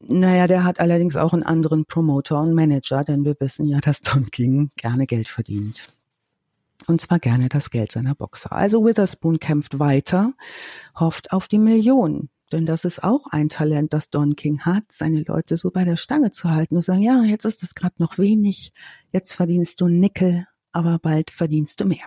Naja, 0.00 0.46
der 0.46 0.64
hat 0.64 0.80
allerdings 0.80 1.16
auch 1.16 1.32
einen 1.32 1.42
anderen 1.42 1.84
Promoter 1.84 2.40
und 2.40 2.54
Manager, 2.54 3.02
denn 3.02 3.24
wir 3.24 3.34
wissen 3.40 3.66
ja, 3.66 3.78
dass 3.80 4.00
Don 4.00 4.30
King 4.30 4.70
gerne 4.76 5.06
Geld 5.06 5.28
verdient. 5.28 5.88
Und 6.86 7.00
zwar 7.00 7.18
gerne 7.18 7.48
das 7.48 7.70
Geld 7.70 7.90
seiner 7.90 8.14
Boxer. 8.14 8.52
Also 8.52 8.84
Witherspoon 8.84 9.40
kämpft 9.40 9.78
weiter, 9.78 10.32
hofft 10.98 11.32
auf 11.32 11.48
die 11.48 11.58
Million. 11.58 12.30
Denn 12.52 12.64
das 12.64 12.84
ist 12.84 13.02
auch 13.02 13.26
ein 13.26 13.48
Talent, 13.48 13.92
das 13.92 14.08
Don 14.08 14.36
King 14.36 14.60
hat, 14.60 14.84
seine 14.90 15.22
Leute 15.22 15.56
so 15.56 15.70
bei 15.70 15.84
der 15.84 15.96
Stange 15.96 16.30
zu 16.30 16.48
halten 16.50 16.76
und 16.76 16.82
sagen, 16.82 17.02
ja, 17.02 17.22
jetzt 17.24 17.44
ist 17.44 17.62
es 17.62 17.74
gerade 17.74 17.96
noch 17.98 18.16
wenig, 18.16 18.72
jetzt 19.12 19.34
verdienst 19.34 19.80
du 19.80 19.88
Nickel, 19.88 20.46
aber 20.72 20.98
bald 20.98 21.30
verdienst 21.30 21.80
du 21.80 21.84
mehr. 21.84 22.06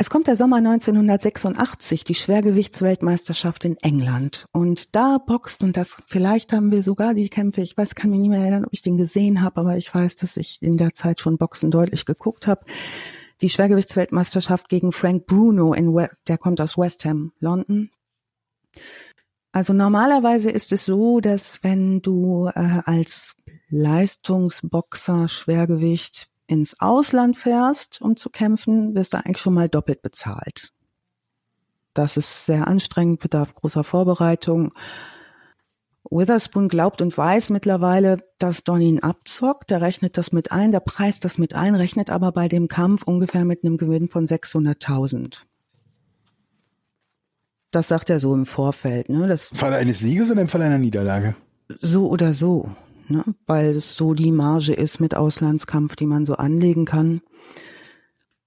Es 0.00 0.10
kommt 0.10 0.28
der 0.28 0.36
Sommer 0.36 0.58
1986, 0.58 2.04
die 2.04 2.14
Schwergewichtsweltmeisterschaft 2.14 3.64
in 3.64 3.76
England. 3.78 4.46
Und 4.52 4.94
da 4.94 5.18
boxt, 5.18 5.64
und 5.64 5.76
das, 5.76 6.00
vielleicht 6.06 6.52
haben 6.52 6.70
wir 6.70 6.84
sogar 6.84 7.14
die 7.14 7.28
Kämpfe, 7.28 7.62
ich 7.62 7.76
weiß, 7.76 7.96
kann 7.96 8.10
mich 8.10 8.20
nicht 8.20 8.28
mehr 8.28 8.38
erinnern, 8.38 8.64
ob 8.64 8.72
ich 8.72 8.82
den 8.82 8.96
gesehen 8.96 9.42
habe, 9.42 9.60
aber 9.60 9.76
ich 9.76 9.92
weiß, 9.92 10.14
dass 10.14 10.36
ich 10.36 10.62
in 10.62 10.76
der 10.76 10.94
Zeit 10.94 11.20
schon 11.20 11.36
Boxen 11.36 11.72
deutlich 11.72 12.06
geguckt 12.06 12.46
habe. 12.46 12.64
Die 13.40 13.48
Schwergewichtsweltmeisterschaft 13.48 14.68
gegen 14.68 14.92
Frank 14.92 15.26
Bruno, 15.26 15.72
in 15.72 15.92
der 16.28 16.38
kommt 16.38 16.60
aus 16.60 16.78
West 16.78 17.04
Ham, 17.04 17.32
London. 17.40 17.90
Also 19.50 19.72
normalerweise 19.72 20.52
ist 20.52 20.70
es 20.70 20.84
so, 20.84 21.18
dass 21.18 21.64
wenn 21.64 22.02
du 22.02 22.48
äh, 22.54 22.82
als 22.84 23.34
Leistungsboxer 23.68 25.26
Schwergewicht 25.28 26.30
ins 26.48 26.80
Ausland 26.80 27.36
fährst, 27.36 28.00
um 28.02 28.16
zu 28.16 28.30
kämpfen, 28.30 28.94
wirst 28.96 29.12
du 29.12 29.18
eigentlich 29.18 29.38
schon 29.38 29.54
mal 29.54 29.68
doppelt 29.68 30.02
bezahlt. 30.02 30.72
Das 31.94 32.16
ist 32.16 32.46
sehr 32.46 32.66
anstrengend, 32.66 33.20
bedarf 33.20 33.54
großer 33.54 33.84
Vorbereitung. 33.84 34.72
Witherspoon 36.10 36.68
glaubt 36.68 37.02
und 37.02 37.16
weiß 37.16 37.50
mittlerweile, 37.50 38.18
dass 38.38 38.64
Don 38.64 38.80
ihn 38.80 39.00
abzockt. 39.00 39.70
Der 39.70 39.80
rechnet 39.80 40.16
das 40.16 40.32
mit 40.32 40.50
ein, 40.50 40.72
der 40.72 40.80
preist 40.80 41.24
das 41.24 41.38
mit 41.38 41.54
ein, 41.54 41.74
rechnet 41.74 42.10
aber 42.10 42.32
bei 42.32 42.48
dem 42.48 42.68
Kampf 42.68 43.02
ungefähr 43.02 43.44
mit 43.44 43.62
einem 43.62 43.76
Gewinn 43.76 44.08
von 44.08 44.26
600.000. 44.26 45.42
Das 47.70 47.88
sagt 47.88 48.08
er 48.08 48.18
so 48.18 48.34
im 48.34 48.46
Vorfeld. 48.46 49.10
Ne? 49.10 49.28
Das 49.28 49.50
Im 49.50 49.58
Falle 49.58 49.76
eines 49.76 49.98
Sieges 49.98 50.30
oder 50.30 50.40
im 50.40 50.48
Falle 50.48 50.64
einer 50.64 50.78
Niederlage? 50.78 51.34
so 51.80 52.08
oder 52.08 52.32
so, 52.32 52.70
ne? 53.08 53.24
weil 53.46 53.70
es 53.70 53.96
so 53.96 54.14
die 54.14 54.32
Marge 54.32 54.72
ist 54.74 55.00
mit 55.00 55.14
Auslandskampf, 55.14 55.96
die 55.96 56.06
man 56.06 56.24
so 56.24 56.34
anlegen 56.34 56.84
kann. 56.84 57.20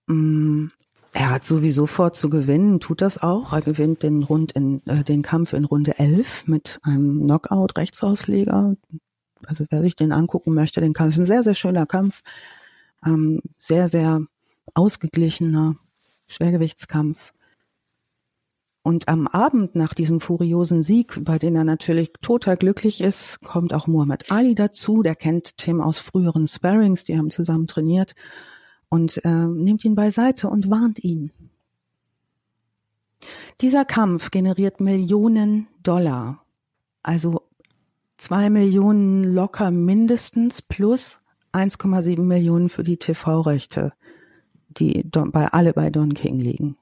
Mm, 0.07 0.67
Er 1.13 1.29
hat 1.31 1.45
sowieso 1.45 1.87
vor 1.87 2.13
zu 2.13 2.29
gewinnen, 2.29 2.79
tut 2.79 3.01
das 3.01 3.17
auch. 3.21 3.51
Er 3.53 3.61
gewinnt 3.61 4.01
den, 4.03 4.23
Rund 4.23 4.53
in, 4.53 4.81
äh, 4.87 5.03
den 5.03 5.21
Kampf 5.23 5.53
in 5.53 5.65
Runde 5.65 5.99
11 5.99 6.47
mit 6.47 6.79
einem 6.83 7.21
Knockout-Rechtsausleger. 7.23 8.75
Also 9.45 9.65
wer 9.69 9.81
sich 9.81 9.95
den 9.95 10.11
angucken 10.13 10.53
möchte, 10.53 10.79
den 10.81 10.93
Kampf 10.93 11.13
ist 11.13 11.19
ein 11.19 11.25
sehr, 11.25 11.43
sehr 11.43 11.55
schöner 11.55 11.85
Kampf. 11.85 12.21
Ähm, 13.05 13.41
sehr, 13.57 13.89
sehr 13.89 14.21
ausgeglichener 14.73 15.75
Schwergewichtskampf. 16.27 17.33
Und 18.83 19.07
am 19.07 19.27
Abend 19.27 19.75
nach 19.75 19.93
diesem 19.93 20.19
furiosen 20.19 20.81
Sieg, 20.81 21.23
bei 21.23 21.37
dem 21.37 21.55
er 21.55 21.63
natürlich 21.63 22.11
total 22.21 22.57
glücklich 22.57 22.99
ist, 22.99 23.39
kommt 23.41 23.73
auch 23.73 23.85
Muhammad 23.85 24.31
Ali 24.31 24.55
dazu. 24.55 25.03
Der 25.03 25.15
kennt 25.15 25.57
Tim 25.57 25.81
aus 25.81 25.99
früheren 25.99 26.47
Sparrings, 26.47 27.03
die 27.03 27.17
haben 27.17 27.29
zusammen 27.29 27.67
trainiert 27.67 28.15
und 28.89 29.23
äh, 29.23 29.47
nimmt 29.47 29.85
ihn 29.85 29.93
beiseite 29.93 30.49
und 30.49 30.69
warnt 30.71 31.03
ihn. 31.03 31.31
Dieser 33.61 33.85
Kampf 33.85 34.31
generiert 34.31 34.79
Millionen 34.79 35.67
Dollar, 35.83 36.43
also 37.03 37.43
zwei 38.17 38.49
Millionen 38.49 39.23
locker 39.23 39.69
mindestens 39.69 40.63
plus 40.63 41.21
1,7 41.53 42.21
Millionen 42.21 42.69
für 42.69 42.83
die 42.83 42.97
TV-Rechte, 42.97 43.93
die 44.69 45.03
bei 45.03 45.47
alle 45.47 45.73
bei 45.73 45.91
Don 45.91 46.15
King 46.15 46.39
liegen. 46.39 46.77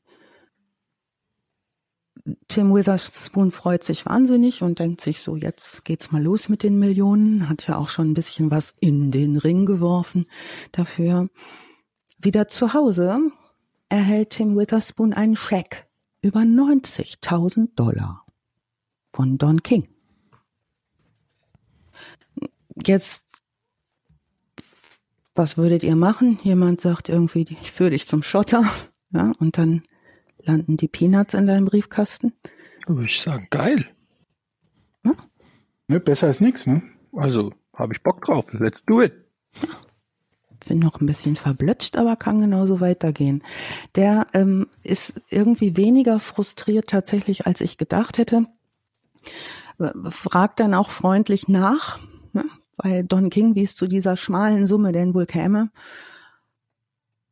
Tim 2.48 2.74
Witherspoon 2.74 3.52
freut 3.52 3.84
sich 3.84 4.06
wahnsinnig 4.06 4.62
und 4.62 4.80
denkt 4.80 5.02
sich 5.02 5.22
so, 5.22 5.36
jetzt 5.36 5.86
geht's 5.86 6.12
mal 6.12 6.22
los 6.22 6.50
mit 6.50 6.64
den 6.64 6.80
Millionen. 6.80 7.50
Hat 7.50 7.68
ja 7.68 7.78
auch 7.78 7.90
schon 7.90 8.12
ein 8.12 8.14
bisschen 8.14 8.52
was 8.52 8.74
in 8.80 9.12
den 9.12 9.38
Ring 9.38 9.66
geworfen 9.66 10.26
dafür. 10.72 11.30
Wieder 12.20 12.48
zu 12.48 12.74
Hause 12.74 13.20
erhält 13.90 14.32
Tim 14.32 14.58
Witherspoon 14.58 15.14
einen 15.14 15.36
Scheck 15.36 15.88
über 16.22 16.42
90.000 16.42 17.76
Dollar 17.76 18.26
von 19.14 19.38
Don 19.38 19.64
King. 19.64 19.88
Jetzt, 22.86 23.24
was 25.36 25.58
würdet 25.58 25.84
ihr 25.84 25.96
machen? 25.96 26.40
Jemand 26.44 26.82
sagt 26.82 27.10
irgendwie, 27.10 27.46
ich 27.62 27.72
führe 27.72 27.92
dich 27.92 28.06
zum 28.06 28.24
Schotter, 28.24 28.70
ja, 29.12 29.32
und 29.40 29.58
dann 29.58 29.82
landen 30.44 30.78
die 30.78 30.88
Peanuts 30.88 31.34
in 31.34 31.48
deinem 31.48 31.66
Briefkasten. 31.66 32.34
Würde 32.88 33.06
ich 33.06 33.20
sagen, 33.20 33.48
geil. 33.50 33.86
Ne, 35.90 36.00
besser 36.00 36.28
als 36.28 36.40
nichts, 36.40 36.68
ne? 36.68 36.84
Also, 37.14 37.52
habe 37.74 37.94
ich 37.94 38.04
Bock 38.04 38.24
drauf. 38.24 38.46
Let's 38.54 38.86
do 38.86 39.02
it. 39.02 39.14
Bin 40.68 40.78
noch 40.78 41.02
ein 41.02 41.08
bisschen 41.08 41.36
verblötscht, 41.36 41.98
aber 41.98 42.16
kann 42.16 42.40
genauso 42.40 42.80
weitergehen. 42.80 43.42
Der 43.96 44.28
ähm, 44.34 44.68
ist 44.84 45.20
irgendwie 45.30 45.76
weniger 45.78 46.20
frustriert 46.20 46.88
tatsächlich, 46.88 47.48
als 47.48 47.62
ich 47.62 47.80
gedacht 47.80 48.20
hätte. 48.20 48.46
Fragt 50.12 50.60
dann 50.60 50.76
auch 50.76 50.92
freundlich 50.92 51.48
nach, 51.48 52.00
ne, 52.34 52.46
bei 52.78 53.02
Don 53.02 53.32
King, 53.32 53.56
wie 53.56 53.64
es 53.64 53.76
zu 53.76 53.88
dieser 53.88 54.16
schmalen 54.16 54.68
Summe 54.68 54.92
denn 54.92 55.16
wohl 55.16 55.26
käme. 55.26 55.72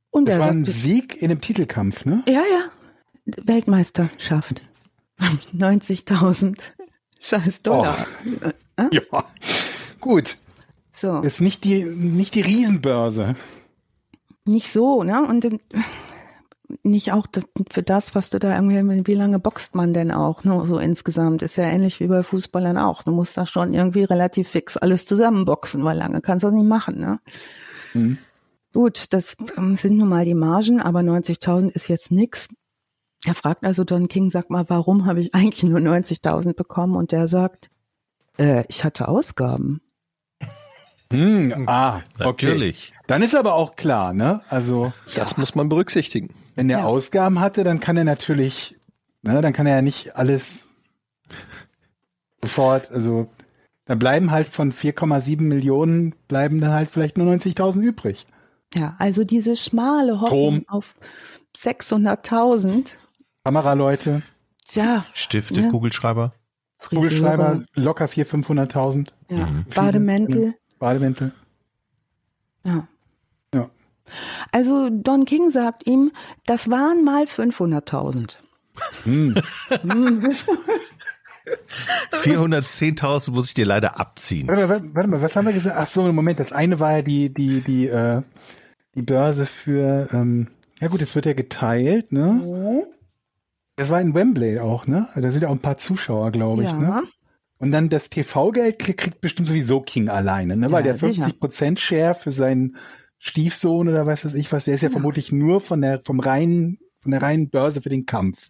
Und 0.09 0.29
Das 0.29 0.37
er 0.37 0.41
war 0.41 0.49
ein 0.49 0.65
Sieg 0.65 1.21
in 1.21 1.29
einem 1.29 1.41
Titelkampf, 1.41 2.05
ne? 2.05 2.23
Ja, 2.27 2.41
ja. 2.41 2.71
Weltmeisterschaft. 3.43 4.61
90.000 5.55 6.59
scheiß 7.19 7.61
Dollar. 7.63 7.97
Ja. 8.91 9.25
Gut. 9.99 10.37
So, 10.93 11.19
Ist 11.21 11.41
nicht 11.41 11.63
die, 11.63 11.83
nicht 11.83 12.35
die 12.35 12.41
Riesenbörse. 12.41 13.35
nicht 14.45 14.71
so, 14.71 15.03
ne? 15.03 15.25
Und 15.27 15.45
ähm, 15.45 15.59
nicht 16.83 17.11
auch 17.13 17.27
für 17.71 17.83
das, 17.83 18.13
was 18.15 18.29
du 18.29 18.39
da 18.39 18.55
irgendwie, 18.55 19.07
wie 19.07 19.15
lange 19.15 19.39
boxt 19.39 19.73
man 19.75 19.93
denn 19.93 20.11
auch, 20.11 20.43
ne, 20.43 20.63
so 20.65 20.79
insgesamt? 20.79 21.41
Ist 21.41 21.55
ja 21.55 21.63
ähnlich 21.65 21.99
wie 21.99 22.07
bei 22.07 22.23
Fußballern 22.23 22.77
auch. 22.77 23.03
Du 23.03 23.11
musst 23.11 23.37
da 23.37 23.45
schon 23.45 23.73
irgendwie 23.73 24.03
relativ 24.03 24.49
fix 24.49 24.75
alles 24.77 25.05
zusammenboxen, 25.05 25.83
weil 25.83 25.97
lange 25.97 26.21
kannst 26.21 26.43
du 26.43 26.47
das 26.47 26.55
nicht 26.55 26.67
machen, 26.67 26.99
ne? 26.99 27.19
Mhm. 27.93 28.17
Gut, 28.73 29.13
das 29.13 29.35
ähm, 29.57 29.75
sind 29.75 29.97
nun 29.97 30.09
mal 30.09 30.25
die 30.25 30.35
Margen, 30.35 30.81
aber 30.81 30.99
90.000 30.99 31.71
ist 31.71 31.87
jetzt 31.87 32.11
nix. 32.11 32.49
Er 33.25 33.35
fragt 33.35 33.63
also 33.65 33.83
Don 33.83 34.07
King, 34.07 34.29
sag 34.29 34.49
mal, 34.49 34.65
warum 34.69 35.05
habe 35.05 35.19
ich 35.19 35.33
eigentlich 35.35 35.63
nur 35.63 35.79
90.000 35.79 36.53
bekommen? 36.55 36.95
Und 36.95 37.11
der 37.11 37.27
sagt, 37.27 37.69
äh, 38.37 38.63
ich 38.69 38.83
hatte 38.83 39.07
Ausgaben. 39.07 39.81
Hm, 41.11 41.63
ah, 41.67 42.01
okay. 42.19 42.45
Natürlich. 42.47 42.93
Dann 43.07 43.21
ist 43.21 43.33
aber 43.35 43.53
auch 43.55 43.75
klar, 43.75 44.13
ne? 44.13 44.41
Also, 44.49 44.91
Das 45.15 45.37
muss 45.37 45.55
man 45.55 45.69
berücksichtigen. 45.69 46.29
wenn 46.55 46.69
er 46.69 46.79
Ja. 46.79 46.85
Ausgaben 46.85 47.39
hatte, 47.39 47.63
dann 47.63 47.79
kann 47.79 47.95
er 47.97 48.03
natürlich, 48.03 48.75
ne, 49.21 49.41
dann 49.41 49.53
kann 49.53 49.67
er 49.67 49.75
ja 49.75 49.81
nicht 49.81 50.15
alles 50.17 50.67
sofort, 52.43 52.91
also, 52.91 53.27
da 53.85 53.95
bleiben 53.95 54.31
halt 54.31 54.47
von 54.49 54.71
4,7 54.73 55.41
Millionen, 55.41 56.13
bleiben 56.27 56.59
dann 56.59 56.71
halt 56.73 56.89
vielleicht 56.89 57.17
nur 57.17 57.27
90.000 57.27 57.81
übrig. 57.81 58.25
Ja, 58.73 58.95
also 58.99 59.23
diese 59.23 59.55
schmale 59.55 60.19
Hoffnung 60.19 60.61
Strom. 60.61 60.65
auf 60.67 60.95
600.000, 61.55 62.95
Kameraleute, 63.47 64.21
ja, 64.73 65.05
Stifte, 65.13 65.61
Ja. 65.61 65.69
Kugelschreiber. 65.69 66.33
Kugelschreiber, 66.79 67.45
Friseure, 67.51 67.65
locker 67.75 68.05
400.000, 68.05 68.25
500.000, 68.25 69.13
ja, 69.29 69.37
Mhm. 69.45 69.65
Bademäntel, 69.73 70.53
Bademäntel. 70.79 71.31
ja. 72.65 72.87
Ja. 73.55 73.69
Also 74.51 74.89
Don 74.91 75.23
King 75.23 75.49
sagt 75.49 75.87
ihm, 75.87 76.11
das 76.45 76.69
waren 76.69 77.05
mal 77.05 77.23
500.000. 77.25 78.37
Hm. 79.05 79.35
410.000 82.11 83.31
muss 83.31 83.47
ich 83.47 83.53
dir 83.53 83.65
leider 83.65 83.97
abziehen. 83.99 84.49
Warte 84.49 84.67
mal, 84.67 84.69
warte, 84.69 84.95
warte 84.95 85.09
mal, 85.09 85.21
was 85.21 85.35
haben 85.37 85.45
wir 85.45 85.53
gesagt? 85.53 85.77
Ach 85.79 85.87
so, 85.87 86.11
Moment, 86.11 86.41
das 86.41 86.51
eine 86.51 86.81
war 86.81 86.97
ja 86.97 87.01
die, 87.01 87.33
die, 87.33 87.61
die, 87.61 87.87
äh, 87.87 88.21
die 88.95 89.01
Börse 89.03 89.45
für, 89.45 90.09
ähm, 90.11 90.49
ja 90.81 90.89
gut, 90.89 91.01
es 91.01 91.15
wird 91.15 91.25
ja 91.25 91.31
geteilt, 91.33 92.11
ne? 92.11 92.85
Das 93.77 93.89
war 93.89 94.01
in 94.01 94.13
Wembley 94.15 94.59
auch, 94.59 94.87
ne? 94.87 95.07
Da 95.15 95.29
sind 95.29 95.43
ja 95.43 95.49
auch 95.49 95.53
ein 95.53 95.59
paar 95.61 95.77
Zuschauer, 95.77 96.31
glaube 96.31 96.63
ich, 96.63 96.71
Ja. 96.71 96.79
ne? 96.79 97.03
Und 97.59 97.71
dann 97.71 97.89
das 97.89 98.09
TV-Geld 98.09 98.79
kriegt, 98.79 99.21
bestimmt 99.21 99.47
sowieso 99.47 99.81
King 99.81 100.09
alleine, 100.09 100.57
ne? 100.57 100.71
Weil 100.71 100.85
Ja, 100.85 100.93
der 100.93 100.99
50% 100.99 101.79
Share 101.79 102.13
für 102.15 102.31
seinen 102.31 102.75
Stiefsohn 103.19 103.87
oder 103.87 104.05
was 104.05 104.25
weiß 104.25 104.33
ich 104.33 104.51
was, 104.51 104.65
der 104.65 104.75
ist 104.75 104.81
ja, 104.81 104.89
Ja. 104.89 104.91
vermutlich 104.93 105.31
nur 105.31 105.61
von 105.61 105.81
der, 105.81 106.01
vom 106.01 106.19
reinen, 106.19 106.79
von 107.01 107.11
der 107.11 107.21
reinen 107.21 107.49
Börse 107.49 107.81
für 107.81 107.89
den 107.89 108.05
Kampf. 108.05 108.49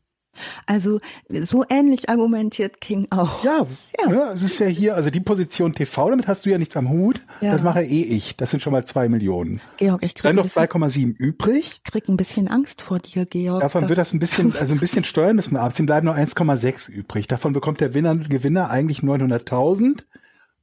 Also 0.65 0.99
so 1.41 1.63
ähnlich 1.69 2.09
argumentiert 2.09 2.81
King 2.81 3.07
auch. 3.11 3.43
Ja, 3.43 3.65
Ja. 4.05 4.11
ja. 4.11 4.31
es 4.33 4.43
ist 4.43 4.59
ja 4.59 4.67
hier, 4.67 4.95
also 4.95 5.09
die 5.09 5.19
Position 5.19 5.73
TV, 5.73 6.09
damit 6.09 6.27
hast 6.27 6.45
du 6.45 6.49
ja 6.49 6.57
nichts 6.57 6.75
am 6.77 6.89
Hut. 6.89 7.21
Ja. 7.41 7.51
Das 7.51 7.63
mache 7.63 7.83
eh 7.83 8.01
ich. 8.01 8.35
Das 8.37 8.51
sind 8.51 8.61
schon 8.61 8.73
mal 8.73 8.85
zwei 8.85 9.09
Millionen. 9.09 9.61
Georg, 9.77 10.03
ich 10.03 10.15
krieg 10.15 10.23
Dann 10.23 10.31
ein, 10.33 10.35
noch 10.37 10.43
bisschen, 10.43 10.63
2,7 10.63 11.15
übrig. 11.17 11.81
krieg 11.83 12.07
ein 12.07 12.17
bisschen 12.17 12.47
Angst 12.47 12.81
vor 12.81 12.99
dir, 12.99 13.25
Georg. 13.25 13.61
Davon 13.61 13.81
dass- 13.81 13.89
wird 13.89 13.97
das 13.99 14.13
ein 14.13 14.19
bisschen, 14.19 14.55
also 14.59 14.75
ein 14.75 14.79
bisschen 14.79 15.03
Steuern 15.03 15.35
müssen 15.35 15.53
wir 15.53 15.61
abziehen, 15.61 15.85
bleiben 15.85 16.05
noch 16.05 16.15
1,6 16.15 16.89
übrig. 16.89 17.27
Davon 17.27 17.53
bekommt 17.53 17.81
der 17.81 17.89
Gewinner, 17.89 18.15
Gewinner 18.15 18.69
eigentlich 18.69 18.99
900.000. 18.99 20.05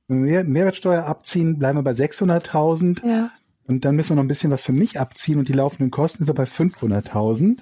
Wenn 0.07 0.25
wir 0.25 0.45
Mehrwertsteuer 0.45 1.05
abziehen, 1.07 1.59
bleiben 1.59 1.79
wir 1.79 1.83
bei 1.83 1.93
600.000. 1.93 3.07
ja. 3.07 3.31
Und 3.67 3.87
dann 3.87 3.97
müssen 3.97 4.11
wir 4.11 4.17
noch 4.17 4.25
ein 4.25 4.29
bisschen 4.29 4.51
was 4.51 4.63
für 4.63 4.73
mich 4.75 5.01
abziehen 5.01 5.39
und 5.39 5.49
die 5.49 5.55
laufenden 5.55 5.91
Kosten 5.91 6.19
sind 6.19 6.29
wir 6.29 6.35
bei 6.35 6.45
500.000. 6.45 7.61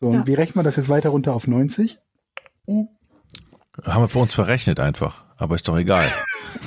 So, 0.00 0.08
und 0.08 0.14
Ja. 0.14 0.26
wie 0.26 0.34
rechnen 0.34 0.56
wir 0.56 0.62
das 0.64 0.76
jetzt 0.76 0.88
weiter 0.88 1.10
runter 1.10 1.34
auf 1.34 1.46
90? 1.46 1.96
Haben 2.66 2.88
wir 4.04 4.08
für 4.08 4.18
uns 4.20 4.32
verrechnet 4.32 4.78
einfach. 4.80 5.24
Aber 5.36 5.56
ist 5.56 5.66
doch 5.66 5.76
egal. 5.76 6.08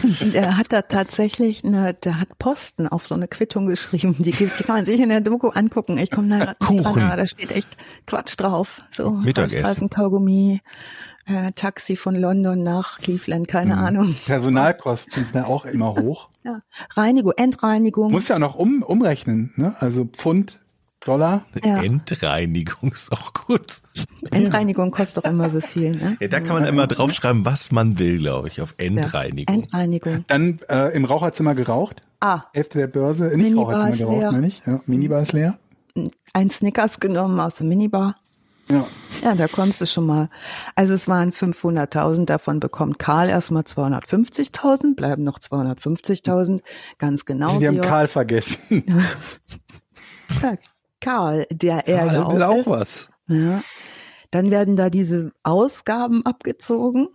Und 0.03 0.35
er 0.35 0.57
hat 0.57 0.73
da 0.73 0.81
tatsächlich 0.81 1.63
eine, 1.63 1.93
der 1.93 2.19
hat 2.19 2.37
Posten 2.37 2.85
auf 2.87 3.07
so 3.07 3.15
eine 3.15 3.29
Quittung 3.29 3.65
geschrieben. 3.67 4.13
Die, 4.19 4.31
gibt- 4.31 4.59
die 4.59 4.63
kann 4.63 4.75
man 4.75 4.85
sich 4.85 4.99
in 4.99 5.07
der 5.07 5.21
Doku 5.21 5.47
angucken. 5.49 5.97
Ich 5.97 6.11
komme 6.11 6.37
da 6.37 6.53
Kuchen. 6.55 6.83
dran, 6.83 6.99
aber 7.03 7.15
da 7.15 7.25
steht 7.27 7.51
echt 7.53 7.69
Quatsch 8.05 8.33
drauf. 8.37 8.81
So 8.91 9.11
Mittagessen. 9.11 9.89
Kaugummi, 9.89 10.59
äh, 11.27 11.53
Taxi 11.53 11.95
von 11.95 12.15
London 12.15 12.61
nach 12.61 12.99
Cleveland, 12.99 13.47
keine 13.47 13.75
Mhm. 13.77 13.81
Ahnung. 13.85 14.15
Personalkosten 14.25 15.23
sind 15.23 15.35
ja 15.35 15.45
auch 15.45 15.63
immer 15.65 15.95
hoch. 15.95 16.29
Ja. 16.43 16.61
Reinigung, 16.95 17.31
Endreinigung. 17.37 18.11
Muss 18.11 18.27
ja 18.27 18.39
noch 18.39 18.55
um, 18.55 18.83
umrechnen, 18.83 19.53
ne? 19.55 19.73
Also 19.79 20.03
Pfund, 20.03 20.59
Dollar. 21.07 21.45
Ja. 21.63 21.81
Endreinigung 21.81 22.91
ist 22.91 23.11
auch 23.11 23.33
gut. 23.33 23.81
Endreinigung 24.31 24.91
kostet 24.91 25.23
doch 25.23 25.29
immer 25.29 25.49
so 25.49 25.61
viel. 25.61 25.91
Ne? 25.91 26.17
Ja, 26.19 26.27
da 26.27 26.39
kann 26.39 26.55
man 26.55 26.65
immer 26.65 26.87
draufschreiben, 26.87 27.45
was 27.45 27.71
man 27.71 27.97
will, 27.97 28.17
glaube 28.17 28.49
ich, 28.49 28.61
auf 28.61 28.75
Endreinigung. 28.77 29.55
Endreinigung. 29.55 30.25
Dann 30.27 30.59
äh, 30.69 30.95
im 30.95 31.05
Raucherzimmer 31.05 31.55
geraucht. 31.55 32.01
Ah, 32.19 32.43
Hälfte 32.53 32.79
der 32.79 32.87
Börse. 32.87 33.31
Äh, 33.31 33.37
nicht 33.37 33.51
Minibar 33.53 33.75
Raucherzimmer 33.75 33.89
ist 33.89 33.99
geraucht, 33.99 34.31
meine 34.33 34.47
ich. 34.47 34.61
Ja, 34.65 34.81
Minibar 34.85 35.21
ist 35.21 35.33
leer. 35.33 35.57
ein 36.33 36.49
Snickers 36.49 36.99
genommen 36.99 37.39
aus 37.39 37.55
der 37.55 37.67
Minibar. 37.67 38.15
Ja. 38.69 38.85
Ja, 39.23 39.33
da 39.35 39.47
kommst 39.47 39.79
du 39.79 39.85
schon 39.85 40.05
mal. 40.05 40.29
Also 40.75 40.93
es 40.93 41.07
waren 41.07 41.31
500.000, 41.31 42.25
davon 42.25 42.59
bekommt 42.59 42.99
Karl 42.99 43.29
erstmal 43.29 43.63
250.000, 43.63 44.95
bleiben 44.95 45.23
noch 45.23 45.39
250.000, 45.39 46.61
ganz 46.97 47.25
genau. 47.25 47.47
Sie, 47.47 47.61
wir 47.61 47.69
haben. 47.69 47.81
Karl 47.81 48.07
vergessen. 48.07 48.83
Ja, 50.41 50.55
Karl, 51.01 51.45
der 51.51 51.87
er 51.87 52.05
ja 52.05 52.13
Karl 52.23 52.33
will 52.35 52.43
auch 52.43 52.57
ist. 52.59 52.69
was. 52.69 53.09
Ja. 53.27 53.61
Dann 54.31 54.51
werden 54.51 54.75
da 54.75 54.89
diese 54.89 55.31
Ausgaben 55.43 56.25
abgezogen. 56.25 57.07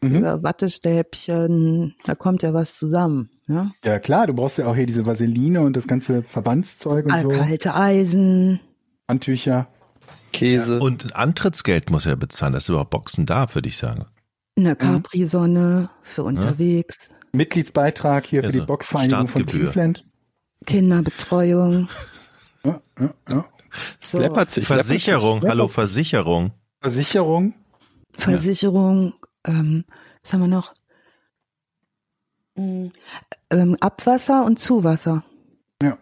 Mhm. 0.00 0.22
Wattestäbchen, 0.42 1.94
da 2.04 2.16
kommt 2.16 2.42
ja 2.42 2.52
was 2.52 2.76
zusammen. 2.76 3.30
Ja? 3.46 3.70
Ja 3.84 4.00
klar, 4.00 4.26
du 4.26 4.34
brauchst 4.34 4.58
ja 4.58 4.66
auch 4.66 4.74
hier 4.74 4.86
diese 4.86 5.06
Vaseline 5.06 5.60
und 5.60 5.76
das 5.76 5.86
ganze 5.86 6.22
Verbandszeug 6.24 7.06
und 7.06 7.16
so. 7.18 7.28
Kalte 7.28 7.74
Eisen. 7.74 8.58
Handtücher. 9.08 9.68
Käse. 10.32 10.80
Und 10.80 11.14
Antrittsgeld 11.14 11.90
muss 11.90 12.06
er 12.06 12.16
bezahlen, 12.16 12.52
dass 12.52 12.68
er 12.68 12.72
überhaupt 12.72 12.90
boxen 12.90 13.26
darf, 13.26 13.54
würde 13.54 13.68
ich 13.68 13.76
sagen. 13.76 14.06
Eine 14.56 14.74
Capri-Sonne 14.74 15.88
für 16.02 16.24
unterwegs. 16.24 17.10
Mitgliedsbeitrag 17.32 18.26
hier 18.26 18.40
für 18.42 18.48
Also, 18.48 18.60
die 18.60 18.66
Boxvereinigung 18.66 19.28
von. 19.28 19.46
Cleveland. 19.46 20.04
Kinderbetreuung. 20.66 21.88
Ja, 23.02 23.14
ja, 23.28 23.34
ja. 23.36 23.44
So. 24.00 24.18
läppert 24.18 24.52
sich. 24.52 24.66
Versicherung, 24.66 25.36
läppert 25.36 25.50
hallo, 25.50 25.66
sich. 25.66 25.74
Versicherung. 25.74 26.52
Versicherung. 26.80 27.54
Versicherung, 28.16 29.14
ähm, 29.46 29.84
was 30.22 30.32
haben 30.32 30.40
wir 30.42 30.48
noch? 30.48 30.72
Mm, 32.54 32.88
Ähm, 33.50 33.76
Abwasser 33.80 34.44
und 34.44 34.58
Zuwasser. 34.58 35.24
Ja. 35.82 35.98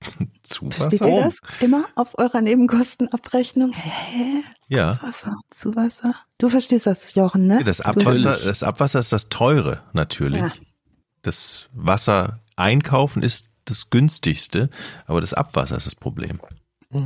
Versteht 0.00 0.30
Zuwasser? 0.42 1.08
ihr 1.08 1.22
das? 1.24 1.38
Immer 1.60 1.84
auf 1.94 2.18
eurer 2.18 2.40
Nebenkostenabrechnung? 2.40 3.72
Hä? 3.72 4.42
Ja. 4.68 4.98
Wasser, 5.02 5.36
Zuwasser? 5.50 6.14
Du 6.38 6.48
verstehst 6.48 6.86
das, 6.86 7.14
Jochen, 7.14 7.46
ne? 7.46 7.62
Das 7.64 7.80
Abwasser, 7.80 8.38
das 8.38 8.62
Abwasser 8.62 9.00
ist 9.00 9.12
das 9.12 9.28
teure, 9.28 9.82
natürlich. 9.92 10.40
Ja. 10.42 10.52
Das 11.22 11.68
Wasser 11.74 12.40
einkaufen 12.56 13.22
ist 13.22 13.49
das 13.64 13.90
günstigste, 13.90 14.70
aber 15.06 15.20
das 15.20 15.34
Abwasser 15.34 15.76
ist 15.76 15.86
das 15.86 15.94
Problem. 15.94 16.40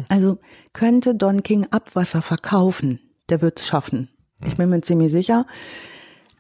Also 0.09 0.39
könnte 0.73 1.15
Don 1.15 1.43
King 1.43 1.67
Abwasser 1.71 2.23
verkaufen. 2.23 3.01
Der 3.29 3.41
wird 3.41 3.61
es 3.61 3.67
schaffen. 3.67 4.09
Ich 4.45 4.57
bin 4.57 4.71
mir 4.71 4.81
ziemlich 4.81 5.11
sicher. 5.11 5.47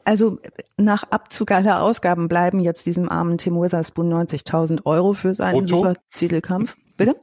Also 0.04 0.38
nach 0.76 1.04
Abzug 1.04 1.50
aller 1.50 1.82
Ausgaben 1.82 2.28
bleiben 2.28 2.60
jetzt 2.60 2.86
diesem 2.86 3.08
armen 3.08 3.38
Tim 3.38 3.54
Witherspoon 3.54 4.12
90.000 4.12 4.84
Euro 4.84 5.14
für 5.14 5.34
seinen 5.34 5.64
Brutto? 5.64 5.66
super 5.66 5.94
Titelkampf. 6.16 6.76
Bitte? 6.96 7.16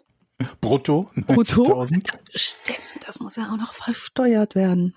Brutto. 0.62 1.10
Brutto? 1.28 1.64
90.000. 1.64 2.12
Stimmt, 2.34 2.80
das 3.06 3.20
muss 3.20 3.36
ja 3.36 3.52
auch 3.52 3.58
noch 3.58 3.74
versteuert 3.74 4.56
werden. 4.56 4.94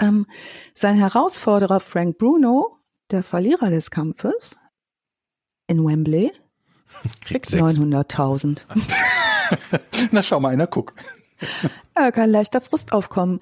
Ähm, 0.00 0.26
sein 0.74 0.96
Herausforderer 0.96 1.80
Frank 1.80 2.18
Bruno, 2.18 2.76
der 3.10 3.22
Verlierer 3.22 3.70
des 3.70 3.90
Kampfes 3.90 4.60
in 5.68 5.84
Wembley, 5.84 6.32
kriegt 7.20 7.46
sechs. 7.46 7.62
900.000. 7.62 8.60
Na 10.12 10.22
schau 10.22 10.40
mal, 10.40 10.50
einer 10.50 10.66
guck. 10.66 10.94
Ja, 11.98 12.10
kann 12.10 12.30
leichter 12.30 12.60
Frust 12.60 12.92
aufkommen. 12.92 13.40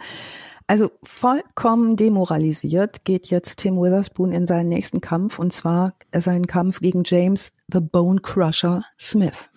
Also 0.66 0.92
vollkommen 1.02 1.96
demoralisiert 1.96 3.04
geht 3.04 3.26
jetzt 3.26 3.58
Tim 3.58 3.76
Witherspoon 3.76 4.32
in 4.32 4.46
seinen 4.46 4.68
nächsten 4.68 5.00
Kampf 5.00 5.38
und 5.38 5.52
zwar 5.52 5.94
seinen 6.14 6.46
Kampf 6.46 6.80
gegen 6.80 7.02
James 7.04 7.52
the 7.72 7.80
Bone 7.80 8.20
Crusher 8.20 8.84
Smith. 8.98 9.48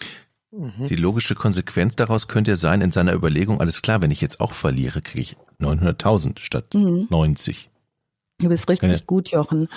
Die 0.51 0.95
logische 0.95 1.35
Konsequenz 1.35 1.95
daraus 1.95 2.27
könnte 2.27 2.51
ja 2.51 2.57
sein, 2.57 2.81
in 2.81 2.91
seiner 2.91 3.14
Überlegung, 3.14 3.59
alles 3.61 3.81
klar, 3.81 4.01
wenn 4.01 4.11
ich 4.11 4.22
jetzt 4.22 4.39
auch 4.39 4.53
verliere, 4.53 5.01
kriege 5.01 5.22
ich 5.22 5.38
900.000 5.59 6.39
statt 6.39 6.73
Mhm. 6.73 7.07
90. 7.09 7.69
Du 8.39 8.49
bist 8.49 8.69
richtig 8.69 8.91
Ja. 8.91 8.97
gut, 9.05 9.30
Jochen. 9.30 9.68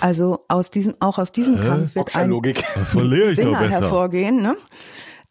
Also 0.00 0.44
aus 0.48 0.70
diesem, 0.70 0.94
auch 1.00 1.18
aus 1.18 1.32
diesem 1.32 1.56
Kampf 1.56 1.94
wird 1.94 2.16
ein 2.16 2.30
Boxerlogik. 2.30 2.64
verliere 2.64 3.36
Winner 3.36 3.68
hervorgehen. 3.68 4.40
Ne? 4.42 4.56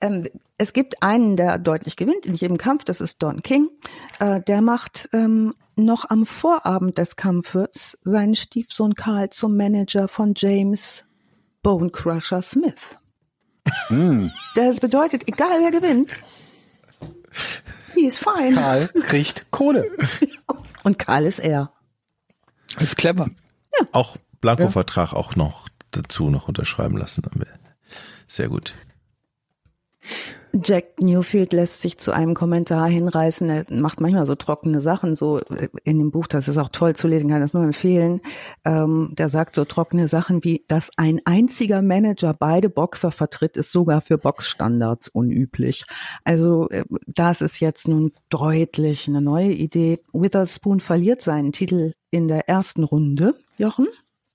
ähm, 0.01 0.27
es 0.57 0.71
gibt 0.71 1.01
einen, 1.01 1.35
der 1.35 1.57
deutlich 1.57 1.95
gewinnt 1.97 2.25
in 2.25 2.35
jedem 2.35 2.57
Kampf, 2.57 2.83
das 2.83 3.01
ist 3.01 3.21
Don 3.23 3.41
King. 3.41 3.69
Äh, 4.19 4.41
der 4.41 4.61
macht 4.61 5.09
ähm, 5.13 5.53
noch 5.75 6.09
am 6.09 6.25
Vorabend 6.25 6.97
des 6.97 7.15
Kampfes 7.15 7.97
seinen 8.03 8.35
Stiefsohn 8.35 8.93
Karl 8.93 9.29
zum 9.31 9.57
Manager 9.57 10.07
von 10.07 10.33
James 10.35 11.05
Bone 11.63 11.89
Crusher 11.89 12.41
Smith. 12.41 12.97
Hm. 13.87 14.31
Das 14.53 14.79
bedeutet, 14.79 15.27
egal 15.27 15.59
wer 15.59 15.71
gewinnt, 15.71 16.23
he 17.95 18.05
is 18.05 18.19
fine. 18.19 18.53
Karl 18.53 18.87
kriegt 19.01 19.47
Kohle. 19.51 19.89
Und 20.83 20.99
Karl 20.99 21.25
ist 21.25 21.39
er. 21.39 21.71
Das 22.73 22.83
ist 22.83 22.97
clever. 22.97 23.29
Auch 23.91 24.17
Blanko-Vertrag 24.41 25.13
auch 25.13 25.35
noch 25.35 25.69
dazu 25.91 26.29
noch 26.29 26.47
unterschreiben 26.47 26.97
lassen. 26.97 27.23
Sehr 28.27 28.49
gut. 28.49 28.73
Jack 30.63 31.01
Newfield 31.01 31.53
lässt 31.53 31.81
sich 31.81 31.97
zu 31.97 32.11
einem 32.11 32.33
Kommentar 32.33 32.87
hinreißen. 32.87 33.49
Er 33.49 33.65
macht 33.69 33.99
manchmal 33.99 34.25
so 34.25 34.35
trockene 34.35 34.79
Sachen, 34.79 35.15
so 35.15 35.39
in 35.83 35.99
dem 35.99 36.11
Buch, 36.11 36.27
das 36.27 36.47
ist 36.47 36.57
auch 36.57 36.69
toll 36.69 36.95
zu 36.95 37.07
lesen, 37.07 37.29
kann 37.29 37.41
das 37.41 37.53
nur 37.53 37.63
empfehlen. 37.63 38.21
Ähm, 38.63 39.09
der 39.13 39.29
sagt 39.29 39.55
so 39.55 39.65
trockene 39.65 40.07
Sachen 40.07 40.43
wie, 40.43 40.63
dass 40.67 40.91
ein 40.97 41.21
einziger 41.25 41.81
Manager 41.81 42.33
beide 42.33 42.69
Boxer 42.69 43.11
vertritt, 43.11 43.57
ist 43.57 43.71
sogar 43.71 44.01
für 44.01 44.17
Boxstandards 44.17 45.09
unüblich. 45.09 45.83
Also 46.23 46.69
äh, 46.69 46.85
das 47.07 47.41
ist 47.41 47.59
jetzt 47.59 47.87
nun 47.87 48.13
deutlich 48.29 49.07
eine 49.07 49.21
neue 49.21 49.51
Idee. 49.51 49.99
Witherspoon 50.13 50.79
verliert 50.79 51.21
seinen 51.21 51.51
Titel 51.51 51.93
in 52.11 52.27
der 52.27 52.47
ersten 52.47 52.83
Runde, 52.83 53.35
Jochen. 53.57 53.87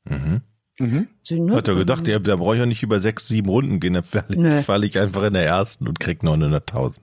Mhm. 0.04 0.42
Mhm. 0.80 1.06
Hat 1.54 1.68
er 1.68 1.74
gedacht, 1.74 2.06
ja, 2.08 2.18
da 2.18 2.36
brauche 2.36 2.54
ich 2.54 2.60
ja 2.60 2.66
nicht 2.66 2.82
über 2.82 2.98
sechs, 3.00 3.28
sieben 3.28 3.48
Runden 3.48 3.78
gehen, 3.80 3.94
dann 3.94 4.02
falle 4.02 4.62
fall 4.62 4.84
ich 4.84 4.98
einfach 4.98 5.22
in 5.24 5.34
der 5.34 5.44
ersten 5.46 5.86
und 5.86 6.00
krieg 6.00 6.22
900.000. 6.22 6.98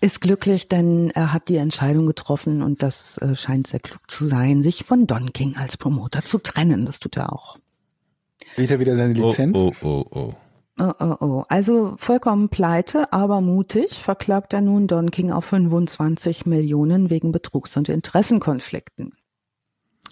ist 0.00 0.20
glücklich, 0.20 0.68
denn 0.68 1.10
er 1.10 1.32
hat 1.32 1.48
die 1.48 1.56
Entscheidung 1.56 2.06
getroffen 2.06 2.62
und 2.62 2.82
das 2.82 3.18
äh, 3.18 3.34
scheint 3.36 3.66
sehr 3.66 3.80
klug 3.80 4.00
zu 4.08 4.26
sein, 4.26 4.62
sich 4.62 4.84
von 4.84 5.06
Don 5.06 5.32
King 5.32 5.56
als 5.56 5.76
Promoter 5.76 6.22
zu 6.22 6.38
trennen. 6.38 6.86
Das 6.86 7.00
tut 7.00 7.16
er 7.16 7.32
auch. 7.32 7.58
Kriegt 8.54 8.70
er 8.70 8.80
wieder 8.80 8.96
seine 8.96 9.20
Oh, 9.20 9.28
Lizenz? 9.28 9.56
oh, 9.56 9.72
oh, 9.82 10.04
oh. 10.10 10.34
Oh, 10.78 10.92
oh, 11.00 11.16
oh. 11.20 11.44
Also 11.48 11.94
vollkommen 11.98 12.48
pleite, 12.48 13.12
aber 13.12 13.40
mutig 13.42 13.92
verklagt 14.00 14.54
er 14.54 14.62
nun 14.62 14.86
Don 14.86 15.10
King 15.10 15.30
auf 15.30 15.44
25 15.44 16.46
Millionen 16.46 17.10
wegen 17.10 17.30
Betrugs- 17.30 17.76
und 17.76 17.88
Interessenkonflikten. 17.90 19.12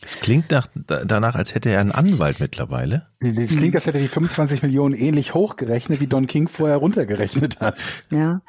Es 0.02 0.16
klingt 0.16 0.50
nach, 0.50 0.68
da- 0.74 1.04
danach, 1.04 1.34
als 1.34 1.54
hätte 1.54 1.68
er 1.70 1.80
einen 1.80 1.92
Anwalt 1.92 2.40
mittlerweile. 2.40 3.08
Das 3.20 3.56
klingt, 3.56 3.74
als 3.74 3.86
hätte 3.86 3.98
er 3.98 4.02
die 4.02 4.08
25 4.08 4.62
Millionen 4.62 4.94
ähnlich 4.94 5.34
hochgerechnet, 5.34 6.00
wie 6.00 6.06
Don 6.06 6.26
King 6.26 6.48
vorher 6.48 6.78
runtergerechnet 6.78 7.60
hat. 7.60 7.78
Ja, 8.10 8.40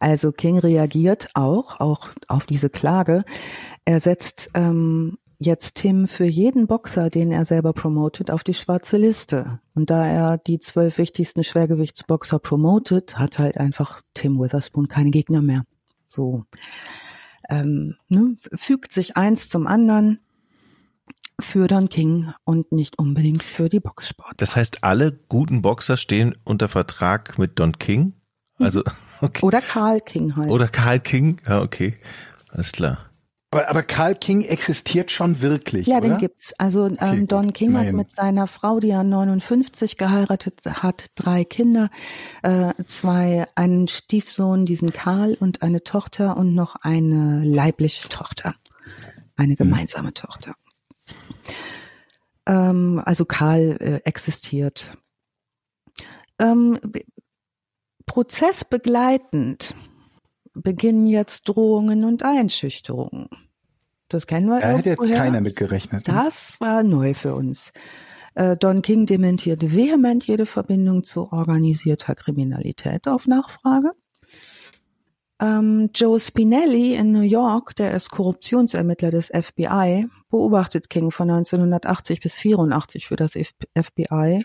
also 0.00 0.32
King 0.32 0.58
reagiert 0.58 1.28
auch, 1.34 1.78
auch 1.80 2.08
auf 2.26 2.46
diese 2.46 2.68
Klage. 2.70 3.24
Er 3.84 4.00
setzt 4.00 4.50
ähm, 4.54 5.18
jetzt 5.38 5.76
Tim 5.76 6.08
für 6.08 6.24
jeden 6.26 6.66
Boxer, 6.66 7.08
den 7.10 7.30
er 7.30 7.44
selber 7.44 7.72
promotet, 7.72 8.30
auf 8.30 8.42
die 8.42 8.54
schwarze 8.54 8.96
Liste. 8.96 9.60
Und 9.74 9.90
da 9.90 10.04
er 10.06 10.38
die 10.38 10.58
zwölf 10.58 10.98
wichtigsten 10.98 11.44
Schwergewichtsboxer 11.44 12.40
promotet, 12.40 13.18
hat 13.18 13.38
halt 13.38 13.56
einfach 13.58 14.00
Tim 14.14 14.38
Witherspoon 14.40 14.88
keine 14.88 15.10
Gegner 15.10 15.42
mehr. 15.42 15.62
So 16.08 16.44
ähm, 17.48 17.94
ne, 18.08 18.36
fügt 18.54 18.92
sich 18.92 19.16
eins 19.16 19.48
zum 19.48 19.66
anderen 19.66 20.18
für 21.40 21.68
Don 21.68 21.88
King 21.88 22.32
und 22.44 22.72
nicht 22.72 22.98
unbedingt 22.98 23.42
für 23.42 23.68
die 23.68 23.80
Boxsport. 23.80 24.34
Das 24.38 24.56
heißt, 24.56 24.84
alle 24.84 25.12
guten 25.28 25.62
Boxer 25.62 25.96
stehen 25.96 26.34
unter 26.44 26.68
Vertrag 26.68 27.38
mit 27.38 27.58
Don 27.58 27.72
King. 27.78 28.14
Also, 28.58 28.82
okay. 29.20 29.44
Oder 29.44 29.60
Karl 29.60 30.00
King 30.00 30.34
halt. 30.36 30.50
Oder 30.50 30.68
Karl 30.68 31.00
King. 31.00 31.40
Ja, 31.46 31.62
okay. 31.62 31.96
Alles 32.50 32.72
klar. 32.72 32.98
Aber, 33.50 33.70
aber 33.70 33.82
Karl 33.82 34.14
King 34.14 34.42
existiert 34.42 35.10
schon 35.10 35.40
wirklich, 35.40 35.86
Ja, 35.86 35.98
oder? 35.98 36.08
den 36.08 36.18
gibt's. 36.18 36.52
Also 36.58 36.86
ähm, 36.86 36.96
Okay. 37.00 37.26
Don 37.26 37.52
King 37.54 37.78
hat 37.78 37.92
mit 37.92 38.10
seiner 38.10 38.46
Frau, 38.46 38.78
die 38.78 38.90
er 38.90 39.04
59 39.04 39.96
geheiratet 39.96 40.60
hat, 40.66 41.06
drei 41.14 41.44
Kinder, 41.44 41.88
äh, 42.42 42.74
zwei, 42.84 43.46
einen 43.54 43.88
Stiefsohn, 43.88 44.66
diesen 44.66 44.92
Karl 44.92 45.34
und 45.40 45.62
eine 45.62 45.82
Tochter 45.82 46.36
und 46.36 46.54
noch 46.54 46.76
eine 46.76 47.42
leibliche 47.42 48.08
Tochter, 48.10 48.54
eine 49.36 49.56
gemeinsame 49.56 50.12
Tochter. 50.12 50.54
Ähm, 52.46 53.02
also 53.04 53.24
Karl 53.24 53.76
äh, 53.80 54.00
existiert. 54.04 54.96
Ähm, 56.40 56.78
prozessbegleitend 58.06 59.74
beginnen 60.54 61.06
jetzt 61.06 61.48
Drohungen 61.48 62.04
und 62.04 62.22
Einschüchterungen. 62.22 63.28
Das 64.08 64.26
kennen 64.26 64.48
wir 64.48 64.60
Da 64.60 64.68
hätte 64.68 64.90
jetzt 64.90 65.14
keiner 65.14 65.40
mitgerechnet. 65.40 66.08
ne? 66.08 66.14
Das 66.14 66.60
war 66.60 66.82
neu 66.82 67.14
für 67.14 67.34
uns. 67.34 67.72
Äh, 68.34 68.56
Don 68.56 68.82
King 68.82 69.04
dementierte 69.04 69.74
vehement 69.74 70.26
jede 70.26 70.46
Verbindung 70.46 71.04
zu 71.04 71.30
organisierter 71.32 72.14
Kriminalität 72.14 73.06
auf 73.06 73.26
Nachfrage. 73.26 73.92
Ähm, 75.40 75.90
Joe 75.94 76.18
Spinelli 76.18 76.94
in 76.94 77.12
New 77.12 77.20
York, 77.20 77.76
der 77.76 77.92
ist 77.92 78.10
Korruptionsermittler 78.10 79.10
des 79.10 79.26
FBI, 79.28 80.06
beobachtet 80.30 80.90
King 80.90 81.10
von 81.10 81.30
1980 81.30 82.20
bis 82.20 82.34
84 82.34 83.06
für 83.06 83.16
das 83.16 83.32
FBI. 83.32 84.44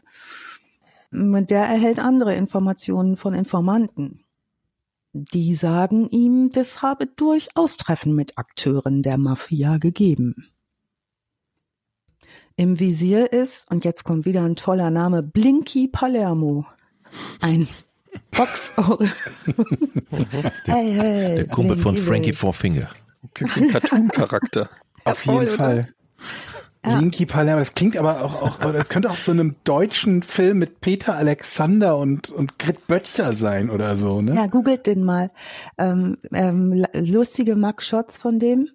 Der 1.12 1.64
erhält 1.64 2.00
andere 2.00 2.36
Informationen 2.36 3.18
von 3.18 3.34
Informanten. 3.34 4.24
Die 5.14 5.54
sagen 5.54 6.10
ihm, 6.10 6.52
das 6.52 6.82
habe 6.82 7.06
durchaus 7.06 7.78
Treffen 7.78 8.16
mit 8.16 8.38
Akteuren 8.38 9.04
der 9.04 9.20
Mafia 9.20 9.78
gegeben. 9.78 10.48
Im 12.56 12.80
Visier 12.80 13.32
ist, 13.32 13.70
und 13.72 13.86
jetzt 13.86 14.04
kommt 14.04 14.26
wieder 14.26 14.44
ein 14.44 14.56
toller 14.56 14.90
Name, 14.90 15.22
Blinky 15.22 15.88
Palermo. 15.88 16.66
Ein 17.42 17.68
Box. 18.32 18.74
hey, 20.66 20.94
hey, 20.94 21.36
Der 21.36 21.48
Kumpel 21.48 21.78
von 21.78 21.98
Frankie. 21.98 22.34
Four 22.34 22.54
Finger. 22.54 22.90
Cartoon-Charakter. 23.34 24.70
Auf 25.06 25.20
voll, 25.20 25.44
jeden? 25.44 25.56
Fall. 25.56 25.90
Ja. 26.86 27.00
Linky 27.00 27.26
Palermo, 27.26 27.60
das 27.60 27.76
klingt 27.76 27.96
aber 27.96 28.24
auch, 28.26 28.42
auch 28.42 28.60
oder 28.60 28.74
das 28.80 28.90
könnte 28.90 29.10
auch 29.10 29.16
so 29.16 29.32
einem 29.32 29.56
deutschen 29.64 30.22
Film 30.22 30.60
mit 30.60 30.82
Peter 30.82 31.16
Alexander 31.16 31.96
und, 31.98 32.30
und 32.30 32.60
Grit 32.60 32.88
Böttcher 32.88 33.34
sein 33.34 33.70
oder 33.70 33.96
so, 33.96 34.22
ne? 34.22 34.36
Ja, 34.36 34.48
googelt 34.48 34.86
den 34.86 35.04
mal. 35.06 35.32
Ähm, 35.78 36.18
ähm, 36.34 36.86
lustige 36.94 37.56
Mugshots 37.56 38.18
von 38.18 38.38
dem. 38.38 38.68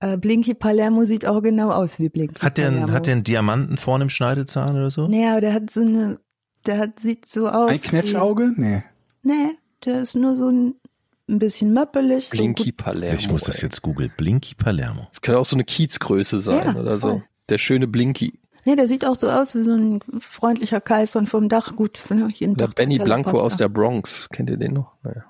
Äh, 0.00 0.16
Blinky 0.16 0.54
Palermo 0.54 1.04
sieht 1.04 1.26
auch 1.26 1.40
genau 1.40 1.70
aus 1.70 2.00
wie 2.00 2.08
Blinky 2.08 2.40
Hat 2.40 2.56
der, 2.56 2.64
Palermo. 2.64 2.86
einen- 2.86 2.92
hat 2.94 3.06
der 3.06 3.12
einen 3.14 3.24
Diamanten 3.24 3.76
vorne 3.76 4.02
im 4.02 4.10
Schneidezahn 4.10 4.74
oder 4.76 4.90
so? 4.90 5.06
Nee, 5.06 5.28
aber 5.28 5.40
der 5.40 5.52
hat 5.54 5.70
so 5.70 5.80
eine, 5.82 6.18
der 6.66 6.78
hat, 6.78 6.98
sieht 6.98 7.24
so 7.26 7.48
aus. 7.48 7.70
Ein 7.70 7.80
Knetschauge? 7.80 8.52
Nee. 8.56 8.82
Wie, 9.22 9.28
nee, 9.28 9.50
der 9.84 10.02
ist 10.02 10.16
nur 10.16 10.34
so 10.34 10.48
ein, 10.48 10.74
ein 11.28 11.38
bisschen 11.38 11.72
möppelig. 11.72 12.26
so 12.26 12.30
Blinky 12.36 12.72
Palermo. 12.72 13.16
Ich 13.16 13.30
muss 13.30 13.44
das 13.44 13.60
jetzt 13.60 13.82
googeln. 13.82 14.10
Blinky 14.16 14.54
Palermo. 14.54 15.08
Das 15.10 15.20
kann 15.20 15.34
auch 15.36 15.44
so 15.44 15.56
eine 15.56 15.64
Kiezgröße 15.64 16.40
sein 16.40 16.74
Ja, 16.74 16.80
oder 16.80 16.98
so. 16.98 17.08
voll. 17.10 17.24
Der 17.48 17.58
schöne 17.58 17.86
Blinky. 17.86 18.38
Nee, 18.64 18.76
der 18.76 18.86
sieht 18.86 19.06
auch 19.06 19.14
so 19.14 19.30
aus 19.30 19.54
wie 19.54 19.62
so 19.62 19.72
ein 19.74 20.00
freundlicher 20.20 20.80
Kaiser 20.80 21.24
vom 21.26 21.48
Dach. 21.48 21.74
Gut, 21.76 21.98
ne, 22.10 22.28
jeden 22.34 22.54
Der 22.56 22.66
Tag 22.66 22.76
Benny 22.76 22.98
Blanco 22.98 23.40
aus 23.40 23.56
der 23.56 23.68
Bronx. 23.68 24.28
Kennt 24.28 24.50
ihr 24.50 24.56
den 24.58 24.74
noch? 24.74 24.92
Naja. 25.02 25.24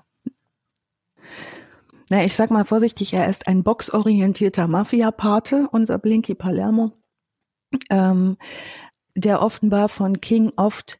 Na, 2.09 2.25
ich 2.25 2.35
sag 2.35 2.49
mal 2.49 2.65
vorsichtig, 2.65 3.13
er 3.13 3.29
ist 3.29 3.47
ein 3.47 3.63
boxorientierter 3.63 4.67
Mafia-Pate, 4.67 5.69
unser 5.71 5.99
Blinky 5.99 6.33
Palermo, 6.33 6.91
ähm, 7.91 8.35
der 9.15 9.41
offenbar 9.43 9.89
von 9.89 10.19
King 10.19 10.51
oft 10.55 10.99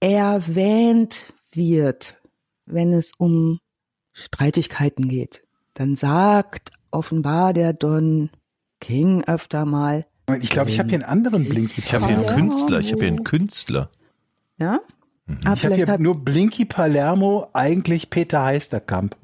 erwähnt 0.00 1.32
wird, 1.52 2.20
wenn 2.66 2.92
es 2.92 3.12
um 3.16 3.60
Streitigkeiten 4.16 5.08
geht. 5.08 5.44
Dann 5.74 5.94
sagt 5.94 6.70
offenbar 6.90 7.52
der 7.52 7.72
Don 7.72 8.30
King 8.80 9.22
öfter 9.24 9.64
mal, 9.66 10.06
Ich 10.40 10.50
glaube, 10.50 10.70
ich 10.70 10.78
habe 10.78 10.88
hier 10.88 10.96
einen 10.98 11.04
anderen 11.08 11.48
Blinky 11.48 11.82
Ich 11.84 11.94
habe 11.94 12.06
hier 12.06 12.16
einen 12.16 12.26
Palermo. 12.26 12.48
Künstler. 12.50 12.80
Ich 12.80 12.92
habe 12.92 13.00
hier 13.02 13.08
einen 13.12 13.24
Künstler. 13.24 13.90
ja? 14.58 14.80
Ah, 15.44 15.54
Ich 15.54 15.64
habe 15.64 15.74
hier 15.74 15.86
hat, 15.88 16.00
nur 16.00 16.24
Blinky 16.24 16.64
Palermo, 16.64 17.48
eigentlich 17.52 18.10
Peter 18.10 18.42
Heisterkamp. 18.44 19.16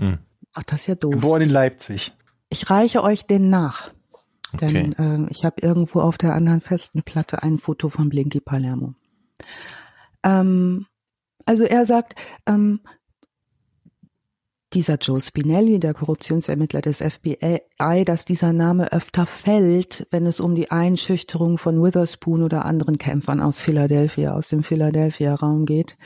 ach, 0.52 0.62
das 0.64 0.80
ist 0.82 0.86
ja 0.88 0.94
doof. 0.96 1.12
Geboren 1.12 1.42
in 1.42 1.48
Leipzig. 1.50 2.12
Ich 2.50 2.68
reiche 2.68 3.02
euch 3.02 3.26
den 3.26 3.48
nach. 3.50 3.90
Okay. 4.52 4.72
Denn 4.72 4.94
ähm, 4.98 5.28
ich 5.30 5.44
habe 5.46 5.56
irgendwo 5.62 6.00
auf 6.00 6.18
der 6.18 6.34
anderen 6.34 6.60
festen 6.60 7.02
Platte 7.02 7.42
ein 7.42 7.58
Foto 7.58 7.88
von 7.88 8.08
Blinky 8.10 8.40
Palermo. 8.40 8.94
Ähm, 10.22 10.86
also 11.46 11.64
er 11.64 11.84
sagt, 11.84 12.14
ähm, 12.46 12.80
dieser 14.74 14.96
Joe 14.96 15.20
Spinelli, 15.20 15.78
der 15.78 15.94
Korruptionsermittler 15.94 16.80
des 16.80 16.98
FBI, 16.98 18.04
dass 18.04 18.24
dieser 18.24 18.52
Name 18.52 18.92
öfter 18.92 19.26
fällt, 19.26 20.06
wenn 20.10 20.26
es 20.26 20.40
um 20.40 20.54
die 20.54 20.70
Einschüchterung 20.70 21.58
von 21.58 21.82
Witherspoon 21.82 22.42
oder 22.42 22.64
anderen 22.64 22.98
Kämpfern 22.98 23.40
aus 23.40 23.60
Philadelphia, 23.60 24.34
aus 24.34 24.48
dem 24.48 24.62
Philadelphia-Raum 24.62 25.66
geht. 25.66 25.96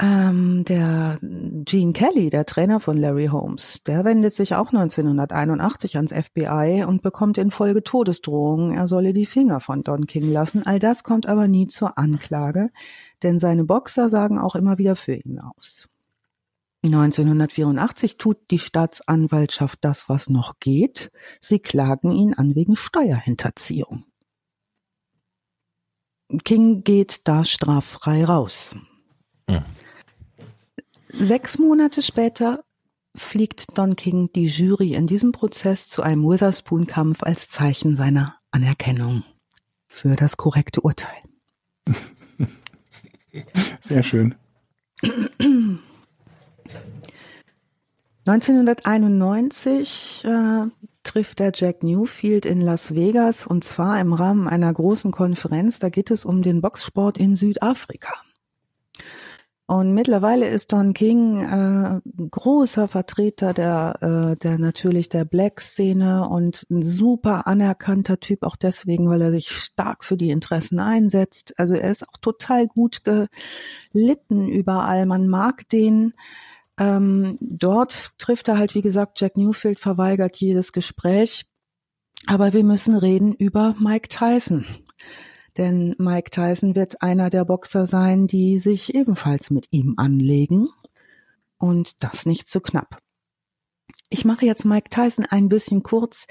Ähm, 0.00 0.64
der 0.64 1.18
Gene 1.20 1.92
Kelly, 1.92 2.28
der 2.28 2.46
Trainer 2.46 2.80
von 2.80 2.96
Larry 2.96 3.26
Holmes, 3.26 3.84
der 3.84 4.04
wendet 4.04 4.32
sich 4.32 4.56
auch 4.56 4.72
1981 4.72 5.96
ans 5.96 6.12
FBI 6.12 6.84
und 6.84 7.00
bekommt 7.02 7.38
in 7.38 7.52
Folge 7.52 7.84
Todesdrohungen, 7.84 8.76
er 8.76 8.88
solle 8.88 9.12
die 9.12 9.24
Finger 9.24 9.60
von 9.60 9.84
Don 9.84 10.06
King 10.06 10.32
lassen. 10.32 10.66
All 10.66 10.80
das 10.80 11.04
kommt 11.04 11.26
aber 11.26 11.46
nie 11.46 11.68
zur 11.68 11.96
Anklage, 11.96 12.70
denn 13.22 13.38
seine 13.38 13.62
Boxer 13.62 14.08
sagen 14.08 14.38
auch 14.38 14.56
immer 14.56 14.78
wieder 14.78 14.96
für 14.96 15.14
ihn 15.14 15.38
aus. 15.38 15.88
1984 16.84 18.18
tut 18.18 18.36
die 18.50 18.58
Staatsanwaltschaft 18.58 19.78
das, 19.82 20.08
was 20.08 20.28
noch 20.28 20.58
geht. 20.60 21.10
Sie 21.40 21.58
klagen 21.58 22.10
ihn 22.10 22.34
an 22.34 22.54
wegen 22.54 22.76
Steuerhinterziehung. 22.76 24.04
King 26.44 26.84
geht 26.84 27.26
da 27.26 27.44
straffrei 27.44 28.24
raus. 28.24 28.76
Hm. 29.48 29.64
Sechs 31.08 31.58
Monate 31.58 32.02
später 32.02 32.64
fliegt 33.16 33.78
Don 33.78 33.96
King 33.96 34.30
die 34.34 34.46
Jury 34.46 34.94
in 34.94 35.06
diesem 35.06 35.32
Prozess 35.32 35.88
zu 35.88 36.02
einem 36.02 36.24
Witherspoon-Kampf 36.24 37.22
als 37.22 37.48
Zeichen 37.48 37.94
seiner 37.94 38.38
Anerkennung 38.50 39.24
für 39.86 40.16
das 40.16 40.36
korrekte 40.36 40.80
Urteil. 40.80 41.16
Sehr 43.80 44.02
schön. 44.02 44.34
1991 48.26 50.24
äh, 50.24 50.66
trifft 51.02 51.38
der 51.38 51.52
Jack 51.54 51.82
Newfield 51.82 52.46
in 52.46 52.60
Las 52.60 52.94
Vegas 52.94 53.46
und 53.46 53.64
zwar 53.64 54.00
im 54.00 54.14
Rahmen 54.14 54.48
einer 54.48 54.72
großen 54.72 55.12
Konferenz. 55.12 55.78
Da 55.78 55.90
geht 55.90 56.10
es 56.10 56.24
um 56.24 56.42
den 56.42 56.62
Boxsport 56.62 57.18
in 57.18 57.36
Südafrika. 57.36 58.14
Und 59.66 59.94
mittlerweile 59.94 60.46
ist 60.46 60.72
Don 60.72 60.92
King 60.92 61.40
äh, 61.40 62.00
großer 62.30 62.86
Vertreter 62.86 63.54
der, 63.54 63.96
äh, 64.02 64.36
der 64.36 64.58
natürlich 64.58 65.08
der 65.08 65.24
Black-Szene 65.24 66.28
und 66.28 66.66
ein 66.70 66.82
super 66.82 67.46
anerkannter 67.46 68.20
Typ, 68.20 68.42
auch 68.42 68.56
deswegen, 68.56 69.08
weil 69.08 69.22
er 69.22 69.30
sich 69.30 69.48
stark 69.50 70.04
für 70.04 70.18
die 70.18 70.30
Interessen 70.30 70.78
einsetzt. 70.78 71.58
Also 71.58 71.74
er 71.74 71.90
ist 71.90 72.06
auch 72.06 72.18
total 72.20 72.66
gut 72.66 73.02
gelitten 73.04 74.48
überall. 74.48 75.06
Man 75.06 75.28
mag 75.28 75.66
den. 75.70 76.12
Ähm, 76.78 77.38
dort 77.40 78.12
trifft 78.18 78.48
er 78.48 78.58
halt, 78.58 78.74
wie 78.74 78.82
gesagt, 78.82 79.20
Jack 79.20 79.36
Newfield 79.36 79.78
verweigert 79.78 80.36
jedes 80.36 80.72
Gespräch. 80.72 81.46
Aber 82.26 82.52
wir 82.52 82.64
müssen 82.64 82.96
reden 82.96 83.32
über 83.34 83.74
Mike 83.78 84.08
Tyson. 84.08 84.64
Denn 85.56 85.94
Mike 85.98 86.30
Tyson 86.30 86.74
wird 86.74 87.02
einer 87.02 87.30
der 87.30 87.44
Boxer 87.44 87.86
sein, 87.86 88.26
die 88.26 88.58
sich 88.58 88.94
ebenfalls 88.94 89.50
mit 89.50 89.68
ihm 89.70 89.94
anlegen. 89.96 90.68
Und 91.58 92.02
das 92.02 92.26
nicht 92.26 92.48
zu 92.50 92.60
knapp. 92.60 92.98
Ich 94.10 94.24
mache 94.24 94.46
jetzt 94.46 94.64
Mike 94.64 94.90
Tyson 94.90 95.26
ein 95.28 95.48
bisschen 95.48 95.82
kurz, 95.82 96.26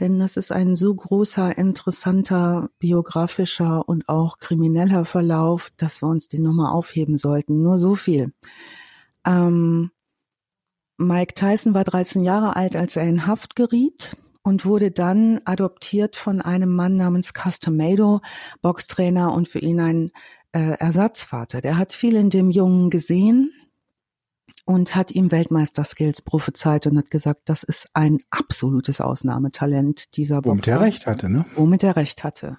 denn 0.00 0.18
das 0.18 0.36
ist 0.36 0.52
ein 0.52 0.74
so 0.74 0.94
großer, 0.94 1.56
interessanter, 1.56 2.70
biografischer 2.78 3.88
und 3.88 4.08
auch 4.08 4.38
krimineller 4.38 5.04
Verlauf, 5.04 5.70
dass 5.76 6.02
wir 6.02 6.08
uns 6.08 6.28
den 6.28 6.42
nochmal 6.42 6.72
aufheben 6.72 7.16
sollten. 7.16 7.62
Nur 7.62 7.78
so 7.78 7.94
viel. 7.94 8.32
Ähm, 9.26 9.90
Mike 10.98 11.34
Tyson 11.34 11.74
war 11.74 11.84
13 11.84 12.22
Jahre 12.22 12.56
alt, 12.56 12.76
als 12.76 12.96
er 12.96 13.04
in 13.04 13.26
Haft 13.26 13.56
geriet 13.56 14.16
und 14.42 14.64
wurde 14.64 14.90
dann 14.90 15.40
adoptiert 15.44 16.16
von 16.16 16.40
einem 16.40 16.74
Mann 16.74 16.96
namens 16.96 17.32
Castamado, 17.32 18.20
Boxtrainer 18.60 19.32
und 19.32 19.48
für 19.48 19.60
ihn 19.60 19.80
ein 19.80 20.10
äh, 20.52 20.76
Ersatzvater. 20.78 21.60
Der 21.60 21.78
hat 21.78 21.92
viel 21.92 22.14
in 22.14 22.30
dem 22.30 22.50
Jungen 22.50 22.90
gesehen 22.90 23.52
und 24.64 24.94
hat 24.94 25.10
ihm 25.10 25.30
Weltmeisterskills 25.30 26.22
prophezeit 26.22 26.86
und 26.86 26.98
hat 26.98 27.10
gesagt, 27.10 27.42
das 27.46 27.62
ist 27.62 27.88
ein 27.94 28.18
absolutes 28.30 29.00
Ausnahmetalent 29.00 30.16
dieser 30.16 30.42
Boxer. 30.42 30.50
Womit 30.50 30.68
er 30.68 30.80
recht 30.80 31.06
hatte, 31.06 31.28
ne? 31.28 31.44
Womit 31.56 31.82
er 31.82 31.96
recht 31.96 32.24
hatte. 32.24 32.58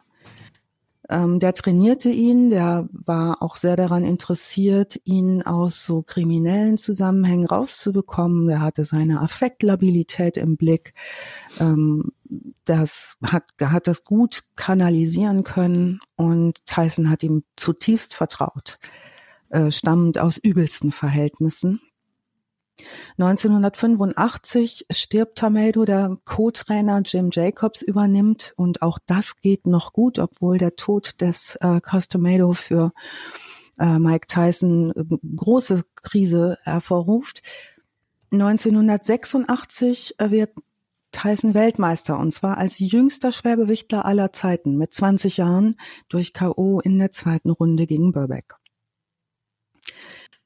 Ähm, 1.14 1.40
der 1.40 1.54
trainierte 1.54 2.10
ihn, 2.10 2.50
der 2.50 2.90
war 2.92 3.44
auch 3.44 3.56
sehr 3.56 3.76
daran 3.76 4.04
interessiert, 4.04 5.00
ihn 5.04 5.44
aus 5.44 5.86
so 5.86 6.02
kriminellen 6.02 6.78
Zusammenhängen 6.78 7.46
rauszubekommen. 7.46 8.48
Der 8.48 8.62
hatte 8.62 8.84
seine 8.84 9.22
Affektlabilität 9.22 10.38
im 10.38 10.58
Blick. 10.58 10.96
Ähm, 11.60 12.14
das 12.66 13.18
hat, 13.24 13.44
hat 13.62 13.86
das 13.86 14.04
gut 14.04 14.44
kanalisieren 14.56 15.44
können 15.44 16.00
und 16.16 16.66
Tyson 16.66 17.12
hat 17.12 17.22
ihm 17.22 17.44
zutiefst 17.58 18.16
vertraut, 18.16 18.80
äh, 19.50 19.70
stammend 19.70 20.18
aus 20.18 20.38
übelsten 20.38 20.92
Verhältnissen. 20.92 21.80
1985 23.18 24.86
stirbt 24.90 25.38
Tamado, 25.38 25.86
der 25.86 26.18
Co-Trainer 26.26 27.02
Jim 27.06 27.30
Jacobs 27.32 27.82
übernimmt 27.82 28.54
und 28.58 28.82
auch 28.82 29.00
das 29.06 29.38
geht 29.42 29.68
noch 29.68 29.94
gut, 29.94 30.20
obwohl 30.20 30.58
der 30.58 30.76
Tod 30.76 31.22
des 31.22 31.58
äh, 31.62 31.80
Castamado 31.82 32.54
für 32.54 32.94
äh, 33.80 34.00
Mike 34.00 34.28
Tyson 34.28 34.92
äh, 34.92 35.18
große 35.36 35.84
Krise 35.96 36.58
hervorruft. 36.64 37.42
1986 38.32 40.16
wird 40.20 40.52
Tyson 41.12 41.54
Weltmeister 41.54 42.18
und 42.18 42.34
zwar 42.34 42.58
als 42.58 42.80
jüngster 42.80 43.32
Schwergewichtler 43.32 44.06
aller 44.06 44.34
Zeiten 44.34 44.78
mit 44.78 44.94
20 44.94 45.38
Jahren 45.38 45.76
durch 46.10 46.34
KO 46.34 46.82
in 46.84 46.98
der 46.98 47.12
zweiten 47.12 47.52
Runde 47.52 47.86
gegen 47.86 48.12
Burbeck. 48.12 48.56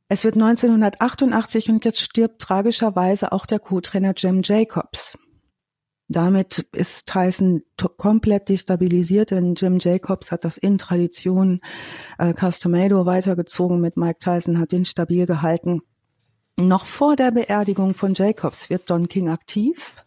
Es 0.10 0.24
wird 0.24 0.36
1988 0.36 1.70
und 1.70 1.84
jetzt 1.84 2.02
stirbt 2.02 2.42
tragischerweise 2.42 3.32
auch 3.34 3.46
der 3.46 3.60
Co-Trainer 3.60 4.14
Jim 4.16 4.42
Jacobs. 4.44 5.18
Damit 6.08 6.60
ist 6.72 7.08
Tyson 7.08 7.62
komplett 7.98 8.48
destabilisiert, 8.48 9.32
denn 9.32 9.56
Jim 9.56 9.80
Jacobs 9.80 10.32
hat 10.32 10.46
das 10.46 10.58
in 10.58 10.78
Tradition 10.78 11.60
äh, 12.18 12.34
Castomado 12.34 13.06
weitergezogen 13.06 13.82
mit 13.82 13.98
Mike 13.98 14.20
Tyson, 14.20 14.60
hat 14.60 14.72
ihn 14.72 14.86
stabil 14.86 15.26
gehalten. 15.26 15.82
Noch 16.58 16.86
vor 16.86 17.18
der 17.18 17.32
Beerdigung 17.32 17.94
von 17.94 18.14
Jacobs 18.14 18.70
wird 18.70 18.90
Don 18.90 19.10
King 19.10 19.28
aktiv, 19.28 20.06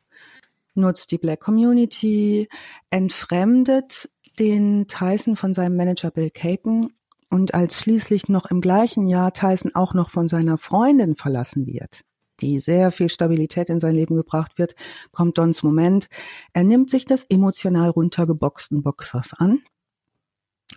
nutzt 0.75 1.11
die 1.13 1.19
Black 1.19 1.41
Community, 1.41 2.49
entfremdet 2.89 4.09
den 4.39 4.89
Tyson 4.89 5.37
von 5.37 5.53
seinem 5.53 5.77
Manager 5.77 6.11
Bill 6.11 6.31
Caton 6.31 6.95
und 7.31 7.55
als 7.55 7.79
schließlich 7.79 8.29
noch 8.29 8.47
im 8.47 8.61
gleichen 8.61 9.07
Jahr 9.07 9.33
Tyson 9.33 9.75
auch 9.75 9.95
noch 9.95 10.11
von 10.11 10.29
seiner 10.29 10.59
Freundin 10.59 11.17
verlassen 11.17 11.67
wird, 11.67 12.01
die 12.41 12.59
sehr 12.59 12.91
viel 12.91 13.09
Stabilität 13.09 13.71
in 13.71 13.79
sein 13.79 13.95
Leben 13.95 14.17
gebracht 14.17 14.59
wird, 14.59 14.75
kommt 15.13 15.39
Dons 15.39 15.63
Moment. 15.63 16.09
Er 16.53 16.65
nimmt 16.65 16.91
sich 16.91 17.07
des 17.07 17.25
emotional 17.25 17.91
runtergeboxten 17.91 18.83
Boxers 18.83 19.33
an 19.35 19.61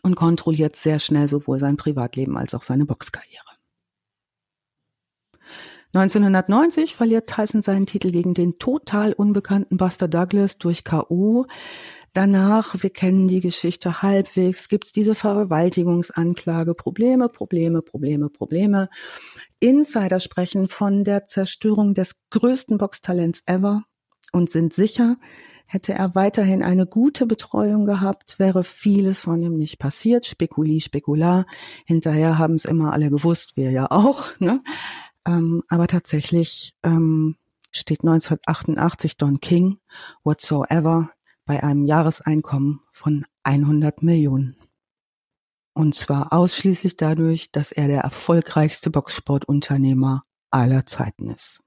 und 0.04 0.16
kontrolliert 0.16 0.76
sehr 0.76 1.00
schnell 1.00 1.28
sowohl 1.28 1.60
sein 1.60 1.78
Privatleben 1.78 2.38
als 2.38 2.54
auch 2.54 2.64
seine 2.64 2.86
Boxkarriere. 2.86 3.44
1990 5.96 6.96
verliert 6.96 7.30
Tyson 7.30 7.62
seinen 7.62 7.86
Titel 7.86 8.12
gegen 8.12 8.34
den 8.34 8.58
total 8.58 9.14
unbekannten 9.14 9.78
Buster 9.78 10.08
Douglas 10.08 10.58
durch 10.58 10.84
K.O. 10.84 11.46
Danach, 12.14 12.76
wir 12.84 12.92
kennen 12.92 13.28
die 13.28 13.40
Geschichte 13.40 14.04
halbwegs, 14.04 14.70
gibt's 14.70 14.92
diese 14.92 15.16
Vergewaltigungsanklage, 15.16 16.76
Probleme, 16.76 17.28
Probleme, 17.28 17.82
Probleme, 17.82 18.30
Probleme. 18.30 18.90
Insider 19.60 20.20
sprechen 20.20 20.68
von 20.70 21.04
der 21.04 21.26
Zerstörung 21.26 21.96
des 21.96 22.16
größten 22.30 22.78
Boxtalents 22.78 23.42
ever 23.48 23.84
und 24.32 24.52
sind 24.52 24.74
sicher, 24.74 25.18
hätte 25.66 25.94
er 25.94 26.14
weiterhin 26.14 26.62
eine 26.62 26.86
gute 26.86 27.26
Betreuung 27.26 27.86
gehabt, 27.86 28.38
wäre 28.38 28.64
vieles 28.64 29.22
von 29.22 29.42
ihm 29.42 29.58
nicht 29.58 29.80
passiert. 29.80 30.28
Spekuli, 30.28 30.82
Spekular. 30.82 31.48
Hinterher 31.86 32.38
haben 32.38 32.54
es 32.54 32.66
immer 32.66 32.94
alle 32.94 33.10
gewusst, 33.10 33.58
wir 33.58 33.72
ja 33.72 33.90
auch. 33.90 34.30
Ne? 34.38 34.62
Ähm, 35.26 35.64
aber 35.68 35.88
tatsächlich 35.88 36.76
ähm, 36.84 37.38
steht 37.72 38.02
1988 38.02 39.18
Don 39.18 39.40
King, 39.40 39.80
whatsoever, 40.24 41.10
bei 41.46 41.64
einem 41.64 41.86
Jahreseinkommen 41.86 42.82
von 42.92 43.26
100 43.44 44.02
Millionen. 44.04 44.58
Und 45.74 45.96
zwar 45.96 46.32
ausschließlich 46.32 46.98
dadurch, 46.98 47.52
dass 47.52 47.72
er 47.72 47.88
der 47.88 48.02
erfolgreichste 48.02 48.90
Boxsportunternehmer 48.92 50.24
aller 50.52 50.86
Zeiten 50.86 51.30
ist. 51.32 51.62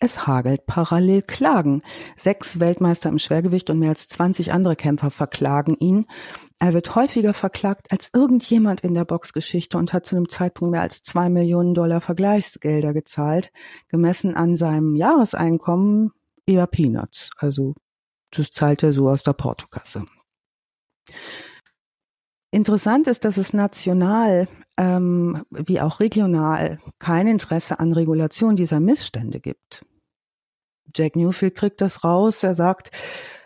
Es 0.00 0.26
hagelt 0.26 0.66
parallel 0.66 1.22
Klagen. 1.22 1.80
Sechs 2.14 2.60
Weltmeister 2.60 3.08
im 3.08 3.18
Schwergewicht 3.18 3.70
und 3.70 3.78
mehr 3.78 3.88
als 3.88 4.06
20 4.06 4.52
andere 4.52 4.76
Kämpfer 4.76 5.10
verklagen 5.10 5.76
ihn. 5.78 6.06
Er 6.58 6.74
wird 6.74 6.94
häufiger 6.94 7.32
verklagt 7.32 7.90
als 7.90 8.10
irgendjemand 8.12 8.82
in 8.82 8.92
der 8.92 9.06
Boxgeschichte 9.06 9.78
und 9.78 9.94
hat 9.94 10.04
zu 10.04 10.14
einem 10.14 10.28
Zeitpunkt 10.28 10.72
mehr 10.72 10.82
als 10.82 11.02
zwei 11.02 11.30
Millionen 11.30 11.72
Dollar 11.72 12.02
Vergleichsgelder 12.02 12.92
gezahlt. 12.92 13.50
Gemessen 13.88 14.34
an 14.34 14.56
seinem 14.56 14.94
Jahreseinkommen 14.94 16.12
eher 16.46 16.66
Peanuts. 16.66 17.30
Also 17.36 17.74
das 18.30 18.50
zahlt 18.50 18.82
er 18.82 18.92
so 18.92 19.08
aus 19.08 19.22
der 19.22 19.32
Portokasse. 19.32 20.06
Interessant 22.50 23.06
ist, 23.08 23.24
dass 23.24 23.36
es 23.36 23.52
national 23.52 24.48
ähm, 24.76 25.44
wie 25.50 25.80
auch 25.80 26.00
regional 26.00 26.78
kein 26.98 27.26
Interesse 27.26 27.80
an 27.80 27.92
Regulation 27.92 28.56
dieser 28.56 28.80
Missstände 28.80 29.40
gibt. 29.40 29.84
Jack 30.94 31.16
Newfield 31.16 31.54
kriegt 31.54 31.80
das 31.80 32.04
raus. 32.04 32.42
Er 32.42 32.54
sagt, 32.54 32.90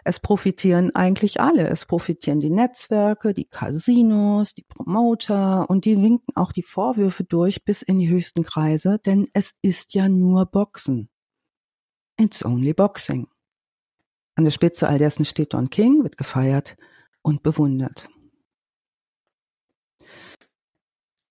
es 0.04 0.20
profitieren 0.20 0.94
eigentlich 0.94 1.40
alle. 1.40 1.68
Es 1.68 1.86
profitieren 1.86 2.40
die 2.40 2.50
Netzwerke, 2.50 3.34
die 3.34 3.44
Casinos, 3.44 4.54
die 4.54 4.64
Promoter 4.64 5.68
und 5.70 5.84
die 5.84 6.00
winken 6.00 6.34
auch 6.34 6.52
die 6.52 6.62
Vorwürfe 6.62 7.24
durch 7.24 7.64
bis 7.64 7.82
in 7.82 7.98
die 7.98 8.08
höchsten 8.08 8.42
Kreise, 8.42 8.98
denn 9.04 9.28
es 9.32 9.54
ist 9.62 9.94
ja 9.94 10.08
nur 10.08 10.46
Boxen. 10.46 11.10
It's 12.18 12.44
only 12.44 12.72
boxing. 12.72 13.28
An 14.34 14.44
der 14.44 14.50
Spitze 14.50 14.88
all 14.88 14.98
dessen 14.98 15.24
steht 15.24 15.54
Don 15.54 15.70
King, 15.70 16.02
wird 16.02 16.16
gefeiert 16.16 16.76
und 17.22 17.42
bewundert. 17.42 18.08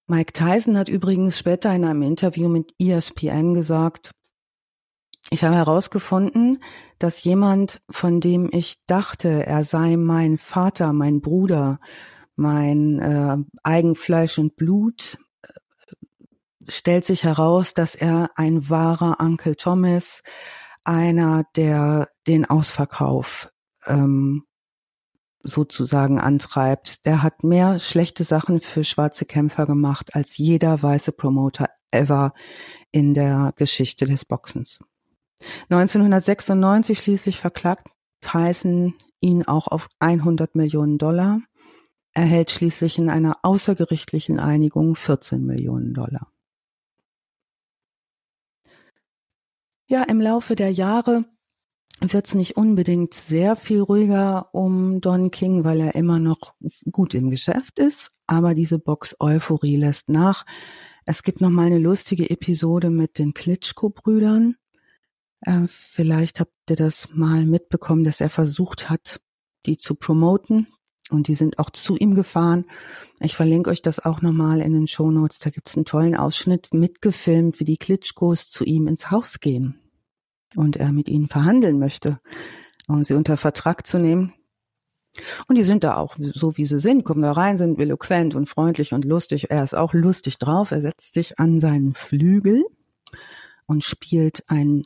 Mike 0.07 0.31
Tyson 0.31 0.77
hat 0.77 0.87
übrigens 0.87 1.37
später 1.37 1.73
in 1.75 1.83
einem 1.83 2.01
Interview 2.01 2.47
mit 2.47 2.73
ESPN 2.79 3.53
gesagt, 3.53 4.11
ich 5.29 5.43
habe 5.43 5.55
herausgefunden, 5.55 6.59
dass 6.99 7.23
jemand, 7.25 7.81
von 7.89 8.21
dem 8.21 8.49
ich 8.53 8.77
dachte, 8.85 9.45
er 9.45 9.65
sei 9.65 9.97
mein 9.97 10.37
Vater, 10.37 10.93
mein 10.93 11.19
Bruder, 11.19 11.81
mein 12.37 12.99
äh, 12.99 13.37
Eigenfleisch 13.63 14.37
und 14.37 14.55
Blut, 14.55 15.17
äh, 15.41 15.47
stellt 16.69 17.03
sich 17.03 17.25
heraus, 17.25 17.73
dass 17.73 17.93
er 17.93 18.29
ein 18.35 18.69
wahrer 18.69 19.19
Uncle 19.19 19.57
Thomas, 19.57 20.23
einer, 20.87 21.43
der 21.55 22.09
den 22.27 22.45
Ausverkauf 22.45 23.51
ähm, 23.85 24.43
sozusagen 25.43 26.19
antreibt. 26.19 27.05
Der 27.05 27.23
hat 27.23 27.43
mehr 27.43 27.79
schlechte 27.79 28.23
Sachen 28.23 28.61
für 28.61 28.83
schwarze 28.83 29.25
Kämpfer 29.25 29.65
gemacht 29.65 30.15
als 30.15 30.37
jeder 30.37 30.81
weiße 30.81 31.11
Promoter 31.11 31.69
ever 31.91 32.33
in 32.91 33.13
der 33.13 33.53
Geschichte 33.55 34.05
des 34.05 34.25
Boxens. 34.25 34.79
1996 35.69 36.99
schließlich 36.99 37.39
verklagt 37.39 37.87
Tyson 38.21 38.95
ihn 39.19 39.45
auch 39.47 39.67
auf 39.67 39.87
100 39.99 40.55
Millionen 40.55 40.97
Dollar, 40.97 41.41
erhält 42.13 42.51
schließlich 42.51 42.97
in 42.97 43.09
einer 43.09 43.35
außergerichtlichen 43.43 44.39
Einigung 44.39 44.95
14 44.95 45.45
Millionen 45.45 45.93
Dollar. 45.93 46.31
Ja, 49.89 50.03
im 50.03 50.19
Laufe 50.19 50.57
der 50.57 50.69
Jahre 50.69 51.23
wird 52.01 52.27
es 52.27 52.35
nicht 52.35 52.57
unbedingt 52.57 53.13
sehr 53.13 53.55
viel 53.55 53.79
ruhiger 53.79 54.53
um 54.53 54.99
Don 54.99 55.31
King, 55.31 55.63
weil 55.63 55.79
er 55.79 55.95
immer 55.95 56.19
noch 56.19 56.55
gut 56.91 57.13
im 57.13 57.29
Geschäft 57.29 57.79
ist, 57.79 58.11
aber 58.27 58.53
diese 58.53 58.79
Box-Euphorie 58.79 59.77
lässt 59.77 60.09
nach. 60.09 60.45
Es 61.05 61.23
gibt 61.23 61.39
noch 61.39 61.49
mal 61.49 61.67
eine 61.67 61.79
lustige 61.79 62.29
Episode 62.29 62.89
mit 62.89 63.17
den 63.17 63.33
Klitschko-Brüdern. 63.33 64.57
Äh, 65.39 65.67
vielleicht 65.69 66.41
habt 66.41 66.51
ihr 66.69 66.75
das 66.75 67.07
mal 67.13 67.45
mitbekommen, 67.45 68.03
dass 68.03 68.19
er 68.19 68.29
versucht 68.29 68.89
hat, 68.89 69.21
die 69.65 69.77
zu 69.77 69.95
promoten. 69.95 70.67
Und 71.09 71.27
die 71.27 71.35
sind 71.35 71.57
auch 71.57 71.69
zu 71.69 71.95
ihm 71.95 72.15
gefahren. 72.15 72.65
Ich 73.19 73.35
verlinke 73.35 73.69
euch 73.69 73.81
das 73.81 74.03
auch 74.03 74.21
nochmal 74.21 74.59
in 74.59 74.73
den 74.73 74.87
Shownotes. 74.87 75.39
Da 75.39 75.49
gibt's 75.49 75.75
einen 75.75 75.85
tollen 75.85 76.15
Ausschnitt 76.15 76.73
mitgefilmt, 76.73 77.59
wie 77.59 77.65
die 77.65 77.77
Klitschkos 77.77 78.49
zu 78.49 78.65
ihm 78.65 78.87
ins 78.87 79.09
Haus 79.09 79.39
gehen. 79.39 79.79
Und 80.55 80.75
er 80.75 80.91
mit 80.91 81.07
ihnen 81.07 81.27
verhandeln 81.27 81.79
möchte, 81.79 82.17
um 82.87 83.03
sie 83.03 83.13
unter 83.13 83.37
Vertrag 83.37 83.87
zu 83.87 83.99
nehmen. 83.99 84.33
Und 85.47 85.57
die 85.57 85.63
sind 85.63 85.83
da 85.83 85.95
auch 85.95 86.15
so, 86.19 86.57
wie 86.57 86.65
sie 86.65 86.79
sind, 86.79 87.03
kommen 87.03 87.21
da 87.21 87.31
rein, 87.31 87.57
sind 87.57 87.79
eloquent 87.79 88.35
und 88.35 88.47
freundlich 88.47 88.93
und 88.93 89.05
lustig. 89.05 89.49
Er 89.49 89.63
ist 89.63 89.75
auch 89.75 89.93
lustig 89.93 90.37
drauf. 90.37 90.71
Er 90.71 90.81
setzt 90.81 91.13
sich 91.13 91.39
an 91.39 91.59
seinen 91.59 91.93
Flügel 91.93 92.65
und 93.65 93.83
spielt 93.83 94.43
ein 94.47 94.85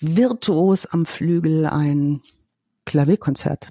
virtuos 0.00 0.86
am 0.86 1.06
Flügel 1.06 1.66
ein 1.66 2.20
Klavierkonzert. 2.84 3.64
Ähm, 3.64 3.70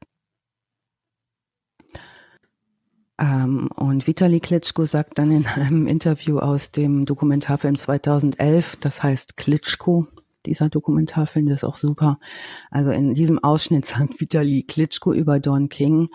und 3.20 4.08
Vitali 4.08 4.40
Klitschko 4.40 4.86
sagt 4.86 5.18
dann 5.18 5.32
in 5.32 5.46
einem 5.46 5.88
Interview 5.88 6.40
aus 6.40 6.72
dem 6.72 7.06
Dokumentarfilm 7.06 7.76
2011, 7.76 8.78
das 8.78 9.04
heißt 9.04 9.36
Klitschko, 9.36 10.08
dieser 10.46 10.70
Dokumentarfilm, 10.70 11.48
der 11.48 11.56
ist 11.56 11.66
auch 11.66 11.76
super. 11.76 12.20
Also 12.72 12.92
in 12.92 13.14
diesem 13.14 13.38
Ausschnitt 13.40 13.86
sagt 13.86 14.22
Vitali 14.22 14.64
Klitschko 14.64 15.12
über 15.12 15.42
Don 15.42 15.68
King, 15.68 16.08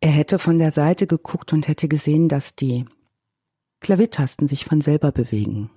er 0.00 0.10
hätte 0.10 0.38
von 0.38 0.58
der 0.58 0.70
Seite 0.70 1.06
geguckt 1.06 1.54
und 1.54 1.66
hätte 1.66 1.88
gesehen, 1.88 2.28
dass 2.28 2.54
die 2.54 2.84
Klaviertasten 3.80 4.46
sich 4.46 4.66
von 4.66 4.82
selber 4.82 5.12
bewegen 5.12 5.70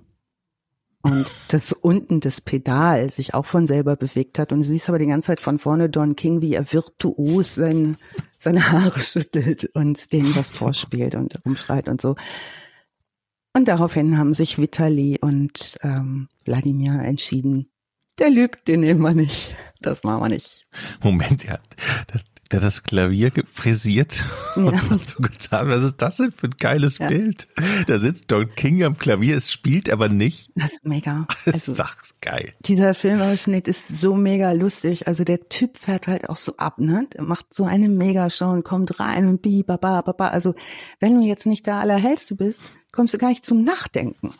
und 1.08 1.36
das 1.48 1.72
unten 1.72 2.20
das 2.20 2.42
Pedal 2.42 3.10
sich 3.10 3.34
auch 3.34 3.46
von 3.46 3.66
selber 3.66 3.96
bewegt 3.96 4.40
hat 4.40 4.52
und 4.52 4.60
du 4.60 4.68
siehst 4.68 4.90
aber 4.90 5.00
die 5.00 5.08
ganze 5.08 5.28
Zeit 5.28 5.40
von 5.40 5.58
vorne 5.58 5.90
Don 5.90 6.16
King, 6.16 6.42
wie 6.42 6.54
er 6.54 6.72
virtuos 6.74 7.56
sein, 7.56 7.98
seine 8.38 8.72
Haare 8.72 9.00
schüttelt 9.00 9.70
und 9.74 10.12
denen 10.12 10.36
was 10.36 10.52
vorspielt 10.52 11.16
und 11.16 11.34
rumschreit 11.46 11.88
und 11.88 12.02
so. 12.02 12.16
Und 13.54 13.70
daraufhin 13.70 14.18
haben 14.18 14.34
sich 14.34 14.60
Vitali 14.60 15.18
und 15.22 15.78
ähm, 15.82 16.28
Wladimir 16.46 17.00
entschieden, 17.02 17.72
der 18.20 18.30
lügt, 18.30 18.68
den 18.68 18.82
nehmen 18.82 19.02
wir 19.02 19.14
nicht. 19.14 19.56
Das 19.80 20.04
machen 20.04 20.24
wir 20.24 20.30
nicht. 20.30 20.68
Moment, 21.04 21.44
ja, 21.44 21.60
der 22.50 22.60
das 22.60 22.84
Klavier 22.84 23.32
frisiert 23.52 24.24
ja. 24.56 24.64
und 24.64 25.06
so 25.06 25.22
getan, 25.22 25.70
was 25.70 25.82
ist 25.82 25.98
das 25.98 26.18
denn 26.18 26.32
für 26.32 26.48
ein 26.48 26.56
geiles 26.60 26.98
ja. 26.98 27.08
Bild? 27.08 27.48
Da 27.88 28.00
sitzt 28.00 28.32
Don 28.32 28.50
King 28.56 28.84
am 28.84 28.98
Klavier, 28.98 29.38
es 29.38 29.52
spielt 29.52 29.90
aber 29.90 30.10
nicht. 30.10 30.52
Das 30.56 30.74
ist 30.74 30.86
mega. 30.86 31.28
Das 31.46 31.70
also, 31.70 31.72
ist 31.72 31.80
doch 31.80 31.96
geil. 32.20 32.54
Dieser 32.66 32.94
Filmausschnitt 32.94 33.68
ist 33.68 33.88
so 33.88 34.16
mega 34.16 34.52
lustig. 34.52 35.08
Also 35.08 35.24
der 35.24 35.48
Typ 35.48 35.78
fährt 35.78 36.08
halt 36.08 36.30
auch 36.30 36.36
so 36.36 36.58
ab, 36.58 36.78
ne? 36.80 37.08
Der 37.14 37.24
macht 37.24 37.54
so 37.54 37.64
eine 37.64 37.88
Mega-Show 37.88 38.50
und 38.50 38.64
kommt 38.64 39.00
rein 39.00 39.28
und 39.28 39.42
bi, 39.42 39.64
baba, 39.64 40.02
baba. 40.02 40.30
Also 40.30 40.56
wenn 41.00 41.16
du 41.16 41.26
jetzt 41.26 41.46
nicht 41.46 41.68
der 41.68 41.76
Allerhellste 41.76 42.36
bist, 42.36 42.64
kommst 42.92 43.14
du 43.14 43.18
gar 43.18 43.30
nicht 43.30 43.46
zum 43.46 43.64
Nachdenken 43.64 44.34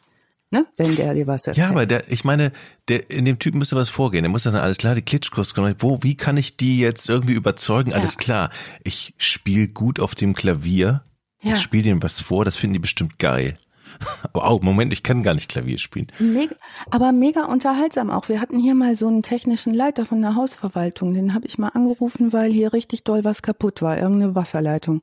ne? 0.52 0.66
wenn 0.78 0.96
der 0.96 1.14
dir 1.14 1.28
was 1.28 1.48
erzählt. 1.48 1.66
Ja, 1.66 1.72
aber 1.72 1.86
der, 1.86 2.12
ich 2.12 2.24
meine, 2.24 2.52
der, 2.88 3.10
in 3.10 3.26
dem 3.26 3.40
Typen 3.40 3.60
müsste 3.60 3.76
was 3.76 3.90
vorgehen. 3.90 4.24
Der 4.24 4.30
muss 4.30 4.46
ja 4.46 4.52
sagen, 4.52 4.64
alles 4.64 4.78
klar, 4.78 4.96
die 4.96 5.02
Klitschkos, 5.02 5.54
wo, 5.80 6.04
wie 6.04 6.16
kann 6.16 6.38
ich 6.38 6.58
die 6.58 6.80
jetzt 6.80 7.10
irgendwie 7.10 7.34
überzeugen? 7.34 7.92
Ja. 7.92 7.98
Alles 7.98 8.18
klar, 8.18 8.52
ich 8.84 9.14
spiele 9.18 9.68
gut 9.68 10.00
auf 10.00 10.16
dem 10.16 10.34
Klavier, 10.34 11.04
ja. 11.42 11.54
ich 11.54 11.62
spiele 11.62 11.84
denen 11.84 12.04
was 12.04 12.20
vor, 12.20 12.46
das 12.46 12.56
finden 12.56 12.76
die 12.76 12.80
bestimmt 12.80 13.20
geil. 13.20 13.58
Aber 14.24 14.46
auch, 14.46 14.62
Moment, 14.62 14.94
ich 14.94 15.04
kann 15.04 15.24
gar 15.24 15.34
nicht 15.34 15.50
Klavier 15.50 15.80
spielen. 15.80 16.08
Mega, 16.20 16.56
aber 16.92 17.12
mega 17.12 17.46
unterhaltsam 17.46 18.12
auch. 18.12 18.30
Wir 18.30 18.42
hatten 18.42 18.60
hier 18.60 18.76
mal 18.76 18.96
so 18.96 19.08
einen 19.08 19.24
technischen 19.24 19.74
Leiter 19.74 20.06
von 20.06 20.22
der 20.22 20.36
Hausverwaltung, 20.36 21.14
den 21.14 21.34
habe 21.34 21.48
ich 21.48 21.58
mal 21.58 21.70
angerufen, 21.70 22.32
weil 22.34 22.52
hier 22.52 22.74
richtig 22.74 23.04
doll 23.06 23.24
was 23.24 23.42
kaputt 23.42 23.82
war, 23.82 23.98
irgendeine 23.98 24.36
Wasserleitung. 24.36 25.02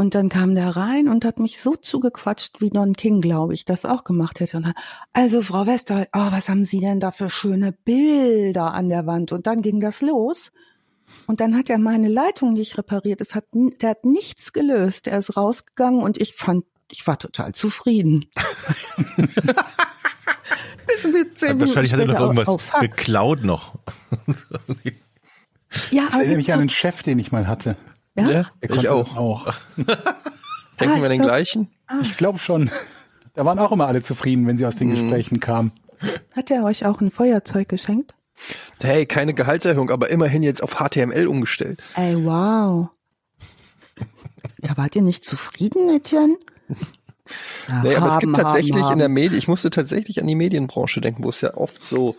Und 0.00 0.14
dann 0.14 0.30
kam 0.30 0.54
der 0.54 0.76
rein 0.76 1.08
und 1.08 1.26
hat 1.26 1.38
mich 1.38 1.60
so 1.60 1.76
zugequatscht, 1.76 2.62
wie 2.62 2.70
Don 2.70 2.94
King, 2.94 3.20
glaube 3.20 3.52
ich, 3.52 3.66
das 3.66 3.84
auch 3.84 4.02
gemacht 4.02 4.40
hätte. 4.40 4.56
Und 4.56 4.62
dann, 4.62 4.72
also 5.12 5.42
Frau 5.42 5.66
Westerholt, 5.66 6.08
oh, 6.14 6.28
was 6.30 6.48
haben 6.48 6.64
Sie 6.64 6.80
denn 6.80 7.00
da 7.00 7.10
für 7.10 7.28
schöne 7.28 7.72
Bilder 7.72 8.72
an 8.72 8.88
der 8.88 9.04
Wand? 9.04 9.30
Und 9.32 9.46
dann 9.46 9.60
ging 9.60 9.78
das 9.78 10.00
los. 10.00 10.52
Und 11.26 11.42
dann 11.42 11.54
hat 11.54 11.68
er 11.68 11.76
meine 11.76 12.08
Leitung 12.08 12.54
nicht 12.54 12.78
repariert. 12.78 13.20
Es 13.20 13.34
hat, 13.34 13.44
der 13.52 13.90
hat 13.90 14.06
nichts 14.06 14.54
gelöst. 14.54 15.06
Er 15.06 15.18
ist 15.18 15.36
rausgegangen 15.36 16.02
und 16.02 16.18
ich 16.18 16.32
fand, 16.32 16.64
ich 16.90 17.06
war 17.06 17.18
total 17.18 17.52
zufrieden. 17.52 18.24
Bis 20.86 21.12
mit 21.12 21.36
zehn 21.36 21.60
Wahrscheinlich 21.60 21.92
hat 21.92 22.00
er 22.00 22.06
noch 22.06 22.20
irgendwas 22.20 22.48
oh, 22.48 22.58
geklaut 22.80 23.44
noch. 23.44 23.78
ja, 25.90 26.06
das 26.06 26.16
erinnert 26.16 26.38
mich 26.38 26.54
an 26.54 26.60
einen 26.60 26.70
Chef, 26.70 27.02
den 27.02 27.18
ich 27.18 27.32
mal 27.32 27.46
hatte. 27.46 27.76
Ja, 28.28 28.50
ja 28.62 28.74
ich 28.74 28.88
auch. 28.88 29.16
auch. 29.16 29.46
Denken 30.80 30.98
ah, 30.98 31.02
wir 31.02 31.08
den 31.08 31.18
glaub, 31.18 31.30
gleichen? 31.30 31.68
Ah. 31.86 31.98
Ich 32.00 32.16
glaube 32.16 32.38
schon. 32.38 32.70
Da 33.34 33.44
waren 33.44 33.58
auch 33.58 33.72
immer 33.72 33.86
alle 33.86 34.02
zufrieden, 34.02 34.46
wenn 34.46 34.56
sie 34.56 34.66
aus 34.66 34.76
den 34.76 34.88
mhm. 34.88 34.94
Gesprächen 34.94 35.40
kamen. 35.40 35.72
Hat 36.34 36.50
er 36.50 36.64
euch 36.64 36.86
auch 36.86 37.00
ein 37.00 37.10
Feuerzeug 37.10 37.68
geschenkt? 37.68 38.14
Hey, 38.82 39.04
keine 39.04 39.34
Gehaltserhöhung, 39.34 39.90
aber 39.90 40.08
immerhin 40.08 40.42
jetzt 40.42 40.62
auf 40.62 40.76
HTML 40.76 41.26
umgestellt. 41.26 41.82
Ey, 41.94 42.16
wow. 42.24 42.88
Da 44.58 44.76
wart 44.76 44.96
ihr 44.96 45.02
nicht 45.02 45.24
zufrieden, 45.24 45.90
Etienne? 45.90 46.36
Ja, 47.68 47.82
nee, 47.82 47.94
aber 47.94 48.06
haben, 48.06 48.12
es 48.12 48.18
gibt 48.18 48.36
tatsächlich 48.36 48.82
haben, 48.82 48.94
in 48.94 48.98
der 48.98 49.08
Medien, 49.08 49.38
ich 49.38 49.48
musste 49.48 49.70
tatsächlich 49.70 50.20
an 50.20 50.26
die 50.26 50.34
Medienbranche 50.34 51.00
denken, 51.00 51.22
wo 51.22 51.28
es 51.28 51.40
ja 51.40 51.54
oft 51.54 51.84
so 51.84 52.10
äh, 52.10 52.14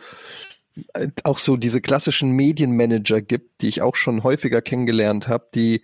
auch 1.23 1.39
so 1.39 1.57
diese 1.57 1.81
klassischen 1.81 2.31
Medienmanager 2.31 3.21
gibt, 3.21 3.61
die 3.61 3.67
ich 3.67 3.81
auch 3.81 3.95
schon 3.95 4.23
häufiger 4.23 4.61
kennengelernt 4.61 5.27
habe, 5.27 5.47
die 5.53 5.83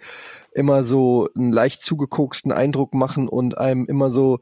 immer 0.54 0.84
so 0.84 1.30
einen 1.36 1.52
leicht 1.52 1.84
zugekoksten 1.84 2.52
Eindruck 2.52 2.94
machen 2.94 3.28
und 3.28 3.58
einem 3.58 3.86
immer 3.86 4.12
so 4.12 4.40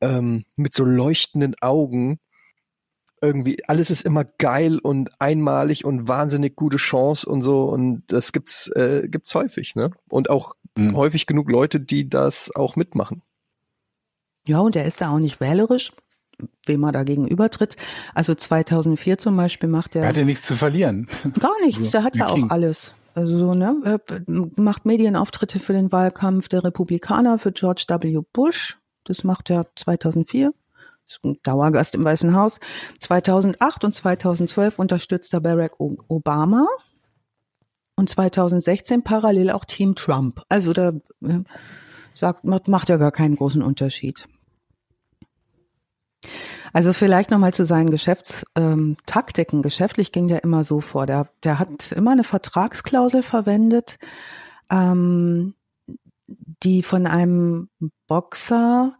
ähm, 0.00 0.44
mit 0.56 0.74
so 0.74 0.84
leuchtenden 0.84 1.54
Augen 1.60 2.18
irgendwie 3.22 3.58
alles 3.68 3.90
ist 3.90 4.04
immer 4.04 4.24
geil 4.24 4.78
und 4.78 5.10
einmalig 5.18 5.84
und 5.84 6.08
wahnsinnig 6.08 6.56
gute 6.56 6.78
Chance 6.78 7.28
und 7.28 7.42
so 7.42 7.64
und 7.64 8.04
das 8.06 8.32
gibt's 8.32 8.68
äh, 8.68 9.08
gibt's 9.08 9.34
häufig, 9.34 9.74
ne? 9.76 9.90
Und 10.08 10.30
auch 10.30 10.54
mhm. 10.76 10.96
häufig 10.96 11.26
genug 11.26 11.50
Leute, 11.50 11.80
die 11.80 12.08
das 12.08 12.54
auch 12.54 12.76
mitmachen. 12.76 13.22
Ja, 14.46 14.60
und 14.60 14.74
er 14.74 14.86
ist 14.86 15.00
da 15.00 15.10
auch 15.10 15.18
nicht 15.18 15.40
wählerisch, 15.40 15.92
wem 16.66 16.84
er 16.84 16.92
da 16.92 17.02
gegenübertritt. 17.02 17.76
Also 18.14 18.34
2004 18.34 19.18
zum 19.18 19.36
Beispiel 19.36 19.68
macht 19.68 19.96
er. 19.96 20.02
Er 20.02 20.08
hat 20.08 20.16
ja 20.16 20.24
nichts 20.24 20.46
zu 20.46 20.56
verlieren. 20.56 21.08
Gar 21.40 21.60
nichts, 21.64 21.86
so, 21.86 21.90
der 21.92 22.04
hat 22.04 22.16
ja 22.16 22.28
auch 22.28 22.50
alles. 22.50 22.94
Also 23.14 23.38
so, 23.38 23.54
ne, 23.54 24.00
macht 24.56 24.86
Medienauftritte 24.86 25.58
für 25.58 25.72
den 25.72 25.90
Wahlkampf 25.90 26.48
der 26.48 26.64
Republikaner 26.64 27.38
für 27.38 27.52
George 27.52 27.84
W. 27.88 28.20
Bush. 28.32 28.78
Das 29.04 29.24
macht 29.24 29.50
er 29.50 29.66
2004. 29.74 30.52
Ist 31.06 31.24
ein 31.24 31.36
Dauergast 31.42 31.96
im 31.96 32.04
Weißen 32.04 32.34
Haus. 32.36 32.60
2008 33.00 33.84
und 33.84 33.92
2012 33.92 34.78
unterstützt 34.78 35.34
er 35.34 35.40
Barack 35.40 35.80
Obama. 35.80 36.66
Und 37.96 38.08
2016 38.08 39.02
parallel 39.02 39.50
auch 39.50 39.64
Team 39.64 39.96
Trump. 39.96 40.42
Also 40.48 40.72
da 40.72 40.92
äh, 41.22 41.40
sagt, 42.14 42.44
macht 42.44 42.88
ja 42.88 42.96
gar 42.96 43.10
keinen 43.10 43.36
großen 43.36 43.62
Unterschied. 43.62 44.26
Also 46.72 46.92
vielleicht 46.92 47.30
nochmal 47.30 47.54
zu 47.54 47.64
seinen 47.64 47.90
Geschäftstaktiken. 47.90 49.58
Ähm, 49.58 49.62
Geschäftlich 49.62 50.12
ging 50.12 50.28
der 50.28 50.44
immer 50.44 50.64
so 50.64 50.80
vor. 50.80 51.06
Der, 51.06 51.28
der 51.42 51.58
hat 51.58 51.92
immer 51.92 52.12
eine 52.12 52.24
Vertragsklausel 52.24 53.22
verwendet, 53.22 53.98
ähm, 54.70 55.54
die 56.62 56.82
von 56.82 57.06
einem 57.06 57.68
Boxer, 58.06 58.96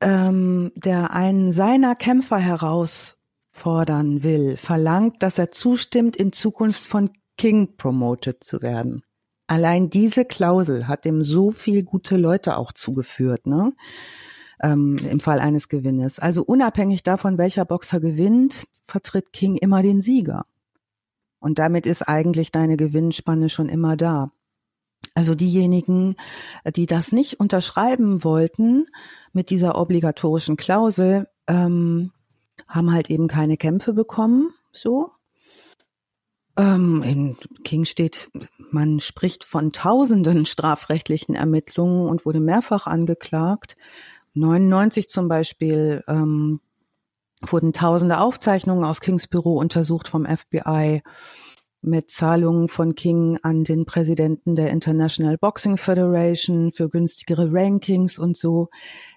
ähm, 0.00 0.72
der 0.76 1.12
einen 1.12 1.52
seiner 1.52 1.94
Kämpfer 1.94 2.38
herausfordern 2.38 4.22
will, 4.22 4.56
verlangt, 4.56 5.22
dass 5.22 5.38
er 5.38 5.50
zustimmt, 5.50 6.16
in 6.16 6.32
Zukunft 6.32 6.84
von 6.84 7.10
King 7.36 7.76
promoted 7.76 8.42
zu 8.42 8.62
werden. 8.62 9.02
Allein 9.46 9.90
diese 9.90 10.24
Klausel 10.24 10.88
hat 10.88 11.04
dem 11.04 11.22
so 11.22 11.50
viel 11.50 11.84
gute 11.84 12.16
Leute 12.16 12.56
auch 12.56 12.72
zugeführt, 12.72 13.46
ne? 13.46 13.72
Ähm, 14.62 14.96
im 15.08 15.20
Fall 15.20 15.40
eines 15.40 15.68
Gewinnes. 15.68 16.18
Also 16.18 16.42
unabhängig 16.42 17.02
davon, 17.02 17.38
welcher 17.38 17.64
Boxer 17.64 18.00
gewinnt, 18.00 18.66
vertritt 18.86 19.32
King 19.32 19.56
immer 19.56 19.82
den 19.82 20.00
Sieger. 20.00 20.46
Und 21.38 21.58
damit 21.58 21.86
ist 21.86 22.02
eigentlich 22.02 22.50
deine 22.50 22.76
Gewinnspanne 22.76 23.48
schon 23.48 23.68
immer 23.68 23.96
da. 23.96 24.32
Also 25.14 25.34
diejenigen, 25.34 26.16
die 26.74 26.86
das 26.86 27.12
nicht 27.12 27.40
unterschreiben 27.40 28.24
wollten 28.24 28.86
mit 29.32 29.50
dieser 29.50 29.78
obligatorischen 29.78 30.56
Klausel, 30.56 31.28
ähm, 31.46 32.12
haben 32.68 32.92
halt 32.92 33.10
eben 33.10 33.28
keine 33.28 33.56
Kämpfe 33.56 33.92
bekommen, 33.92 34.50
so. 34.72 35.10
Ähm, 36.58 37.02
in 37.02 37.36
King 37.64 37.84
steht, 37.84 38.30
man 38.70 38.98
spricht 39.00 39.44
von 39.44 39.72
tausenden 39.72 40.46
strafrechtlichen 40.46 41.34
Ermittlungen 41.34 42.08
und 42.08 42.24
wurde 42.24 42.40
mehrfach 42.40 42.86
angeklagt. 42.86 43.76
99 44.36 45.08
zum 45.08 45.28
Beispiel 45.28 46.04
ähm, 46.06 46.60
wurden 47.40 47.72
tausende 47.72 48.20
Aufzeichnungen 48.20 48.84
aus 48.84 49.00
Kings 49.00 49.26
Büro 49.26 49.58
untersucht 49.58 50.08
vom 50.08 50.26
FBI 50.26 51.02
mit 51.82 52.10
Zahlungen 52.10 52.68
von 52.68 52.94
King 52.94 53.38
an 53.42 53.64
den 53.64 53.86
Präsidenten 53.86 54.56
der 54.56 54.70
International 54.70 55.38
Boxing 55.38 55.76
Federation 55.76 56.72
für 56.72 56.88
günstigere 56.88 57.52
Rankings 57.52 58.18
und 58.18 58.36
so. 58.36 58.68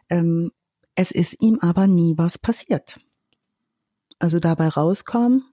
Ähm, 0.10 0.52
es 0.96 1.12
ist 1.12 1.42
ihm 1.42 1.60
aber 1.62 1.88
nie 1.88 2.18
was 2.18 2.38
passiert. 2.38 3.00
Also 4.20 4.40
dabei 4.40 4.68
rauskam. 4.68 5.44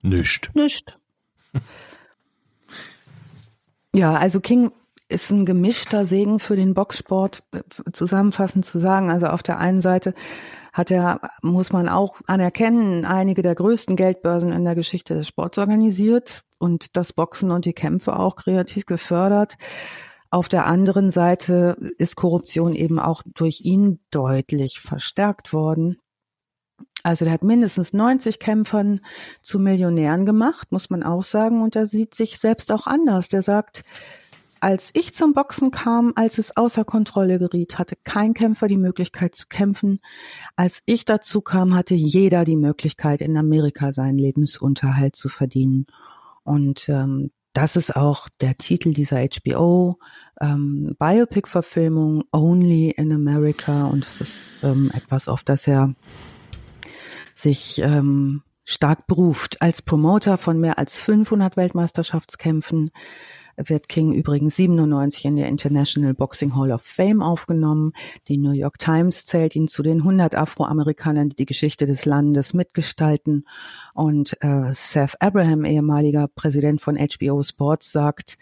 Nicht. 0.00 0.50
Nicht. 0.54 0.98
ja, 3.94 4.14
also 4.14 4.40
King 4.40 4.72
ist 5.14 5.30
ein 5.30 5.46
gemischter 5.46 6.04
Segen 6.06 6.40
für 6.40 6.56
den 6.56 6.74
Boxsport, 6.74 7.42
zusammenfassend 7.92 8.66
zu 8.66 8.78
sagen. 8.78 9.10
Also 9.10 9.26
auf 9.28 9.42
der 9.42 9.58
einen 9.58 9.80
Seite 9.80 10.14
hat 10.72 10.90
er, 10.90 11.20
muss 11.40 11.72
man 11.72 11.88
auch 11.88 12.20
anerkennen, 12.26 13.04
einige 13.04 13.42
der 13.42 13.54
größten 13.54 13.94
Geldbörsen 13.94 14.50
in 14.50 14.64
der 14.64 14.74
Geschichte 14.74 15.14
des 15.14 15.28
Sports 15.28 15.56
organisiert 15.56 16.42
und 16.58 16.96
das 16.96 17.12
Boxen 17.12 17.52
und 17.52 17.64
die 17.64 17.72
Kämpfe 17.72 18.18
auch 18.18 18.36
kreativ 18.36 18.86
gefördert. 18.86 19.56
Auf 20.30 20.48
der 20.48 20.66
anderen 20.66 21.10
Seite 21.10 21.76
ist 21.96 22.16
Korruption 22.16 22.74
eben 22.74 22.98
auch 22.98 23.22
durch 23.34 23.60
ihn 23.60 24.00
deutlich 24.10 24.80
verstärkt 24.80 25.52
worden. 25.52 25.96
Also 27.04 27.24
der 27.24 27.34
hat 27.34 27.44
mindestens 27.44 27.92
90 27.92 28.40
Kämpfern 28.40 29.00
zu 29.42 29.60
Millionären 29.60 30.26
gemacht, 30.26 30.72
muss 30.72 30.90
man 30.90 31.02
auch 31.02 31.22
sagen. 31.22 31.62
Und 31.62 31.76
er 31.76 31.86
sieht 31.86 32.14
sich 32.14 32.38
selbst 32.38 32.72
auch 32.72 32.86
anders. 32.86 33.28
Der 33.28 33.42
sagt, 33.42 33.84
als 34.64 34.92
ich 34.94 35.12
zum 35.12 35.34
Boxen 35.34 35.70
kam, 35.70 36.14
als 36.16 36.38
es 36.38 36.56
außer 36.56 36.86
Kontrolle 36.86 37.38
geriet, 37.38 37.78
hatte 37.78 37.96
kein 38.02 38.32
Kämpfer 38.32 38.66
die 38.66 38.78
Möglichkeit 38.78 39.34
zu 39.34 39.46
kämpfen. 39.46 40.00
Als 40.56 40.80
ich 40.86 41.04
dazu 41.04 41.42
kam, 41.42 41.74
hatte 41.74 41.94
jeder 41.94 42.46
die 42.46 42.56
Möglichkeit, 42.56 43.20
in 43.20 43.36
Amerika 43.36 43.92
seinen 43.92 44.16
Lebensunterhalt 44.16 45.16
zu 45.16 45.28
verdienen. 45.28 45.84
Und 46.44 46.88
ähm, 46.88 47.30
das 47.52 47.76
ist 47.76 47.94
auch 47.94 48.30
der 48.40 48.56
Titel 48.56 48.94
dieser 48.94 49.18
HBO 49.18 49.98
ähm, 50.40 50.96
Biopic-Verfilmung 50.98 52.24
Only 52.32 52.88
in 52.88 53.12
America. 53.12 53.84
Und 53.84 54.06
es 54.06 54.22
ist 54.22 54.52
ähm, 54.62 54.90
etwas, 54.94 55.28
auf 55.28 55.44
das 55.44 55.66
er 55.66 55.94
sich 57.34 57.82
ähm, 57.82 58.40
stark 58.64 59.06
beruft. 59.06 59.60
Als 59.60 59.82
Promoter 59.82 60.38
von 60.38 60.58
mehr 60.58 60.78
als 60.78 60.98
500 60.98 61.58
Weltmeisterschaftskämpfen 61.58 62.92
wird 63.56 63.88
King 63.88 64.12
übrigens 64.12 64.56
97 64.56 65.24
in 65.26 65.36
der 65.36 65.48
International 65.48 66.14
Boxing 66.14 66.56
Hall 66.56 66.72
of 66.72 66.82
Fame 66.82 67.22
aufgenommen. 67.22 67.92
Die 68.28 68.38
New 68.38 68.52
York 68.52 68.78
Times 68.78 69.26
zählt 69.26 69.56
ihn 69.56 69.68
zu 69.68 69.82
den 69.82 69.98
100 69.98 70.34
Afroamerikanern, 70.34 71.30
die 71.30 71.36
die 71.36 71.46
Geschichte 71.46 71.86
des 71.86 72.04
Landes 72.04 72.54
mitgestalten. 72.54 73.46
Und 73.94 74.36
äh, 74.40 74.72
Seth 74.72 75.20
Abraham, 75.20 75.64
ehemaliger 75.64 76.28
Präsident 76.28 76.80
von 76.80 76.96
HBO 76.96 77.42
Sports, 77.42 77.92
sagt, 77.92 78.38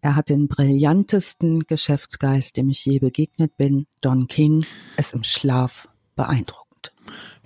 er 0.00 0.16
hat 0.16 0.28
den 0.28 0.48
brillantesten 0.48 1.60
Geschäftsgeist, 1.66 2.56
dem 2.56 2.70
ich 2.70 2.84
je 2.84 2.98
begegnet 2.98 3.56
bin. 3.56 3.86
Don 4.00 4.26
King 4.26 4.66
ist 4.96 5.14
im 5.14 5.22
Schlaf 5.22 5.88
beeindruckend. 6.16 6.92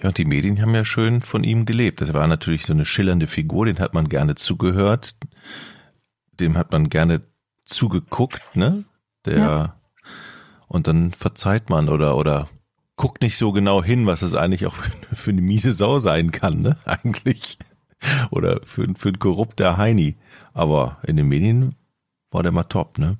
Ja, 0.02 0.08
und 0.08 0.18
die 0.18 0.24
Medien 0.24 0.60
haben 0.60 0.74
ja 0.74 0.84
schön 0.84 1.20
von 1.22 1.44
ihm 1.44 1.66
gelebt. 1.66 2.00
Das 2.00 2.14
war 2.14 2.26
natürlich 2.26 2.66
so 2.66 2.72
eine 2.72 2.86
schillernde 2.86 3.26
Figur, 3.26 3.66
den 3.66 3.78
hat 3.78 3.94
man 3.94 4.08
gerne 4.08 4.34
zugehört 4.34 5.16
dem 6.40 6.56
hat 6.56 6.72
man 6.72 6.88
gerne 6.88 7.22
zugeguckt, 7.64 8.56
ne? 8.56 8.84
Der 9.24 9.38
ja. 9.38 9.80
und 10.68 10.86
dann 10.86 11.12
verzeiht 11.12 11.68
man 11.70 11.88
oder 11.88 12.16
oder 12.16 12.48
guckt 12.96 13.22
nicht 13.22 13.36
so 13.36 13.52
genau 13.52 13.82
hin, 13.82 14.06
was 14.06 14.22
es 14.22 14.34
eigentlich 14.34 14.66
auch 14.66 14.74
für, 14.74 15.16
für 15.16 15.30
eine 15.30 15.42
miese 15.42 15.72
Sau 15.72 15.98
sein 15.98 16.30
kann, 16.32 16.60
ne? 16.60 16.76
Eigentlich. 16.84 17.58
Oder 18.30 18.60
für, 18.64 18.86
für 18.96 19.08
ein 19.08 19.18
korrupter 19.18 19.76
Heini. 19.76 20.16
Aber 20.52 20.98
in 21.06 21.16
den 21.16 21.28
Medien 21.28 21.74
war 22.30 22.42
der 22.42 22.52
mal 22.52 22.64
top, 22.64 22.98
ne? 22.98 23.18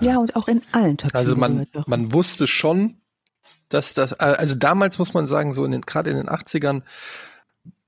Ja, 0.00 0.18
und 0.18 0.34
auch 0.36 0.48
in 0.48 0.62
allen 0.72 0.96
Töpfen. 0.96 1.16
Also 1.16 1.36
man, 1.36 1.66
man 1.86 2.12
wusste 2.12 2.46
schon, 2.46 3.00
dass 3.68 3.94
das, 3.94 4.12
also 4.14 4.54
damals 4.54 4.98
muss 4.98 5.14
man 5.14 5.26
sagen, 5.26 5.52
so 5.52 5.64
in 5.64 5.70
den, 5.70 5.82
gerade 5.82 6.10
in 6.10 6.16
den 6.16 6.28
80ern, 6.28 6.82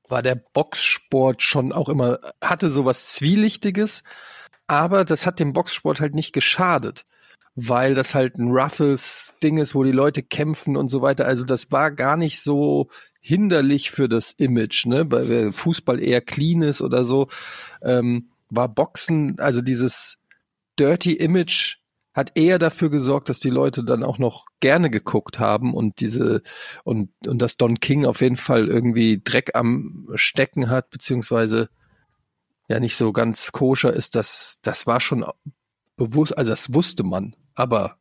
war 0.09 0.23
der 0.23 0.35
Boxsport 0.35 1.43
schon 1.43 1.73
auch 1.73 1.89
immer, 1.89 2.19
hatte 2.43 2.69
sowas 2.69 3.09
Zwielichtiges, 3.09 4.03
aber 4.67 5.05
das 5.05 5.27
hat 5.27 5.39
dem 5.39 5.53
Boxsport 5.53 6.01
halt 6.01 6.15
nicht 6.15 6.33
geschadet, 6.33 7.05
weil 7.55 7.95
das 7.95 8.15
halt 8.15 8.37
ein 8.37 8.51
roughes 8.51 9.35
Ding 9.43 9.59
ist, 9.59 9.75
wo 9.75 9.85
die 9.85 9.93
Leute 9.93 10.23
kämpfen 10.23 10.77
und 10.77 10.89
so 10.89 11.03
weiter. 11.03 11.27
Also 11.27 11.45
das 11.45 11.71
war 11.73 11.91
gar 11.91 12.17
nicht 12.17 12.41
so 12.41 12.89
hinderlich 13.21 13.91
für 13.91 14.09
das 14.09 14.33
Image, 14.33 14.87
ne? 14.87 15.05
Bei 15.05 15.51
Fußball 15.51 16.01
eher 16.01 16.21
clean 16.21 16.63
ist 16.63 16.81
oder 16.81 17.05
so, 17.05 17.29
ähm, 17.83 18.31
war 18.51 18.69
Boxen, 18.69 19.39
also 19.41 19.63
dieses 19.63 20.19
Dirty 20.79 21.15
Image 21.15 21.79
hat 22.17 22.33
eher 22.35 22.59
dafür 22.59 22.89
gesorgt, 22.89 23.29
dass 23.29 23.41
die 23.41 23.51
Leute 23.51 23.85
dann 23.85 24.03
auch 24.03 24.19
noch 24.19 24.47
gerne 24.61 24.89
geguckt 24.89 25.39
haben 25.39 25.75
und 25.75 26.01
diese 26.01 26.41
und 26.83 27.11
und 27.27 27.43
dass 27.43 27.57
Don 27.57 27.79
King 27.79 28.07
auf 28.07 28.23
jeden 28.23 28.37
Fall 28.37 28.69
irgendwie 28.69 29.21
Dreck 29.23 29.51
am 29.55 30.09
Stecken 30.15 30.71
hat 30.71 30.89
beziehungsweise 30.89 31.69
ja 32.69 32.81
nicht 32.81 32.97
so 32.97 33.13
ganz 33.13 33.53
koscher 33.53 33.93
ist, 33.93 34.17
das 34.17 34.59
das 34.63 34.87
war 34.87 35.01
schon 35.01 35.27
bewusst, 35.97 36.37
also 36.37 36.51
das 36.53 36.73
wusste 36.73 37.05
man, 37.05 37.37
aber 37.55 37.99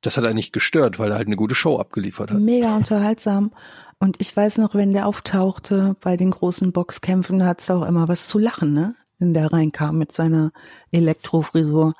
das 0.00 0.16
hat 0.16 0.24
er 0.24 0.34
nicht 0.34 0.52
gestört, 0.52 0.98
weil 0.98 1.12
er 1.12 1.16
halt 1.16 1.28
eine 1.28 1.36
gute 1.36 1.54
Show 1.54 1.78
abgeliefert 1.78 2.32
hat. 2.32 2.40
Mega 2.40 2.76
unterhaltsam. 2.76 3.52
Und 4.00 4.20
ich 4.20 4.36
weiß 4.36 4.58
noch, 4.58 4.74
wenn 4.74 4.92
der 4.92 5.06
auftauchte 5.06 5.96
bei 6.00 6.16
den 6.16 6.32
großen 6.32 6.72
Boxkämpfen, 6.72 7.38
da 7.38 7.46
hat 7.46 7.60
es 7.60 7.70
auch 7.70 7.86
immer 7.86 8.08
was 8.08 8.26
zu 8.26 8.38
lachen, 8.38 8.74
ne? 8.74 8.96
Wenn 9.18 9.32
der 9.32 9.52
reinkam 9.52 9.96
mit 9.96 10.10
seiner 10.10 10.50
Elektrofrisur. 10.90 11.94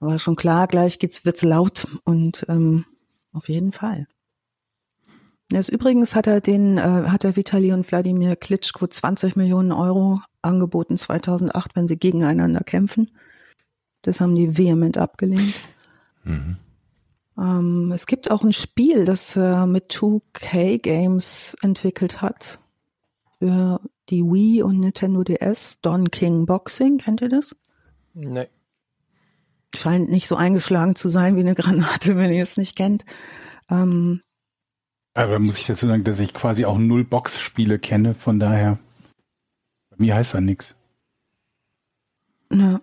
War 0.00 0.18
schon 0.18 0.36
klar, 0.36 0.66
gleich 0.66 0.98
geht's, 0.98 1.24
wird's 1.24 1.42
laut 1.42 1.86
und 2.04 2.46
ähm, 2.48 2.86
auf 3.32 3.48
jeden 3.48 3.72
Fall. 3.72 4.06
Jetzt 5.52 5.68
übrigens 5.68 6.14
hat 6.14 6.26
er 6.26 6.40
den, 6.40 6.78
äh, 6.78 6.80
hat 6.80 7.24
er 7.24 7.36
Vitali 7.36 7.72
und 7.72 7.90
Wladimir 7.90 8.36
Klitschko 8.36 8.86
20 8.86 9.36
Millionen 9.36 9.72
Euro 9.72 10.20
angeboten 10.42 10.96
2008, 10.96 11.74
wenn 11.74 11.86
sie 11.86 11.98
gegeneinander 11.98 12.60
kämpfen. 12.60 13.10
Das 14.02 14.20
haben 14.20 14.34
die 14.34 14.56
vehement 14.56 14.96
abgelehnt. 14.96 15.54
Mhm. 16.24 16.56
Ähm, 17.36 17.92
es 17.92 18.06
gibt 18.06 18.30
auch 18.30 18.42
ein 18.42 18.52
Spiel, 18.52 19.04
das 19.04 19.36
äh, 19.36 19.66
mit 19.66 19.92
2K 19.92 20.78
Games 20.78 21.56
entwickelt 21.62 22.22
hat. 22.22 22.60
Für 23.38 23.80
die 24.08 24.22
Wii 24.22 24.62
und 24.62 24.80
Nintendo 24.80 25.24
DS. 25.24 25.80
Don 25.80 26.10
King 26.10 26.46
Boxing, 26.46 26.98
kennt 26.98 27.22
ihr 27.22 27.28
das? 27.28 27.56
Nee. 28.14 28.48
Scheint 29.76 30.10
nicht 30.10 30.26
so 30.26 30.36
eingeschlagen 30.36 30.96
zu 30.96 31.08
sein 31.08 31.36
wie 31.36 31.40
eine 31.40 31.54
Granate, 31.56 32.16
wenn 32.16 32.32
ihr 32.32 32.42
es 32.42 32.56
nicht 32.56 32.76
kennt. 32.76 33.04
Ähm, 33.70 34.20
Aber 35.14 35.38
muss 35.38 35.58
ich 35.58 35.66
dazu 35.66 35.86
sagen, 35.86 36.04
dass 36.04 36.20
ich 36.20 36.34
quasi 36.34 36.64
auch 36.64 36.78
null 36.78 37.04
Boxspiele 37.04 37.78
kenne, 37.78 38.14
von 38.14 38.40
daher. 38.40 38.78
Bei 39.90 39.96
mir 39.98 40.14
heißt 40.14 40.34
da 40.34 40.40
nichts. 40.40 40.76
na, 42.48 42.80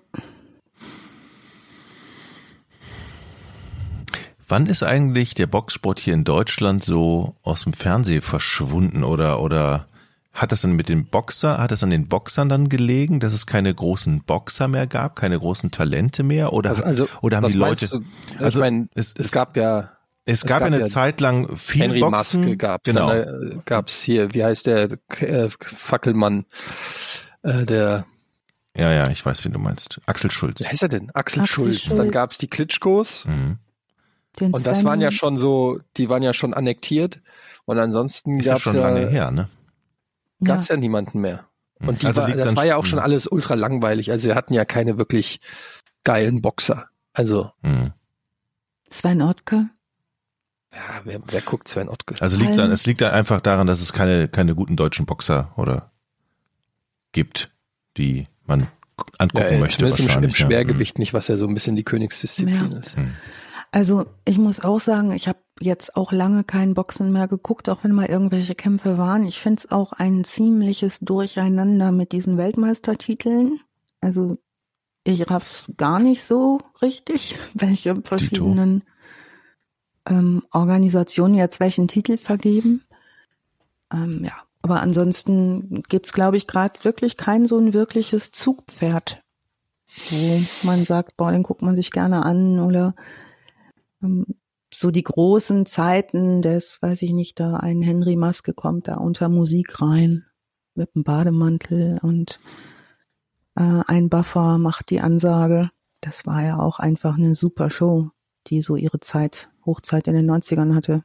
Wann 4.50 4.68
ist 4.68 4.82
eigentlich 4.82 5.34
der 5.34 5.48
Boxsport 5.48 6.00
hier 6.00 6.14
in 6.14 6.24
Deutschland 6.24 6.82
so 6.82 7.36
aus 7.44 7.64
dem 7.64 7.74
Fernsehen 7.74 8.22
verschwunden 8.22 9.04
oder 9.04 9.42
oder 9.42 9.88
hat 10.38 10.52
das 10.52 10.62
dann 10.62 10.74
mit 10.74 10.88
den 10.88 11.08
Boxer, 11.08 11.58
hat 11.58 11.72
das 11.72 11.82
an 11.82 11.90
den 11.90 12.08
Boxern 12.08 12.48
dann 12.48 12.70
gelegen, 12.70 13.20
dass 13.20 13.34
es 13.34 13.48
keine 13.48 13.74
großen 13.74 14.22
Boxer 14.24 14.68
mehr 14.68 14.86
gab, 14.86 15.16
keine 15.16 15.40
großen 15.40 15.72
Talente 15.72 16.22
mehr 16.22 16.54
oder 16.54 16.70
Also, 16.70 16.84
also 16.84 17.08
oder 17.22 17.38
haben 17.38 17.44
was 17.46 17.52
die 17.54 17.58
Leute 17.58 17.88
du? 17.88 18.04
also 18.38 18.60
ich 18.60 18.62
meine, 18.62 18.88
es, 18.94 19.14
es 19.18 19.26
es, 19.26 19.32
gab 19.32 19.58
ja 19.58 19.92
es 20.26 20.42
gab 20.42 20.50
ja 20.50 20.60
gab 20.60 20.68
eine 20.68 20.80
ja 20.82 20.86
Zeit 20.86 21.22
lang 21.22 21.58
viel 21.58 21.82
Henry 21.82 22.02
Boxen, 22.02 22.42
Maske 22.42 22.58
gab's, 22.58 22.84
genau. 22.88 23.10
dann 23.10 23.52
äh, 23.52 23.56
gab's 23.66 24.02
hier, 24.04 24.34
wie 24.36 24.44
heißt 24.44 24.68
der 24.68 24.90
äh, 25.20 25.50
Fackelmann, 25.60 26.46
äh, 27.42 27.66
der, 27.66 28.06
Ja, 28.78 28.94
ja, 28.94 29.10
ich 29.10 29.26
weiß, 29.26 29.44
wen 29.44 29.54
du 29.54 29.60
meinst. 29.60 30.00
Axel 30.06 30.30
Schulz. 30.30 30.60
wie 30.62 30.68
heißt 30.68 30.84
er 30.84 30.90
denn? 30.90 31.10
Axel, 31.16 31.42
Axel 31.42 31.46
Schulz. 31.48 31.80
Schulz. 31.82 31.96
Dann 31.96 32.12
gab's 32.12 32.38
die 32.38 32.48
Klitschkos 32.48 33.26
Mhm. 33.26 33.58
den 34.40 34.54
und 34.54 34.68
das 34.68 34.84
waren 34.84 35.02
ja 35.02 35.10
schon 35.10 35.36
so, 35.36 35.80
die 35.98 36.10
waren 36.10 36.22
ja 36.22 36.34
schon 36.34 36.54
annektiert 36.54 37.22
und 37.66 37.80
ansonsten 37.80 38.38
Ist 38.38 38.46
ja 38.46 38.54
gab's 38.54 38.62
schon 38.64 38.76
ja, 38.76 38.82
lange 38.82 39.08
her, 39.10 39.32
ne? 39.32 39.50
Gab's 40.44 40.68
ja 40.68 40.78
niemanden 40.78 41.20
mehr. 41.22 41.46
Und 41.80 42.02
die 42.02 42.08
Also 42.08 42.22
war, 42.22 42.32
das 42.32 42.50
an- 42.50 42.56
war 42.56 42.66
ja 42.66 42.78
auch 42.78 42.86
schon 42.86 43.00
Mhm. 43.00 43.04
alles 43.06 43.28
ultra 43.28 43.54
langweilig. 43.54 44.12
Also 44.12 44.30
wir 44.30 44.36
hatten 44.36 44.54
ja 44.54 44.66
keine 44.66 44.98
wirklich 44.98 45.40
geilen 46.04 46.42
Boxer. 46.42 46.88
Also, 47.14 47.52
Mhm. 47.62 47.94
Sven 48.90 49.22
Ottke. 49.22 49.70
ja, 50.74 50.80
wer, 51.04 51.20
wer 51.28 51.42
guckt 51.42 51.68
Sven 51.68 51.90
Ottke? 51.90 52.16
Also 52.20 52.38
liegt 52.38 52.58
Allen- 52.58 52.72
es 52.72 52.86
liegt 52.86 53.02
da 53.02 53.12
einfach 53.12 53.42
daran, 53.42 53.68
dass 53.68 53.82
es 53.82 53.94
keine 53.94 54.28
keine 54.28 54.56
guten 54.56 54.76
deutschen 54.76 55.06
Boxer 55.06 55.52
oder 55.58 55.92
gibt, 57.12 57.52
die 57.98 58.28
man 58.46 58.68
angucken 59.20 59.54
Ja, 59.54 59.60
möchte 59.60 59.78
zumindest 59.90 60.00
im, 60.00 60.08
im 60.08 60.14
ja. 60.24 60.28
Mhm. 60.30 60.34
Schwergewicht 60.34 61.00
nicht, 61.00 61.14
was 61.14 61.28
ja 61.28 61.38
so 61.38 61.48
ein 61.48 61.54
bisschen 61.54 61.76
die 61.76 61.84
Königsdisziplin 61.84 62.72
Ja. 62.72 62.78
ist. 62.80 62.96
Also 63.72 64.06
ich 64.26 64.38
muss 64.38 64.60
auch 64.64 64.80
sagen, 64.80 65.12
ich 65.12 65.28
habe 65.28 65.40
jetzt 65.60 65.96
auch 65.96 66.12
lange 66.12 66.44
kein 66.44 66.74
Boxen 66.74 67.12
mehr 67.12 67.28
geguckt, 67.28 67.70
auch 67.70 67.84
wenn 67.84 67.92
mal 67.92 68.08
irgendwelche 68.08 68.56
Kämpfe 68.56 68.98
waren. 68.98 69.26
Ich 69.26 69.40
finde 69.40 69.60
es 69.60 69.72
auch 69.72 69.94
ein 69.94 70.24
ziemliches 70.24 71.00
Durcheinander 71.00 71.92
mit 71.92 72.12
diesen 72.12 72.38
Weltmeistertiteln. 72.38 73.60
Also 74.02 74.38
ich 75.04 75.30
raff's 75.30 75.72
gar 75.78 76.00
nicht 76.00 76.24
so 76.24 76.60
richtig, 76.82 77.38
welche 77.54 77.96
verschiedenen 78.04 78.84
ähm, 80.08 80.44
Organisationen 80.52 81.36
jetzt 81.36 81.60
welchen 81.60 81.88
Titel 81.88 82.18
vergeben. 82.18 82.84
Ähm, 83.92 84.24
ja, 84.24 84.34
aber 84.62 84.82
ansonsten 84.82 85.84
gibt's, 85.88 86.14
glaube 86.14 86.38
ich, 86.38 86.48
gerade 86.48 86.84
wirklich 86.84 87.18
kein 87.18 87.46
so 87.46 87.58
ein 87.58 87.74
wirkliches 87.74 88.32
Zugpferd, 88.32 89.22
wo 90.10 90.42
man 90.64 90.84
sagt, 90.84 91.16
boah, 91.18 91.32
den 91.32 91.44
guckt 91.44 91.62
man 91.62 91.76
sich 91.76 91.92
gerne 91.92 92.26
an 92.26 92.60
oder 92.60 92.96
ähm, 94.04 94.26
so 94.80 94.92
die 94.92 95.04
großen 95.04 95.66
Zeiten 95.66 96.44
des, 96.44 96.80
weiß 96.84 97.02
ich 97.02 97.12
nicht, 97.12 97.40
da 97.40 97.56
ein 97.56 97.82
Henry 97.82 98.16
Maske 98.16 98.54
kommt 98.54 98.88
da 98.88 98.98
unter 98.98 99.28
Musik 99.28 99.82
rein 99.82 100.24
mit 100.76 100.92
einem 100.94 101.04
Bademantel 101.04 101.98
und 102.04 102.40
äh, 103.56 103.82
ein 103.88 104.10
Buffer 104.10 104.60
macht 104.60 104.92
die 104.92 105.02
Ansage. 105.02 105.72
Das 106.00 106.28
war 106.28 106.44
ja 106.44 106.60
auch 106.60 106.78
einfach 106.78 107.18
eine 107.18 107.34
super 107.34 107.72
Show, 107.72 108.12
die 108.46 108.62
so 108.62 108.76
ihre 108.76 109.00
Zeit, 109.00 109.50
Hochzeit 109.66 110.08
in 110.08 110.14
den 110.14 110.30
90ern 110.30 110.76
hatte. 110.76 111.04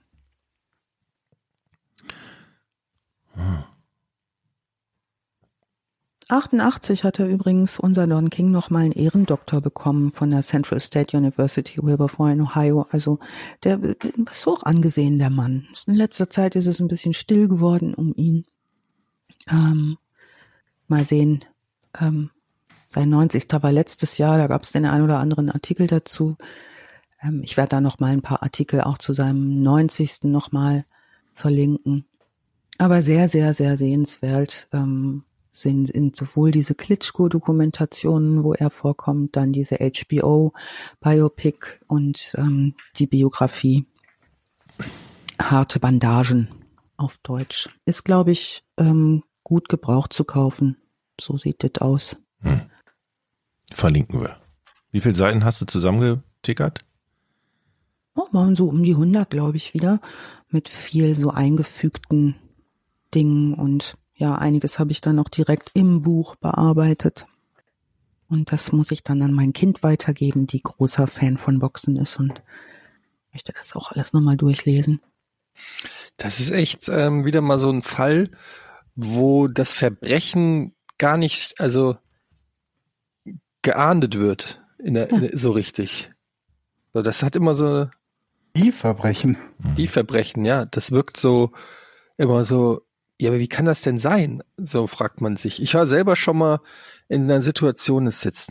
Ah. 3.34 3.71
88 6.28 7.04
hat 7.04 7.18
er 7.18 7.28
übrigens 7.28 7.78
unser 7.78 8.06
Don 8.06 8.30
King 8.30 8.50
nochmal 8.50 8.84
einen 8.84 8.92
Ehrendoktor 8.92 9.60
bekommen 9.60 10.12
von 10.12 10.30
der 10.30 10.42
Central 10.42 10.80
State 10.80 11.16
University 11.16 11.82
Wilberforce 11.82 12.32
in 12.32 12.40
Ohio. 12.40 12.86
Also 12.90 13.18
der 13.64 13.78
ist 13.82 14.46
hoch 14.46 14.62
angesehen, 14.62 15.18
der 15.18 15.30
Mann. 15.30 15.66
In 15.86 15.94
letzter 15.94 16.30
Zeit 16.30 16.56
ist 16.56 16.66
es 16.66 16.80
ein 16.80 16.88
bisschen 16.88 17.14
still 17.14 17.48
geworden 17.48 17.94
um 17.94 18.12
ihn. 18.14 18.44
Ähm, 19.50 19.96
mal 20.88 21.04
sehen. 21.04 21.44
Ähm, 22.00 22.30
sein 22.88 23.08
90. 23.08 23.44
war 23.60 23.72
letztes 23.72 24.18
Jahr, 24.18 24.38
da 24.38 24.46
gab 24.46 24.62
es 24.64 24.72
den 24.72 24.84
ein 24.84 25.02
oder 25.02 25.18
anderen 25.18 25.50
Artikel 25.50 25.86
dazu. 25.86 26.36
Ähm, 27.22 27.42
ich 27.42 27.56
werde 27.56 27.70
da 27.70 27.80
noch 27.80 28.00
mal 28.00 28.12
ein 28.12 28.22
paar 28.22 28.42
Artikel 28.42 28.82
auch 28.82 28.98
zu 28.98 29.12
seinem 29.12 29.62
90. 29.62 30.24
noch 30.24 30.52
mal 30.52 30.84
verlinken. 31.34 32.04
Aber 32.78 33.00
sehr, 33.00 33.28
sehr, 33.28 33.54
sehr 33.54 33.76
sehenswert 33.76 34.68
ähm, 34.72 35.24
sind, 35.52 35.86
sind 35.86 36.16
sowohl 36.16 36.50
diese 36.50 36.74
Klitschko-Dokumentationen, 36.74 38.42
wo 38.42 38.54
er 38.54 38.70
vorkommt, 38.70 39.36
dann 39.36 39.52
diese 39.52 39.76
HBO-Biopic 39.76 41.80
und 41.86 42.34
ähm, 42.38 42.74
die 42.96 43.06
Biografie 43.06 43.86
Harte 45.40 45.80
Bandagen 45.80 46.48
auf 46.96 47.18
Deutsch. 47.18 47.68
Ist, 47.84 48.04
glaube 48.04 48.30
ich, 48.30 48.64
ähm, 48.78 49.22
gut 49.44 49.68
gebraucht 49.68 50.12
zu 50.12 50.24
kaufen. 50.24 50.76
So 51.20 51.36
sieht 51.36 51.62
das 51.62 51.82
aus. 51.82 52.16
Hm. 52.40 52.62
Verlinken 53.72 54.20
wir. 54.20 54.36
Wie 54.90 55.00
viele 55.00 55.14
Seiten 55.14 55.44
hast 55.44 55.60
du 55.60 55.66
zusammengetickert? 55.66 56.84
Oh, 58.14 58.26
waren 58.32 58.56
so 58.56 58.68
um 58.68 58.82
die 58.82 58.92
100, 58.92 59.30
glaube 59.30 59.56
ich, 59.56 59.74
wieder. 59.74 60.00
Mit 60.48 60.68
viel 60.68 61.14
so 61.14 61.30
eingefügten 61.30 62.36
Dingen 63.14 63.54
und 63.54 63.96
ja, 64.22 64.36
einiges 64.36 64.78
habe 64.78 64.92
ich 64.92 65.00
dann 65.00 65.18
auch 65.18 65.28
direkt 65.28 65.72
im 65.74 66.02
Buch 66.02 66.36
bearbeitet. 66.36 67.26
Und 68.28 68.52
das 68.52 68.70
muss 68.70 68.92
ich 68.92 69.02
dann 69.02 69.20
an 69.20 69.32
mein 69.32 69.52
Kind 69.52 69.82
weitergeben, 69.82 70.46
die 70.46 70.62
großer 70.62 71.08
Fan 71.08 71.38
von 71.38 71.58
Boxen 71.58 71.96
ist 71.96 72.20
und 72.20 72.40
möchte 73.32 73.52
das 73.52 73.74
auch 73.74 73.90
alles 73.90 74.12
nochmal 74.12 74.36
durchlesen. 74.36 75.00
Das 76.18 76.38
ist 76.38 76.52
echt 76.52 76.88
ähm, 76.88 77.24
wieder 77.24 77.40
mal 77.40 77.58
so 77.58 77.68
ein 77.68 77.82
Fall, 77.82 78.30
wo 78.94 79.48
das 79.48 79.72
Verbrechen 79.72 80.72
gar 80.98 81.16
nicht, 81.16 81.58
also 81.58 81.96
geahndet 83.62 84.20
wird, 84.20 84.62
in 84.78 84.94
der, 84.94 85.10
in 85.10 85.20
der, 85.22 85.36
so 85.36 85.50
richtig. 85.50 86.12
So, 86.94 87.02
das 87.02 87.24
hat 87.24 87.34
immer 87.34 87.56
so 87.56 87.88
Die 88.56 88.70
Verbrechen. 88.70 89.36
die 89.76 89.88
Verbrechen, 89.88 90.44
ja. 90.44 90.64
Das 90.64 90.92
wirkt 90.92 91.16
so 91.16 91.50
immer 92.16 92.44
so. 92.44 92.82
Ja, 93.22 93.30
aber 93.30 93.38
wie 93.38 93.46
kann 93.46 93.66
das 93.66 93.82
denn 93.82 93.98
sein? 93.98 94.42
So 94.56 94.88
fragt 94.88 95.20
man 95.20 95.36
sich. 95.36 95.62
Ich 95.62 95.74
war 95.74 95.86
selber 95.86 96.16
schon 96.16 96.38
mal 96.38 96.58
in 97.08 97.22
einer 97.22 97.40
Situation, 97.40 98.08
ist 98.08 98.24
jetzt 98.24 98.50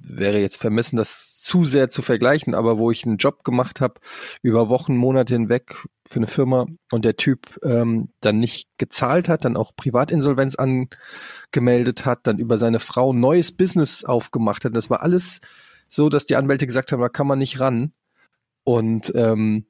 wäre 0.00 0.40
jetzt 0.40 0.56
vermessen, 0.56 0.96
das 0.96 1.40
zu 1.40 1.64
sehr 1.64 1.88
zu 1.88 2.02
vergleichen, 2.02 2.56
aber 2.56 2.78
wo 2.78 2.90
ich 2.90 3.04
einen 3.04 3.18
Job 3.18 3.44
gemacht 3.44 3.80
habe 3.80 4.00
über 4.42 4.68
Wochen, 4.68 4.96
Monate 4.96 5.34
hinweg 5.34 5.84
für 6.04 6.16
eine 6.16 6.26
Firma 6.26 6.66
und 6.90 7.04
der 7.04 7.16
Typ 7.16 7.60
ähm, 7.62 8.08
dann 8.20 8.40
nicht 8.40 8.68
gezahlt 8.76 9.28
hat, 9.28 9.44
dann 9.44 9.56
auch 9.56 9.76
Privatinsolvenz 9.76 10.56
angemeldet 10.56 12.04
hat, 12.04 12.26
dann 12.26 12.40
über 12.40 12.58
seine 12.58 12.80
Frau 12.80 13.12
ein 13.12 13.20
neues 13.20 13.56
Business 13.56 14.02
aufgemacht 14.02 14.64
hat. 14.64 14.74
Das 14.74 14.90
war 14.90 15.00
alles 15.02 15.42
so, 15.86 16.08
dass 16.08 16.26
die 16.26 16.34
Anwälte 16.34 16.66
gesagt 16.66 16.90
haben, 16.90 17.00
da 17.00 17.08
kann 17.08 17.28
man 17.28 17.38
nicht 17.38 17.60
ran. 17.60 17.92
Und 18.64 19.12
ähm, 19.14 19.66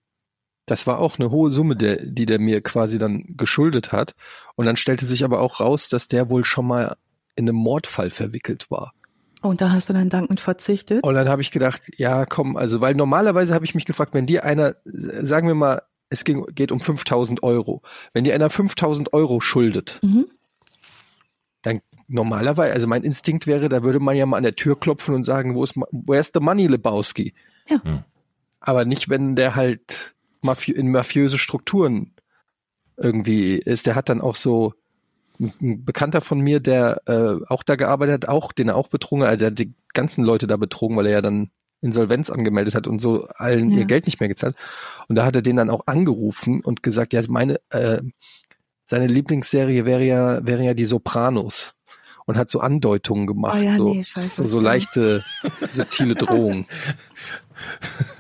das 0.69 0.87
war 0.87 0.99
auch 0.99 1.19
eine 1.19 1.31
hohe 1.31 1.51
Summe, 1.51 1.77
der, 1.77 1.97
die 2.05 2.27
der 2.27 2.39
mir 2.39 2.61
quasi 2.61 2.99
dann 2.99 3.25
geschuldet 3.37 3.91
hat. 3.91 4.15
Und 4.55 4.67
dann 4.67 4.77
stellte 4.77 5.07
sich 5.07 5.25
aber 5.25 5.41
auch 5.41 5.61
raus, 5.61 5.89
dass 5.89 6.09
der 6.09 6.31
wohl 6.31 6.45
schon 6.45 6.67
mal 6.67 6.97
in 7.37 7.49
einem 7.49 7.57
Mordfall 7.57 8.11
verwickelt 8.11 8.71
war. 8.71 8.93
Und 9.41 9.61
da 9.61 9.71
hast 9.71 9.89
du 9.89 9.93
dann 9.93 10.09
dankend 10.09 10.41
verzichtet? 10.41 11.03
Und 11.05 11.15
dann 11.15 11.29
habe 11.29 11.43
ich 11.43 11.51
gedacht, 11.51 11.83
ja, 11.97 12.27
komm, 12.27 12.57
also 12.57 12.81
weil 12.81 12.95
normalerweise 12.95 13.55
habe 13.55 13.65
ich 13.65 13.75
mich 13.75 13.85
gefragt, 13.85 14.15
wenn 14.15 14.27
dir 14.27 14.45
einer, 14.45 14.75
sagen 14.85 15.47
wir 15.47 15.55
mal, 15.55 15.83
es 16.11 16.25
ging, 16.25 16.45
geht 16.55 16.73
um 16.73 16.81
5000 16.81 17.43
Euro. 17.43 17.83
Wenn 18.13 18.25
dir 18.25 18.35
einer 18.35 18.51
5000 18.51 19.13
Euro 19.13 19.41
schuldet, 19.41 20.01
Mhm. 20.03 20.27
dann 21.63 21.81
normalerweise, 22.09 22.73
also 22.73 22.89
mein 22.89 23.03
Instinkt 23.03 23.47
wäre, 23.47 23.69
da 23.69 23.83
würde 23.83 24.01
man 24.01 24.17
ja 24.17 24.27
mal 24.27 24.39
an 24.39 24.43
der 24.43 24.57
Tür 24.57 24.79
klopfen 24.79 25.15
und 25.15 25.25
sagen, 25.25 25.55
wo 25.55 25.63
ist, 25.65 25.75
where's 25.93 26.31
the 26.35 26.41
money, 26.41 26.67
Lebowski? 26.67 27.35
Ja. 27.69 27.83
Hm. 27.83 28.05
Aber 28.61 28.85
nicht, 28.85 29.09
wenn 29.09 29.37
der 29.37 29.55
halt 29.55 30.15
mafi 30.43 30.73
in 30.73 30.91
mafiöse 30.91 31.39
Strukturen 31.39 32.13
irgendwie 32.97 33.55
ist. 33.57 33.87
Der 33.87 33.95
hat 33.95 34.09
dann 34.09 34.21
auch 34.21 34.35
so, 34.35 34.75
ein 35.39 35.85
Bekannter 35.85 36.21
von 36.21 36.41
mir, 36.41 36.59
der 36.61 37.01
äh, 37.07 37.37
auch 37.49 37.63
da 37.63 37.77
gearbeitet 37.77 38.25
hat, 38.25 38.29
auch, 38.29 38.53
den 38.53 38.69
er 38.69 38.77
auch 38.77 38.89
betrunken 38.89 39.25
hat, 39.27 39.31
also 39.31 39.39
der 39.39 39.51
hat 39.53 39.59
die 39.59 39.73
ganzen 39.95 40.25
Leute 40.25 40.47
da 40.49 40.57
betrogen, 40.57 40.97
weil 40.97 41.07
er 41.07 41.13
ja 41.13 41.23
dann 41.23 41.51
Insolvenz 41.81 42.29
angemeldet 42.29 42.75
hat 42.75 42.89
und 42.89 42.99
so 43.01 43.29
allen 43.37 43.71
Ja. 43.71 43.79
ihr 43.79 43.85
Geld 43.85 44.07
nicht 44.07 44.19
mehr 44.19 44.29
gezahlt. 44.29 44.57
Und 45.07 45.15
da 45.15 45.25
hat 45.25 45.37
er 45.37 45.43
den 45.43 45.55
dann 45.55 45.71
auch 45.71 45.83
angerufen 45.87 46.61
und 46.61 46.83
gesagt, 46.83 47.13
ja, 47.13 47.23
meine, 47.29 47.61
äh, 47.71 48.01
seine 48.87 49.07
Lieblingsserie 49.07 49.85
wäre 49.85 50.03
ja, 50.05 50.45
wäre 50.45 50.65
ja 50.65 50.75
die 50.75 50.87
Sopranos. 50.87 51.75
Und 52.27 52.37
hat 52.37 52.51
so 52.51 52.61
Andeutungen 52.61 53.27
gemacht, 53.27 53.59
Oh 53.59 53.63
ja, 53.63 53.73
so, 53.73 53.95
nee, 53.95 54.05
scheiße. 54.05 54.43
so, 54.43 54.49
so 54.49 54.61
leichte, 54.61 55.25
subtile 55.73 56.15
Drohungen. 56.17 56.67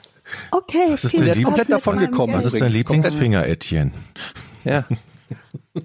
Okay, 0.50 0.78
Was 0.88 1.04
ist 1.04 1.16
Spaß 1.18 1.42
komplett 1.42 1.70
davon 1.72 1.98
gekommen. 1.98 2.34
Was 2.34 2.44
ist 2.44 2.60
dein 2.60 2.72
Lieblingsfinger, 2.72 3.46
Etienne? 3.46 3.92
Ja. 4.64 4.84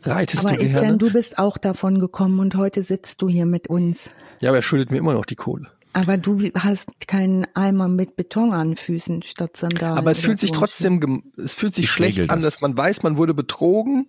Reitest 0.03 0.45
Aber 0.45 0.55
du 0.55 0.63
gerne? 0.63 0.77
Etienne, 0.77 0.97
du 0.97 1.11
bist 1.11 1.37
auch 1.37 1.57
davon 1.57 1.99
gekommen 1.99 2.39
und 2.39 2.55
heute 2.55 2.81
sitzt 2.83 3.21
du 3.21 3.29
hier 3.29 3.45
mit 3.45 3.67
uns. 3.67 4.09
Ja, 4.39 4.49
aber 4.49 4.57
er 4.59 4.63
schuldet 4.63 4.91
mir 4.91 4.97
immer 4.97 5.13
noch 5.13 5.25
die 5.25 5.35
Kohle. 5.35 5.67
Aber 5.93 6.17
du 6.17 6.49
hast 6.57 6.89
keinen 7.07 7.45
Eimer 7.53 7.87
mit 7.87 8.15
Beton 8.15 8.51
an 8.51 8.75
Füßen 8.75 9.21
statt 9.21 9.55
Sandalen. 9.57 9.97
Aber 9.97 10.09
es 10.11 10.21
fühlt 10.21 10.39
sich 10.39 10.51
trotzdem, 10.51 10.99
gem- 10.99 11.31
es 11.37 11.53
fühlt 11.53 11.75
sich 11.75 11.85
Ich 11.85 11.91
schlecht 11.91 12.19
an, 12.31 12.41
das. 12.41 12.55
dass 12.55 12.61
man 12.61 12.75
weiß, 12.75 13.03
man 13.03 13.17
wurde 13.17 13.33
betrogen 13.35 14.07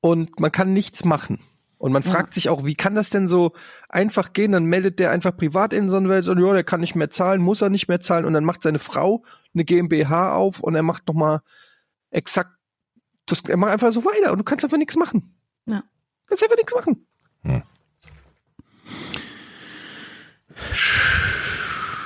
und 0.00 0.40
man 0.40 0.50
kann 0.50 0.72
nichts 0.72 1.04
machen. 1.04 1.40
Und 1.82 1.90
man 1.90 2.04
Ja. 2.04 2.12
fragt 2.12 2.34
sich 2.34 2.48
auch, 2.48 2.64
wie 2.64 2.76
kann 2.76 2.94
das 2.94 3.08
denn 3.08 3.26
so 3.26 3.54
einfach 3.88 4.32
gehen? 4.34 4.52
Dann 4.52 4.66
meldet 4.66 5.00
der 5.00 5.10
einfach 5.10 5.36
Privatinsolvenz 5.36 6.28
und 6.28 6.38
ja, 6.38 6.52
der 6.52 6.62
kann 6.62 6.80
nicht 6.80 6.94
mehr 6.94 7.10
zahlen, 7.10 7.42
muss 7.42 7.60
er 7.60 7.70
nicht 7.70 7.88
mehr 7.88 8.00
zahlen 8.00 8.24
und 8.24 8.34
dann 8.34 8.44
macht 8.44 8.62
seine 8.62 8.78
Frau 8.78 9.24
eine 9.52 9.64
GmbH 9.64 10.32
auf 10.36 10.60
und 10.60 10.76
er 10.76 10.84
macht 10.84 11.08
nochmal 11.08 11.40
exakt, 12.10 12.52
das, 13.26 13.40
er 13.48 13.56
macht 13.56 13.72
einfach 13.72 13.92
so 13.92 14.04
weiter 14.04 14.30
und 14.30 14.38
du 14.38 14.44
kannst 14.44 14.64
einfach 14.64 14.78
nichts 14.78 14.94
machen. 14.94 15.34
Ja. 15.66 15.80
Du 15.80 16.26
kannst 16.28 16.44
einfach 16.44 16.56
nichts 16.56 16.72
machen. 16.72 17.04
Hm. 17.42 17.62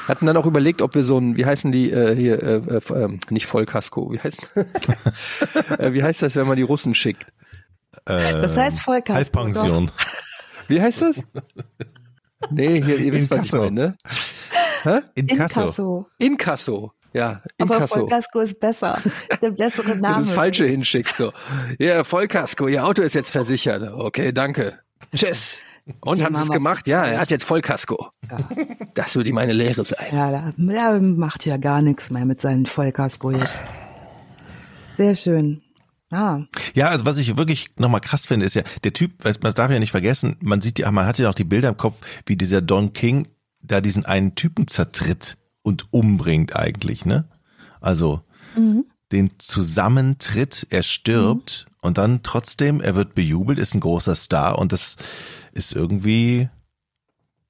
Hatten 0.08 0.24
dann 0.24 0.38
auch 0.38 0.46
überlegt, 0.46 0.80
ob 0.80 0.94
wir 0.94 1.04
so 1.04 1.18
ein, 1.18 1.36
wie 1.36 1.44
heißen 1.44 1.70
die 1.70 1.90
äh, 1.90 2.14
hier, 2.16 2.42
äh, 2.42 2.56
äh, 2.56 3.04
ähm, 3.04 3.20
nicht 3.28 3.44
Vollkasko, 3.44 4.10
wie 4.10 4.20
heißt, 4.20 4.48
äh, 5.78 5.92
wie 5.92 6.02
heißt 6.02 6.22
das, 6.22 6.34
wenn 6.34 6.46
man 6.46 6.56
die 6.56 6.62
Russen 6.62 6.94
schickt? 6.94 7.26
Das 8.04 8.56
heißt 8.56 8.80
Vollkasko, 8.80 9.14
Halbpension. 9.14 9.90
Wie 10.68 10.80
heißt 10.80 11.02
das? 11.02 11.22
Nee, 12.50 12.82
hier, 12.82 12.98
ihr 12.98 13.12
wisst, 13.12 13.30
was 13.30 13.46
ich 13.46 13.52
meine, 13.52 13.70
ne? 13.70 13.96
Inkasso. 15.14 15.60
Inkasso. 15.62 16.06
Inkasso. 16.18 16.92
Ja, 17.12 17.42
Aber 17.60 17.74
Inkasso. 17.76 17.94
Vollkasko 18.00 18.40
ist 18.40 18.60
besser. 18.60 19.00
Ist 19.30 19.42
der 19.42 19.50
bessere 19.50 19.88
Wenn 19.94 20.00
Name. 20.00 20.20
du 20.20 20.26
das 20.26 20.30
Falsche 20.30 20.66
hinschickst, 20.66 21.16
so. 21.16 21.32
Ja, 21.78 22.04
Vollkasko, 22.04 22.68
Ihr 22.68 22.84
Auto 22.84 23.02
ist 23.02 23.14
jetzt 23.14 23.30
versichert. 23.30 23.90
Okay, 23.92 24.32
danke. 24.32 24.78
Tschüss. 25.14 25.58
Und 26.00 26.18
Die 26.18 26.24
haben 26.24 26.34
Sie 26.36 26.42
es 26.42 26.50
gemacht? 26.50 26.86
Ja, 26.88 27.04
er 27.04 27.20
hat 27.20 27.30
jetzt 27.30 27.44
Vollkasko. 27.44 28.08
Das 28.94 29.14
wird 29.14 29.28
ihm 29.28 29.36
meine 29.36 29.52
Lehre 29.52 29.84
sein. 29.84 30.04
Ja, 30.12 30.30
da, 30.32 30.52
da 30.56 30.98
macht 31.00 31.46
ja 31.46 31.56
gar 31.58 31.80
nichts 31.80 32.10
mehr 32.10 32.24
mit 32.24 32.40
seinem 32.40 32.66
Vollkasko 32.66 33.30
jetzt. 33.30 33.64
Sehr 34.96 35.14
schön. 35.14 35.62
Ah, 36.10 36.40
Ja, 36.74 36.88
also 36.88 37.04
was 37.04 37.18
ich 37.18 37.36
wirklich 37.36 37.70
nochmal 37.78 38.00
krass 38.00 38.26
finde, 38.26 38.46
ist 38.46 38.54
ja, 38.54 38.62
der 38.84 38.92
Typ, 38.92 39.24
man 39.42 39.54
darf 39.54 39.70
ja 39.70 39.78
nicht 39.80 39.90
vergessen, 39.90 40.36
man 40.40 40.60
sieht 40.60 40.78
ja, 40.78 40.90
man 40.92 41.06
hat 41.06 41.18
ja 41.18 41.28
auch 41.30 41.34
die 41.34 41.44
Bilder 41.44 41.68
im 41.68 41.76
Kopf, 41.76 42.00
wie 42.26 42.36
dieser 42.36 42.62
Don 42.62 42.92
King 42.92 43.26
da 43.60 43.80
diesen 43.80 44.06
einen 44.06 44.36
Typen 44.36 44.68
zertritt 44.68 45.36
und 45.62 45.92
umbringt 45.92 46.54
eigentlich, 46.54 47.04
ne? 47.04 47.28
Also 47.80 48.22
den 49.12 49.30
Zusammentritt, 49.38 50.66
er 50.70 50.82
stirbt 50.84 51.66
und 51.80 51.98
dann 51.98 52.22
trotzdem, 52.22 52.80
er 52.80 52.94
wird 52.94 53.14
bejubelt, 53.14 53.58
ist 53.58 53.74
ein 53.74 53.80
großer 53.80 54.14
Star 54.14 54.58
und 54.58 54.72
das 54.72 54.96
ist 55.52 55.72
irgendwie 55.74 56.48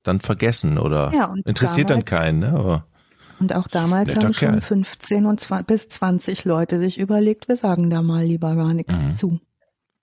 dann 0.03 0.21
vergessen 0.21 0.79
oder 0.79 1.13
Ja, 1.13 1.35
interessiert 1.45 1.91
dann 1.91 2.01
damals- 2.05 2.11
keinen, 2.23 2.39
ne? 2.41 2.53
Aber 2.55 2.87
und 3.41 3.55
auch 3.55 3.69
damals 3.69 4.09
Netter 4.15 4.27
haben 4.29 4.35
schon 4.35 4.49
Kerl. 4.51 4.61
15 4.61 5.27
und 5.27 5.41
20, 5.41 5.67
bis 5.67 5.89
20 5.89 6.45
Leute 6.45 6.79
sich 6.79 6.99
überlegt, 6.99 7.49
wir 7.49 7.57
sagen 7.57 7.91
da 7.91 8.03
mal 8.03 8.25
lieber 8.25 8.55
gar 8.57 8.75
nichts 8.75 8.95
Mhm. 8.95 9.15
zu. 9.15 9.41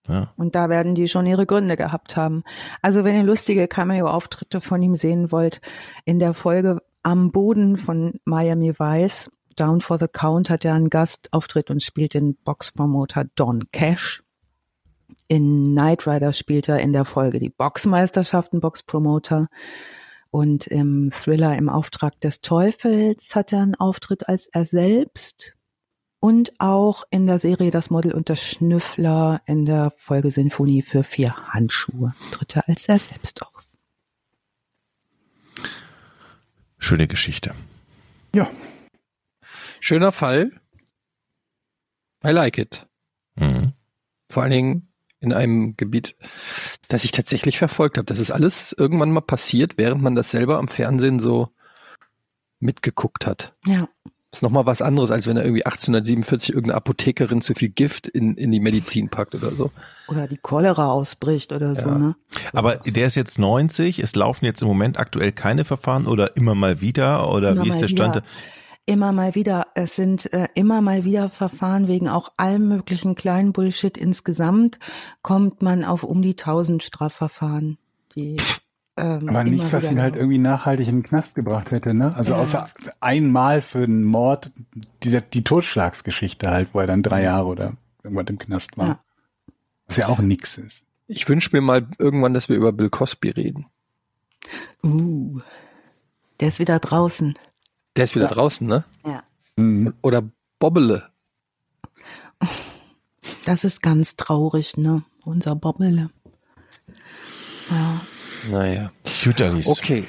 ja. 0.07 0.33
Und 0.37 0.55
da 0.55 0.69
werden 0.69 0.95
die 0.95 1.07
schon 1.07 1.25
ihre 1.25 1.45
Gründe 1.45 1.77
gehabt 1.77 2.15
haben. 2.17 2.43
Also 2.81 3.03
wenn 3.03 3.15
ihr 3.15 3.23
lustige 3.23 3.67
Cameo-Auftritte 3.67 4.61
von 4.61 4.81
ihm 4.81 4.95
sehen 4.95 5.31
wollt, 5.31 5.61
in 6.05 6.19
der 6.19 6.33
Folge 6.33 6.81
Am 7.03 7.31
Boden 7.31 7.77
von 7.77 8.19
Miami 8.25 8.77
Vice, 8.77 9.29
Down 9.55 9.81
for 9.81 9.99
the 9.99 10.07
Count, 10.11 10.49
hat 10.49 10.65
er 10.65 10.73
einen 10.73 10.89
Gastauftritt 10.89 11.69
und 11.69 11.83
spielt 11.83 12.13
den 12.15 12.35
Boxpromoter 12.43 13.25
Don 13.35 13.69
Cash. 13.71 14.23
In 15.27 15.71
Knight 15.73 16.07
Rider 16.07 16.33
spielt 16.33 16.67
er 16.69 16.79
in 16.79 16.91
der 16.93 17.05
Folge 17.05 17.39
die 17.39 17.49
Boxmeisterschaften 17.49 18.59
Boxpromoter. 18.61 19.47
Und 20.33 20.65
im 20.65 21.11
Thriller 21.11 21.55
im 21.55 21.69
Auftrag 21.69 22.19
des 22.19 22.41
Teufels 22.41 23.35
hat 23.35 23.53
er 23.53 23.61
einen 23.61 23.75
Auftritt 23.75 24.27
als 24.27 24.47
er 24.47 24.65
selbst. 24.65 25.55
Und 26.19 26.59
auch 26.59 27.03
in 27.11 27.27
der 27.27 27.37
Serie 27.37 27.69
Das 27.69 27.91
Model 27.91 28.13
und 28.13 28.29
der 28.29 28.37
Schnüffler 28.37 29.41
in 29.45 29.65
der 29.65 29.91
Folge 29.95 30.31
Sinfonie 30.31 30.81
für 30.81 31.03
vier 31.03 31.53
Handschuhe 31.53 32.15
tritt 32.31 32.55
er 32.55 32.67
als 32.67 32.87
er 32.87 32.97
selbst 32.97 33.43
auf. 33.43 33.67
Schöne 36.79 37.07
Geschichte. 37.07 37.53
Ja, 38.33 38.49
Schöner 39.85 40.13
Fall. 40.13 40.49
I 42.25 42.29
like 42.29 42.57
it. 42.57 42.87
Mhm. 43.35 43.73
Vor 44.29 44.43
allen 44.43 44.51
Dingen 44.53 44.92
in 45.23 45.33
einem 45.33 45.75
Gebiet, 45.77 46.13
das 46.89 47.03
ich 47.05 47.11
tatsächlich 47.11 47.57
verfolgt 47.57 47.97
habe. 47.97 48.05
Das 48.05 48.19
ist 48.19 48.31
alles 48.31 48.75
irgendwann 48.77 49.11
mal 49.11 49.21
passiert, 49.21 49.77
während 49.77 50.01
man 50.01 50.15
das 50.15 50.29
selber 50.31 50.59
am 50.59 50.67
Fernsehen 50.67 51.19
so 51.19 51.49
mitgeguckt 52.59 53.25
hat. 53.25 53.53
Ja. 53.65 53.87
Das 54.31 54.39
ist 54.39 54.43
nochmal 54.43 54.65
was 54.65 54.81
anderes, 54.81 55.11
als 55.11 55.27
wenn 55.27 55.37
er 55.37 55.43
irgendwie 55.43 55.63
1847 55.63 56.49
irgendeine 56.55 56.75
Apothekerin 56.77 57.41
zu 57.41 57.53
viel 57.53 57.69
Gift 57.69 58.07
in, 58.07 58.33
in 58.33 58.51
die 58.51 58.59
Medizin 58.59 59.09
packt 59.09 59.35
oder 59.35 59.55
so. 59.55 59.69
Oder 60.07 60.27
die 60.27 60.37
Cholera 60.37 60.91
ausbricht 60.91 61.51
oder 61.51 61.75
so, 61.75 61.87
Ja. 61.87 61.97
ne? 61.99 62.15
Aber 62.51 62.77
der 62.77 63.05
ist 63.05 63.13
jetzt 63.13 63.37
90, 63.37 63.99
es 63.99 64.15
laufen 64.15 64.45
jetzt 64.45 64.63
im 64.63 64.67
Moment 64.67 64.97
aktuell 64.97 65.31
keine 65.33 65.65
Verfahren 65.65 66.07
oder 66.07 66.35
immer 66.35 66.55
mal 66.55 66.81
wieder 66.81 67.31
oder 67.31 67.51
Immer 67.51 67.63
wie 67.65 67.69
ist 67.69 67.79
der 67.81 67.87
Stand? 67.89 68.15
wieder. 68.15 68.25
Immer 68.85 69.13
mal 69.13 69.33
wieder. 69.35 69.67
Es 69.75 69.95
sind 69.95 70.31
äh, 70.33 70.49
immer 70.55 70.81
mal 70.81 71.05
wieder 71.05 71.29
Verfahren 71.29 71.87
wegen 71.87 72.09
auch 72.09 72.33
allem 72.35 72.67
möglichen 72.67 73.15
kleinen 73.15 73.53
Bullshit. 73.53 73.97
Insgesamt 73.97 74.77
kommt 75.21 75.61
man 75.61 75.85
auf 75.85 76.03
um 76.03 76.21
die 76.21 76.31
1000 76.31 76.83
Strafverfahren. 76.83 77.77
Die, 78.15 78.35
ähm, 78.97 79.29
aber 79.29 79.41
immer 79.41 79.43
nichts, 79.45 79.71
was 79.71 79.83
wieder 79.83 79.93
ihn 79.93 80.01
halt 80.01 80.15
irgendwie 80.17 80.37
nachhaltig 80.37 80.87
in 80.89 80.97
den 80.97 81.03
Knast 81.03 81.33
gebracht 81.35 81.71
hätte, 81.71 81.93
ne? 81.93 82.13
Also 82.15 82.33
Ja. 82.33 82.41
außer 82.41 82.69
einmal 82.99 83.61
für 83.61 83.83
einen 83.83 84.03
Mord, 84.03 84.51
die, 85.03 85.17
die 85.33 85.43
Totschlagsgeschichte 85.45 86.51
halt, 86.51 86.73
wo 86.73 86.81
er 86.81 86.87
dann 86.87 87.03
drei 87.03 87.23
Jahre 87.23 87.47
oder 87.47 87.73
irgendwas 88.03 88.25
im 88.27 88.37
Knast 88.37 88.77
war. 88.77 88.87
Ja. 88.87 88.99
Was 89.87 89.97
ja 89.97 90.07
auch 90.09 90.19
nix 90.19 90.57
ist. 90.57 90.87
Ich 91.07 91.27
wünsche 91.29 91.49
mir 91.53 91.61
mal 91.61 91.87
irgendwann, 91.99 92.33
dass 92.33 92.49
wir 92.49 92.57
über 92.57 92.73
Bill 92.73 92.89
Cosby 92.89 93.29
reden. 93.29 93.65
Uh, 94.83 95.39
der 96.39 96.49
ist 96.49 96.59
wieder 96.59 96.79
draußen. 96.79 97.33
Der 97.95 98.05
ist 98.05 98.15
wieder 98.15 98.25
Ja. 98.25 98.31
draußen, 98.31 98.65
ne? 98.67 98.83
Ja. 99.05 99.23
Mhm. 99.55 99.93
Oder 100.01 100.23
Bobbele. 100.59 101.09
Das 103.45 103.63
ist 103.63 103.81
ganz 103.81 104.15
traurig, 104.15 104.77
ne? 104.77 105.03
Unser 105.23 105.55
Bobbele. 105.55 106.09
Ja. 107.69 108.01
Naja. 108.49 108.91
Güterlis. 109.23 109.67
Okay. 109.67 110.05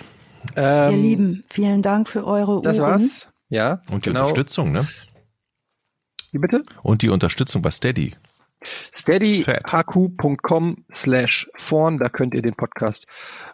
Ihr 0.57 0.63
Ähm, 0.63 1.03
Lieben, 1.03 1.45
vielen 1.49 1.83
Dank 1.83 2.09
für 2.09 2.27
eure 2.27 2.61
Das 2.63 2.79
Uhren. 2.79 2.91
war's. 2.93 3.29
Ja. 3.49 3.83
Und 3.91 4.05
die 4.07 4.11
genau. 4.11 4.29
Unterstützung, 4.29 4.73
ne? 4.73 4.87
Wie 6.33 6.39
bitte? 6.39 6.65
Und 6.83 7.03
die 7.03 7.09
Unterstützung 7.11 7.63
bei 7.63 7.71
Steady. 7.71 8.15
steadyhq.com 8.93 10.85
slash 10.91 11.51
vorn, 11.57 11.99
da 11.99 12.09
könnt 12.09 12.35
ihr 12.35 12.43
den 12.43 12.55
Podcast 12.55 13.07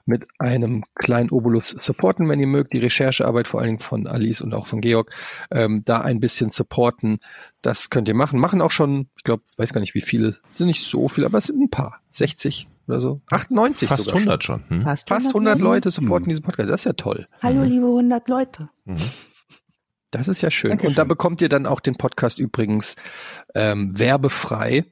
mit 0.07 0.27
einem 0.39 0.85
kleinen 0.95 1.31
Obolus 1.31 1.71
supporten, 1.71 2.29
wenn 2.29 2.41
ihr 2.41 2.47
mögt, 2.47 2.73
die 2.73 2.79
Recherchearbeit 2.79 3.49
vor 3.49 3.61
allen 3.61 3.69
Dingen 3.69 3.81
von 3.81 4.07
Alice 4.07 4.41
und 4.41 4.55
auch 4.55 4.67
von 4.67 4.81
Georg, 4.81 5.11
ähm, 5.51 5.83
da 5.85 6.01
ein 6.01 6.21
bisschen 6.21 6.51
supporten, 6.51 7.21
das 7.63 7.91
könnt 7.91 8.09
ihr 8.09 8.15
machen. 8.15 8.39
Machen 8.39 8.63
auch 8.63 8.71
schon, 8.71 9.09
ich 9.17 9.25
glaube, 9.25 9.43
weiß 9.57 9.73
gar 9.73 9.81
nicht 9.81 9.95
wie 9.95 10.01
viele, 10.01 10.37
sind 10.51 10.67
nicht 10.67 10.89
so 10.89 11.09
viele, 11.09 11.27
aber 11.27 11.39
es 11.39 11.45
sind 11.45 11.61
ein 11.61 11.71
paar, 11.71 12.01
60 12.11 12.69
oder 12.89 13.01
so, 13.01 13.21
98 13.31 13.89
Fast 13.89 14.05
sogar 14.05 14.19
100 14.19 14.45
schon. 14.45 14.65
Hm? 14.69 14.83
Fast 14.83 15.09
Schon. 15.09 15.21
Fast 15.21 15.29
100 15.29 15.61
Leute 15.61 15.91
supporten 15.91 16.29
diesen 16.29 16.43
Podcast, 16.43 16.71
das 16.71 16.81
ist 16.83 16.85
ja 16.87 16.93
toll. 16.95 17.29
Hallo, 17.43 17.63
liebe 17.63 17.87
100 17.87 18.29
Leute. 18.29 18.71
Das 20.11 20.27
ist 20.29 20.41
ja 20.41 20.51
schön. 20.51 20.71
Dankeschön. 20.71 20.91
Und 20.91 20.99
da 20.99 21.05
bekommt 21.05 21.41
ihr 21.41 21.49
dann 21.49 21.67
auch 21.67 21.81
den 21.81 21.95
Podcast 21.95 22.39
übrigens 22.39 22.97
ähm, 23.55 23.99
werbefrei. 23.99 24.85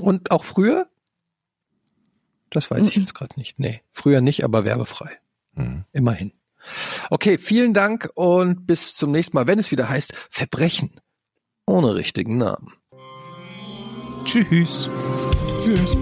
Und 0.00 0.30
auch 0.30 0.44
früher? 0.44 0.88
Das 2.50 2.70
weiß 2.70 2.86
ich 2.88 2.96
Mhm. 2.96 3.02
jetzt 3.02 3.14
gerade 3.14 3.38
nicht. 3.38 3.58
Nee, 3.58 3.82
früher 3.92 4.20
nicht, 4.20 4.44
aber 4.44 4.64
werbefrei. 4.64 5.18
Hm. 5.54 5.84
Immerhin. 5.92 6.32
Okay, 7.08 7.38
vielen 7.38 7.72
Dank 7.72 8.10
und 8.14 8.66
bis 8.66 8.94
zum 8.94 9.12
nächsten 9.12 9.36
Mal, 9.36 9.46
wenn 9.46 9.58
es 9.58 9.70
wieder 9.70 9.88
heißt 9.88 10.12
Verbrechen 10.30 11.00
ohne 11.66 11.94
richtigen 11.94 12.36
Namen. 12.38 12.74
Tschüss. 14.24 14.88
Tschüss. 15.64 15.96